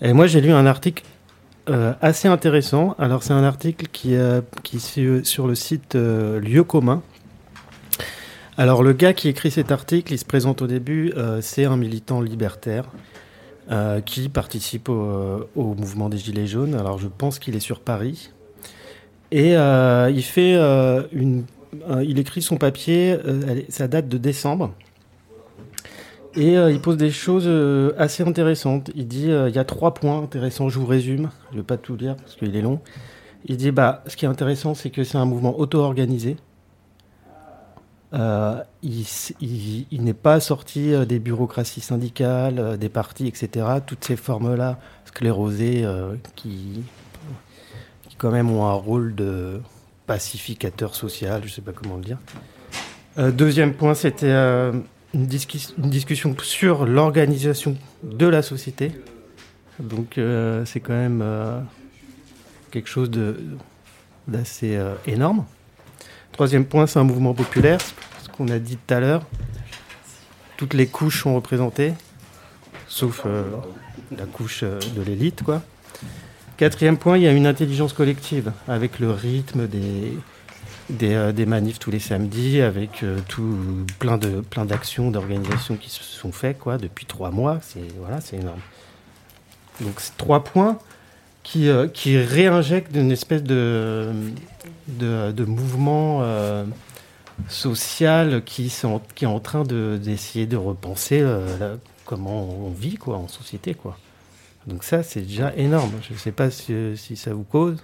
Et 0.00 0.12
moi, 0.12 0.26
j'ai 0.26 0.40
lu 0.40 0.52
un 0.52 0.66
article 0.66 1.04
assez 2.00 2.28
intéressant. 2.28 2.94
Alors, 2.98 3.22
c'est 3.22 3.32
un 3.32 3.44
article 3.44 3.86
qui, 3.92 4.14
est 4.14 5.24
sur 5.24 5.46
le 5.46 5.54
site 5.54 5.94
euh, 5.94 6.40
Lieu 6.40 6.64
commun. 6.64 7.02
Alors, 8.58 8.82
le 8.82 8.92
gars 8.92 9.14
qui 9.14 9.28
écrit 9.28 9.50
cet 9.50 9.72
article, 9.72 10.12
il 10.12 10.18
se 10.18 10.26
présente 10.26 10.60
au 10.60 10.66
début, 10.66 11.14
c'est 11.40 11.64
un 11.64 11.76
militant 11.76 12.20
libertaire 12.20 12.90
qui 14.04 14.28
participe 14.28 14.88
au, 14.88 15.46
au, 15.54 15.74
mouvement 15.74 16.08
des 16.08 16.18
Gilets 16.18 16.46
jaunes. 16.46 16.74
Alors, 16.74 16.98
je 16.98 17.06
pense 17.06 17.38
qu'il 17.38 17.54
est 17.54 17.60
sur 17.60 17.80
Paris. 17.80 18.30
Et 19.30 19.52
il 19.52 20.22
fait 20.22 20.54
une. 21.12 21.44
il 22.02 22.18
écrit 22.18 22.42
son 22.42 22.56
papier, 22.56 23.16
ça 23.68 23.86
date 23.86 24.08
de 24.08 24.18
décembre. 24.18 24.74
Et 26.38 26.56
euh, 26.56 26.70
il 26.70 26.80
pose 26.80 26.96
des 26.96 27.10
choses 27.10 27.46
euh, 27.46 27.92
assez 27.98 28.22
intéressantes. 28.22 28.90
Il 28.94 29.08
dit 29.08 29.30
euh, 29.30 29.48
il 29.48 29.54
y 29.54 29.58
a 29.58 29.64
trois 29.64 29.94
points 29.94 30.22
intéressants. 30.22 30.68
Je 30.68 30.78
vous 30.78 30.86
résume. 30.86 31.30
Je 31.50 31.56
ne 31.56 31.60
vais 31.62 31.66
pas 31.66 31.76
tout 31.76 31.96
lire 31.96 32.16
parce 32.16 32.36
qu'il 32.36 32.54
est 32.54 32.60
long. 32.60 32.80
Il 33.46 33.56
dit 33.56 33.72
bah 33.72 34.04
ce 34.06 34.16
qui 34.16 34.24
est 34.24 34.28
intéressant, 34.28 34.74
c'est 34.74 34.90
que 34.90 35.02
c'est 35.02 35.18
un 35.18 35.24
mouvement 35.24 35.58
auto-organisé. 35.58 36.36
Il, 38.12 39.06
il, 39.90 40.02
n'est 40.02 40.14
pas 40.14 40.40
sorti 40.40 40.92
des 41.06 41.18
bureaucraties 41.18 41.80
syndicales, 41.80 42.78
des 42.78 42.88
partis, 42.88 43.26
etc. 43.26 43.66
Toutes 43.86 44.04
ces 44.04 44.16
formes-là 44.16 44.78
sclérosées 45.04 45.84
qui, 46.34 46.82
qui 48.08 48.16
quand 48.16 48.30
même 48.30 48.50
ont 48.50 48.66
un 48.66 48.72
rôle 48.72 49.14
de 49.14 49.60
pacificateur 50.06 50.94
social, 50.94 51.42
je 51.42 51.48
ne 51.48 51.52
sais 51.52 51.62
pas 51.62 51.72
comment 51.72 51.96
le 51.96 52.02
dire. 52.02 52.18
deuxième 53.32 53.74
point, 53.74 53.94
c'était 53.94 54.32
une, 54.32 54.82
une 55.14 55.90
discussion 55.90 56.34
sur 56.42 56.86
l'organisation 56.86 57.76
de 58.02 58.26
la 58.26 58.42
société. 58.42 58.92
Donc 59.78 60.18
euh, 60.18 60.64
c'est 60.64 60.80
quand 60.80 60.94
même 60.94 61.20
euh, 61.22 61.60
quelque 62.70 62.88
chose 62.88 63.10
d'assez 64.26 64.76
euh, 64.76 64.94
énorme. 65.06 65.44
Troisième 66.38 66.66
point, 66.66 66.86
c'est 66.86 67.00
un 67.00 67.04
mouvement 67.04 67.34
populaire, 67.34 67.80
ce 68.22 68.28
qu'on 68.28 68.46
a 68.46 68.60
dit 68.60 68.76
tout 68.76 68.94
à 68.94 69.00
l'heure. 69.00 69.22
Toutes 70.56 70.72
les 70.72 70.86
couches 70.86 71.24
sont 71.24 71.34
représentées, 71.34 71.94
sauf 72.86 73.22
euh, 73.26 73.42
la 74.16 74.24
couche 74.24 74.60
euh, 74.62 74.78
de 74.94 75.02
l'élite. 75.02 75.42
quoi. 75.42 75.62
Quatrième 76.56 76.96
point, 76.96 77.16
il 77.16 77.24
y 77.24 77.26
a 77.26 77.32
une 77.32 77.48
intelligence 77.48 77.92
collective 77.92 78.52
avec 78.68 79.00
le 79.00 79.10
rythme 79.10 79.66
des, 79.66 80.16
des, 80.90 81.14
euh, 81.14 81.32
des, 81.32 81.44
manifs 81.44 81.80
tous 81.80 81.90
les 81.90 81.98
samedis 81.98 82.60
avec 82.60 83.04
tout 83.26 83.84
plein 83.98 84.16
de 84.16 84.40
plein 84.40 84.64
d'actions 84.64 85.10
d'organisations 85.10 85.74
qui 85.74 85.90
se 85.90 86.04
sont 86.04 86.30
faites 86.30 86.60
quoi 86.60 86.78
depuis 86.78 87.04
trois 87.04 87.32
mois 87.32 87.58
c'est 87.62 87.82
voilà 87.98 88.20
c'est 88.20 88.36
énorme 88.36 88.60
donc 89.80 89.94
c'est 89.98 90.16
trois 90.16 90.44
points 90.44 90.78
qui 91.42 91.68
euh, 91.68 91.88
qui 91.88 92.18
réinjectent 92.18 92.94
une 92.94 93.12
espèce 93.12 93.42
de 93.42 94.12
de, 94.88 95.44
mouvement 95.44 96.20
euh, 96.22 96.64
social 97.48 98.42
qui 98.44 98.70
sont 98.70 99.00
qui 99.14 99.24
est 99.24 99.28
en 99.28 99.40
train 99.40 99.64
de 99.64 99.98
d'essayer 100.02 100.46
de 100.46 100.56
repenser 100.56 101.20
euh, 101.20 101.76
comment 102.04 102.42
on 102.42 102.70
vit 102.70 102.96
quoi 102.96 103.16
en 103.16 103.28
société 103.28 103.74
quoi. 103.74 103.96
Donc 104.66 104.84
ça 104.84 105.02
c'est 105.02 105.22
déjà 105.22 105.54
énorme. 105.56 105.92
Je 106.02 106.12
ne 106.12 106.18
sais 106.18 106.32
pas 106.32 106.50
si, 106.50 107.16
ça 107.16 107.32
vous 107.32 107.44
cause. 107.44 107.78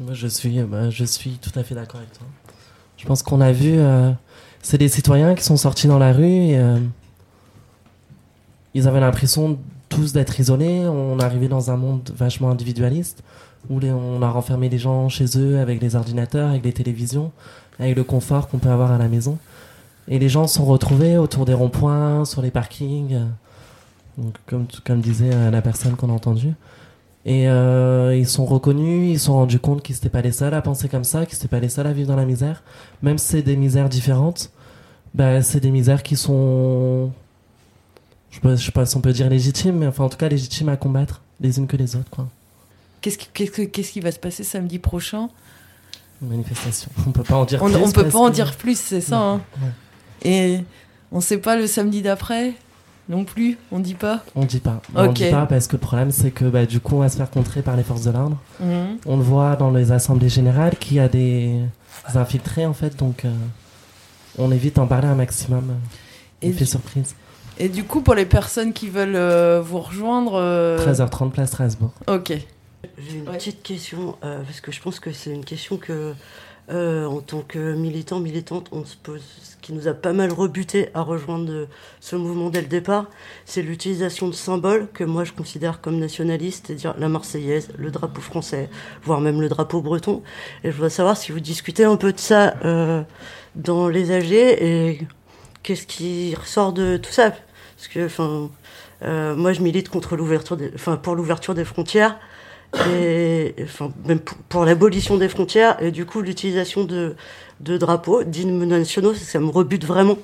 Moi, 0.00 0.12
je 0.12 0.26
suis, 0.26 0.60
bah, 0.62 0.90
je 0.90 1.04
suis 1.04 1.38
tout 1.38 1.56
à 1.56 1.62
fait 1.62 1.76
d'accord 1.76 2.00
avec 2.00 2.12
toi. 2.12 2.26
Je 2.96 3.06
pense 3.06 3.22
qu'on 3.22 3.40
a 3.40 3.52
vu, 3.52 3.74
euh, 3.76 4.12
c'est 4.62 4.78
des 4.78 4.88
citoyens 4.88 5.34
qui 5.34 5.44
sont 5.44 5.56
sortis 5.56 5.86
dans 5.86 5.98
la 5.98 6.12
rue 6.12 6.24
et 6.24 6.58
euh, 6.58 6.78
ils 8.72 8.88
avaient 8.88 9.00
l'impression 9.00 9.58
tous 9.94 10.12
d'être 10.12 10.38
isolés. 10.40 10.86
On 10.86 11.18
arrivé 11.20 11.48
dans 11.48 11.70
un 11.70 11.76
monde 11.76 12.10
vachement 12.16 12.50
individualiste 12.50 13.22
où 13.70 13.80
on 13.80 14.22
a 14.22 14.28
renfermé 14.28 14.68
les 14.68 14.78
gens 14.78 15.08
chez 15.08 15.38
eux 15.38 15.58
avec 15.58 15.80
les 15.80 15.96
ordinateurs, 15.96 16.50
avec 16.50 16.64
les 16.64 16.72
télévisions, 16.72 17.32
avec 17.78 17.96
le 17.96 18.04
confort 18.04 18.48
qu'on 18.48 18.58
peut 18.58 18.68
avoir 18.68 18.92
à 18.92 18.98
la 18.98 19.08
maison. 19.08 19.38
Et 20.08 20.18
les 20.18 20.28
gens 20.28 20.46
sont 20.46 20.64
retrouvés 20.64 21.16
autour 21.16 21.46
des 21.46 21.54
ronds-points, 21.54 22.24
sur 22.24 22.42
les 22.42 22.50
parkings, 22.50 23.20
comme, 24.46 25.00
disait 25.00 25.32
euh, 25.32 25.50
la 25.50 25.62
personne 25.62 25.96
qu'on 25.96 26.10
a 26.10 26.12
entendue. 26.12 26.52
Et 27.24 27.48
euh, 27.48 28.14
ils 28.14 28.28
sont 28.28 28.44
reconnus, 28.44 29.12
ils 29.12 29.18
sont 29.18 29.32
rendus 29.32 29.58
compte 29.58 29.82
qu'ils 29.82 29.94
n'étaient 29.94 30.10
pas 30.10 30.20
les 30.20 30.32
seuls 30.32 30.52
à 30.52 30.60
penser 30.60 30.90
comme 30.90 31.04
ça, 31.04 31.24
qu'ils 31.24 31.38
n'étaient 31.38 31.48
pas 31.48 31.60
les 31.60 31.70
seuls 31.70 31.86
à 31.86 31.92
vivre 31.92 32.08
dans 32.08 32.16
la 32.16 32.26
misère. 32.26 32.62
Même 33.02 33.16
si 33.16 33.28
c'est 33.28 33.42
des 33.42 33.56
misères 33.56 33.88
différentes, 33.88 34.50
bah, 35.14 35.40
c'est 35.40 35.60
des 35.60 35.70
misères 35.70 36.02
qui 36.02 36.16
sont, 36.16 37.10
je 38.42 38.48
ne 38.48 38.56
sais 38.56 38.70
pas 38.72 38.86
si 38.86 38.96
on 38.96 39.00
peut 39.00 39.12
dire 39.12 39.28
légitimes, 39.28 39.76
mais 39.78 39.86
enfin 39.86 40.04
en 40.04 40.08
tout 40.08 40.16
cas 40.18 40.28
légitimes 40.28 40.68
à 40.68 40.76
combattre 40.76 41.22
les 41.40 41.58
unes 41.58 41.66
que 41.66 41.76
les 41.76 41.96
autres. 41.96 42.10
Quoi. 42.10 42.28
Qu'est-ce 43.00 43.18
qui, 43.18 43.28
qu'est-ce 43.32 43.50
que- 43.50 43.62
qu'est-ce 43.62 43.92
qui 43.92 44.00
va 44.00 44.12
se 44.12 44.18
passer 44.18 44.44
samedi 44.44 44.78
prochain? 44.78 45.28
Une 46.22 46.28
manifestation. 46.28 46.90
On 47.06 47.10
peut 47.10 47.22
pas 47.22 47.36
en 47.36 47.44
dire 47.44 47.62
On 47.62 47.66
plus. 47.70 47.76
on 47.76 47.90
peut 47.92 48.08
pas 48.08 48.18
en 48.18 48.30
dire 48.30 48.56
plus, 48.56 48.78
c'est 48.78 49.00
ça. 49.00 49.16
Non, 49.16 49.34
hein. 49.34 49.66
Et 50.24 50.60
on 51.12 51.20
sait 51.20 51.38
pas 51.38 51.56
le 51.56 51.66
samedi 51.66 52.02
d'après 52.02 52.54
non 53.10 53.24
plus, 53.26 53.58
on 53.70 53.80
dit 53.80 53.92
pas? 53.94 54.24
On 54.34 54.46
dit 54.46 54.60
pas. 54.60 54.80
On 54.94 55.08
Ok. 55.08 55.12
dit 55.14 55.30
pas 55.30 55.44
parce 55.44 55.66
que 55.66 55.72
le 55.76 55.80
problème 55.80 56.10
c'est 56.10 56.30
que 56.30 56.46
bah, 56.46 56.64
du 56.64 56.80
coup 56.80 56.96
on 56.96 57.00
va 57.00 57.10
se 57.10 57.16
faire 57.18 57.30
contrer 57.30 57.60
par 57.60 57.76
les 57.76 57.82
forces 57.82 58.02
de 58.04 58.10
l'ordre. 58.10 58.38
Mhm. 58.60 58.96
On 59.04 59.16
le 59.18 59.22
voit 59.22 59.56
dans 59.56 59.70
les 59.70 59.92
assemblées 59.92 60.30
générales 60.30 60.76
qu'il 60.78 60.96
y 60.96 61.00
a 61.00 61.08
des 61.08 61.60
infiltrés 62.14 62.64
en 62.64 62.72
fait, 62.72 62.96
donc 62.96 63.26
euh, 63.26 63.32
on 64.38 64.50
évite 64.50 64.76
d'en 64.76 64.86
parler 64.86 65.08
un 65.08 65.14
maximum. 65.14 65.74
Et 66.40 66.48
Effet 66.48 66.64
surprise. 66.64 67.14
Et 67.58 67.68
du 67.68 67.84
coup, 67.84 68.00
pour 68.00 68.14
les 68.14 68.26
personnes 68.26 68.72
qui 68.72 68.88
veulent 68.88 69.16
euh, 69.16 69.60
vous 69.64 69.78
rejoindre. 69.80 70.34
euh, 70.34 70.78
13h30 70.78 71.30
place 71.30 71.48
Strasbourg. 71.50 71.92
Ok. 72.08 72.32
J'ai 72.98 73.16
une 73.18 73.24
petite 73.24 73.62
question, 73.62 74.16
euh, 74.24 74.42
parce 74.42 74.60
que 74.60 74.70
je 74.72 74.80
pense 74.80 75.00
que 75.00 75.12
c'est 75.12 75.30
une 75.30 75.44
question 75.44 75.76
que, 75.78 76.12
euh, 76.70 77.06
en 77.06 77.20
tant 77.20 77.40
que 77.46 77.74
militant, 77.74 78.20
militante, 78.20 78.68
on 78.72 78.84
se 78.84 78.96
pose, 78.96 79.22
ce 79.42 79.56
qui 79.62 79.72
nous 79.72 79.88
a 79.88 79.94
pas 79.94 80.12
mal 80.12 80.32
rebuté 80.32 80.90
à 80.94 81.00
rejoindre 81.02 81.50
euh, 81.50 81.66
ce 82.00 82.14
mouvement 82.16 82.50
dès 82.50 82.60
le 82.60 82.66
départ, 82.66 83.06
c'est 83.46 83.62
l'utilisation 83.62 84.28
de 84.28 84.34
symboles 84.34 84.88
que 84.92 85.02
moi 85.04 85.24
je 85.24 85.32
considère 85.32 85.80
comme 85.80 85.98
nationalistes, 85.98 86.66
c'est-à-dire 86.66 86.94
la 86.98 87.08
Marseillaise, 87.08 87.68
le 87.78 87.90
drapeau 87.90 88.20
français, 88.20 88.68
voire 89.02 89.20
même 89.20 89.40
le 89.40 89.48
drapeau 89.48 89.80
breton. 89.80 90.22
Et 90.62 90.70
je 90.70 90.74
voudrais 90.76 90.90
savoir 90.90 91.16
si 91.16 91.32
vous 91.32 91.40
discutez 91.40 91.84
un 91.84 91.96
peu 91.96 92.12
de 92.12 92.20
ça 92.20 92.54
euh, 92.64 93.02
dans 93.54 93.88
les 93.88 94.10
AG 94.10 94.30
et 94.32 95.00
qu'est-ce 95.64 95.86
qui 95.86 96.36
ressort 96.36 96.72
de 96.72 96.96
tout 96.96 97.10
ça? 97.10 97.32
Parce 97.76 97.88
que, 97.88 98.06
enfin, 98.06 98.50
euh, 99.02 99.34
moi 99.34 99.52
je 99.52 99.60
milite 99.60 99.88
contre 99.88 100.14
l'ouverture, 100.14 100.56
enfin 100.76 100.96
pour 100.96 101.16
l'ouverture 101.16 101.54
des 101.54 101.64
frontières 101.64 102.16
et 102.88 103.54
enfin 103.64 103.92
même 104.04 104.20
pour, 104.20 104.64
l'abolition 104.64 105.16
des 105.16 105.28
frontières 105.28 105.76
et 105.82 105.90
du 105.90 106.06
coup 106.06 106.20
l'utilisation 106.20 106.84
de, 106.84 107.16
de 107.60 107.76
drapeaux 107.76 108.22
d'hymnes 108.24 108.64
nationaux 108.64 109.14
ça 109.14 109.40
me 109.40 109.48
rebute 109.48 109.84
vraiment 109.84 110.18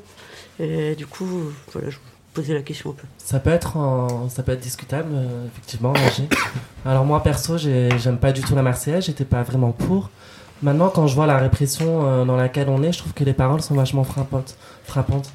et 0.61 0.95
du 0.95 1.07
coup 1.07 1.27
voilà 1.73 1.91
je 1.91 1.97
vous 1.97 2.03
posais 2.33 2.55
la 2.55 2.63
question 2.63 2.91
un 2.91 2.95
peu 2.95 3.07
Ça 3.19 3.41
peut 3.41 3.51
être, 3.51 3.77
ça 4.29 4.43
peut 4.43 4.53
être 4.53 4.61
discutable, 4.61 5.11
euh, 5.13 5.47
effectivement. 5.49 5.93
Alors 6.85 7.05
moi, 7.05 7.23
perso, 7.23 7.59
j'ai- 7.59 7.89
j'aime 7.99 8.19
pas 8.19 8.31
du 8.31 8.41
tout 8.41 8.55
la 8.55 8.63
Marseillaise, 8.63 9.05
j'étais 9.07 9.25
pas 9.25 9.43
vraiment 9.43 9.73
pour. 9.73 10.11
Maintenant, 10.63 10.89
quand 10.89 11.07
je 11.07 11.15
vois 11.15 11.27
la 11.27 11.39
répression 11.39 12.07
euh, 12.07 12.25
dans 12.25 12.37
laquelle 12.37 12.69
on 12.69 12.83
est, 12.83 12.93
je 12.93 12.99
trouve 12.99 13.15
que 13.15 13.25
les 13.25 13.33
paroles 13.33 13.63
sont 13.63 13.75
vachement 13.75 14.05
frappantes. 14.05 14.57
frappantes. 14.85 15.33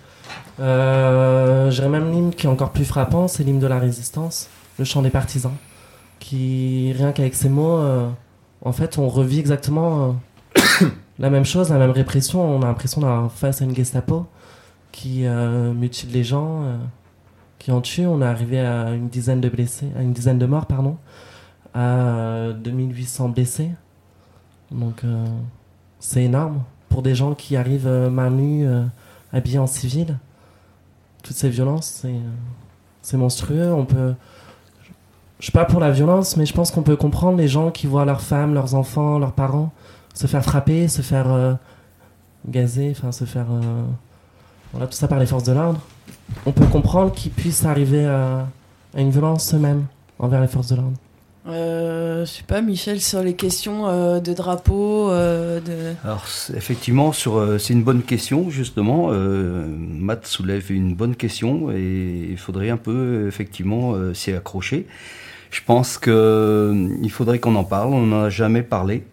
Euh, 0.59 1.71
J'irais 1.71 1.89
même 1.89 2.11
l'hymne 2.11 2.31
qui 2.33 2.45
est 2.45 2.49
encore 2.49 2.71
plus 2.71 2.85
frappant, 2.85 3.27
c'est 3.27 3.43
l'hymne 3.43 3.59
de 3.59 3.67
la 3.67 3.79
résistance, 3.79 4.49
le 4.79 4.85
chant 4.85 5.01
des 5.01 5.09
partisans, 5.09 5.53
qui, 6.19 6.93
rien 6.95 7.11
qu'avec 7.11 7.35
ces 7.35 7.49
mots, 7.49 7.77
euh, 7.77 8.07
en 8.61 8.71
fait, 8.71 8.97
on 8.97 9.07
revit 9.09 9.39
exactement 9.39 10.17
euh, 10.57 10.85
la 11.19 11.29
même 11.29 11.45
chose, 11.45 11.69
la 11.69 11.77
même 11.77 11.91
répression. 11.91 12.43
On 12.43 12.61
a 12.61 12.65
l'impression 12.65 13.01
d'avoir 13.01 13.31
face 13.31 13.61
à 13.61 13.65
une 13.65 13.75
Gestapo 13.75 14.25
qui 14.91 15.25
euh, 15.25 15.73
mutile 15.73 16.11
les 16.11 16.23
gens, 16.23 16.63
qui 17.59 17.71
en 17.71 17.81
tue. 17.81 18.05
On 18.05 18.21
est 18.21 18.25
arrivé 18.25 18.59
à 18.59 18.91
une 18.91 19.09
dizaine 19.09 19.41
de 19.41 19.49
blessés, 19.49 19.87
à 19.97 20.01
une 20.01 20.13
dizaine 20.13 20.39
de 20.39 20.45
morts, 20.45 20.65
pardon, 20.65 20.97
à 21.75 21.79
euh, 21.79 22.53
2800 22.53 23.29
blessés. 23.29 23.71
Donc 24.71 25.03
euh, 25.03 25.25
c'est 25.99 26.23
énorme 26.23 26.63
pour 26.89 27.01
des 27.01 27.15
gens 27.15 27.33
qui 27.33 27.55
arrivent 27.55 27.87
euh, 27.87 28.09
main 28.09 28.29
nue, 28.29 28.67
euh, 28.67 28.83
habillés 29.33 29.59
en 29.59 29.67
civil. 29.67 30.17
Toutes 31.23 31.35
ces 31.35 31.49
violences, 31.49 31.87
c'est 32.01 32.09
euh, 32.09 32.19
c'est 33.01 33.17
monstrueux. 33.17 33.73
On 33.73 33.85
peut, 33.85 34.15
je 35.39 35.45
suis 35.45 35.51
pas 35.51 35.65
pour 35.65 35.79
la 35.79 35.91
violence, 35.91 36.37
mais 36.37 36.45
je 36.45 36.53
pense 36.53 36.71
qu'on 36.71 36.83
peut 36.83 36.95
comprendre 36.95 37.37
les 37.37 37.47
gens 37.47 37.69
qui 37.69 37.87
voient 37.87 38.05
leurs 38.05 38.21
femmes, 38.21 38.53
leurs 38.53 38.75
enfants, 38.75 39.19
leurs 39.19 39.33
parents 39.33 39.71
se 40.13 40.27
faire 40.27 40.43
frapper, 40.43 40.87
se 40.87 41.01
faire 41.01 41.29
euh, 41.31 41.53
gazer, 42.47 42.91
enfin 42.91 43.11
se 43.11 43.25
faire 43.25 43.47
voilà, 44.71 44.87
tout 44.87 44.93
ça 44.93 45.09
par 45.09 45.19
les 45.19 45.25
forces 45.25 45.43
de 45.43 45.51
l'ordre, 45.51 45.81
on 46.45 46.53
peut 46.53 46.65
comprendre 46.67 47.11
qu'ils 47.11 47.31
puissent 47.31 47.65
arriver 47.65 48.05
à 48.05 48.47
une 48.95 49.09
violence 49.09 49.53
eux-mêmes 49.53 49.85
envers 50.19 50.39
les 50.39 50.47
forces 50.47 50.69
de 50.69 50.75
l'ordre. 50.77 50.97
Euh, 51.47 52.25
je 52.25 52.31
sais 52.31 52.43
pas, 52.43 52.61
Michel, 52.61 52.99
sur 52.99 53.21
les 53.21 53.35
questions 53.35 53.87
euh, 53.87 54.19
de 54.19 54.33
drapeau, 54.33 55.11
euh, 55.11 55.59
de. 55.59 55.93
Alors 56.03 56.25
effectivement, 56.55 57.11
sur, 57.11 57.37
euh, 57.37 57.59
c'est 57.59 57.73
une 57.73 57.83
bonne 57.83 58.01
question 58.01 58.49
justement. 58.49 59.09
Euh, 59.11 59.65
Matt 59.67 60.25
soulève 60.25 60.71
une 60.71 60.95
bonne 60.95 61.15
question 61.15 61.71
et 61.71 62.29
il 62.31 62.37
faudrait 62.37 62.71
un 62.71 62.77
peu 62.77 63.27
effectivement 63.27 63.93
s'y 64.13 64.31
accrocher. 64.31 64.87
Je 65.51 65.61
pense 65.65 65.97
que 65.99 66.09
euh, 66.11 66.97
il 67.03 67.11
faudrait 67.11 67.39
qu'on 67.39 67.55
en 67.55 67.63
parle. 67.63 67.93
On 67.93 68.07
n'en 68.07 68.23
a 68.23 68.29
jamais 68.29 68.63
parlé 68.63 69.03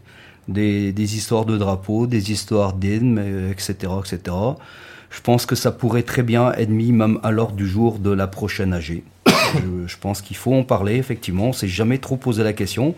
des, 0.48 0.92
des 0.92 1.16
histoires 1.16 1.44
de 1.44 1.58
drapeaux, 1.58 2.06
des 2.06 2.32
histoires 2.32 2.72
d'hymnes, 2.72 3.50
etc., 3.50 3.92
etc. 4.00 4.36
Je 5.10 5.20
pense 5.20 5.44
que 5.44 5.54
ça 5.54 5.70
pourrait 5.70 6.02
très 6.02 6.22
bien 6.22 6.52
être 6.52 6.70
mis 6.70 6.90
même 6.90 7.20
à 7.22 7.30
l'ordre 7.30 7.54
du 7.54 7.68
jour 7.68 7.98
de 7.98 8.10
la 8.10 8.26
prochaine 8.26 8.72
AG. 8.72 9.02
Je, 9.86 9.96
pense 9.98 10.22
qu'il 10.22 10.36
faut 10.36 10.54
en 10.54 10.64
parler, 10.64 10.96
effectivement. 10.96 11.46
On 11.46 11.52
s'est 11.52 11.68
jamais 11.68 11.98
trop 11.98 12.16
posé 12.16 12.42
la 12.42 12.52
question. 12.52 12.94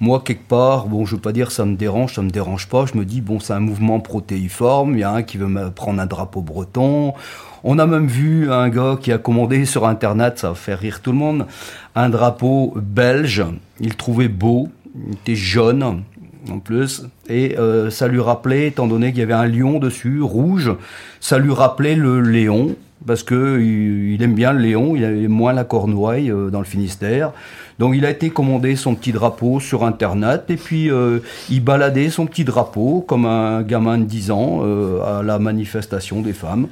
Moi, 0.00 0.22
quelque 0.24 0.46
part, 0.48 0.86
bon, 0.86 1.04
je 1.06 1.14
veux 1.14 1.20
pas 1.20 1.32
dire 1.32 1.50
ça 1.50 1.64
me 1.64 1.76
dérange, 1.76 2.14
ça 2.14 2.22
me 2.22 2.30
dérange 2.30 2.68
pas. 2.68 2.84
Je 2.86 2.98
me 2.98 3.04
dis, 3.04 3.20
bon, 3.20 3.40
c'est 3.40 3.52
un 3.52 3.60
mouvement 3.60 4.00
protéiforme. 4.00 4.94
Il 4.94 5.00
y 5.00 5.04
a 5.04 5.10
un 5.10 5.22
qui 5.22 5.36
veut 5.36 5.48
me 5.48 5.70
prendre 5.70 6.00
un 6.00 6.06
drapeau 6.06 6.42
breton. 6.42 7.14
On 7.62 7.78
a 7.78 7.86
même 7.86 8.06
vu 8.06 8.52
un 8.52 8.68
gars 8.68 8.98
qui 9.00 9.10
a 9.12 9.18
commandé 9.18 9.64
sur 9.64 9.86
Internet, 9.86 10.38
ça 10.38 10.50
va 10.50 10.54
faire 10.54 10.78
rire 10.78 11.00
tout 11.00 11.12
le 11.12 11.18
monde, 11.18 11.46
un 11.94 12.10
drapeau 12.10 12.74
belge. 12.76 13.42
Il 13.80 13.96
trouvait 13.96 14.28
beau. 14.28 14.68
Il 14.94 15.14
était 15.14 15.34
jaune, 15.34 16.02
en 16.50 16.58
plus. 16.58 17.04
Et 17.28 17.58
euh, 17.58 17.90
ça 17.90 18.08
lui 18.08 18.20
rappelait, 18.20 18.68
étant 18.68 18.86
donné 18.86 19.10
qu'il 19.10 19.20
y 19.20 19.22
avait 19.22 19.32
un 19.32 19.46
lion 19.46 19.78
dessus, 19.78 20.20
rouge, 20.20 20.72
ça 21.20 21.38
lui 21.38 21.52
rappelait 21.52 21.96
le 21.96 22.20
léon. 22.20 22.76
Parce 23.06 23.22
que 23.22 23.60
il, 23.60 24.14
il 24.14 24.22
aime 24.22 24.34
bien 24.34 24.52
le 24.52 24.60
léon, 24.60 24.96
il 24.96 25.04
aime 25.04 25.28
moins 25.28 25.52
la 25.52 25.64
cornouaille 25.64 26.30
euh, 26.30 26.50
dans 26.50 26.60
le 26.60 26.64
Finistère. 26.64 27.32
Donc 27.78 27.94
il 27.96 28.04
a 28.06 28.10
été 28.10 28.30
commandé 28.30 28.76
son 28.76 28.94
petit 28.94 29.12
drapeau 29.12 29.58
sur 29.58 29.84
Internet 29.84 30.44
et 30.48 30.56
puis 30.56 30.90
euh, 30.90 31.18
il 31.50 31.62
baladait 31.62 32.08
son 32.08 32.26
petit 32.26 32.44
drapeau 32.44 33.04
comme 33.06 33.26
un 33.26 33.62
gamin 33.62 33.98
de 33.98 34.04
10 34.04 34.30
ans 34.30 34.60
euh, 34.62 35.00
à 35.02 35.22
la 35.22 35.38
manifestation 35.38 36.20
des 36.20 36.32
femmes. 36.32 36.68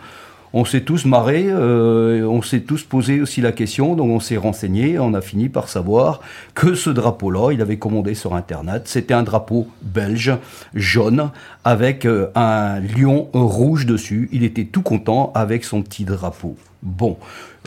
On 0.55 0.65
s'est 0.67 0.83
tous 0.83 1.07
marrés, 1.07 1.47
euh, 1.49 2.27
on 2.27 2.43
s'est 2.43 2.61
tous 2.61 2.83
posé 2.83 3.23
aussi 3.23 3.41
la 3.41 3.53
question, 3.53 3.95
donc 3.95 4.11
on 4.11 4.21
s'est 4.21 4.37
renseigné, 4.37 4.99
on 4.99 5.15
a 5.15 5.23
fini 5.23 5.49
par 5.49 5.69
savoir 5.69 6.21
que 6.55 6.75
ce 6.75 6.91
drapeau-là, 6.91 7.53
il 7.53 7.63
avait 7.63 7.79
commandé 7.79 8.15
sur 8.15 8.35
Internet, 8.35 8.83
c'était 8.87 9.15
un 9.15 9.23
drapeau 9.23 9.67
belge, 9.81 10.37
jaune, 10.75 11.31
avec 11.65 12.05
euh, 12.05 12.31
un 12.35 12.81
lion 12.81 13.29
rouge 13.33 13.87
dessus. 13.87 14.29
Il 14.33 14.45
était 14.45 14.65
tout 14.65 14.83
content 14.83 15.33
avec 15.35 15.65
son 15.65 15.83
petit 15.83 16.05
drapeau. 16.05 16.57
Bon, 16.83 17.17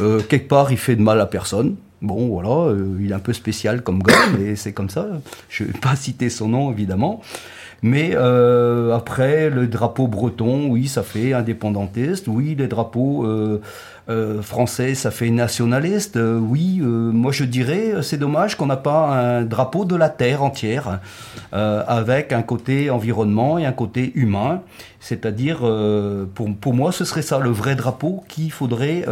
euh, 0.02 0.22
quelque 0.22 0.48
part, 0.48 0.72
il 0.72 0.78
fait 0.78 0.96
de 0.96 1.02
mal 1.02 1.20
à 1.22 1.26
personne. 1.26 1.76
Bon, 2.02 2.28
voilà, 2.28 2.72
euh, 2.72 2.98
il 3.00 3.12
est 3.12 3.16
un 3.16 3.20
peu 3.20 3.34
spécial 3.34 3.82
comme 3.82 4.04
gars, 4.04 4.28
mais 4.38 4.56
c'est 4.56 4.74
comme 4.74 4.90
ça. 4.90 5.08
Je 5.50 5.64
ne 5.64 5.72
vais 5.72 5.80
pas 5.80 5.96
citer 5.96 6.30
son 6.30 6.50
nom, 6.50 6.72
évidemment. 6.72 7.22
Mais 7.86 8.14
euh, 8.16 8.96
après, 8.96 9.52
le 9.52 9.68
drapeau 9.68 10.08
breton, 10.08 10.70
oui, 10.70 10.88
ça 10.88 11.04
fait 11.04 11.34
indépendantiste. 11.34 12.28
Oui, 12.28 12.56
les 12.58 12.66
drapeaux 12.66 13.28
euh, 13.28 13.62
euh, 14.10 14.42
français, 14.42 14.96
ça 14.96 15.12
fait 15.12 15.30
nationaliste. 15.30 16.18
Euh, 16.18 16.40
oui, 16.40 16.80
euh, 16.82 17.12
moi 17.12 17.32
je 17.32 17.44
dirais, 17.44 17.94
c'est 18.02 18.18
dommage 18.18 18.58
qu'on 18.58 18.66
n'a 18.66 18.76
pas 18.76 19.10
un 19.10 19.44
drapeau 19.44 19.86
de 19.86 19.96
la 19.96 20.10
terre 20.10 20.42
entière, 20.42 21.00
avec 21.52 22.34
un 22.34 22.42
côté 22.42 22.90
environnement 22.90 23.60
et 23.60 23.68
un 23.68 23.72
côté 23.72 24.12
humain. 24.16 24.62
C'est-à-dire, 25.00 25.60
pour, 26.34 26.56
pour 26.60 26.74
moi, 26.74 26.92
ce 26.92 27.06
serait 27.06 27.22
ça 27.22 27.38
le 27.38 27.52
vrai 27.52 27.76
drapeau 27.76 28.24
qu'il 28.28 28.52
faudrait 28.52 29.06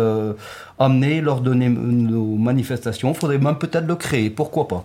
amener 0.80 1.22
lors 1.22 1.42
de 1.42 1.54
nos 1.54 2.38
manifestations. 2.38 3.12
Il 3.12 3.20
faudrait 3.20 3.38
même 3.38 3.60
peut-être 3.60 3.86
le 3.86 3.96
créer, 3.96 4.32
pourquoi 4.32 4.68
pas? 4.68 4.84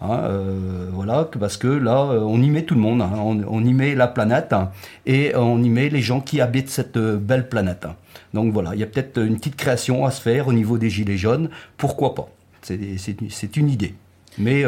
Hein, 0.00 0.20
euh, 0.24 0.90
voilà, 0.92 1.28
parce 1.38 1.56
que 1.56 1.66
là, 1.66 2.10
euh, 2.12 2.20
on 2.20 2.40
y 2.40 2.50
met 2.50 2.62
tout 2.62 2.74
le 2.74 2.80
monde, 2.80 3.02
hein. 3.02 3.10
on, 3.16 3.64
y 3.64 3.74
met 3.74 3.96
la 3.96 4.06
planète 4.06 4.52
hein, 4.52 4.70
et 5.06 5.34
on 5.34 5.60
y 5.60 5.68
met 5.68 5.88
les 5.88 6.02
gens 6.02 6.20
qui 6.20 6.40
habitent 6.40 6.70
cette 6.70 6.96
euh, 6.96 7.16
belle 7.16 7.48
planète. 7.48 7.86
Donc 8.32 8.52
voilà, 8.52 8.74
il 8.74 8.80
y 8.80 8.84
a 8.84 8.86
peut-être 8.86 9.18
une 9.18 9.36
petite 9.36 9.56
création 9.56 10.06
à 10.06 10.12
se 10.12 10.20
faire 10.20 10.46
au 10.46 10.52
niveau 10.52 10.78
des 10.78 10.88
gilets 10.88 11.16
jaunes, 11.16 11.50
pourquoi 11.76 12.14
pas 12.14 12.28
C'est 12.62 13.56
une 13.56 13.70
idée. 13.70 13.94
Mais 14.36 14.64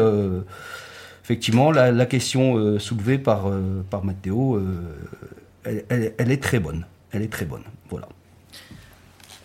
effectivement, 1.22 1.70
la, 1.70 2.06
question 2.06 2.78
soulevée 2.78 3.18
par, 3.18 3.50
par 3.90 4.04
Matteo, 4.04 4.60
elle, 5.64 5.84
elle- 5.90 6.14
elle 6.16 6.32
est 6.32 6.42
très 6.42 6.58
bonne. 6.58 6.86
Elle 7.12 7.22
est 7.22 7.32
très 7.32 7.44
bonne. 7.44 7.62
Voilà. 7.90 8.08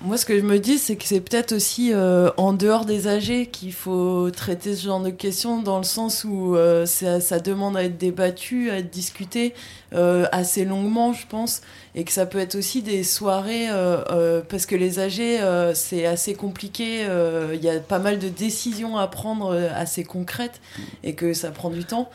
Moi, 0.01 0.17
ce 0.17 0.25
que 0.25 0.37
je 0.37 0.43
me 0.43 0.59
dis, 0.59 0.77
c'est 0.77 0.97
que 0.97 1.05
c'est 1.05 1.21
peut-être 1.21 1.53
aussi 1.53 1.91
euh, 1.93 2.29
en 2.37 2.53
dehors 2.53 2.85
des 2.85 3.07
âgés 3.07 3.47
qu'il 3.47 3.73
faut 3.73 4.29
traiter 4.29 4.75
ce 4.75 4.85
genre 4.85 4.99
de 4.99 5.09
questions, 5.09 5.61
dans 5.61 5.77
le 5.77 5.83
sens 5.83 6.25
où 6.25 6.55
euh, 6.55 6.85
ça, 6.85 7.21
ça 7.21 7.39
demande 7.39 7.77
à 7.77 7.83
être 7.83 7.97
débattu, 7.97 8.69
à 8.69 8.79
être 8.79 8.91
discuté 8.91 9.53
euh, 9.95 10.25
assez 10.31 10.65
longuement, 10.65 11.13
je 11.13 11.25
pense, 11.27 11.61
et 11.95 12.03
que 12.03 12.11
ça 12.11 12.25
peut 12.25 12.39
être 12.39 12.55
aussi 12.55 12.81
des 12.81 13.05
soirées, 13.05 13.69
euh, 13.69 14.03
euh, 14.11 14.41
parce 14.47 14.65
que 14.65 14.75
les 14.75 14.99
âgés, 14.99 15.41
euh, 15.41 15.73
c'est 15.73 16.05
assez 16.05 16.35
compliqué, 16.35 17.07
il 17.53 17.63
y 17.63 17.69
a 17.69 17.79
pas 17.79 17.99
mal 17.99 18.19
de 18.19 18.27
décisions 18.27 18.97
à 18.97 19.07
prendre 19.07 19.55
assez 19.73 20.03
concrètes, 20.03 20.59
et 21.03 21.15
que 21.15 21.33
ça 21.33 21.51
prend 21.51 21.69
du 21.69 21.85
temps, 21.85 22.09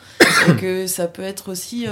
et 0.47 0.55
que 0.55 0.85
ça 0.85 1.07
peut 1.07 1.23
être 1.23 1.51
aussi 1.51 1.87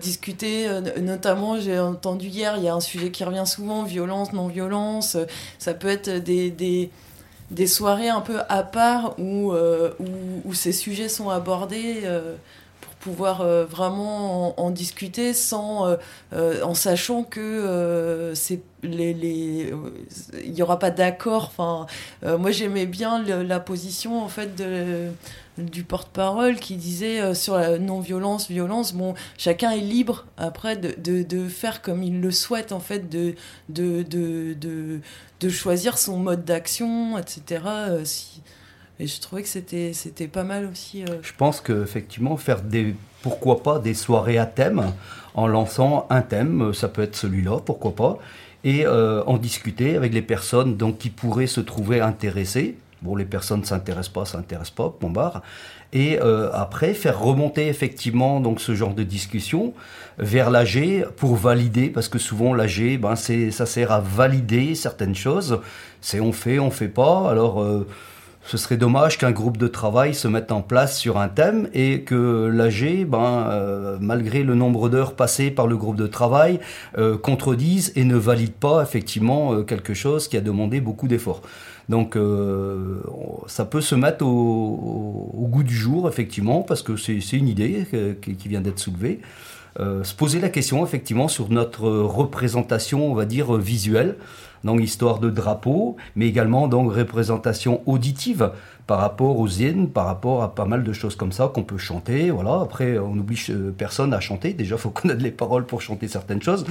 discuté, 0.00 0.68
notamment, 1.00 1.58
j'ai 1.58 1.78
entendu 1.78 2.28
hier, 2.28 2.54
il 2.58 2.64
y 2.64 2.68
a 2.68 2.74
un 2.74 2.80
sujet 2.80 3.10
qui 3.10 3.24
revient 3.24 3.46
souvent, 3.46 3.82
violence, 3.82 4.32
non-violence, 4.32 5.16
ça 5.58 5.74
peut 5.74 5.88
être 5.88 6.10
des, 6.10 6.50
des, 7.50 7.66
soirées 7.66 8.08
un 8.08 8.20
peu 8.20 8.38
à 8.48 8.62
part 8.62 9.18
où, 9.18 9.52
où, 10.44 10.54
ces 10.54 10.72
sujets 10.72 11.08
sont 11.08 11.28
abordés 11.28 12.02
pour 12.80 12.94
pouvoir 12.94 13.40
euh, 13.40 13.64
vraiment 13.64 14.60
en, 14.60 14.70
discuter 14.70 15.32
sans, 15.34 15.86
euh, 15.86 15.96
euh, 16.32 16.62
en 16.62 16.74
sachant 16.74 17.22
que 17.24 18.32
c'est 18.34 18.60
les, 18.82 19.72
il 20.44 20.52
n'y 20.52 20.62
aura 20.62 20.78
pas 20.78 20.90
d'accord. 20.90 21.44
Enfin, 21.44 21.86
moi 22.38 22.50
j'aimais 22.50 22.86
bien 22.86 23.22
la 23.22 23.60
position 23.60 24.22
en 24.22 24.28
fait 24.28 24.54
de 24.56 25.10
du 25.58 25.84
porte-parole 25.84 26.56
qui 26.56 26.76
disait 26.76 27.34
sur 27.34 27.56
la 27.56 27.78
non-violence, 27.78 28.48
violence, 28.48 28.94
bon, 28.94 29.14
chacun 29.36 29.72
est 29.72 29.80
libre 29.80 30.24
après 30.38 30.76
de, 30.76 31.22
de, 31.22 31.48
faire 31.48 31.82
comme 31.82 32.02
il 32.02 32.22
le 32.22 32.30
souhaite, 32.30 32.72
en 32.72 32.80
fait, 32.80 33.10
de, 33.10 33.34
de, 33.68 34.02
de, 34.02 35.00
de, 35.40 35.48
choisir 35.50 35.98
son 35.98 36.16
mode 36.16 36.46
d'action, 36.46 37.18
etc. 37.18 37.60
Et 39.00 39.06
je 39.06 39.18
trouvais 39.18 39.42
que 39.42 39.48
c'était 39.48 39.92
c'était 39.94 40.28
pas 40.28 40.44
mal 40.44 40.68
aussi. 40.70 41.02
euh. 41.04 41.16
Je 41.22 41.32
pense 41.36 41.62
qu'effectivement, 41.62 42.36
faire 42.36 42.60
des, 42.60 42.94
pourquoi 43.22 43.62
pas, 43.62 43.78
des 43.78 43.94
soirées 43.94 44.36
à 44.36 44.44
thème, 44.44 44.92
en 45.34 45.46
lançant 45.46 46.06
un 46.10 46.20
thème, 46.20 46.64
euh, 46.64 46.72
ça 46.74 46.88
peut 46.88 47.00
être 47.00 47.16
celui-là, 47.16 47.60
pourquoi 47.64 47.94
pas, 47.94 48.18
et 48.62 48.84
euh, 48.84 49.24
en 49.24 49.38
discuter 49.38 49.96
avec 49.96 50.12
les 50.12 50.20
personnes 50.20 50.76
donc, 50.76 50.98
qui 50.98 51.08
pourraient 51.08 51.46
se 51.46 51.62
trouver 51.62 52.00
intéressées. 52.00 52.76
Bon, 53.00 53.16
les 53.16 53.24
personnes 53.24 53.60
ne 53.60 53.64
s'intéressent 53.64 54.12
pas, 54.12 54.26
s'intéressent 54.26 54.74
pas, 54.74 54.94
bon 55.00 55.08
barre. 55.08 55.40
Et 55.94 56.18
après, 56.52 56.94
faire 56.94 57.18
remonter 57.18 57.66
effectivement 57.66 58.38
donc 58.38 58.60
ce 58.60 58.74
genre 58.76 58.94
de 58.94 59.02
discussion 59.02 59.72
vers 60.18 60.50
l'AG 60.50 61.06
pour 61.16 61.34
valider, 61.34 61.88
parce 61.88 62.08
que 62.08 62.18
souvent 62.18 62.52
l'AG, 62.54 63.00
ben, 63.00 63.16
c'est, 63.16 63.50
ça 63.50 63.64
sert 63.66 63.90
à 63.90 64.00
valider 64.00 64.74
certaines 64.76 65.16
choses. 65.16 65.60
C'est 66.02 66.20
on 66.20 66.30
fait, 66.32 66.58
on 66.60 66.70
fait 66.70 66.88
pas. 66.88 67.28
Alors, 67.28 67.64
ce 68.44 68.56
serait 68.56 68.76
dommage 68.76 69.18
qu'un 69.18 69.30
groupe 69.32 69.58
de 69.58 69.68
travail 69.68 70.14
se 70.14 70.26
mette 70.26 70.50
en 70.50 70.62
place 70.62 70.98
sur 70.98 71.18
un 71.18 71.28
thème 71.28 71.68
et 71.74 72.02
que 72.02 72.46
l'AG, 72.46 73.06
ben, 73.06 73.46
euh, 73.50 73.98
malgré 74.00 74.42
le 74.42 74.54
nombre 74.54 74.88
d'heures 74.88 75.14
passées 75.14 75.50
par 75.50 75.66
le 75.66 75.76
groupe 75.76 75.96
de 75.96 76.06
travail, 76.06 76.58
euh, 76.98 77.18
contredise 77.18 77.92
et 77.96 78.04
ne 78.04 78.16
valide 78.16 78.52
pas 78.52 78.82
effectivement 78.82 79.52
euh, 79.52 79.62
quelque 79.62 79.94
chose 79.94 80.26
qui 80.26 80.36
a 80.36 80.40
demandé 80.40 80.80
beaucoup 80.80 81.06
d'efforts. 81.06 81.42
Donc 81.88 82.16
ça 83.48 83.64
peut 83.64 83.80
se 83.80 83.96
mettre 83.96 84.24
au, 84.24 85.48
goût 85.50 85.64
du 85.64 85.74
jour, 85.74 86.08
effectivement, 86.08 86.62
parce 86.62 86.82
que 86.82 86.96
c'est 86.96 87.18
une 87.32 87.48
idée 87.48 87.84
qui 88.22 88.46
vient 88.46 88.60
d'être 88.60 88.78
soulevée. 88.78 89.20
Euh, 89.78 90.02
se 90.02 90.14
poser 90.14 90.40
la 90.40 90.48
question, 90.48 90.84
effectivement, 90.84 91.28
sur 91.28 91.50
notre 91.50 91.88
représentation, 91.88 93.10
on 93.10 93.14
va 93.14 93.24
dire, 93.24 93.52
visuelle, 93.54 94.16
donc 94.64 94.80
histoire 94.80 95.20
de 95.20 95.30
drapeau, 95.30 95.96
mais 96.16 96.26
également 96.26 96.68
donc 96.68 96.92
représentation 96.92 97.80
auditive 97.86 98.52
par 98.86 98.98
rapport 98.98 99.38
aux 99.38 99.48
hymnes, 99.48 99.88
par 99.88 100.06
rapport 100.06 100.42
à 100.42 100.54
pas 100.54 100.64
mal 100.64 100.82
de 100.82 100.92
choses 100.92 101.14
comme 101.14 101.32
ça 101.32 101.50
qu'on 101.54 101.62
peut 101.62 101.78
chanter. 101.78 102.30
Voilà. 102.30 102.60
Après, 102.60 102.98
on 102.98 103.14
n'oblige 103.14 103.50
euh, 103.50 103.72
personne 103.76 104.12
à 104.12 104.20
chanter. 104.20 104.52
Déjà, 104.52 104.76
faut 104.76 104.90
connaître 104.90 105.22
les 105.22 105.30
paroles 105.30 105.64
pour 105.64 105.80
chanter 105.80 106.08
certaines 106.08 106.42
choses. 106.42 106.66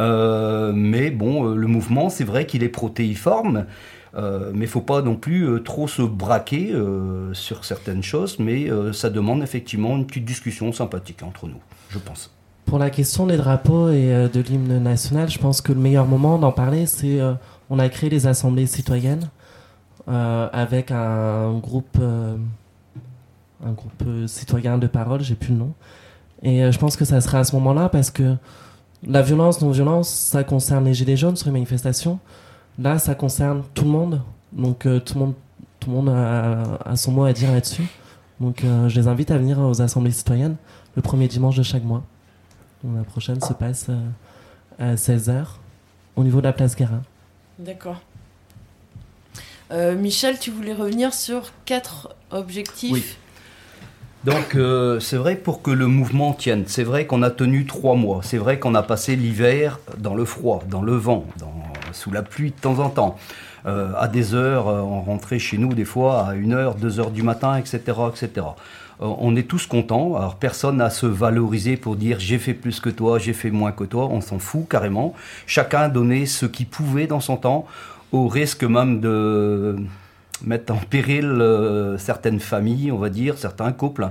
Euh, 0.00 0.72
mais 0.74 1.10
bon, 1.10 1.44
le 1.44 1.66
mouvement, 1.66 2.10
c'est 2.10 2.24
vrai 2.24 2.46
qu'il 2.46 2.62
est 2.64 2.68
protéiforme. 2.68 3.66
Euh, 4.14 4.50
mais 4.54 4.66
faut 4.66 4.82
pas 4.82 5.00
non 5.00 5.16
plus 5.16 5.48
euh, 5.48 5.58
trop 5.60 5.88
se 5.88 6.02
braquer 6.02 6.70
euh, 6.72 7.32
sur 7.32 7.64
certaines 7.64 8.02
choses, 8.02 8.38
mais 8.38 8.68
ça 8.92 9.10
demande 9.10 9.42
effectivement 9.42 9.96
une 9.96 10.06
petite 10.06 10.24
discussion 10.24 10.72
sympathique 10.72 11.22
entre 11.22 11.46
nous, 11.46 11.60
je 11.88 11.98
pense. 11.98 12.30
Pour 12.66 12.78
la 12.78 12.90
question 12.90 13.26
des 13.26 13.36
drapeaux 13.36 13.90
et 13.90 14.28
de 14.32 14.40
l'hymne 14.40 14.78
national, 14.78 15.28
je 15.28 15.38
pense 15.38 15.60
que 15.60 15.72
le 15.72 15.80
meilleur 15.80 16.06
moment 16.06 16.38
d'en 16.38 16.52
parler, 16.52 16.86
c'est 16.86 17.20
on 17.70 17.78
a 17.78 17.88
créé 17.88 18.08
les 18.08 18.26
assemblées 18.26 18.66
citoyennes 18.66 19.28
avec 20.06 20.90
un 20.90 21.58
groupe, 21.58 21.98
un 21.98 23.72
groupe 23.72 24.04
citoyen 24.26 24.78
de 24.78 24.86
parole, 24.86 25.20
j'ai 25.22 25.34
plus 25.34 25.52
le 25.52 25.58
nom. 25.58 25.72
Et 26.42 26.70
je 26.70 26.78
pense 26.78 26.96
que 26.96 27.04
ça 27.04 27.20
sera 27.20 27.40
à 27.40 27.44
ce 27.44 27.54
moment-là 27.56 27.88
parce 27.88 28.10
que 28.10 28.36
la 29.06 29.22
violence, 29.22 29.60
non-violence, 29.60 30.08
ça 30.08 30.44
concerne 30.44 30.84
les 30.84 30.94
gilets 30.94 31.16
jaunes 31.16 31.36
sur 31.36 31.46
les 31.48 31.52
manifestations. 31.52 32.20
Là, 32.78 32.98
ça 32.98 33.14
concerne 33.14 33.62
tout 33.74 33.84
le 33.84 33.90
monde. 33.90 34.22
Donc 34.52 34.86
euh, 34.86 35.00
tout 35.00 35.14
le 35.14 35.20
monde, 35.20 35.34
tout 35.80 35.90
le 35.90 35.96
monde 35.96 36.08
a, 36.10 36.78
a 36.84 36.96
son 36.96 37.12
mot 37.12 37.24
à 37.24 37.32
dire 37.32 37.52
là-dessus. 37.52 37.86
Donc 38.40 38.64
euh, 38.64 38.88
je 38.88 39.00
les 39.00 39.08
invite 39.08 39.30
à 39.30 39.38
venir 39.38 39.58
aux 39.60 39.80
assemblées 39.80 40.10
citoyennes 40.10 40.56
le 40.96 41.02
premier 41.02 41.28
dimanche 41.28 41.56
de 41.56 41.62
chaque 41.62 41.84
mois. 41.84 42.02
Donc, 42.82 42.96
la 42.96 43.04
prochaine 43.04 43.40
se 43.40 43.52
passe 43.52 43.86
euh, 43.88 44.92
à 44.92 44.94
16h 44.94 45.44
au 46.16 46.24
niveau 46.24 46.40
de 46.40 46.46
la 46.46 46.52
place 46.52 46.76
Guérin. 46.76 47.02
D'accord. 47.58 48.00
Euh, 49.70 49.94
Michel, 49.94 50.38
tu 50.38 50.50
voulais 50.50 50.74
revenir 50.74 51.14
sur 51.14 51.52
quatre 51.64 52.14
objectifs. 52.30 52.92
Oui. 52.92 53.04
Donc 54.24 54.54
euh, 54.54 55.00
c'est 55.00 55.16
vrai 55.16 55.34
pour 55.34 55.62
que 55.62 55.70
le 55.72 55.88
mouvement 55.88 56.32
tienne, 56.32 56.64
c'est 56.68 56.84
vrai 56.84 57.06
qu'on 57.06 57.22
a 57.22 57.30
tenu 57.30 57.66
trois 57.66 57.96
mois, 57.96 58.20
c'est 58.22 58.38
vrai 58.38 58.60
qu'on 58.60 58.76
a 58.76 58.82
passé 58.82 59.16
l'hiver 59.16 59.80
dans 59.98 60.14
le 60.14 60.24
froid, 60.24 60.62
dans 60.70 60.82
le 60.82 60.94
vent, 60.94 61.24
dans, 61.38 61.52
sous 62.02 62.10
la 62.10 62.22
pluie 62.22 62.50
de 62.50 62.60
temps 62.60 62.78
en 62.80 62.90
temps, 62.90 63.16
Euh, 63.64 63.92
à 63.96 64.08
des 64.08 64.34
heures, 64.34 64.68
euh, 64.68 64.80
on 64.80 65.02
rentrait 65.02 65.38
chez 65.38 65.56
nous 65.56 65.72
des 65.72 65.84
fois 65.84 66.26
à 66.26 66.34
1h, 66.34 66.78
2h 66.78 67.12
du 67.12 67.22
matin, 67.22 67.56
etc. 67.56 67.78
etc. 68.08 68.46
Euh, 69.00 69.06
on 69.18 69.36
est 69.36 69.44
tous 69.44 69.66
contents, 69.66 70.16
alors 70.16 70.34
personne 70.34 70.78
n'a 70.78 70.86
à 70.86 70.90
se 70.90 71.06
valoriser 71.06 71.76
pour 71.76 71.94
dire 71.94 72.18
j'ai 72.18 72.38
fait 72.38 72.54
plus 72.54 72.80
que 72.80 72.90
toi, 72.90 73.18
j'ai 73.18 73.32
fait 73.32 73.50
moins 73.50 73.72
que 73.72 73.84
toi, 73.84 74.08
on 74.10 74.20
s'en 74.20 74.40
fout 74.40 74.66
carrément. 74.68 75.14
Chacun 75.46 75.88
donné 75.88 76.26
ce 76.26 76.46
qu'il 76.46 76.66
pouvait 76.66 77.06
dans 77.06 77.20
son 77.20 77.36
temps, 77.36 77.66
au 78.10 78.26
risque 78.26 78.64
même 78.64 79.00
de 79.00 79.76
mettre 80.44 80.72
en 80.72 80.76
péril 80.78 81.26
euh, 81.26 81.98
certaines 81.98 82.40
familles, 82.40 82.90
on 82.92 82.98
va 82.98 83.10
dire, 83.10 83.38
certains 83.38 83.72
couples. 83.72 84.10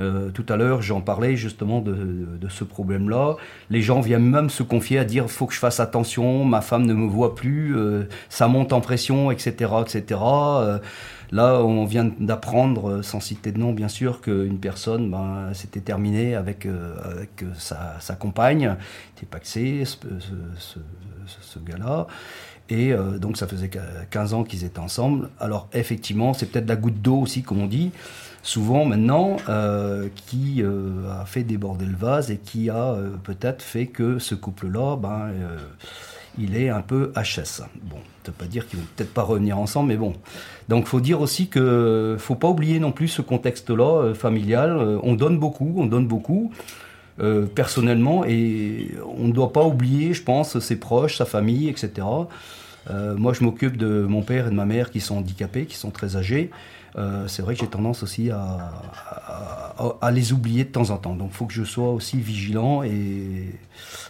Euh, 0.00 0.30
tout 0.30 0.46
à 0.48 0.56
l'heure, 0.56 0.80
j'en 0.80 1.00
parlais 1.00 1.36
justement 1.36 1.80
de, 1.80 2.26
ce 2.48 2.62
problème-là. 2.64 3.36
Les 3.70 3.82
gens 3.82 4.00
viennent 4.00 4.28
même 4.28 4.48
se 4.48 4.62
confier 4.62 4.98
à 5.00 5.04
dire 5.04 5.28
faut 5.30 5.46
que 5.46 5.54
je 5.54 5.58
fasse 5.58 5.80
attention, 5.80 6.44
ma 6.44 6.60
femme 6.60 6.86
ne 6.86 6.94
me 6.94 7.08
voit 7.08 7.34
plus, 7.34 7.76
euh, 7.76 8.04
ça 8.28 8.46
monte 8.48 8.72
en 8.72 8.80
pression, 8.80 9.30
etc., 9.32 9.72
etc. 9.82 10.20
Là, 11.30 11.60
on 11.62 11.84
vient 11.84 12.10
d'apprendre, 12.20 13.02
sans 13.02 13.20
citer 13.20 13.52
de 13.52 13.58
nom 13.58 13.72
bien 13.72 13.88
sûr, 13.88 14.20
qu'une 14.22 14.58
personne, 14.58 15.10
ben, 15.10 15.52
s'était 15.52 15.80
terminée 15.80 16.34
avec 16.34 16.66
sa, 17.58 18.14
compagne, 18.14 18.76
était 19.16 19.26
paxé, 19.26 19.84
ce- 19.84 19.96
ce- 20.58 20.78
ce 21.26 21.58
gars-là. 21.58 22.06
Et 22.70 22.92
euh, 22.92 23.18
donc 23.18 23.36
ça 23.36 23.46
faisait 23.46 23.68
qu- 23.68 23.78
15 24.10 24.34
ans 24.34 24.44
qu'ils 24.44 24.64
étaient 24.64 24.78
ensemble. 24.78 25.30
Alors 25.40 25.68
effectivement, 25.72 26.34
c'est 26.34 26.46
peut-être 26.46 26.68
la 26.68 26.76
goutte 26.76 27.00
d'eau 27.00 27.16
aussi, 27.16 27.42
comme 27.42 27.60
on 27.62 27.66
dit, 27.66 27.92
souvent 28.42 28.84
maintenant, 28.84 29.36
euh, 29.48 30.08
qui 30.26 30.62
euh, 30.62 31.10
a 31.20 31.24
fait 31.24 31.44
déborder 31.44 31.86
le 31.86 31.96
vase 31.96 32.30
et 32.30 32.36
qui 32.36 32.68
a 32.68 32.96
peut-être 33.24 33.62
fait 33.62 33.86
que 33.86 34.18
ce 34.18 34.34
couple-là, 34.34 34.96
ben, 34.96 35.30
il 36.38 36.56
est 36.56 36.68
un 36.68 36.82
peu 36.82 37.10
HS. 37.16 37.62
Bon, 37.82 37.96
ça 38.24 38.30
veut 38.30 38.32
pas 38.32 38.44
dire 38.44 38.68
qu'ils 38.68 38.78
vont 38.80 38.86
peut-être 38.96 39.14
pas 39.14 39.22
revenir 39.22 39.58
ensemble, 39.58 39.88
mais 39.88 39.96
bon. 39.96 40.12
Donc 40.68 40.86
faut 40.86 41.00
dire 41.00 41.20
aussi 41.22 41.48
que 41.48 42.16
faut 42.18 42.34
pas 42.36 42.48
oublier 42.48 42.78
non 42.80 42.92
plus 42.92 43.08
ce 43.08 43.22
contexte-là 43.22 44.12
familial. 44.14 44.76
On 45.02 45.14
donne 45.14 45.38
beaucoup, 45.38 45.74
on 45.78 45.86
donne 45.86 46.06
beaucoup. 46.06 46.52
personnellement 47.54 48.24
et 48.26 48.94
on 49.18 49.26
ne 49.28 49.32
doit 49.32 49.52
pas 49.52 49.64
oublier, 49.64 50.12
je 50.14 50.22
pense, 50.22 50.58
ses 50.60 50.76
proches, 50.76 51.16
sa 51.16 51.24
famille, 51.24 51.68
etc. 51.68 52.06
Euh, 52.90 53.16
moi, 53.16 53.32
je 53.32 53.44
m'occupe 53.44 53.76
de 53.76 54.02
mon 54.02 54.22
père 54.22 54.46
et 54.46 54.50
de 54.50 54.54
ma 54.54 54.64
mère 54.64 54.90
qui 54.90 55.00
sont 55.00 55.16
handicapés, 55.16 55.66
qui 55.66 55.76
sont 55.76 55.90
très 55.90 56.16
âgés. 56.16 56.50
Euh, 56.96 57.28
c'est 57.28 57.42
vrai 57.42 57.54
que 57.54 57.60
j'ai 57.60 57.66
tendance 57.66 58.02
aussi 58.02 58.30
à, 58.30 60.10
les 60.10 60.32
oublier 60.32 60.64
de 60.64 60.70
temps 60.70 60.90
en 60.90 60.96
temps. 60.96 61.14
Donc, 61.14 61.30
il 61.32 61.36
faut 61.36 61.46
que 61.46 61.52
je 61.52 61.64
sois 61.64 61.90
aussi 61.90 62.18
vigilant 62.18 62.82
et 62.82 63.46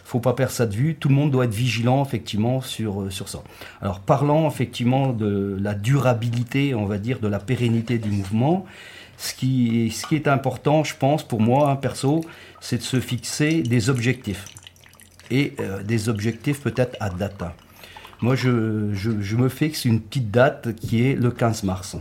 faut 0.03 0.19
pas 0.19 0.33
perdre 0.33 0.53
ça 0.53 0.65
de 0.65 0.75
vue. 0.75 0.95
Tout 0.95 1.09
le 1.09 1.15
monde 1.15 1.31
doit 1.31 1.45
être 1.45 1.53
vigilant, 1.53 2.03
effectivement, 2.03 2.61
sur, 2.61 3.01
euh, 3.01 3.09
sur 3.09 3.29
ça. 3.29 3.39
Alors, 3.81 3.99
parlant 3.99 4.47
effectivement 4.47 5.13
de 5.13 5.57
la 5.59 5.75
durabilité, 5.75 6.73
on 6.73 6.85
va 6.85 6.97
dire, 6.97 7.19
de 7.19 7.27
la 7.27 7.39
pérennité 7.39 7.97
du 7.97 8.09
mouvement, 8.09 8.65
ce 9.17 9.33
qui, 9.33 9.91
ce 9.91 10.07
qui 10.07 10.15
est 10.15 10.29
important, 10.29 10.83
je 10.85 10.95
pense, 10.95 11.23
pour 11.23 11.41
moi, 11.41 11.69
hein, 11.69 11.75
perso, 11.75 12.21
c'est 12.61 12.77
de 12.77 12.83
se 12.83 12.99
fixer 12.99 13.61
des 13.61 13.89
objectifs. 13.89 14.45
Et 15.31 15.53
des 15.85 16.09
objectifs 16.09 16.59
peut-être 16.59 16.97
à 16.99 17.11
date. 17.11 17.43
Moi, 18.21 18.35
je, 18.35 18.49
me 18.49 19.47
fixe 19.47 19.85
une 19.85 20.01
petite 20.01 20.29
date 20.29 20.75
qui 20.75 21.07
est 21.07 21.15
le 21.15 21.31
15 21.31 21.63
mars. 21.63 21.95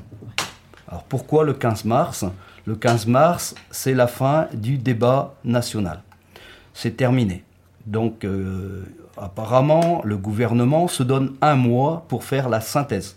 Alors 0.88 1.04
pourquoi 1.04 1.44
le 1.44 1.54
15 1.54 1.84
mars? 1.84 2.24
Le 2.66 2.74
15 2.74 3.06
mars, 3.06 3.54
c'est 3.70 3.94
la 3.94 4.08
fin 4.08 4.48
du 4.52 4.78
débat 4.78 5.34
national. 5.44 6.02
C'est 6.74 6.96
terminé. 6.96 7.44
Donc 7.86 8.24
euh, 8.24 8.84
apparemment, 9.16 10.02
le 10.04 10.16
gouvernement 10.16 10.88
se 10.88 11.02
donne 11.02 11.34
un 11.40 11.54
mois 11.54 12.04
pour 12.08 12.24
faire 12.24 12.48
la 12.48 12.60
synthèse. 12.60 13.16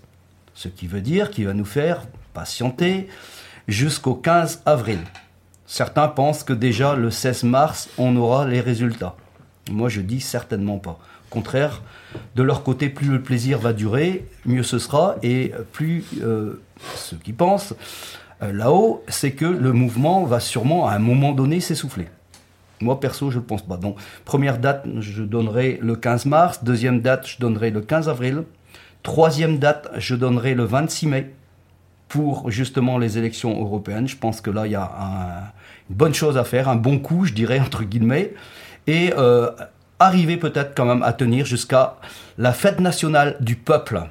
Ce 0.53 0.68
qui 0.68 0.86
veut 0.86 1.02
dire 1.02 1.32
qu'il 1.32 1.48
va 1.48 1.53
nous 1.53 1.65
faire 1.65 2.03
patienter 2.34 3.07
jusqu'au 3.68 4.14
15 4.14 4.61
avril. 4.65 4.99
Certains 5.65 6.07
pensent 6.07 6.44
que 6.44 6.53
déjà 6.53 6.95
le 6.95 7.10
16 7.10 7.44
mars, 7.44 7.90
on 7.98 8.15
aura 8.15 8.45
les 8.45 8.61
résultats. 8.61 9.15
Moi, 9.72 9.90
je 9.90 10.02
dis 10.02 10.22
certainement 10.22 10.78
pas. 10.78 10.99
Au 11.30 11.34
contraire, 11.34 11.82
de 12.35 12.43
leur 12.43 12.63
côté, 12.63 12.89
plus 12.89 13.07
le 13.07 13.21
plaisir 13.21 13.59
va 13.59 13.73
durer, 13.73 14.25
mieux 14.45 14.63
ce 14.63 14.79
sera. 14.79 15.15
Et 15.23 15.51
plus 15.73 16.05
euh, 16.21 16.61
ceux 16.95 17.17
qui 17.17 17.33
pensent 17.33 17.73
euh, 18.41 18.51
là-haut, 18.53 19.03
c'est 19.07 19.31
que 19.31 19.45
le 19.45 19.73
mouvement 19.73 20.23
va 20.23 20.39
sûrement 20.39 20.87
à 20.87 20.93
un 20.93 20.99
moment 20.99 21.33
donné 21.33 21.59
s'essouffler. 21.59 22.07
Moi, 22.79 22.99
perso, 22.99 23.29
je 23.29 23.37
ne 23.37 23.43
pense 23.43 23.61
pas. 23.61 23.77
Donc, 23.77 23.97
première 24.25 24.57
date, 24.57 24.85
je 24.99 25.21
donnerai 25.23 25.77
le 25.81 25.95
15 25.95 26.25
mars. 26.25 26.63
Deuxième 26.63 27.01
date, 27.01 27.27
je 27.27 27.37
donnerai 27.39 27.69
le 27.69 27.81
15 27.81 28.09
avril. 28.09 28.43
Troisième 29.03 29.57
date, 29.59 29.89
je 29.97 30.15
donnerai 30.15 30.55
le 30.55 30.63
26 30.63 31.07
mai 31.07 31.33
pour 32.07 32.49
justement 32.49 32.97
les 32.97 33.17
élections 33.17 33.59
européennes. 33.61 34.07
Je 34.07 34.17
pense 34.17 34.41
que 34.41 34.49
là, 34.49 34.65
il 34.65 34.71
y 34.71 34.75
a 34.75 34.83
un- 34.83 35.51
une 35.89 35.95
bonne 35.95 36.13
chose 36.13 36.37
à 36.37 36.43
faire, 36.43 36.69
un 36.69 36.75
bon 36.75 36.97
coup, 36.99 37.25
je 37.25 37.33
dirais, 37.33 37.59
entre 37.65 37.83
guillemets. 37.83 38.33
Et 38.87 39.13
euh, 39.17 39.51
arriver 40.02 40.38
peut-être 40.38 40.76
quand 40.76 40.86
même 40.86 41.03
à 41.03 41.14
tenir 41.14 41.45
jusqu'à 41.45 41.98
la 42.38 42.53
fête 42.53 42.80
nationale 42.80 43.38
du 43.40 43.56
peuple, 43.56 44.02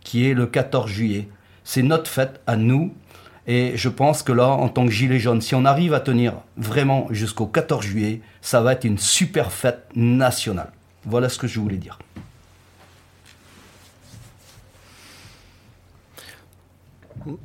qui 0.00 0.28
est 0.28 0.34
le 0.34 0.46
14 0.46 0.88
juillet. 0.88 1.28
C'est 1.64 1.82
notre 1.82 2.10
fête 2.10 2.40
à 2.46 2.56
nous. 2.56 2.94
Et 3.46 3.72
je 3.76 3.88
pense 3.88 4.22
que 4.22 4.32
là, 4.32 4.48
en 4.48 4.68
tant 4.68 4.86
que 4.86 4.92
gilet 4.92 5.18
jaune, 5.18 5.40
si 5.40 5.54
on 5.54 5.64
arrive 5.64 5.92
à 5.92 6.00
tenir 6.00 6.34
vraiment 6.56 7.08
jusqu'au 7.10 7.46
14 7.46 7.84
juillet, 7.84 8.20
ça 8.40 8.60
va 8.60 8.74
être 8.74 8.84
une 8.84 8.98
super 8.98 9.50
fête 9.50 9.88
nationale. 9.96 10.70
Voilà 11.04 11.28
ce 11.28 11.38
que 11.38 11.46
je 11.46 11.58
voulais 11.58 11.78
dire. 11.78 11.98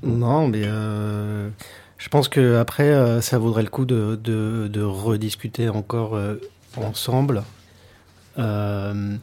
Non, 0.03 0.47
mais 0.47 0.63
euh, 0.63 1.49
je 1.97 2.09
pense 2.09 2.27
que 2.29 2.57
après, 2.57 2.89
euh, 2.89 3.19
ça 3.21 3.37
vaudrait 3.37 3.63
le 3.63 3.69
coup 3.69 3.85
de, 3.85 4.81
rediscuter 4.81 5.69
encore 5.69 6.15
euh, 6.15 6.35
ensemble. 6.77 7.43
Euh, 8.37 9.17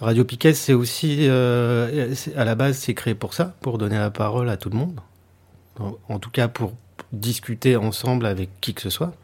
Radio 0.00 0.24
Piquet, 0.24 0.52
c'est 0.52 0.74
aussi, 0.74 1.26
euh, 1.28 2.14
à 2.36 2.44
la 2.44 2.54
base, 2.54 2.76
c'est 2.76 2.94
créé 2.94 3.14
pour 3.14 3.34
ça, 3.34 3.54
pour 3.60 3.78
donner 3.78 3.96
la 3.96 4.10
parole 4.10 4.48
à 4.50 4.56
tout 4.56 4.70
le 4.70 4.76
monde. 4.76 5.00
En, 6.08 6.18
tout 6.18 6.30
cas, 6.30 6.48
pour 6.48 6.72
discuter 7.12 7.76
ensemble 7.76 8.24
avec 8.26 8.48
qui 8.60 8.72
que 8.72 8.80
ce 8.80 8.90
soit. 8.90 9.14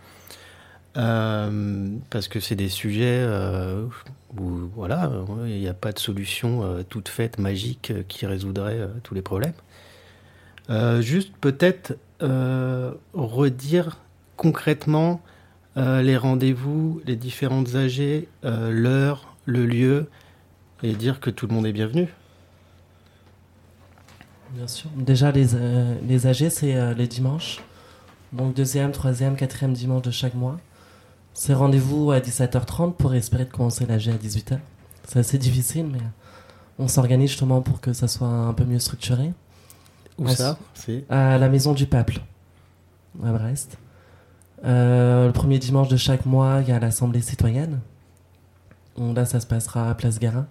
Euh, 0.98 1.88
parce 2.10 2.28
que 2.28 2.40
c'est 2.40 2.56
des 2.56 2.68
sujets 2.68 3.26
où, 4.36 4.50
voilà, 4.74 5.10
il 5.46 5.58
n'y 5.58 5.68
a 5.68 5.74
pas 5.74 5.92
de 5.92 5.98
solution 5.98 6.84
toute 6.90 7.08
faite, 7.08 7.38
magique, 7.38 7.92
qui 8.08 8.26
résoudrait 8.26 8.86
tous 9.02 9.14
les 9.14 9.22
problèmes. 9.22 9.54
Juste 11.00 11.32
peut-être 11.40 11.96
redire 13.14 13.98
concrètement 14.36 15.22
les 15.76 16.18
rendez-vous, 16.18 17.00
les 17.06 17.16
différentes 17.16 17.74
AG, 17.74 18.26
l'heure, 18.42 19.31
le 19.44 19.66
lieu, 19.66 20.08
et 20.82 20.94
dire 20.94 21.20
que 21.20 21.30
tout 21.30 21.46
le 21.46 21.54
monde 21.54 21.66
est 21.66 21.72
bienvenu. 21.72 22.08
Bien 24.50 24.66
sûr. 24.66 24.90
Déjà, 24.96 25.30
les, 25.32 25.54
euh, 25.54 25.94
les 26.06 26.26
AG, 26.26 26.48
c'est 26.50 26.74
euh, 26.74 26.94
les 26.94 27.06
dimanches. 27.06 27.60
Donc, 28.32 28.54
deuxième, 28.54 28.92
troisième, 28.92 29.36
quatrième 29.36 29.72
dimanche 29.72 30.02
de 30.02 30.10
chaque 30.10 30.34
mois. 30.34 30.58
C'est 31.34 31.54
rendez-vous 31.54 32.12
à 32.12 32.20
17h30 32.20 32.94
pour 32.94 33.14
espérer 33.14 33.44
de 33.44 33.50
commencer 33.50 33.86
l'AG 33.86 34.08
à 34.08 34.16
18h. 34.16 34.58
C'est 35.04 35.18
assez 35.18 35.38
difficile, 35.38 35.86
mais 35.90 36.00
on 36.78 36.88
s'organise 36.88 37.30
justement 37.30 37.62
pour 37.62 37.80
que 37.80 37.92
ça 37.92 38.08
soit 38.08 38.28
un 38.28 38.52
peu 38.52 38.64
mieux 38.64 38.78
structuré. 38.78 39.32
Où 40.18 40.28
ça 40.28 40.58
C'est? 40.74 41.04
À 41.08 41.38
la 41.38 41.48
Maison 41.48 41.72
du 41.72 41.86
Peuple, 41.86 42.20
à 43.24 43.32
Brest. 43.32 43.78
Euh, 44.64 45.26
le 45.26 45.32
premier 45.32 45.58
dimanche 45.58 45.88
de 45.88 45.96
chaque 45.96 46.26
mois, 46.26 46.60
il 46.60 46.68
y 46.68 46.72
a 46.72 46.78
l'Assemblée 46.78 47.22
citoyenne. 47.22 47.80
Là, 48.98 49.24
ça 49.24 49.40
se 49.40 49.46
passera 49.46 49.90
à 49.90 49.94
Place 49.94 50.18
Garin. 50.18 50.46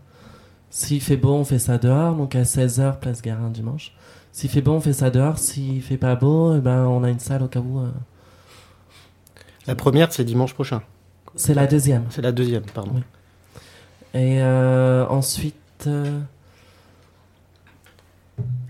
S'il 0.70 1.02
fait 1.02 1.18
beau, 1.18 1.34
on 1.34 1.44
fait 1.44 1.60
ça 1.60 1.78
dehors, 1.78 2.16
donc 2.16 2.36
à 2.36 2.44
16h, 2.44 3.00
Place 3.00 3.22
Garin 3.22 3.50
dimanche. 3.50 3.94
S'il 4.32 4.50
fait 4.50 4.62
beau, 4.62 4.72
on 4.74 4.80
fait 4.82 4.94
ça 4.94 5.10
dehors. 5.10 5.38
S'il 5.38 5.82
fait 5.82 5.98
pas 5.98 6.16
beau, 6.16 6.56
eh 6.56 6.60
ben, 6.60 6.86
on 6.86 7.04
a 7.04 7.10
une 7.10 7.20
salle 7.20 7.44
au 7.44 7.48
cas 7.48 7.60
où. 7.60 7.80
euh, 7.80 7.90
La 9.68 9.76
première, 9.76 10.12
c'est 10.14 10.24
dimanche 10.24 10.54
prochain. 10.54 10.82
C'est 11.36 11.54
la 11.54 11.68
deuxième. 11.68 12.06
C'est 12.10 12.22
la 12.22 12.32
deuxième, 12.32 12.64
pardon. 12.64 12.92
Oui. 12.96 13.02
Et 14.14 14.42
euh, 14.42 15.06
ensuite, 15.08 15.56
euh, 15.88 16.20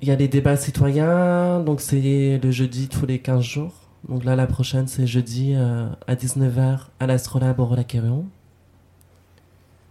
il 0.02 0.08
y 0.08 0.12
a 0.12 0.16
les 0.16 0.28
débats 0.28 0.58
citoyens. 0.58 1.60
Donc, 1.62 1.82
c'est 1.82 2.40
le 2.44 2.52
jeudi 2.52 2.88
tous 2.88 3.06
les 3.06 3.20
15 3.20 3.42
jours. 3.44 3.74
Donc 4.10 4.24
là, 4.26 4.36
la 4.36 4.48
prochaine, 4.48 4.88
c'est 4.88 5.06
jeudi 5.08 5.54
à 5.56 6.16
19h 6.16 6.88
à 7.00 7.08
l'Astrolabe 7.08 7.60
au 7.60 7.66
Relac-Quérion. 7.66 8.26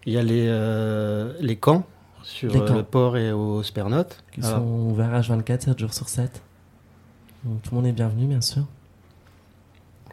Il 0.06 0.12
y 0.14 0.18
a 0.18 0.22
les, 0.22 0.46
euh, 0.48 1.34
les 1.40 1.56
camps 1.56 1.84
sur 2.22 2.52
Les 2.52 2.58
euh, 2.60 2.66
camps. 2.66 2.74
le 2.74 2.82
port 2.82 3.16
et 3.16 3.32
au 3.32 3.62
Spernote. 3.62 4.22
Qui 4.32 4.40
Alors, 4.44 4.58
sont 4.60 4.66
ouverts 4.90 5.20
H24, 5.20 5.60
7 5.64 5.78
jours 5.78 5.92
sur 5.94 6.08
7. 6.08 6.42
Donc, 7.44 7.62
tout 7.62 7.70
le 7.72 7.76
monde 7.76 7.86
est 7.86 7.92
bienvenu, 7.92 8.26
bien 8.26 8.40
sûr. 8.40 8.64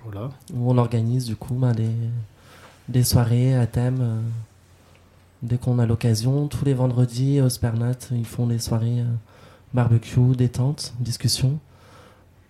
Voilà. 0.03 0.29
Où 0.53 0.71
on 0.71 0.77
organise, 0.77 1.25
du 1.25 1.35
coup, 1.35 1.53
ben, 1.55 1.73
des, 1.73 1.89
des 2.89 3.03
soirées 3.03 3.55
à 3.55 3.65
thème. 3.67 3.97
euh, 4.01 4.19
dès 5.43 5.57
qu'on 5.57 5.79
a 5.79 5.85
l'occasion, 5.85 6.47
tous 6.47 6.65
les 6.65 6.73
vendredis 6.73 7.41
au 7.41 7.49
Spernote, 7.49 8.09
ils 8.11 8.25
font 8.25 8.47
des 8.47 8.59
soirées 8.59 9.01
euh, 9.01 9.05
barbecue, 9.73 10.35
détente, 10.35 10.93
discussion. 10.99 11.59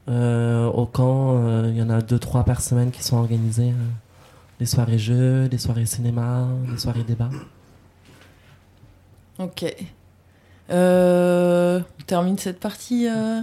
Au 0.10 0.86
camp, 0.86 1.66
il 1.68 1.76
y 1.76 1.82
en 1.82 1.90
a 1.90 2.02
deux, 2.02 2.18
trois 2.18 2.46
par 2.46 2.62
semaine 2.62 2.92
qui 2.92 3.04
sont 3.04 3.18
organisées. 3.18 3.74
Des 4.60 4.66
soirées 4.66 4.98
jeux, 4.98 5.48
des 5.48 5.58
soirées 5.58 5.86
cinéma, 5.86 6.48
des 6.72 6.78
soirées 6.78 7.04
débat. 7.04 7.30
Ok. 9.40 9.66
Euh, 10.70 11.80
on 11.80 12.04
termine 12.04 12.38
cette 12.38 12.60
partie 12.60 13.08
euh, 13.08 13.40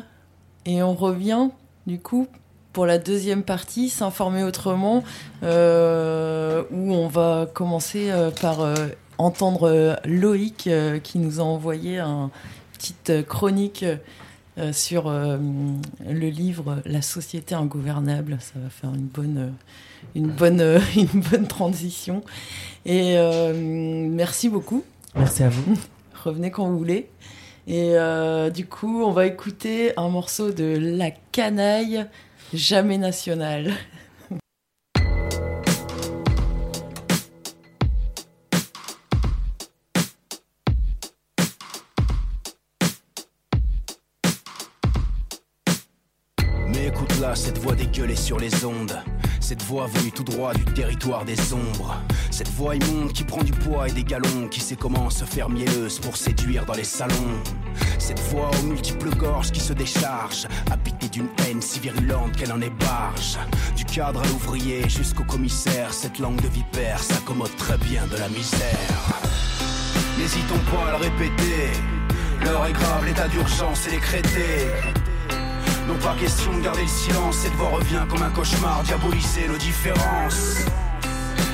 et 0.66 0.82
on 0.82 0.94
revient 0.94 1.48
du 1.86 1.98
coup 1.98 2.26
pour 2.72 2.86
la 2.86 2.98
deuxième 2.98 3.44
partie, 3.44 3.88
s'informer 3.88 4.42
autrement, 4.42 5.04
euh, 5.44 6.64
où 6.72 6.92
on 6.92 7.06
va 7.06 7.46
commencer 7.54 8.10
par 8.40 8.66
entendre 9.16 9.96
Loïc 10.04 10.68
qui 11.04 11.18
nous 11.20 11.38
a 11.38 11.44
envoyé 11.44 12.00
une 12.00 12.30
petite 12.72 13.24
chronique 13.28 13.84
sur 14.72 15.08
le 15.08 16.28
livre 16.28 16.82
La 16.84 17.00
société 17.00 17.54
ingouvernable. 17.54 18.38
Ça 18.40 18.54
va 18.56 18.68
faire 18.70 18.90
une 18.92 19.06
bonne, 19.06 19.52
une 20.14 20.28
bonne, 20.28 20.60
euh, 20.60 20.80
une 20.96 21.20
bonne 21.20 21.46
transition. 21.46 22.22
Et 22.86 23.16
euh, 23.16 23.52
merci 23.54 24.48
beaucoup. 24.48 24.84
Merci 25.14 25.42
à 25.42 25.48
vous. 25.48 25.76
Revenez 26.24 26.50
quand 26.50 26.66
vous 26.66 26.78
voulez. 26.78 27.08
Et 27.66 27.92
euh, 27.94 28.50
du 28.50 28.66
coup, 28.66 29.02
on 29.02 29.10
va 29.10 29.26
écouter 29.26 29.92
un 29.96 30.08
morceau 30.08 30.50
de 30.50 30.76
La 30.78 31.10
Canaille, 31.10 32.06
Jamais 32.52 32.98
National. 32.98 33.72
Mais 46.68 46.88
écoute 46.88 47.18
là, 47.20 47.34
cette 47.34 47.58
voix 47.58 47.74
dégueulée 47.74 48.16
sur 48.16 48.38
les 48.38 48.64
ondes. 48.66 49.02
Cette 49.44 49.62
voix 49.64 49.86
venue 49.88 50.10
tout 50.10 50.24
droit 50.24 50.54
du 50.54 50.64
territoire 50.64 51.26
des 51.26 51.52
ombres. 51.52 52.00
Cette 52.30 52.48
voix 52.48 52.76
immonde 52.76 53.12
qui 53.12 53.24
prend 53.24 53.42
du 53.42 53.52
poids 53.52 53.86
et 53.86 53.92
des 53.92 54.02
galons, 54.02 54.48
qui 54.50 54.58
sait 54.58 54.74
comment 54.74 55.10
se 55.10 55.26
faire 55.26 55.50
mielleuse 55.50 55.98
pour 55.98 56.16
séduire 56.16 56.64
dans 56.64 56.72
les 56.72 56.82
salons. 56.82 57.42
Cette 57.98 58.20
voix 58.20 58.48
aux 58.58 58.62
multiples 58.62 59.14
gorges 59.14 59.52
qui 59.52 59.60
se 59.60 59.74
décharge, 59.74 60.48
habitée 60.70 61.10
d'une 61.10 61.28
haine 61.46 61.60
si 61.60 61.78
virulente 61.78 62.34
qu'elle 62.38 62.52
en 62.52 62.60
est 62.62 62.70
barge. 62.70 63.36
Du 63.76 63.84
cadre 63.84 64.22
à 64.22 64.26
l'ouvrier 64.28 64.88
jusqu'au 64.88 65.24
commissaire, 65.24 65.92
cette 65.92 66.18
langue 66.20 66.40
de 66.40 66.48
vipère 66.48 67.02
s'accommode 67.02 67.54
très 67.58 67.76
bien 67.76 68.06
de 68.06 68.16
la 68.16 68.30
misère. 68.30 69.20
N'hésitons 70.18 70.60
pas 70.72 70.88
à 70.88 70.90
le 70.92 71.04
répéter, 71.04 71.68
l'heure 72.42 72.64
est 72.64 72.72
grave, 72.72 73.04
l'état 73.04 73.28
d'urgence 73.28 73.88
est 73.88 73.90
décrété. 73.90 75.03
Non 75.86 75.96
pas 75.96 76.14
question 76.18 76.56
de 76.56 76.62
garder 76.62 76.82
le 76.82 76.88
silence, 76.88 77.36
cette 77.36 77.52
voix 77.54 77.68
revient 77.68 78.04
comme 78.08 78.22
un 78.22 78.30
cauchemar, 78.30 78.82
diaboliser 78.84 79.48
nos 79.48 79.58
différences. 79.58 80.64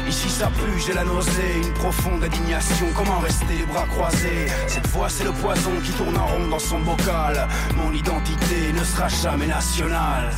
Ici 0.08 0.28
ça 0.28 0.46
pue, 0.48 0.80
j'ai 0.84 0.92
la 0.92 1.04
nausée, 1.04 1.60
une 1.62 1.72
profonde 1.74 2.22
indignation. 2.22 2.86
Comment 2.96 3.18
rester 3.18 3.58
les 3.58 3.66
bras 3.66 3.86
croisés? 3.86 4.46
Cette 4.66 4.86
voix 4.88 5.08
c'est 5.08 5.24
le 5.24 5.32
poison 5.32 5.72
qui 5.84 5.92
tourne 5.92 6.16
en 6.16 6.26
rond 6.26 6.48
dans 6.48 6.58
son 6.58 6.80
bocal. 6.80 7.48
Mon 7.76 7.92
identité 7.92 8.72
ne 8.72 8.84
sera 8.84 9.08
jamais 9.08 9.46
nationale. 9.46 10.30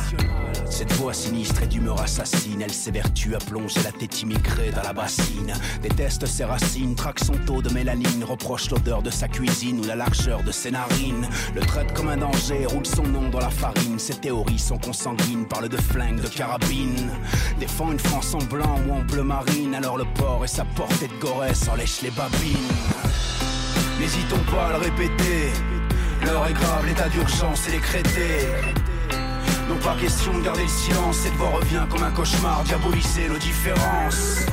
Cette 0.75 0.91
voix 0.93 1.13
sinistre 1.13 1.61
et 1.61 1.67
d'humeur 1.67 2.01
assassine, 2.01 2.63
elle 2.63 2.73
s'évertue 2.73 3.35
à 3.35 3.37
plonger 3.37 3.79
la 3.83 3.91
tête 3.91 4.23
immigrée 4.23 4.71
dans 4.75 4.81
la 4.81 4.91
bassine. 4.91 5.53
Déteste 5.83 6.25
ses 6.25 6.45
racines, 6.45 6.95
traque 6.95 7.19
son 7.19 7.33
taux 7.45 7.61
de 7.61 7.71
mélanine, 7.71 8.23
reproche 8.23 8.71
l'odeur 8.71 9.03
de 9.03 9.11
sa 9.11 9.27
cuisine 9.27 9.79
ou 9.81 9.83
la 9.83 9.95
largeur 9.95 10.41
de 10.41 10.51
ses 10.51 10.71
narines. 10.71 11.29
Le 11.53 11.61
traite 11.61 11.93
comme 11.93 12.09
un 12.09 12.17
danger, 12.17 12.65
roule 12.65 12.87
son 12.87 13.03
nom 13.03 13.29
dans 13.29 13.39
la 13.39 13.51
farine. 13.51 13.99
Ses 13.99 14.15
théories 14.15 14.57
sont 14.57 14.79
consanguines, 14.79 15.45
parle 15.45 15.69
de 15.69 15.77
flingue, 15.77 16.19
de 16.19 16.27
carabine. 16.27 17.11
Défend 17.59 17.91
une 17.91 17.99
France 17.99 18.33
en 18.33 18.43
blanc 18.43 18.79
ou 18.87 18.93
en 18.93 19.01
bleu 19.03 19.21
marine, 19.21 19.75
alors 19.75 19.99
le 19.99 20.05
port 20.15 20.43
et 20.43 20.47
sa 20.47 20.65
portée 20.65 21.07
de 21.07 21.21
Gorès 21.21 21.69
en 21.69 21.75
lèche 21.75 22.01
les 22.01 22.09
babines. 22.09 22.73
N'hésitons 23.99 24.43
pas 24.51 24.69
à 24.69 24.71
le 24.71 24.85
répéter, 24.85 25.51
l'heure 26.25 26.47
est 26.47 26.53
grave, 26.53 26.87
l'état 26.87 27.09
d'urgence 27.09 27.67
est 27.67 27.73
décrété. 27.73 28.47
Non 29.69 29.77
pas 29.77 29.95
question 29.95 30.37
de 30.37 30.43
garder 30.43 30.63
le 30.63 30.67
silence, 30.67 31.17
cette 31.17 31.33
voix 31.33 31.49
revient 31.49 31.85
comme 31.89 32.03
un 32.03 32.11
cauchemar, 32.11 32.63
diaboliser 32.63 33.29
nos 33.29 33.37
différences. 33.37 34.45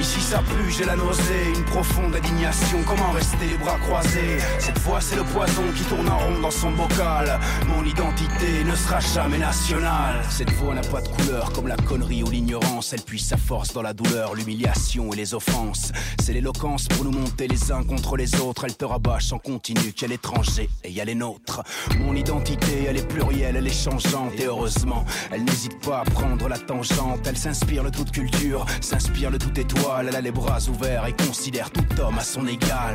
Ici 0.00 0.20
ça 0.22 0.38
pue, 0.38 0.70
j'ai 0.70 0.86
la 0.86 0.96
nausée, 0.96 1.52
une 1.54 1.64
profonde 1.64 2.16
indignation. 2.16 2.78
Comment 2.86 3.10
rester 3.10 3.46
les 3.46 3.58
bras 3.58 3.78
croisés? 3.80 4.38
Cette 4.58 4.78
voix 4.78 4.98
c'est 4.98 5.16
le 5.16 5.24
poison 5.24 5.62
qui 5.76 5.84
tourne 5.84 6.08
en 6.08 6.18
rond 6.18 6.40
dans 6.40 6.50
son 6.50 6.70
bocal. 6.70 7.38
Mon 7.68 7.84
identité 7.84 8.64
ne 8.64 8.74
sera 8.74 8.98
jamais 9.00 9.36
nationale. 9.36 10.22
Cette 10.30 10.52
voix 10.52 10.74
n'a 10.74 10.80
pas 10.80 11.02
de 11.02 11.08
couleur 11.08 11.52
comme 11.52 11.68
la 11.68 11.76
connerie 11.76 12.22
ou 12.22 12.30
l'ignorance. 12.30 12.94
Elle 12.94 13.02
puise 13.02 13.26
sa 13.26 13.36
force 13.36 13.74
dans 13.74 13.82
la 13.82 13.92
douleur, 13.92 14.34
l'humiliation 14.34 15.12
et 15.12 15.16
les 15.16 15.34
offenses. 15.34 15.92
C'est 16.22 16.32
l'éloquence 16.32 16.88
pour 16.88 17.04
nous 17.04 17.12
monter 17.12 17.46
les 17.46 17.70
uns 17.70 17.82
contre 17.82 18.16
les 18.16 18.40
autres. 18.40 18.64
Elle 18.64 18.76
te 18.76 18.86
rabâche 18.86 19.34
en 19.34 19.38
continu 19.38 19.92
qu'elle 19.92 20.12
est 20.12 20.14
étranger 20.14 20.70
et 20.82 20.90
y 20.90 21.02
a 21.02 21.04
les 21.04 21.14
nôtres. 21.14 21.60
Mon 21.98 22.14
identité, 22.14 22.86
elle 22.88 22.96
est 22.96 23.06
plurielle, 23.06 23.56
elle 23.56 23.66
est 23.66 23.84
changeante 23.84 24.32
et 24.38 24.46
heureusement, 24.46 25.04
elle 25.30 25.44
n'hésite 25.44 25.78
pas 25.84 26.00
à 26.00 26.04
prendre 26.04 26.48
la 26.48 26.58
tangente. 26.58 27.26
Elle 27.26 27.36
s'inspire 27.36 27.84
de 27.84 27.90
toute 27.90 28.12
culture, 28.12 28.64
s'inspire 28.80 29.30
de 29.30 29.36
toute 29.36 29.58
étoile. 29.58 29.89
Elle 29.98 30.14
a 30.14 30.20
les 30.20 30.30
bras 30.30 30.58
ouverts 30.68 31.06
et 31.06 31.12
considère 31.12 31.70
tout 31.70 32.00
homme 32.00 32.18
à 32.18 32.22
son 32.22 32.46
égal. 32.46 32.94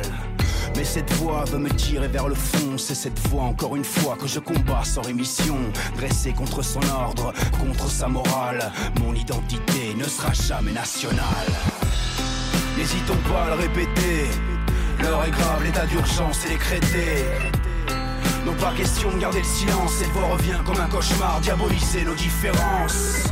Mais 0.76 0.84
cette 0.84 1.12
voix 1.14 1.44
veut 1.44 1.58
me 1.58 1.70
tirer 1.70 2.08
vers 2.08 2.28
le 2.28 2.34
fond. 2.34 2.78
C'est 2.78 2.94
cette 2.94 3.18
voix, 3.28 3.42
encore 3.42 3.76
une 3.76 3.84
fois, 3.84 4.16
que 4.16 4.26
je 4.26 4.40
combats 4.40 4.84
sans 4.84 5.02
rémission. 5.02 5.56
Dressé 5.96 6.32
contre 6.32 6.62
son 6.62 6.82
ordre, 6.88 7.32
contre 7.60 7.88
sa 7.88 8.08
morale. 8.08 8.72
Mon 9.00 9.14
identité 9.14 9.94
ne 9.96 10.04
sera 10.04 10.32
jamais 10.32 10.72
nationale. 10.72 11.52
N'hésitons 12.76 13.18
pas 13.28 13.44
à 13.44 13.56
le 13.56 13.62
répéter. 13.62 14.26
L'heure 15.00 15.24
est 15.24 15.30
grave, 15.30 15.64
l'état 15.64 15.86
d'urgence 15.86 16.44
est 16.46 16.50
décrété. 16.50 17.24
Non 18.44 18.54
pas 18.54 18.72
question 18.76 19.10
de 19.10 19.18
garder 19.18 19.38
le 19.38 19.44
silence, 19.44 19.92
cette 19.98 20.08
voix 20.08 20.28
revient 20.28 20.60
comme 20.64 20.80
un 20.80 20.88
cauchemar, 20.88 21.40
diaboliser 21.40 22.04
nos 22.04 22.14
différences. 22.14 23.24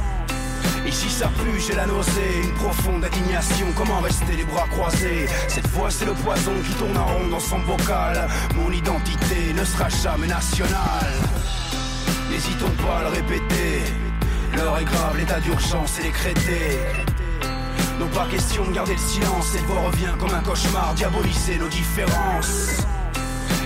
Ici 0.87 1.09
ça 1.09 1.29
pue, 1.29 1.61
j'ai 1.61 1.75
la 1.75 1.87
nausée, 1.87 2.43
une 2.43 2.53
profonde 2.55 3.05
indignation. 3.05 3.67
Comment 3.77 4.01
rester 4.01 4.37
les 4.37 4.45
bras 4.45 4.67
croisés? 4.71 5.27
Cette 5.49 5.69
voix 5.69 5.91
c'est 5.91 6.05
le 6.05 6.13
poison 6.13 6.53
qui 6.65 6.75
tourne 6.75 6.97
en 6.97 7.07
rond 7.07 7.29
dans 7.29 7.41
son 7.41 7.59
bocal. 7.61 8.29
Mon 8.55 8.71
identité 8.71 9.53
ne 9.55 9.65
sera 9.65 9.89
jamais 9.89 10.27
nationale. 10.27 11.13
N'hésitons 12.31 12.71
pas 12.85 12.99
à 12.99 13.03
le 13.03 13.09
répéter. 13.09 13.83
L'heure 14.57 14.79
est 14.79 14.85
grave, 14.85 15.17
l'état 15.19 15.41
d'urgence 15.41 15.99
est 15.99 16.05
décrété. 16.05 16.79
Non 17.99 18.09
pas 18.09 18.27
question 18.27 18.65
de 18.65 18.73
garder 18.73 18.93
le 18.93 18.99
silence, 18.99 19.47
cette 19.53 19.63
voix 19.63 19.81
revient 19.83 20.15
comme 20.19 20.35
un 20.35 20.43
cauchemar, 20.43 20.95
diaboliser 20.95 21.59
nos 21.59 21.69
différences. 21.69 22.85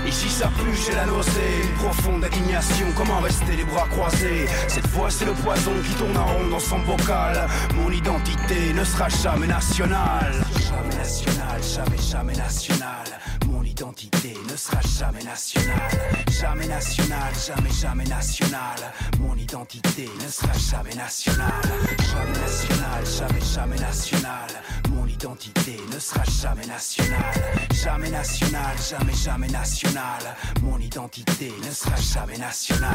Ici 0.08 0.30
ça 0.30 0.48
pue, 0.56 0.74
j'ai 0.74 0.94
la 0.94 1.04
nausée, 1.04 1.60
une 1.64 1.74
profonde 1.74 2.24
indignation. 2.24 2.86
Comment 2.96 3.20
rester 3.20 3.56
les 3.56 3.64
bras 3.64 3.86
croisés? 3.90 4.46
Cette 4.66 4.86
voix 4.88 5.10
c'est 5.10 5.26
le 5.26 5.32
poison 5.32 5.72
qui 5.84 5.92
tourne 5.96 6.16
en 6.16 6.24
rond 6.24 6.48
dans 6.48 6.58
son 6.58 6.78
bocal. 6.78 7.46
Mon 7.74 7.90
identité 7.90 8.72
ne 8.72 8.84
sera 8.84 9.10
jamais 9.10 9.46
nationale. 9.46 10.32
Jamais 10.60 10.96
nationale, 10.96 11.62
jamais, 11.62 11.98
jamais 12.10 12.34
nationale. 12.36 13.18
Mon 13.46 13.62
identité 13.62 14.34
ne 14.50 14.56
sera 14.56 14.80
jamais 14.98 15.22
nationale. 15.24 15.98
Jamais 16.40 16.66
nationale, 16.66 17.32
jamais, 17.46 17.70
jamais 17.70 18.04
nationale. 18.04 18.92
Mon 19.20 19.34
identité 19.36 20.08
ne 20.22 20.28
sera 20.28 20.52
jamais 20.52 20.94
nationale. 20.94 21.50
Jamais 22.10 22.38
nationale, 22.38 23.04
jamais, 23.18 23.40
jamais 23.54 23.78
nationale. 23.78 24.62
Mon 24.90 25.06
identité 25.06 25.76
ne 25.92 25.98
sera 25.98 26.22
jamais 26.24 26.66
nationale. 26.66 27.18
Jamais 27.72 28.10
nationale, 28.10 28.76
jamais, 28.90 29.14
jamais 29.14 29.48
nationale. 29.48 30.36
Mon 30.62 30.78
identité 30.78 31.52
ne 31.66 31.70
sera 31.70 31.96
jamais 31.96 32.38
nationale. 32.38 32.92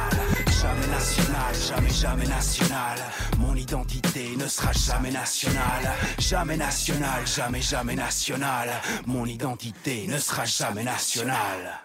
Jamais 0.62 0.88
nationale, 0.88 1.56
jamais, 1.68 1.90
jamais 1.90 2.28
nationale. 2.28 3.00
Mon 3.40 3.56
identité 3.56 4.36
ne 4.38 4.48
sera 4.48 4.72
jamais 4.74 5.12
nationale. 5.12 5.92
Jamais 6.20 6.58
nationale, 6.58 7.26
jamais, 7.54 7.62
jamais 7.62 7.96
nationale. 7.96 8.82
Mon 9.06 9.26
identité 9.26 10.08
ne 10.08 10.18
sera 10.18 10.46
jamais 10.46 10.84
nationale. 10.84 11.84